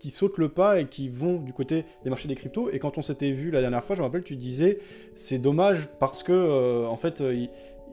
qui, 0.02 0.10
sautent 0.10 0.38
le 0.38 0.48
pas 0.48 0.80
et 0.80 0.86
qui 0.86 1.08
vont 1.08 1.36
du 1.36 1.52
côté 1.52 1.84
des 2.02 2.10
marchés 2.10 2.26
des 2.26 2.34
cryptos. 2.34 2.70
Et 2.72 2.80
quand 2.80 2.98
on 2.98 3.02
s'était 3.02 3.30
vu 3.30 3.52
la 3.52 3.60
dernière 3.60 3.84
fois, 3.84 3.94
je 3.94 4.00
me 4.00 4.06
rappelle, 4.06 4.24
tu 4.24 4.34
disais, 4.34 4.80
c'est 5.14 5.38
dommage 5.38 5.88
parce 6.00 6.24
que, 6.24 6.32
euh, 6.32 6.86
en 6.86 6.96
fait, 6.96 7.20
euh, 7.20 7.46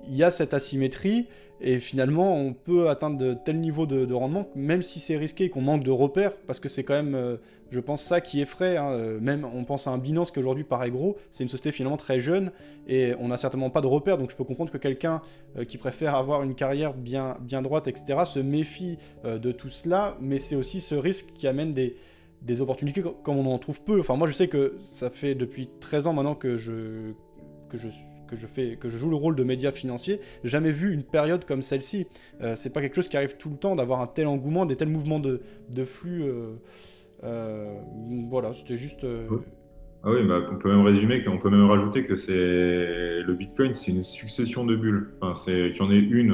il 0.08 0.16
y 0.16 0.24
a 0.24 0.32
cette 0.32 0.56
asymétrie 0.56 1.28
et 1.62 1.80
finalement, 1.80 2.38
on 2.38 2.54
peut 2.54 2.90
atteindre 2.90 3.18
de 3.18 3.34
tels 3.34 3.60
niveaux 3.60 3.86
de, 3.86 4.14
rendement, 4.14 4.50
même 4.56 4.82
si 4.82 5.00
c'est 5.00 5.18
risqué 5.18 5.50
qu'on 5.50 5.62
manque 5.62 5.84
de 5.84 5.92
repères, 5.92 6.36
parce 6.48 6.60
que 6.60 6.70
c'est 6.70 6.84
quand 6.84 6.94
même, 6.94 7.16
euh, 7.16 7.38
je 7.72 7.80
pense, 7.80 8.02
ça 8.02 8.22
qui 8.22 8.42
effraie. 8.42 8.78
Hein. 8.78 8.92
Euh, 8.92 9.20
même, 9.20 9.46
on 9.46 9.64
pense 9.64 9.88
à 9.88 9.92
un 9.92 9.98
Binance 9.98 10.32
qui 10.32 10.40
aujourd'hui 10.40 10.64
paraît 10.64 10.92
gros, 10.92 11.18
c'est 11.32 11.44
une 11.44 11.50
société 11.50 11.72
finalement 11.72 11.98
très 11.98 12.20
jeune, 12.20 12.52
et 12.88 13.14
on 13.20 13.28
n'a 13.28 13.38
certainement 13.38 13.70
pas 13.70 13.82
de 13.82 13.88
repères, 13.88 14.18
donc 14.18 14.32
je 14.32 14.36
peux 14.36 14.44
comprendre 14.44 14.72
que 14.72 14.78
quelqu'un 14.78 15.22
euh, 15.58 15.66
qui 15.66 15.78
préfère 15.78 16.16
avoir 16.16 16.44
une 16.44 16.56
carrière 16.56 16.94
bien, 16.94 17.38
bien 17.42 17.62
droite, 17.62 17.88
etc., 17.88 18.20
se 18.26 18.40
méfie 18.40 18.98
de 19.24 19.52
tout 19.52 19.70
cela, 19.70 20.18
mais 20.20 20.40
c'est 20.40 20.56
aussi 20.56 20.82
ce 20.82 20.96
risque 20.96 21.28
qui 21.34 21.48
amène 21.48 21.74
des, 21.74 21.96
opportunités 22.62 23.04
comme 23.24 23.38
on 23.38 23.54
en 23.54 23.60
trouve 23.60 23.84
peu. 23.84 24.00
Enfin, 24.00 24.16
moi, 24.16 24.28
je 24.28 24.34
sais 24.34 24.48
que 24.48 24.76
ça 24.80 25.10
fait 25.10 25.36
depuis 25.36 25.70
13 25.80 26.08
ans 26.08 26.14
maintenant 26.14 26.36
que 26.36 26.58
je, 26.58 27.14
que 27.70 27.78
je 27.78 27.90
que 28.30 28.36
je, 28.36 28.48
fais, 28.48 28.78
que 28.78 28.90
je 28.90 28.98
joue 28.98 29.10
le 29.10 29.16
rôle 29.16 29.36
de 29.36 29.44
média 29.44 29.72
financier, 29.72 30.22
jamais 30.44 30.72
vu 30.72 30.94
une 30.94 31.04
période 31.04 31.46
comme 31.46 31.62
celle-ci. 31.62 32.08
Euh, 32.42 32.56
c'est 32.56 32.70
pas 32.70 32.82
quelque 32.82 32.96
chose 32.96 33.10
qui 33.10 33.18
arrive 33.18 33.38
tout 33.38 33.50
le 33.50 33.58
temps 33.58 33.76
d'avoir 33.76 34.02
un 34.02 34.08
tel 34.08 34.28
engouement, 34.28 34.66
des 34.66 34.76
tels 34.76 34.90
mouvements 34.90 35.20
de, 35.20 35.42
flux. 35.86 36.24
Euh, 36.24 36.30
euh, 36.30 36.56
voilà, 37.22 38.54
c'était 38.54 38.78
juste. 38.78 39.06
Ah 40.02 40.12
oui, 40.12 40.24
bah, 40.26 40.40
on 40.50 40.56
peut 40.56 40.70
même 40.70 40.86
résumer, 40.86 41.28
on 41.28 41.40
peut 41.40 41.50
même 41.50 41.70
rajouter 41.70 42.06
que 42.06 42.16
c'est 42.16 42.34
le 43.22 43.34
Bitcoin, 43.34 43.74
c'est 43.74 43.92
une 43.92 44.04
succession 44.04 44.64
de 44.66 44.76
bulles. 44.78 45.14
Enfin, 45.20 45.36
c'est 45.36 45.74
qu'il 45.74 45.84
y 45.84 45.86
en 45.86 45.92
ait 45.92 46.00
une, 46.00 46.34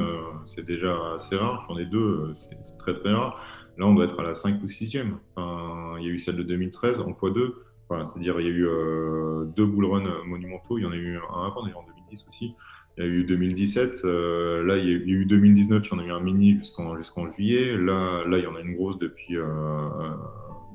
c'est 0.54 0.64
déjà 0.64 0.96
assez 1.16 1.34
rare. 1.34 1.66
Qu'il 1.66 1.76
y 1.76 1.78
en 1.78 1.82
ait 1.82 1.90
deux, 1.90 2.34
c'est 2.38 2.76
très 2.78 2.94
très 2.94 3.12
rare. 3.12 3.42
Là, 3.78 3.86
on 3.86 3.94
doit 3.94 4.04
être 4.04 4.18
à 4.20 4.22
la 4.22 4.34
5 4.34 4.62
ou 4.62 4.66
6e. 4.66 5.14
Enfin, 5.34 5.96
il 5.98 6.06
y 6.06 6.08
a 6.08 6.12
eu 6.12 6.18
celle 6.18 6.36
de 6.36 6.42
2013 6.42 7.00
en 7.00 7.10
x2. 7.10 7.52
C'est-à-dire, 7.88 8.40
il 8.40 8.46
y 8.46 8.48
a 8.48 8.52
eu 8.52 8.66
euh, 8.66 9.44
deux 9.56 9.66
bull 9.66 9.84
runs 9.84 10.24
monumentaux. 10.26 10.78
Il 10.78 10.82
y 10.82 10.86
en 10.86 10.92
a 10.92 10.96
eu 10.96 11.16
un 11.16 11.46
avant, 11.46 11.62
d'ailleurs, 11.62 11.80
en 11.80 11.86
2010 11.86 12.24
aussi. 12.28 12.54
Il 12.96 13.04
y 13.04 13.06
a 13.06 13.10
eu 13.10 13.24
2017. 13.24 14.02
Euh, 14.04 14.64
là, 14.64 14.78
il 14.78 14.88
y, 14.88 14.92
a, 14.92 14.94
eu 14.94 15.26
2019. 15.26 15.86
Il 15.86 15.90
y 15.90 15.94
en 15.94 15.98
a 15.98 16.06
eu 16.06 16.10
un 16.10 16.20
mini 16.20 16.56
jusqu'en 16.56 16.96
jusqu'en 16.96 17.28
juillet. 17.28 17.76
Là, 17.76 18.24
là, 18.26 18.38
il 18.38 18.44
y 18.44 18.46
en 18.46 18.56
a 18.56 18.60
une 18.60 18.74
grosse 18.74 18.98
depuis, 18.98 19.36
euh, 19.36 19.44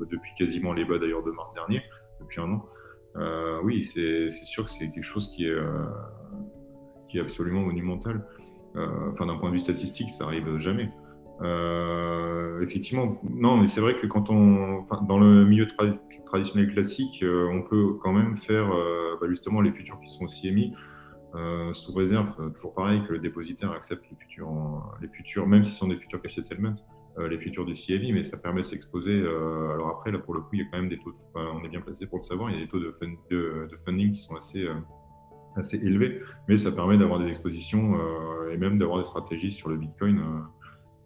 depuis 0.10 0.32
quasiment 0.38 0.74
les 0.74 0.86
bas, 0.86 0.98
d'ailleurs, 0.98 1.24
de 1.24 1.32
mars 1.32 1.54
dernier, 1.54 1.82
depuis 2.20 2.42
un 2.42 2.52
an. 2.52 2.66
oui, 3.64 3.84
c'est 3.84 4.30
sûr 4.30 4.66
que 4.66 4.72
c'est 4.72 4.92
quelque 4.92 5.04
chose 5.04 5.32
qui 5.36 5.46
est, 5.46 5.58
est 7.14 7.20
absolument 7.20 7.62
monumental. 7.62 8.26
Enfin, 8.76 9.26
d'un 9.26 9.38
point 9.38 9.50
de 9.50 9.54
vue 9.54 9.60
statistique, 9.60 10.10
ça 10.10 10.26
arrive 10.26 10.58
jamais. 10.58 10.90
Euh, 11.42 12.62
effectivement, 12.62 13.20
non, 13.24 13.58
mais 13.58 13.68
c'est 13.68 13.82
vrai 13.82 13.96
que 13.96 14.06
quand 14.06 14.30
on, 14.30 14.86
dans 15.08 15.18
le 15.18 15.46
milieu 15.46 15.68
traditionnel 16.26 16.72
classique, 16.72 17.24
euh, 17.24 17.50
on 17.52 17.64
peut 17.64 17.96
quand 18.02 18.14
même 18.14 18.36
faire 18.38 18.72
euh, 18.72 19.18
bah, 19.20 19.28
justement 19.28 19.62
les 19.62 19.72
futurs 19.72 20.00
qui 20.00 20.10
sont 20.10 20.26
aussi 20.26 20.48
émis 20.48 20.74
sous 21.72 21.94
réserve, 21.94 22.28
toujours 22.56 22.74
pareil, 22.74 23.02
que 23.08 23.14
le 23.14 23.20
dépositaire 23.20 23.72
accepte 23.72 24.04
les 24.12 25.08
futurs, 25.08 25.48
même 25.48 25.64
si 25.64 25.72
ce 25.72 25.78
sont 25.78 25.88
des 25.88 25.96
futurs 25.96 26.22
cash 26.22 26.36
settlement, 26.36 26.76
les 27.18 27.38
futurs 27.38 27.66
du 27.66 27.74
CAV, 27.74 28.14
mais 28.14 28.24
ça 28.24 28.38
permet 28.38 28.62
de 28.62 28.66
s'exposer. 28.66 29.20
alors 29.20 29.90
après, 29.90 30.12
là 30.12 30.20
pour 30.20 30.34
le 30.34 30.42
coup, 30.42 30.50
il 30.54 30.60
y 30.60 30.62
a 30.62 30.66
quand 30.72 30.78
même 30.78 30.90
des 30.90 30.98
taux, 30.98 31.14
on 31.36 31.64
est 31.64 31.70
bien 31.70 31.82
placé 31.82 32.08
pour 32.08 32.20
le 32.20 32.24
savoir, 32.24 32.50
il 32.50 32.56
y 32.56 32.58
a 32.60 32.62
des 32.62 32.70
taux 32.70 32.80
de, 32.80 32.96
de, 33.30 33.68
de 33.70 33.78
funding 33.86 34.12
qui 34.14 34.22
sont 34.22 34.36
assez 34.36 34.68
assez 35.58 35.76
élevés, 35.78 36.22
mais 36.48 36.56
ça 36.56 36.72
permet 36.72 36.98
d'avoir 36.98 37.20
des 37.20 37.28
expositions 37.28 37.98
et 38.50 38.58
même 38.58 38.78
d'avoir 38.78 38.98
des 39.00 39.04
stratégies 39.04 39.52
sur 39.52 39.70
le 39.70 39.76
Bitcoin 39.76 40.22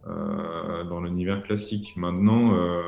euh, 0.07 0.83
dans 0.83 1.01
l'univers 1.01 1.41
classique. 1.41 1.95
Maintenant, 1.97 2.53
euh, 2.53 2.83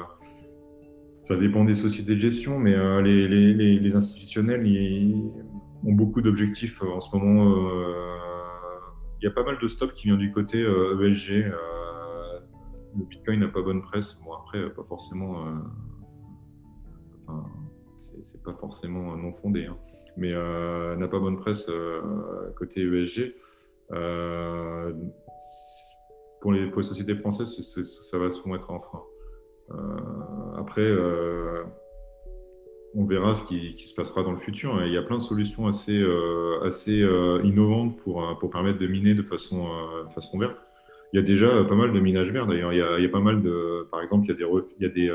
ça 1.24 1.36
dépend 1.36 1.65
des 1.65 1.74
sociétés 1.74 2.13
de 2.13 2.20
gestion, 2.20 2.59
mais 2.59 2.76
euh, 2.76 3.01
les, 3.01 3.95
institutionnels 3.95 4.63
ont 5.84 5.93
beaucoup 5.93 6.22
d'objectifs 6.22 6.80
en 6.84 6.99
ce 6.99 7.15
moment. 7.18 7.55
Il 9.20 9.26
y 9.26 9.28
a 9.28 9.32
pas 9.32 9.43
mal 9.43 9.57
de 9.59 9.65
stop 9.65 9.93
qui 9.95 10.07
vient 10.07 10.18
du 10.18 10.32
côté 10.32 10.59
ESG. 10.61 11.51
E 12.96 13.00
le 13.00 13.06
Bitcoin 13.06 13.40
n'a 13.42 13.48
pas 13.48 13.62
bonne 13.62 13.82
presse. 13.82 14.20
Bon, 14.24 14.34
après, 14.34 14.70
pas 14.70 14.84
forcément. 14.84 15.46
Enfin, 17.28 17.46
pas 18.44 18.54
forcément 18.54 19.16
non 19.18 19.34
fondé, 19.34 19.66
hein. 19.66 19.78
mais 20.16 20.32
n'a 20.34 21.08
pas 21.08 21.20
bonne 21.20 21.38
presse 21.38 21.70
côté 22.56 22.82
ESG. 22.82 23.36
pour, 26.42 26.52
les, 26.54 26.72
sociétés 26.84 27.16
françaises, 27.16 27.62
ça 28.10 28.18
va 28.18 28.32
souvent 28.32 28.56
être 28.56 28.72
un 28.72 28.80
frein. 28.80 29.04
après, 30.58 30.96
on 32.98 33.06
verra 33.06 33.36
ce 33.36 33.44
qui, 33.44 33.78
se 33.78 33.94
passera 33.94 34.24
dans 34.24 34.32
le 34.32 34.40
futur. 34.40 34.84
Il 34.86 34.92
y 34.92 34.98
a 34.98 35.04
plein 35.04 35.18
de 35.18 35.24
solutions 35.24 35.68
assez, 35.68 35.98
euh, 35.98 36.60
euh, 36.88 37.42
innovantes 37.44 37.98
pour, 37.98 38.24
euh, 38.24 38.34
permettre 38.52 38.80
de 38.80 38.88
miner 38.88 39.14
de 39.14 39.22
façon 39.22 39.68
verte. 40.40 40.58
Il 41.14 41.18
y 41.18 41.20
a 41.20 41.22
déjà 41.22 41.64
pas 41.64 41.76
mal 41.76 41.93
de 41.93 41.99
minage 41.99 42.32
vert 42.32 42.47
d'ailleurs. 42.47 42.74
Il, 42.74 43.03
y 43.03 43.05
a 43.05 43.10
pas 43.10 43.20
mal 43.20 43.41
de, 43.41 43.88
par 43.91 44.01
exemple, 44.01 44.26
il 44.26 44.30
y 44.30 44.34
a 44.34 44.36
des, 44.36 44.45
il 44.80 44.84
y 44.84 44.86
a 44.86 44.89
des, 44.89 45.12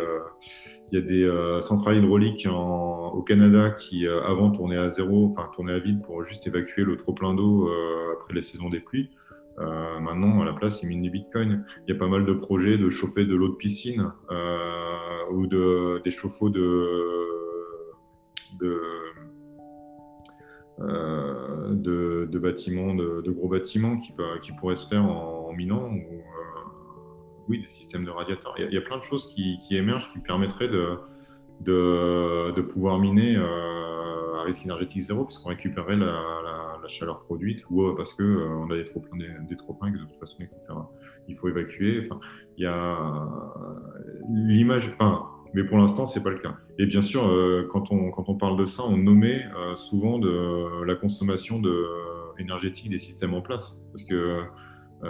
il 0.90 0.98
y 0.98 1.02
a 1.02 1.04
des 1.04 1.62
centrales 1.62 1.98
hydrauliques 1.98 2.48
au 2.50 3.22
Canada 3.22 3.70
qui 3.70 4.06
avant 4.06 4.50
tournaient 4.50 4.78
à 4.78 4.90
zéro, 4.90 5.34
enfin 5.36 5.50
tournaient 5.54 5.74
à 5.74 5.78
vide 5.78 6.02
pour 6.02 6.24
juste 6.24 6.46
évacuer 6.46 6.84
le 6.84 6.96
trop 6.96 7.12
plein 7.12 7.34
d'eau 7.34 7.70
après 8.14 8.32
les 8.34 8.42
saisons 8.42 8.70
des 8.70 8.80
pluies. 8.80 9.10
maintenant, 9.58 10.40
à 10.40 10.46
la 10.46 10.54
place, 10.54 10.82
ils 10.82 10.88
minent 10.88 11.02
du 11.02 11.10
Bitcoin. 11.10 11.64
Il 11.86 11.92
y 11.92 11.96
a 11.96 11.98
pas 11.98 12.08
mal 12.08 12.24
de 12.24 12.32
projets 12.32 12.78
de 12.78 12.88
chauffer 12.88 13.26
de 13.26 13.34
l'eau 13.34 13.48
de 13.48 13.56
piscine 13.56 14.10
ou 15.30 15.46
de, 15.46 16.00
des 16.04 16.10
chauffe-eau 16.10 16.48
de 16.48 17.22
euh, 20.80 21.68
de, 21.70 22.28
de, 22.30 22.38
bâtiments, 22.38 22.94
de, 22.94 23.30
gros 23.30 23.48
bâtiments 23.48 23.98
qui 23.98 24.52
pourraient 24.52 24.74
se 24.74 24.88
faire 24.88 25.04
en, 25.04 25.41
minant, 25.52 25.90
ou 25.90 25.96
euh, 25.96 26.22
oui, 27.48 27.62
des 27.62 27.68
systèmes 27.68 28.04
de 28.04 28.10
radiateurs. 28.10 28.54
Il 28.58 28.72
y, 28.72 28.76
a, 28.76 28.80
plein 28.80 28.98
de 28.98 29.04
choses 29.04 29.32
qui, 29.34 29.58
émergent 29.70 30.12
qui 30.12 30.18
permettraient 30.20 30.68
de, 30.68 30.98
de, 31.60 32.60
pouvoir 32.60 32.98
miner 32.98 33.36
euh, 33.36 34.40
à 34.40 34.42
risque 34.42 34.64
énergétique 34.64 35.02
zéro, 35.02 35.24
puisqu'on 35.24 35.50
récupérerait 35.50 35.96
la, 35.96 36.06
la, 36.82 36.88
chaleur 36.88 37.20
produite, 37.20 37.64
ou 37.70 37.94
parce 37.94 38.12
qu'on 38.12 38.24
on 38.24 38.70
a 38.70 38.74
des 38.74 38.84
trop 38.84 39.00
pleins, 39.00 39.16
des, 39.16 39.56
pleins 39.56 39.92
que 39.92 39.98
de 39.98 40.04
toute 40.04 40.18
façon 40.18 40.36
il 41.28 41.36
faut, 41.36 41.48
évacuer. 41.48 42.08
Il 42.58 42.64
y 42.64 42.66
a 42.66 42.98
l'image. 44.28 44.90
Enfin, 44.92 45.26
mais 45.54 45.64
pour 45.64 45.78
l'instant, 45.78 46.06
c'est 46.06 46.22
pas 46.22 46.30
le 46.30 46.38
cas. 46.38 46.56
Et 46.78 46.86
bien 46.86 47.02
sûr, 47.02 47.26
euh, 47.26 47.68
quand, 47.70 47.92
on, 47.92 48.10
quand 48.10 48.28
on 48.28 48.36
parle 48.36 48.58
de 48.58 48.64
ça, 48.64 48.84
on 48.84 48.96
nommait 48.96 49.44
euh, 49.56 49.74
souvent 49.76 50.18
de 50.18 50.82
la 50.84 50.94
consommation 50.94 51.58
de, 51.58 51.70
euh, 51.70 52.32
énergétique 52.38 52.88
des 52.88 52.98
systèmes 52.98 53.34
en 53.34 53.42
place. 53.42 53.82
Parce 53.92 54.04
que 54.04 54.42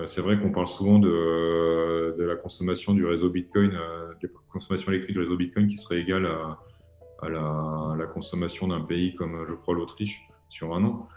c'est 0.07 0.20
vrai 0.20 0.38
qu'on 0.40 0.51
parle 0.51 0.66
souvent 0.66 0.99
de, 0.99 2.14
la 2.18 2.36
consommation 2.36 2.95
du 2.95 3.05
réseau 3.05 3.28
Bitcoin, 3.28 3.70
de 3.70 4.26
la 4.26 4.28
consommation 4.51 4.90
électrique 4.93 5.14
du 5.14 5.20
réseau 5.20 5.36
Bitcoin 5.36 5.68
qui 5.68 5.78
serait 5.78 6.01
égale 6.01 6.26
à, 6.26 7.28
la, 7.28 8.07
consommation 8.07 8.68
d'un 8.68 8.80
pays 8.80 9.14
comme, 9.14 9.45
je 9.49 9.55
crois, 9.55 9.74
l'Autriche 9.74 10.22
sur 10.49 10.74
un 10.74 10.84
an. 10.84 11.09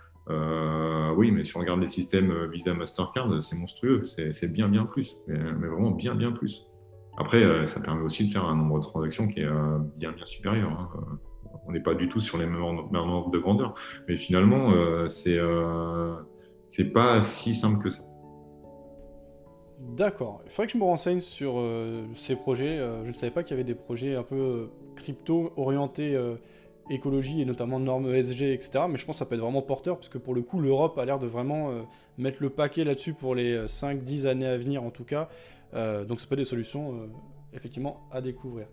oui, 1.16 1.32
mais 1.32 1.44
si 1.44 1.56
on 1.56 1.62
regarde 1.62 1.82
les 1.82 1.88
systèmes 1.88 2.50
Visa 2.52 2.74
Mastercard, 2.74 3.42
c'est 3.42 3.56
monstrueux, 3.56 4.04
c'est 4.04 4.52
bien, 4.52 4.68
bien 4.68 4.86
plus, 4.86 5.16
mais, 5.28 5.38
vraiment 5.38 5.92
bien, 5.92 6.16
bien 6.16 6.32
plus. 6.32 6.68
Après, 7.18 7.44
euh, 7.44 7.66
ça 7.66 7.80
permet 7.80 8.04
aussi 8.04 8.28
de 8.28 8.32
faire 8.32 8.46
un 8.46 8.56
nombre 8.56 8.80
de 8.80 8.84
transactions 8.84 9.28
qui 9.28 9.40
est 9.40 9.46
euh, 9.46 9.78
bien, 9.96 10.12
bien 10.12 10.26
supérieur. 10.26 10.72
Hein. 10.72 10.90
Euh, 10.96 11.16
on 11.68 11.72
n'est 11.72 11.82
pas 11.82 11.96
du 11.96 12.10
tout 12.10 12.20
sur 12.20 12.38
les 12.38 12.46
mêmes 12.46 12.62
ordres 12.62 13.32
de 13.32 13.40
grandeur. 13.40 13.74
Mais 14.08 14.18
finalement, 14.18 14.72
c'est 15.08 15.40
c'est 16.70 16.92
pas 16.92 17.22
si 17.22 17.56
simple 17.56 17.82
que 17.82 17.90
ça. 17.90 18.04
D'accord. 19.92 20.42
Il 20.46 20.52
faudrait 20.52 20.68
que 20.68 20.74
je 20.74 20.78
me 20.78 20.84
renseigne 20.84 21.22
sur 21.22 21.64
ces 22.16 22.36
projets. 22.36 22.78
je 23.04 23.08
ne 23.08 23.14
savais 23.14 23.32
pas 23.32 23.44
qu'il 23.44 23.52
y 23.52 23.54
avait 23.54 23.64
des 23.64 23.76
projets 23.76 24.16
un 24.16 24.24
peu 24.24 24.70
crypto 24.96 25.54
orientés 25.58 26.20
écologie 26.90 27.42
et 27.42 27.46
notamment 27.46 27.80
normes 27.80 28.14
ESG, 28.14 28.42
etc. 28.44 28.86
Mais 28.90 28.98
je 28.98 29.06
pense 29.06 29.16
que 29.16 29.20
ça 29.20 29.26
peut 29.26 29.36
être 29.36 29.42
vraiment 29.42 29.62
porteur 29.62 29.96
parce 29.96 30.10
que 30.10 30.18
pour 30.18 30.34
le 30.34 30.42
coup, 30.42 30.60
l'Europe 30.60 30.98
a 30.98 31.06
l'air 31.06 31.20
de 31.20 31.28
vraiment 31.28 31.70
mettre 32.18 32.38
le 32.42 32.50
paquet 32.50 32.84
là-dessus 32.84 33.14
pour 33.14 33.36
les 33.36 33.66
5-10 33.66 34.26
années 34.26 34.48
à 34.48 34.58
venir 34.58 34.84
en 34.84 34.90
tout 34.90 35.06
cas. 35.06 35.30
Euh, 35.76 36.06
donc, 36.06 36.22
c'est 36.22 36.30
pas 36.30 36.36
des 36.36 36.44
solutions 36.44 36.94
euh, 36.94 37.08
effectivement 37.54 38.08
à 38.12 38.22
découvrir. 38.22 38.68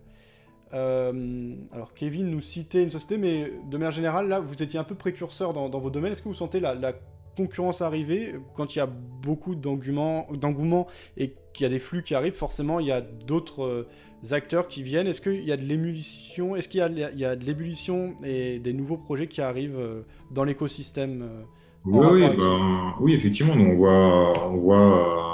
Euh, 0.73 1.55
alors, 1.71 1.93
Kevin 1.93 2.29
nous 2.29 2.41
citait 2.41 2.83
une 2.83 2.89
société, 2.89 3.17
mais 3.17 3.51
de 3.69 3.77
manière 3.77 3.91
générale, 3.91 4.27
là, 4.27 4.39
vous 4.39 4.61
étiez 4.61 4.79
un 4.79 4.83
peu 4.83 4.95
précurseur 4.95 5.53
dans, 5.53 5.79
vos 5.79 5.89
domaines. 5.89 6.13
Est-ce 6.13 6.21
que 6.21 6.29
vous 6.29 6.33
sentez 6.33 6.59
la, 6.59 6.93
concurrence 7.35 7.81
arriver 7.81 8.35
quand 8.55 8.75
il 8.75 8.79
y 8.79 8.81
a 8.81 8.87
beaucoup 8.87 9.55
d'engouement 9.55 10.87
et 11.17 11.33
qu'il 11.53 11.63
y 11.63 11.67
a 11.67 11.69
des 11.69 11.79
flux 11.79 12.03
qui 12.03 12.15
arrivent 12.15 12.33
Forcément, 12.33 12.79
il 12.79 12.87
y 12.87 12.91
a 12.91 13.01
d'autres 13.01 13.87
acteurs 14.31 14.67
qui 14.67 14.83
viennent. 14.83 15.07
Est-ce 15.07 15.21
qu'il 15.21 15.43
y 15.43 15.51
a 15.51 15.57
de 15.57 15.65
l'émulsion 15.65 16.55
Est-ce 16.55 16.69
qu'il 16.69 16.79
y, 16.79 17.25
a 17.25 17.35
de 17.35 17.45
l'ébullition 17.45 18.15
et 18.23 18.59
des 18.59 18.73
nouveaux 18.73 18.97
projets 18.97 19.27
qui 19.27 19.41
arrivent 19.41 20.03
dans 20.31 20.43
l'écosystème 20.43 21.45
oui, 21.85 22.21
ben, 22.37 22.93
oui, 23.01 23.13
effectivement. 23.13 23.53
on 23.53 23.75
voit, 23.75 24.47
on 24.47 24.57
voit 24.57 25.33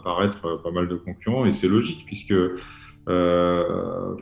apparaître 0.00 0.44
euh, 0.46 0.56
pas 0.58 0.70
mal 0.70 0.88
de 0.88 0.96
concurrents 0.96 1.46
et 1.46 1.52
c'est 1.52 1.68
logique 1.68 2.04
puisque 2.06 2.34
euh, 3.08 4.14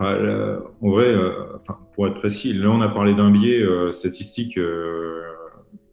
en 0.80 0.90
vrai, 0.90 1.06
euh, 1.06 1.38
pour 1.94 2.06
être 2.06 2.14
précis, 2.14 2.52
là 2.52 2.70
on 2.70 2.80
a 2.80 2.88
parlé 2.88 3.14
d'un 3.14 3.30
biais 3.30 3.62
statistique 3.92 4.58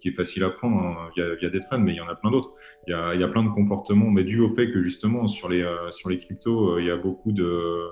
qui 0.06 0.12
est 0.12 0.16
facile 0.16 0.44
à 0.44 0.52
prendre. 0.52 0.78
Hein. 0.78 1.10
Il, 1.18 1.38
y 1.42 1.46
a, 1.46 1.50
des 1.50 1.60
trends, 1.60 1.80
mais 1.80 1.94
il 1.94 1.96
y 1.96 2.02
en 2.02 2.08
a 2.08 2.16
plein 2.16 2.30
d'autres. 2.30 2.54
Il, 2.88 2.92
y 2.92 2.94
a, 3.24 3.28
plein 3.28 3.44
de 3.44 3.50
comportements, 3.50 4.12
mais 4.12 4.24
dû 4.24 4.40
au 4.40 4.50
fait 4.50 4.72
que 4.72 4.80
justement 4.82 5.28
sur 5.28 5.50
les, 5.50 5.66
sur 5.90 6.10
les 6.10 6.20
cryptos, 6.20 6.78
il 6.78 6.86
y 6.86 6.92
a 6.92 6.98
beaucoup 6.98 7.32
de, 7.32 7.90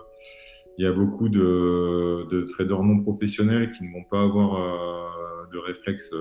il 0.78 0.86
y 0.86 0.88
a 0.88 0.91
beaucoup 0.91 1.30
de, 1.30 2.28
de 2.30 2.41
traders 2.43 2.84
non 2.84 3.01
professionnels 3.01 3.72
qui 3.72 3.84
ne 3.84 3.91
vont 3.93 4.03
pas 4.03 4.22
avoir 4.22 5.49
de 5.51 5.57
réflexes 5.57 6.14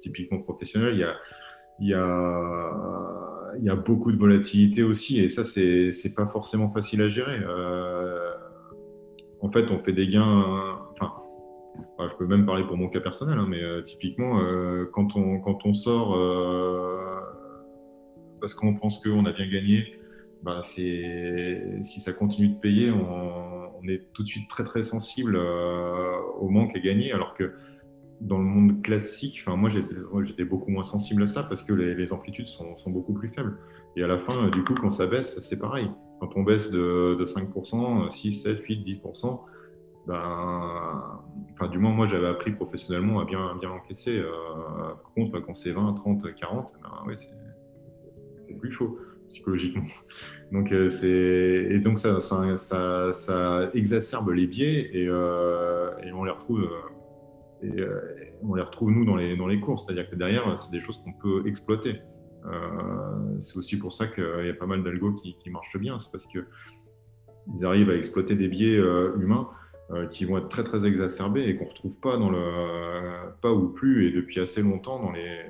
typiquement 0.00 0.38
professionnels. 0.38 0.94
Il 0.94 1.00
y 1.00 1.04
a, 1.04 1.14
il 1.80 1.88
y 1.88 1.94
a, 1.94 3.28
il 3.58 3.64
y 3.64 3.70
a 3.70 3.76
beaucoup 3.76 4.12
de 4.12 4.16
volatilité 4.16 4.82
aussi, 4.82 5.20
et 5.20 5.28
ça, 5.28 5.44
c'est 5.44 5.90
n'est 6.04 6.10
pas 6.10 6.26
forcément 6.26 6.70
facile 6.70 7.02
à 7.02 7.08
gérer. 7.08 7.38
Euh, 7.40 8.32
en 9.40 9.50
fait, 9.50 9.70
on 9.70 9.78
fait 9.78 9.92
des 9.92 10.08
gains. 10.08 10.78
Je 11.98 12.14
peux 12.16 12.26
même 12.26 12.46
parler 12.46 12.64
pour 12.64 12.76
mon 12.76 12.88
cas 12.88 13.00
personnel, 13.00 13.38
hein, 13.38 13.46
mais 13.48 13.62
euh, 13.62 13.82
typiquement, 13.82 14.40
euh, 14.40 14.86
quand, 14.92 15.16
on, 15.16 15.40
quand 15.40 15.64
on 15.64 15.74
sort 15.74 16.16
parce 18.40 18.54
qu'on 18.54 18.74
pense 18.74 19.02
qu'on 19.02 19.24
a 19.26 19.32
bien 19.32 19.48
gagné, 19.48 19.98
bah, 20.42 20.60
si 20.62 21.02
ça 21.82 22.12
continue 22.12 22.48
de 22.48 22.58
payer, 22.58 22.90
on, 22.90 23.88
est 23.88 24.12
tout 24.12 24.22
de 24.22 24.28
suite 24.28 24.48
très 24.48 24.64
très 24.64 24.82
sensible 24.82 25.36
au 25.36 26.48
manque 26.48 26.76
à 26.76 26.78
gagner, 26.78 27.12
alors 27.12 27.34
que 27.34 27.52
dans 28.20 28.38
le 28.38 28.44
monde 28.44 28.82
classique, 28.82 29.44
moi 29.46 29.70
j'étais 29.70 30.44
beaucoup 30.44 30.70
moins 30.70 30.84
sensible 30.84 31.22
à 31.22 31.26
ça 31.26 31.42
parce 31.42 31.62
que 31.62 31.72
les, 31.72 32.12
amplitudes 32.12 32.48
sont, 32.48 32.76
beaucoup 32.86 33.12
plus 33.14 33.28
faibles. 33.28 33.56
Et 33.96 34.02
à 34.02 34.06
la 34.06 34.18
fin, 34.18 34.48
du 34.48 34.62
coup, 34.64 34.74
quand 34.74 34.90
ça 34.90 35.06
baisse, 35.06 35.40
c'est 35.40 35.58
pareil. 35.58 35.90
Quand 36.20 36.30
on 36.36 36.42
baisse 36.42 36.70
de, 36.70 37.16
5%, 37.20 38.10
6, 38.10 38.32
7, 38.32 38.60
8, 38.60 39.00
10%, 39.02 39.40
ben, 40.08 41.20
enfin, 41.52 41.68
du 41.68 41.78
moins, 41.78 41.92
moi 41.92 42.06
j'avais 42.06 42.28
appris 42.28 42.52
professionnellement 42.52 43.20
à 43.20 43.26
bien, 43.26 43.54
bien 43.60 43.70
encaisser. 43.70 44.18
Euh, 44.18 44.32
par 45.02 45.12
contre, 45.14 45.38
quand 45.40 45.54
c'est 45.54 45.70
20, 45.70 45.92
30, 45.92 46.34
40, 46.34 46.72
ben, 46.82 47.14
c'est 48.48 48.54
plus 48.54 48.70
chaud 48.70 48.98
psychologiquement. 49.28 49.84
Donc, 50.52 50.72
euh, 50.72 50.88
et 51.70 51.78
donc 51.80 51.98
ça, 51.98 52.20
ça, 52.20 53.12
ça, 53.12 53.70
exacerbe 53.74 54.30
les 54.30 54.46
biais 54.46 54.88
et, 54.94 55.06
euh, 55.06 55.90
et 56.02 56.10
on 56.10 56.24
les 56.24 56.30
retrouve 56.30 56.66
et 57.62 57.84
on 58.42 58.54
les 58.54 58.62
retrouve, 58.62 58.90
nous, 58.90 59.04
dans 59.04 59.16
les, 59.16 59.36
dans 59.36 59.46
les 59.46 59.60
cours. 59.60 59.78
C'est-à-dire 59.80 60.08
que 60.08 60.16
derrière, 60.16 60.58
c'est 60.58 60.70
des 60.70 60.80
choses 60.80 61.02
qu'on 61.04 61.12
peut 61.12 61.46
exploiter. 61.46 62.00
C'est 63.40 63.58
aussi 63.58 63.78
pour 63.78 63.92
ça 63.92 64.06
qu'il 64.06 64.46
y 64.46 64.48
a 64.48 64.54
pas 64.54 64.64
mal 64.64 64.82
d'algos 64.82 65.12
qui, 65.16 65.36
qui, 65.36 65.50
marchent 65.50 65.76
bien. 65.76 65.98
C'est 65.98 66.10
parce 66.10 66.24
qu'ils 66.24 66.46
arrivent 67.66 67.90
à 67.90 67.94
exploiter 67.94 68.34
des 68.34 68.48
biais 68.48 68.78
humains 69.20 69.50
qui 70.10 70.26
vont 70.26 70.36
être 70.36 70.48
très 70.48 70.64
très 70.64 70.84
exacerbés 70.84 71.44
et 71.44 71.56
qu'on 71.56 71.64
ne 71.64 71.70
retrouve 71.70 71.98
pas 71.98 72.18
dans 72.18 72.28
le 72.28 73.32
pas 73.40 73.50
ou 73.50 73.68
plus 73.68 74.06
et 74.06 74.10
depuis 74.10 74.38
assez 74.38 74.62
longtemps 74.62 75.02
dans 75.02 75.12
les 75.12 75.40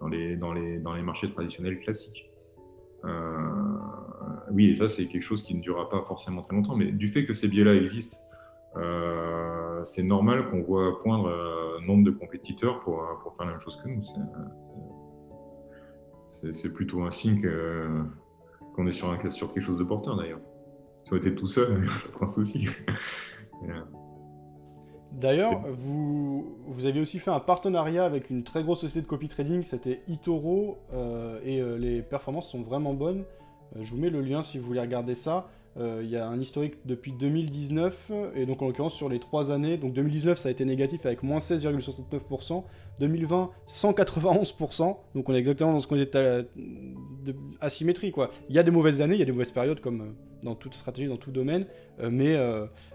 dans 0.00 0.08
les 0.08 0.36
dans 0.36 0.52
les 0.52 0.78
dans 0.78 0.92
les 0.92 1.02
marchés 1.02 1.30
traditionnels 1.32 1.80
classiques. 1.80 2.30
oui, 4.50 4.70
et 4.70 4.76
ça 4.76 4.88
c'est 4.88 5.06
quelque 5.06 5.22
chose 5.22 5.42
qui 5.42 5.54
ne 5.54 5.62
durera 5.62 5.88
pas 5.88 6.04
forcément 6.06 6.42
très 6.42 6.54
longtemps, 6.54 6.76
mais 6.76 6.92
du 6.92 7.08
fait 7.08 7.24
que 7.24 7.32
ces 7.32 7.48
biais-là 7.48 7.74
existent, 7.74 8.18
euh, 8.76 9.82
c'est 9.84 10.02
normal 10.02 10.50
qu'on 10.50 10.62
voit 10.62 11.00
poindre 11.02 11.28
euh, 11.28 11.80
nombre 11.80 12.04
de 12.04 12.10
compétiteurs 12.10 12.80
pour, 12.80 13.02
euh, 13.02 13.14
pour, 13.22 13.34
faire 13.36 13.46
la 13.46 13.52
même 13.52 13.60
chose 13.60 13.80
que 13.82 13.88
nous. 13.88 14.04
C'est 16.52 16.72
plutôt 16.72 17.02
un 17.02 17.10
signe 17.10 17.48
qu'on 18.74 18.86
est 18.86 18.92
sur, 18.92 19.10
un, 19.10 19.30
sur 19.30 19.52
quelque 19.52 19.62
chose 19.62 19.78
de 19.78 19.84
porteur 19.84 20.16
d'ailleurs. 20.16 20.40
Si 21.04 21.12
on 21.12 21.16
était 21.16 21.34
tout 21.34 21.46
seul, 21.46 21.88
c'est 22.04 22.22
un 22.22 22.26
souci. 22.26 22.68
D'ailleurs, 25.12 25.66
vous, 25.68 26.58
vous 26.66 26.84
avez 26.84 27.00
aussi 27.00 27.18
fait 27.18 27.30
un 27.30 27.40
partenariat 27.40 28.04
avec 28.04 28.28
une 28.30 28.44
très 28.44 28.62
grosse 28.62 28.80
société 28.80 29.00
de 29.00 29.06
copy 29.06 29.28
trading, 29.28 29.62
c'était 29.64 30.02
Itoro, 30.06 30.78
et 31.44 31.62
les 31.78 32.02
performances 32.02 32.50
sont 32.50 32.62
vraiment 32.62 32.94
bonnes. 32.94 33.24
je 33.74 33.90
vous 33.90 33.96
mets 33.96 34.10
le 34.10 34.20
lien 34.20 34.42
si 34.42 34.58
vous 34.58 34.66
voulez 34.66 34.80
regarder 34.80 35.14
ça. 35.14 35.48
Euh, 35.78 36.00
il 36.02 36.10
y 36.10 36.16
a 36.16 36.26
un 36.26 36.40
historique 36.40 36.74
depuis 36.86 37.12
2019, 37.12 38.10
et 38.34 38.46
donc 38.46 38.60
en 38.62 38.66
l'occurrence 38.66 38.94
sur 38.94 39.08
les 39.08 39.20
trois 39.20 39.52
années. 39.52 39.76
Donc 39.76 39.92
2019, 39.92 40.38
ça 40.38 40.48
a 40.48 40.52
été 40.52 40.64
négatif 40.64 41.06
avec 41.06 41.22
moins 41.22 41.38
16,69%. 41.38 42.64
2020, 42.98 43.50
191%. 43.68 44.96
Donc 45.14 45.28
on 45.28 45.34
est 45.34 45.38
exactement 45.38 45.72
dans 45.72 45.80
ce 45.80 45.86
qu'on 45.86 45.98
était 45.98 46.46
asymétrie. 47.60 48.10
Quoi. 48.10 48.30
Il 48.48 48.56
y 48.56 48.58
a 48.58 48.62
des 48.62 48.72
mauvaises 48.72 49.00
années, 49.00 49.14
il 49.14 49.20
y 49.20 49.22
a 49.22 49.26
des 49.26 49.32
mauvaises 49.32 49.52
périodes, 49.52 49.80
comme 49.80 50.00
euh, 50.00 50.12
dans 50.42 50.54
toute 50.54 50.74
stratégie, 50.74 51.08
dans 51.08 51.16
tout 51.16 51.30
domaine. 51.30 51.66
Euh, 52.00 52.10
mais 52.10 52.36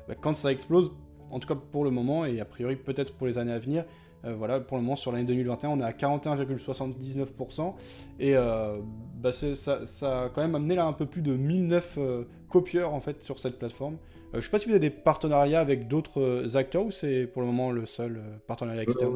bah, 0.07 0.15
quand 0.19 0.35
ça 0.35 0.51
explose, 0.51 0.91
en 1.31 1.39
tout 1.39 1.47
cas 1.47 1.55
pour 1.55 1.85
le 1.85 1.91
moment, 1.91 2.25
et 2.25 2.39
a 2.41 2.45
priori 2.45 2.75
peut-être 2.75 3.13
pour 3.13 3.27
les 3.27 3.37
années 3.37 3.53
à 3.53 3.59
venir, 3.59 3.85
euh, 4.25 4.33
voilà, 4.37 4.59
pour 4.59 4.77
le 4.77 4.83
moment, 4.83 4.95
sur 4.95 5.11
l'année 5.11 5.25
2021, 5.25 5.69
on 5.69 5.79
est 5.79 5.83
à 5.83 5.91
41,79%. 5.91 7.73
Et 8.19 8.35
euh, 8.35 8.77
bah, 9.21 9.31
ça, 9.31 9.85
ça, 9.85 10.23
a 10.23 10.29
quand 10.29 10.41
même 10.41 10.55
amené 10.55 10.75
là 10.75 10.85
un 10.85 10.93
peu 10.93 11.05
plus 11.05 11.21
de 11.21 11.33
1009 11.33 11.95
euh, 11.97 12.23
copieurs 12.49 12.93
en 12.93 13.01
fait 13.01 13.23
sur 13.23 13.39
cette 13.39 13.57
plateforme. 13.57 13.97
je 14.31 14.37
ne 14.37 14.41
sais 14.41 14.49
pas 14.49 14.59
si 14.59 14.65
vous 14.65 14.71
avez 14.71 14.79
des 14.79 14.89
partenariats 14.89 15.59
avec 15.59 15.87
d'autres 15.87 16.55
acteurs 16.55 16.85
ou 16.85 16.91
c'est 16.91 17.25
pour 17.25 17.41
le 17.41 17.47
moment 17.47 17.71
le 17.71 17.85
seul 17.85 18.21
partenariat 18.47 18.83
externe? 18.83 19.13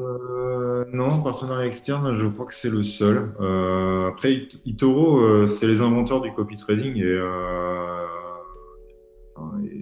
Non, 0.92 1.22
partenariat 1.22 1.66
externe, 1.66 2.14
je 2.16 2.26
crois 2.26 2.46
que 2.46 2.54
c'est 2.54 2.70
le 2.70 2.82
seul. 2.82 3.32
après, 4.08 4.48
Itoro, 4.64 5.46
c'est 5.46 5.66
les 5.66 5.80
inventeurs 5.80 6.20
du 6.20 6.32
copy 6.32 6.56
trading 6.56 6.96
et, 6.96 7.18
et 9.64 9.77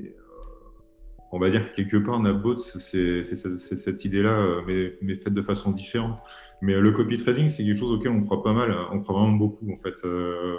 on 1.37 1.39
va 1.39 1.51
dire 1.51 1.71
que 1.71 1.77
quelque 1.77 1.99
part, 1.99 2.19
Nabot, 2.19 2.59
c'est 2.59 3.23
cette 3.23 4.05
idée-là, 4.07 4.39
euh, 4.39 4.63
mais, 4.67 4.95
mais, 5.03 5.17
faite 5.17 5.35
de 5.35 5.43
façon 5.43 5.73
différente. 5.73 6.19
Mais 6.63 6.73
euh, 6.73 6.81
le 6.81 6.93
copy 6.93 7.19
trading, 7.19 7.47
c'est 7.47 7.63
quelque 7.63 7.77
chose 7.77 7.93
auquel 7.93 8.11
on 8.11 8.23
croit 8.23 8.43
pas 8.43 8.55
mal, 8.55 8.75
on 8.91 9.01
croit 9.01 9.21
vraiment 9.21 9.37
beaucoup 9.37 9.71
en 9.71 9.77
fait. 9.77 9.95
Euh, 10.05 10.57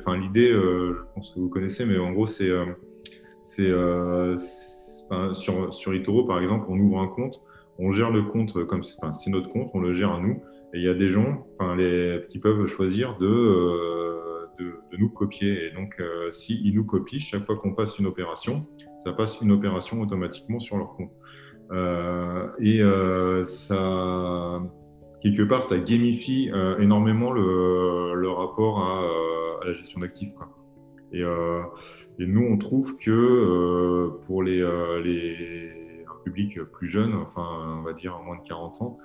enfin 0.00 0.16
l'idée, 0.16 0.52
je 0.52 1.02
pense 1.14 1.30
que 1.30 1.40
vous 1.40 1.48
connaissez, 1.48 1.84
mais 1.84 1.98
en 1.98 2.12
gros 2.12 2.26
c'est, 2.26 2.50
c'est, 3.42 3.72
sur 5.34 5.74
sur 5.74 5.94
Itoro 5.94 6.24
par 6.24 6.40
exemple, 6.40 6.66
on 6.68 6.78
ouvre 6.78 7.00
un 7.00 7.08
compte, 7.08 7.40
on 7.80 7.90
gère 7.90 8.12
le 8.12 8.22
compte 8.22 8.64
comme 8.66 8.84
c'est 8.84 9.30
notre 9.30 9.48
compte, 9.48 9.70
on 9.74 9.80
le 9.80 9.92
gère 9.92 10.12
à 10.12 10.20
nous, 10.20 10.40
et 10.72 10.78
il 10.78 10.84
y 10.84 10.88
a 10.88 10.94
des 10.94 11.08
gens, 11.08 11.48
enfin 11.58 11.74
les 11.74 12.24
qui 12.30 12.38
peuvent 12.38 12.66
choisir 12.66 13.18
de 13.18 14.20
de, 14.58 14.96
nous 14.98 15.08
copier. 15.08 15.66
Et 15.66 15.70
donc, 15.70 16.00
s'ils 16.30 16.58
si 16.58 16.72
nous 16.72 16.84
copient, 16.84 17.18
chaque 17.18 17.44
fois 17.44 17.56
qu'on 17.56 17.74
passe 17.74 17.98
une 17.98 18.06
opération, 18.06 18.66
ça 19.02 19.12
passe 19.12 19.40
une 19.40 19.52
opération 19.52 20.00
automatiquement 20.00 20.60
sur 20.60 20.76
leur 20.76 20.94
compte. 20.94 21.10
Euh, 21.72 22.48
et 22.60 22.80
euh, 22.80 23.42
ça, 23.44 24.62
quelque 25.22 25.42
part, 25.42 25.62
ça 25.62 25.78
gamifie 25.78 26.50
euh, 26.52 26.78
énormément 26.78 27.32
le, 27.32 28.28
rapport 28.28 28.80
à, 28.80 29.64
la 29.64 29.72
gestion 29.72 30.00
d'actifs. 30.00 30.32
Et, 31.12 31.22
nous, 32.18 32.42
on 32.42 32.56
trouve 32.56 32.96
que 32.98 34.10
pour 34.26 34.42
les, 34.42 34.62
un 34.62 36.24
public 36.24 36.62
plus 36.72 36.88
jeune, 36.88 37.14
enfin, 37.14 37.78
on 37.78 37.82
va 37.82 37.92
dire 37.92 38.18
moins 38.24 38.36
de 38.36 38.46
40 38.46 38.82
ans, 38.82 38.98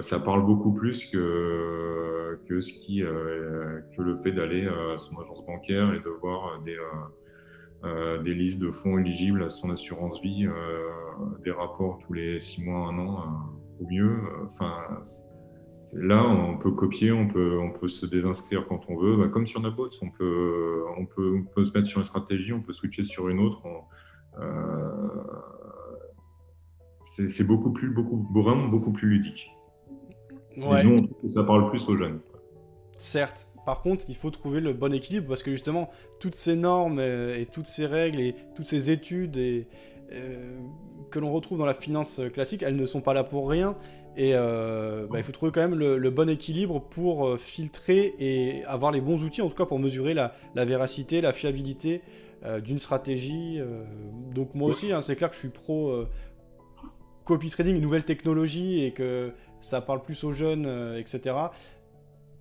ça 0.00 0.20
parle 0.20 0.44
beaucoup 0.44 0.72
plus 0.72 1.06
que, 1.06 2.38
que, 2.48 4.02
le 4.02 4.16
fait 4.22 4.32
d'aller 4.32 4.66
à 4.66 4.96
son 4.96 5.18
agence 5.20 5.44
bancaire 5.46 5.92
et 5.94 6.00
de 6.00 6.10
voir 6.20 6.60
des, 6.64 6.76
des 7.82 8.34
listes 8.34 8.58
de 8.58 8.70
fonds 8.70 8.98
éligibles 8.98 9.42
à 9.42 9.48
son 9.48 9.70
assurance 9.70 10.20
vie, 10.20 10.46
euh, 10.46 10.90
des 11.44 11.50
rapports 11.50 11.98
tous 12.06 12.12
les 12.12 12.40
six 12.40 12.64
mois, 12.64 12.88
un 12.88 12.98
an, 12.98 13.18
euh, 13.20 13.84
au 13.84 13.88
mieux. 13.88 14.18
Enfin, 14.46 14.76
là, 15.94 16.26
on 16.26 16.58
peut 16.58 16.72
copier, 16.72 17.12
on 17.12 17.28
peut, 17.28 17.58
on 17.58 17.70
peut 17.70 17.88
se 17.88 18.06
désinscrire 18.06 18.66
quand 18.68 18.82
on 18.88 18.96
veut. 18.96 19.16
Bah, 19.16 19.28
comme 19.28 19.46
sur 19.46 19.60
Nabots, 19.60 19.90
on 20.02 20.10
peut, 20.10 20.84
on, 20.98 21.06
peut, 21.06 21.36
on 21.38 21.44
peut 21.44 21.64
se 21.64 21.72
mettre 21.72 21.86
sur 21.86 21.98
une 21.98 22.04
stratégie, 22.04 22.52
on 22.52 22.60
peut 22.60 22.72
switcher 22.72 23.04
sur 23.04 23.28
une 23.28 23.40
autre. 23.40 23.62
c'est 27.16 27.46
beaucoup 27.46 27.72
plus, 27.72 27.90
beaucoup, 27.90 28.26
vraiment 28.34 28.68
beaucoup 28.68 28.92
plus 28.92 29.08
ludique. 29.08 29.50
Ouais. 30.56 30.82
Et 30.82 30.84
nous, 30.84 31.08
ça 31.28 31.44
parle 31.44 31.70
plus 31.70 31.88
aux 31.88 31.96
jeunes. 31.96 32.20
Certes, 32.98 33.49
par 33.64 33.82
contre, 33.82 34.04
il 34.08 34.16
faut 34.16 34.30
trouver 34.30 34.60
le 34.60 34.72
bon 34.72 34.92
équilibre 34.92 35.28
parce 35.28 35.42
que 35.42 35.50
justement, 35.50 35.90
toutes 36.18 36.34
ces 36.34 36.56
normes 36.56 36.98
euh, 36.98 37.38
et, 37.38 37.46
toutes 37.46 37.66
ces 37.66 37.86
règles 37.86 38.20
et 38.20 38.34
toutes 38.54 38.66
ces 38.66 38.90
études 38.90 39.36
et, 39.36 39.66
euh, 40.12 40.58
que 41.10 41.18
l'on 41.18 41.32
retrouve 41.32 41.58
dans 41.58 41.66
la 41.66 41.74
finance 41.74 42.20
classique, 42.32 42.62
elles 42.62 42.76
ne 42.76 42.86
sont 42.86 43.00
pas 43.00 43.14
là 43.14 43.24
pour 43.24 43.48
rien. 43.48 43.76
Et 44.16 44.32
euh, 44.34 45.06
bah, 45.08 45.18
il 45.18 45.24
faut 45.24 45.32
trouver 45.32 45.52
quand 45.52 45.60
même 45.60 45.78
le, 45.78 46.10
bon 46.10 46.28
équilibre 46.28 46.80
pour 46.80 47.38
filtrer 47.38 48.14
et 48.18 48.64
avoir 48.64 48.92
les 48.92 49.00
bons 49.00 49.22
outils, 49.22 49.42
en 49.42 49.48
tout 49.48 49.54
cas 49.54 49.66
pour 49.66 49.78
mesurer 49.78 50.14
la, 50.14 50.34
véracité, 50.56 51.20
la 51.20 51.32
fiabilité 51.32 52.02
d'une 52.64 52.78
stratégie. 52.78 53.60
donc 54.34 54.54
moi 54.54 54.70
aussi, 54.70 54.92
hein, 54.92 55.00
c'est 55.00 55.14
clair 55.14 55.28
que 55.28 55.36
je 55.36 55.40
suis 55.40 55.48
pro 55.48 56.04
copy 57.24 57.50
trading, 57.50 57.80
nouvelle 57.80 58.04
technologie 58.04 58.82
et 58.82 58.92
que 58.92 59.32
ça 59.60 59.80
parle 59.80 60.02
plus 60.02 60.24
aux 60.24 60.32
jeunes, 60.32 60.96
etc. 60.98 61.36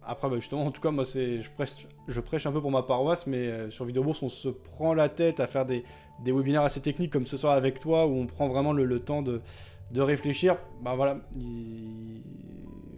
Après, 0.05 0.29
bah, 0.29 0.37
justement, 0.37 0.65
en 0.65 0.71
tout 0.71 0.81
cas, 0.81 0.91
moi, 0.91 1.05
c'est, 1.05 1.41
je, 1.41 1.51
prêche, 1.51 1.87
je 2.07 2.21
prêche 2.21 2.45
un 2.45 2.51
peu 2.51 2.61
pour 2.61 2.71
ma 2.71 2.83
paroisse, 2.83 3.27
mais 3.27 3.47
euh, 3.47 3.69
sur 3.69 3.85
Vidéobourse, 3.85 4.23
on 4.23 4.29
se 4.29 4.49
prend 4.49 4.93
la 4.93 5.09
tête 5.09 5.39
à 5.39 5.47
faire 5.47 5.65
des, 5.65 5.83
des, 6.23 6.31
webinaires 6.31 6.63
assez 6.63 6.81
techniques 6.81 7.11
comme 7.11 7.27
ce 7.27 7.37
soir 7.37 7.53
avec 7.53 7.79
toi, 7.79 8.07
où 8.07 8.15
on 8.15 8.25
prend 8.25 8.47
vraiment 8.47 8.73
le, 8.73 8.99
temps 8.99 9.21
de, 9.21 9.41
de, 9.91 10.01
réfléchir. 10.01 10.57
Bah 10.81 10.93
voilà, 10.95 11.17
il 11.35 12.21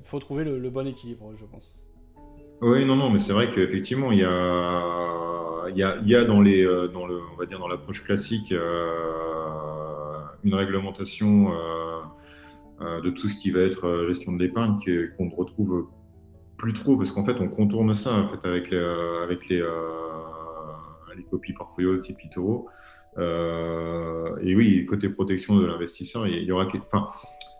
faut 0.04 0.20
trouver 0.20 0.44
le, 0.44 0.70
bon 0.70 0.88
équilibre, 0.88 1.34
je 1.40 1.46
pense. 1.46 1.84
Oui, 2.62 2.86
non, 2.86 2.96
non, 2.96 3.10
mais 3.10 3.20
c'est 3.20 3.34
vrai 3.34 3.52
qu'effectivement, 3.52 4.12
il 4.12 4.20
y 4.20 4.24
a, 4.24 5.70
y, 5.76 5.84
a, 5.84 5.98
y 6.06 6.16
a 6.16 6.24
dans, 6.24 6.42
les, 6.42 6.64
euh, 6.64 6.88
dans, 6.88 7.08
le, 7.08 7.20
on 7.34 7.36
va 7.36 7.48
dire 7.48 7.60
dans 7.60 7.68
l'approche 7.68 8.04
classique 8.04 8.52
euh, 8.52 8.94
une 10.44 10.54
réglementation 10.54 11.52
de 12.80 13.12
tout 13.12 13.28
ce 13.28 13.36
qui 13.40 13.52
va 13.52 13.62
être 13.62 14.06
gestion 14.08 14.34
de 14.34 14.40
l'épargne 14.42 14.78
qu'on 15.16 15.30
retrouve 15.30 15.88
plus 16.62 16.74
trop, 16.74 16.96
parce 16.96 17.12
qu'en 17.12 17.26
fait, 17.26 17.42
on 17.42 17.48
contourne 17.50 17.94
ça 17.96 18.14
en 18.14 18.28
fait, 18.28 18.48
avec 18.48 18.70
les, 18.70 18.78
euh, 18.78 19.24
avec 19.24 19.50
les, 19.50 19.60
euh, 19.60 19.68
les 21.18 21.24
copies 21.24 21.54
portfolio 21.54 21.98
type 21.98 22.24
Itoro. 22.24 22.70
Euh, 23.18 24.38
et 24.42 24.56
oui, 24.56 24.86
côté 24.86 25.10
protection 25.10 25.58
de 25.58 25.66
l'investisseur, 25.66 26.28
il 26.28 26.44
y 26.44 26.52
aura. 26.52 26.68
Enfin, 26.68 27.10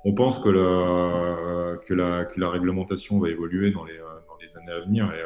on 0.06 0.14
pense 0.14 0.38
que 0.40 0.50
la, 0.50 1.78
que, 1.78 1.94
la, 1.96 2.26
que 2.26 2.40
la 2.40 2.50
réglementation 2.52 3.20
va 3.20 3.30
évoluer 3.30 3.72
dans 3.72 3.86
les, 3.86 3.98
dans 3.98 4.38
les 4.40 4.56
années 4.56 4.72
à 4.72 4.86
venir. 4.86 5.12
Et, 5.12 5.24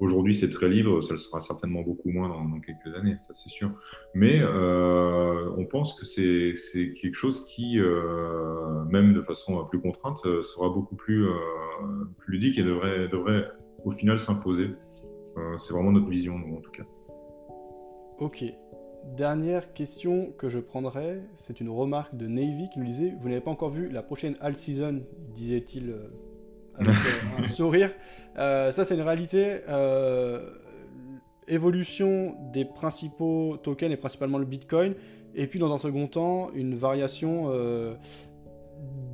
aujourd'hui, 0.00 0.34
c'est 0.34 0.50
très 0.50 0.68
libre, 0.68 1.00
ça 1.02 1.14
le 1.14 1.18
sera 1.18 1.40
certainement 1.40 1.82
beaucoup 1.82 2.10
moins 2.10 2.28
dans, 2.28 2.60
quelques 2.60 2.96
années, 2.96 3.16
ça 3.26 3.34
c'est 3.34 3.50
sûr. 3.50 3.70
Mais 4.14 4.42
on 4.44 5.66
pense 5.66 5.94
que 5.94 6.04
c'est 6.04 6.94
quelque 7.00 7.14
chose 7.14 7.46
qui, 7.46 7.78
même 8.90 9.14
de 9.14 9.22
façon 9.22 9.64
plus 9.66 9.80
contrainte, 9.80 10.18
sera 10.42 10.68
beaucoup 10.68 10.96
plus 10.96 11.26
plus 12.18 12.32
ludique 12.32 12.58
et 12.58 12.62
devrait, 12.62 13.08
devrait 13.08 13.48
au 13.84 13.90
final 13.90 14.18
s'imposer. 14.18 14.70
Euh, 15.36 15.58
c'est 15.58 15.72
vraiment 15.72 15.92
notre 15.92 16.08
vision, 16.08 16.34
en 16.34 16.60
tout 16.60 16.70
cas. 16.70 16.84
Ok. 18.18 18.44
Dernière 19.16 19.72
question 19.72 20.32
que 20.38 20.48
je 20.48 20.58
prendrai, 20.58 21.22
c'est 21.34 21.60
une 21.60 21.70
remarque 21.70 22.16
de 22.16 22.28
Navy 22.28 22.68
qui 22.72 22.78
nous 22.78 22.86
disait 22.86 23.14
Vous 23.20 23.28
n'avez 23.28 23.40
pas 23.40 23.50
encore 23.50 23.70
vu 23.70 23.88
la 23.88 24.02
prochaine 24.02 24.36
Alt 24.40 24.58
Season, 24.58 25.02
disait-il 25.34 25.90
euh, 25.90 26.08
avec 26.78 26.94
euh, 26.96 27.44
un 27.44 27.48
sourire. 27.48 27.90
ça, 28.36 28.84
c'est 28.84 28.94
une 28.94 29.02
réalité. 29.02 29.58
évolution 31.48 32.36
des 32.52 32.64
principaux 32.64 33.58
tokens 33.62 33.92
et 33.92 33.96
principalement 33.96 34.38
le 34.38 34.46
Bitcoin. 34.46 34.94
Et 35.34 35.46
puis, 35.46 35.58
dans 35.58 35.72
un 35.72 35.78
second 35.78 36.06
temps, 36.06 36.50
une 36.54 36.74
variation 36.74 37.50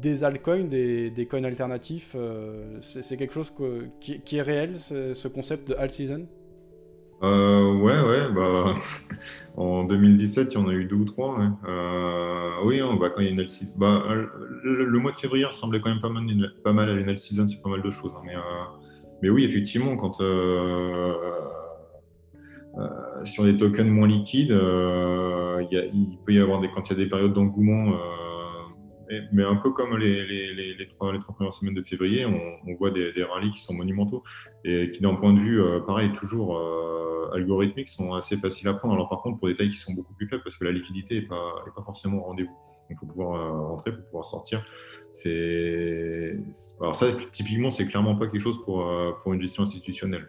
des 0.00 0.24
altcoins, 0.24 0.64
des, 0.64 1.10
des 1.10 1.26
coins 1.26 1.44
alternatifs, 1.44 2.12
euh, 2.14 2.78
c'est 2.80 3.16
quelque 3.16 3.34
chose 3.34 3.52
qui, 4.00 4.36
est 4.36 4.42
réel, 4.42 4.78
ce 4.78 5.28
concept 5.28 5.68
de 5.68 5.74
alt 5.74 5.92
season? 5.92 6.26
Euh, 7.22 7.72
Ouais, 7.74 8.00
ouais. 8.00 8.32
Bah, 8.32 8.76
en 9.56 9.84
2017, 9.84 10.52
il 10.52 10.54
y 10.54 10.58
en 10.58 10.68
a 10.68 10.72
eu 10.72 10.84
deux 10.84 10.96
ou 10.96 11.04
trois. 11.04 11.38
Euh, 11.66 12.50
oui, 12.64 12.82
on, 12.82 12.96
bah, 12.96 13.10
quand 13.10 13.20
il 13.20 13.26
y 13.26 13.28
a 13.28 13.32
une 13.32 13.46
season. 13.46 13.72
Bah, 13.76 14.04
le, 14.62 14.98
mois 14.98 15.12
de 15.12 15.16
février 15.16 15.44
ressemblait 15.44 15.80
quand 15.80 15.90
même 15.90 16.00
pas 16.00 16.10
mal, 16.10 16.24
pas 16.62 16.72
mal 16.72 16.90
à 16.90 16.92
une 16.92 17.18
season 17.18 17.48
sur 17.48 17.60
pas 17.62 17.70
mal 17.70 17.82
de 17.82 17.90
choses. 17.90 18.12
Hein, 18.16 18.22
mais, 18.24 18.34
mais 19.22 19.30
oui, 19.30 19.44
effectivement, 19.44 19.96
quand 19.96 20.22
sur 23.24 23.44
les 23.44 23.56
tokens 23.56 23.90
moins 23.90 24.08
liquides, 24.08 24.50
il 24.50 26.18
peut 26.24 26.32
y 26.32 26.40
avoir 26.40 26.60
des, 26.60 26.68
quand 26.68 26.88
il 26.88 26.92
y 26.92 27.00
a 27.00 27.04
des 27.04 27.08
périodes 27.08 27.32
d'engouement 27.32 27.92
mais, 29.32 29.44
un 29.44 29.56
peu 29.56 29.72
comme 29.72 29.96
les, 29.96 30.26
les, 30.26 30.88
trois, 30.88 31.12
les 31.12 31.18
trois 31.18 31.34
premières 31.34 31.52
semaines 31.52 31.74
de 31.74 31.82
février, 31.82 32.26
on, 32.26 32.74
voit 32.74 32.90
des, 32.90 33.12
des, 33.12 33.22
rallyes 33.22 33.52
qui 33.52 33.62
sont 33.62 33.74
monumentaux 33.74 34.22
et 34.64 34.90
qui, 34.90 35.00
d'un 35.00 35.14
point 35.14 35.32
de 35.32 35.40
vue, 35.40 35.60
euh, 35.60 35.80
pareil, 35.80 36.12
toujours 36.12 36.58
euh, 36.58 37.30
algorithmique, 37.32 37.88
sont 37.88 38.12
assez 38.14 38.36
faciles 38.36 38.68
à 38.68 38.74
prendre. 38.74 38.94
Alors, 38.94 39.08
par 39.08 39.22
contre, 39.22 39.38
pour 39.38 39.48
des 39.48 39.54
tailles 39.54 39.70
qui 39.70 39.78
sont 39.78 39.92
beaucoup 39.92 40.14
plus 40.14 40.28
faibles, 40.28 40.42
parce 40.42 40.56
que 40.56 40.64
la 40.64 40.72
liquidité 40.72 41.20
n'est 41.20 41.26
pas, 41.26 41.64
pas 41.74 41.82
forcément 41.82 42.18
au 42.18 42.22
rendez-vous. 42.22 42.56
Il 42.90 42.96
faut 42.96 43.06
pouvoir 43.06 43.34
euh, 43.34 43.68
rentrer, 43.68 43.92
pour 43.92 44.04
pouvoir 44.06 44.24
sortir. 44.24 44.64
Alors 46.80 46.94
ça 46.94 47.06
typiquement 47.32 47.70
c'est 47.70 47.86
clairement 47.86 48.14
pas 48.14 48.26
quelque 48.26 48.42
chose 48.42 48.62
pour 48.64 48.86
pour 49.22 49.32
une 49.32 49.40
gestion 49.40 49.62
institutionnelle 49.62 50.28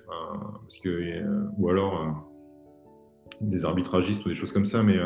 parce 0.61 0.77
que 0.79 1.21
ou 1.57 1.69
alors 1.69 2.25
des 3.41 3.65
arbitragistes 3.65 4.25
ou 4.25 4.29
des 4.29 4.35
choses 4.35 4.53
comme 4.53 4.65
ça, 4.65 4.81
mais 4.81 4.97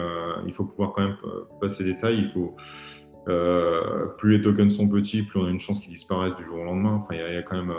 il 0.46 0.54
faut 0.54 0.64
pouvoir 0.64 0.94
quand 0.94 1.02
même 1.02 1.18
passer 1.60 1.84
des 1.84 1.94
détails. 1.94 2.20
Il 2.20 2.30
faut 2.30 2.56
plus 3.26 4.38
les 4.38 4.42
tokens 4.42 4.76
sont 4.76 4.90
petits, 4.90 5.24
plus 5.24 5.40
on 5.40 5.46
a 5.46 5.50
une 5.50 5.60
chance 5.60 5.80
qu'ils 5.80 5.94
disparaissent 5.94 6.36
du 6.36 6.44
jour 6.44 6.60
au 6.60 6.64
lendemain. 6.64 7.02
Enfin, 7.04 7.16
il 7.16 7.34
y, 7.34 7.38
a 7.38 7.42
quand 7.42 7.56
même 7.56 7.74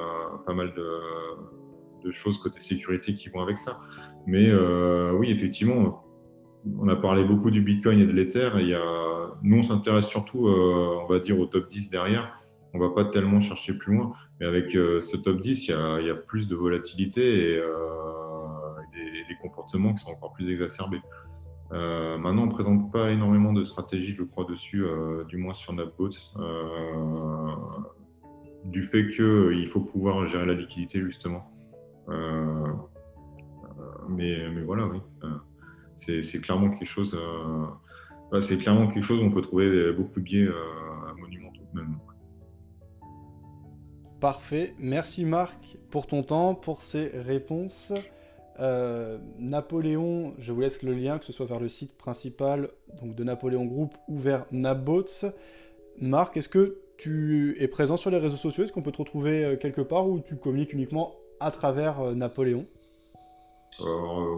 pas 0.46 0.54
mal 0.54 0.72
de, 0.74 2.10
choses 2.10 2.38
côté 2.38 2.60
sécurité 2.60 3.14
qui 3.14 3.28
vont 3.28 3.40
avec 3.40 3.58
ça. 3.58 3.80
Mais 4.26 4.52
oui, 5.12 5.30
effectivement, 5.30 6.04
on 6.78 6.88
a 6.88 6.96
parlé 6.96 7.24
beaucoup 7.24 7.50
du 7.50 7.60
Bitcoin 7.60 8.00
et 8.00 8.06
de 8.06 8.12
l'Ether. 8.12 8.50
Nous, 9.42 9.58
on 9.58 9.62
s'intéresse 9.62 10.06
surtout, 10.06 10.48
on 10.48 11.06
va 11.06 11.18
dire, 11.18 11.38
au 11.38 11.46
top 11.46 11.68
10 11.68 11.90
derrière 11.90 12.40
on 12.74 12.78
va 12.78 12.90
pas 12.90 13.04
tellement 13.04 13.40
chercher 13.40 13.72
plus 13.74 13.94
loin. 13.94 14.12
Mais 14.38 14.46
avec 14.46 14.74
euh, 14.74 15.00
ce 15.00 15.16
top 15.16 15.40
10, 15.40 15.68
il 15.68 16.06
y, 16.06 16.10
a, 16.10 16.14
plus 16.14 16.48
de 16.48 16.56
volatilité 16.56 17.52
et 17.52 17.56
euh, 17.56 17.70
des, 18.92 19.36
comportements 19.40 19.94
qui 19.94 20.02
sont 20.02 20.10
encore 20.10 20.32
plus 20.32 20.50
exacerbés. 20.50 21.00
Euh, 21.74 22.18
maintenant, 22.18 22.42
on 22.42 22.46
ne 22.46 22.51
présente 22.51 22.92
pas 22.92 23.10
énormément 23.10 23.52
de 23.52 23.64
stratégies, 23.64 24.12
je 24.12 24.22
crois, 24.22 24.44
dessus, 24.44 24.84
du 25.28 25.36
moins 25.36 25.55
sur 25.55 25.72
NapBots, 25.72 26.10
du 28.64 28.84
fait 28.84 29.10
qu'il 29.10 29.68
faut 29.68 29.80
pouvoir 29.80 30.26
gérer 30.26 30.46
la 30.46 30.55
liquidité, 30.55 31.01
justement. 31.01 31.51
mais, 34.09 34.62
voilà, 34.64 34.86
oui. 34.86 35.01
c'est 35.96 36.40
clairement 36.40 36.70
quelque 36.70 36.86
chose. 36.86 37.18
c'est 38.40 38.59
clairement 38.59 38.86
quelque 38.88 39.05
chose 39.05 39.20
où 39.20 39.24
on 39.24 39.32
peut 39.32 39.42
trouver 39.42 39.92
beaucoup 39.92 40.20
de 40.20 40.24
biais 40.24 40.48
monumentaux, 41.18 41.66
même. 41.74 41.98
Parfait. 44.20 44.74
Merci 44.78 45.24
Marc 45.24 45.76
pour 45.90 46.06
ton 46.06 46.22
temps, 46.22 46.55
pour 46.55 46.82
ces 46.82 47.09
réponses. 47.09 47.92
Euh, 48.60 49.18
Napoléon, 49.39 50.35
je 50.39 50.52
vous 50.52 50.60
laisse 50.60 50.82
le 50.82 50.93
lien, 50.93 51.18
que 51.18 51.24
ce 51.24 51.32
soit 51.32 51.47
vers 51.47 51.60
le 51.60 51.68
site 51.68 51.97
principal 51.97 52.68
de 53.02 53.24
Napoléon 53.24 53.64
Group 53.64 53.94
ou 54.09 54.16
vers 54.16 54.47
Nabots. 54.52 55.26
Marc, 56.01 56.36
est-ce 56.36 56.48
que 56.48 56.78
tu 56.97 57.56
es 57.59 57.68
présent 57.68 57.97
sur 57.97 58.10
les 58.10 58.18
réseaux 58.18 58.36
sociaux? 58.36 58.64
Est-ce 58.64 58.72
qu'on 58.72 58.82
peut 58.82 58.93
te 58.93 58.98
retrouver 58.98 59.44
euh, 59.44 59.56
quelque 59.56 59.81
part 59.81 60.09
ou 60.09 60.20
tu 60.20 60.36
communiques 60.36 60.72
uniquement 60.72 61.14
à 61.40 61.51
travers 61.51 62.01
euh, 62.01 62.14
Napoléon? 62.14 62.66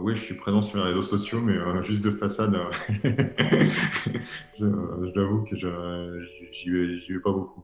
Oui, 0.01 0.17
je 0.17 0.23
suis 0.23 0.35
présent 0.35 0.63
sur 0.63 0.79
les 0.79 0.85
réseaux 0.85 1.03
sociaux, 1.03 1.43
mais 1.43 1.55
juste 1.83 2.01
de 2.03 2.11
façade. 2.11 2.57
je, 3.05 4.65
l'avoue 5.15 5.45
que 5.45 5.55
j'y 6.53 6.71
vais 7.13 7.21
pas 7.23 7.33
beaucoup. 7.33 7.63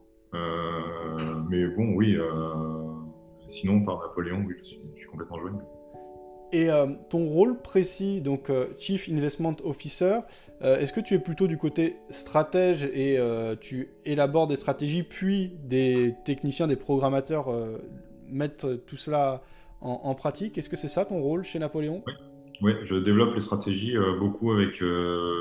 Mais 1.49 1.65
bon, 1.69 1.95
oui. 1.95 2.15
Sinon, 3.47 3.83
par 3.83 3.99
Napoléon, 4.01 4.43
oui, 4.47 4.53
je 4.59 4.65
suis, 4.65 5.07
complètement 5.09 5.39
joignable. 5.39 5.65
Et 6.53 6.69
euh, 6.69 6.85
ton 7.09 7.25
rôle 7.25 7.61
précis, 7.61 8.21
donc 8.21 8.49
Chief 8.77 9.09
Investment 9.09 9.57
Officer, 9.63 10.19
est-ce 10.61 10.93
que 10.93 11.01
tu 11.01 11.13
es 11.13 11.19
plutôt 11.19 11.47
du 11.47 11.57
côté 11.57 11.97
stratège 12.09 12.85
et 12.85 13.19
tu 13.59 13.89
élabores 14.05 14.47
des 14.47 14.55
stratégies, 14.55 15.03
puis 15.03 15.51
des 15.63 16.15
techniciens, 16.23 16.67
des 16.67 16.77
programmateurs 16.77 17.47
mettent 18.29 18.65
tout 18.85 18.95
cela 18.95 19.41
en, 19.81 20.15
pratique? 20.15 20.57
Est-ce 20.57 20.69
que 20.69 20.77
c'est 20.77 20.87
ça 20.87 21.03
ton 21.03 21.19
rôle 21.19 21.43
chez 21.43 21.59
Napoléon? 21.59 22.01
Oui. 22.61 22.71
je 22.85 22.95
développe 22.95 23.35
les 23.35 23.41
stratégies 23.41 23.97
beaucoup 24.19 24.53
avec 24.53 24.81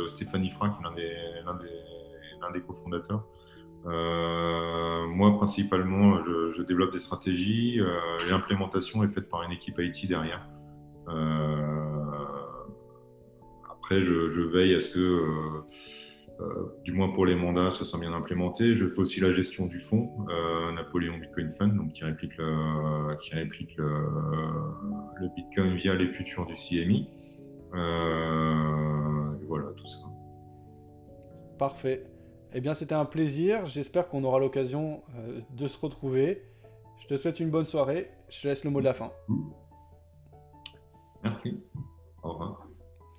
Stéphanie 0.09 0.51
Franck, 0.51 0.73
l'un 0.83 0.93
des, 0.93 1.13
des, 1.13 2.59
des 2.59 2.67
cofondateurs. 2.67 3.25
Euh, 3.87 5.07
moi, 5.09 5.37
principalement, 5.37 6.21
je, 6.23 6.63
développe 6.63 6.93
des 6.93 7.01
stratégies. 7.01 7.81
Euh, 7.81 7.99
l'implémentation 8.31 9.03
est 9.05 9.09
faite 9.09 9.29
par 9.29 9.43
une 9.43 9.53
équipe 9.53 9.79
IT 9.79 10.07
derrière. 10.07 10.47
Euh, 11.09 11.63
après, 13.71 14.03
je, 14.03 14.41
veille 14.43 14.75
à 14.75 14.81
ce 14.81 14.89
que, 14.95 15.63
du 16.85 16.93
moins 16.93 17.11
pour 17.11 17.27
les 17.27 17.35
mandats, 17.35 17.71
ça 17.71 17.85
soit 17.85 17.99
bien 17.99 18.13
implémenté. 18.13 18.75
Je 18.75 18.89
fais 18.89 19.01
aussi 19.01 19.21
la 19.21 19.33
gestion 19.33 19.67
du 19.67 19.81
fonds, 19.81 20.11
Napoléon 20.75 21.19
Bitcoin 21.19 21.53
Fund, 21.59 21.77
donc 21.77 21.93
qui 21.93 22.05
réplique, 22.05 22.37
le, 22.39 23.17
qui 23.17 23.35
réplique 23.35 23.77
le, 23.77 23.91
le 25.21 25.29
Bitcoin 25.37 25.75
via 25.75 25.95
les 25.95 26.09
futurs 26.09 26.47
du 26.47 26.55
CMI. 26.55 27.09
voilà, 27.73 29.67
tout 29.77 29.89
ça. 29.89 30.07
Parfait. 31.59 32.05
Eh 32.55 32.61
bien, 32.61 32.75
c'était 32.75 32.95
un 32.95 33.05
plaisir. 33.05 33.67
J'espère 33.67 34.09
qu'on 34.09 34.25
aura 34.25 34.39
l'occasion 34.39 35.03
euh, 35.17 35.41
de 35.51 35.67
se 35.67 35.79
retrouver. 35.79 36.43
Je 37.01 37.07
te 37.07 37.17
souhaite 37.17 37.41
une 37.41 37.51
bonne 37.51 37.65
soirée. 37.65 38.11
Je 38.29 38.43
te 38.43 38.49
laisse 38.49 38.65
le 38.65 38.71
mot 38.71 38.81
de 38.81 38.85
la 38.85 38.95
fin. 38.95 39.11
Merci. 41.23 41.61
Au 42.23 42.33
revoir. 42.33 42.67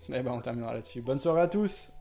Eh 0.10 0.22
bien, 0.22 0.34
on 0.34 0.42
terminera 0.42 0.74
là-dessus. 0.74 1.02
Bonne 1.02 1.20
soirée 1.20 1.42
à 1.42 1.48
tous. 1.48 1.92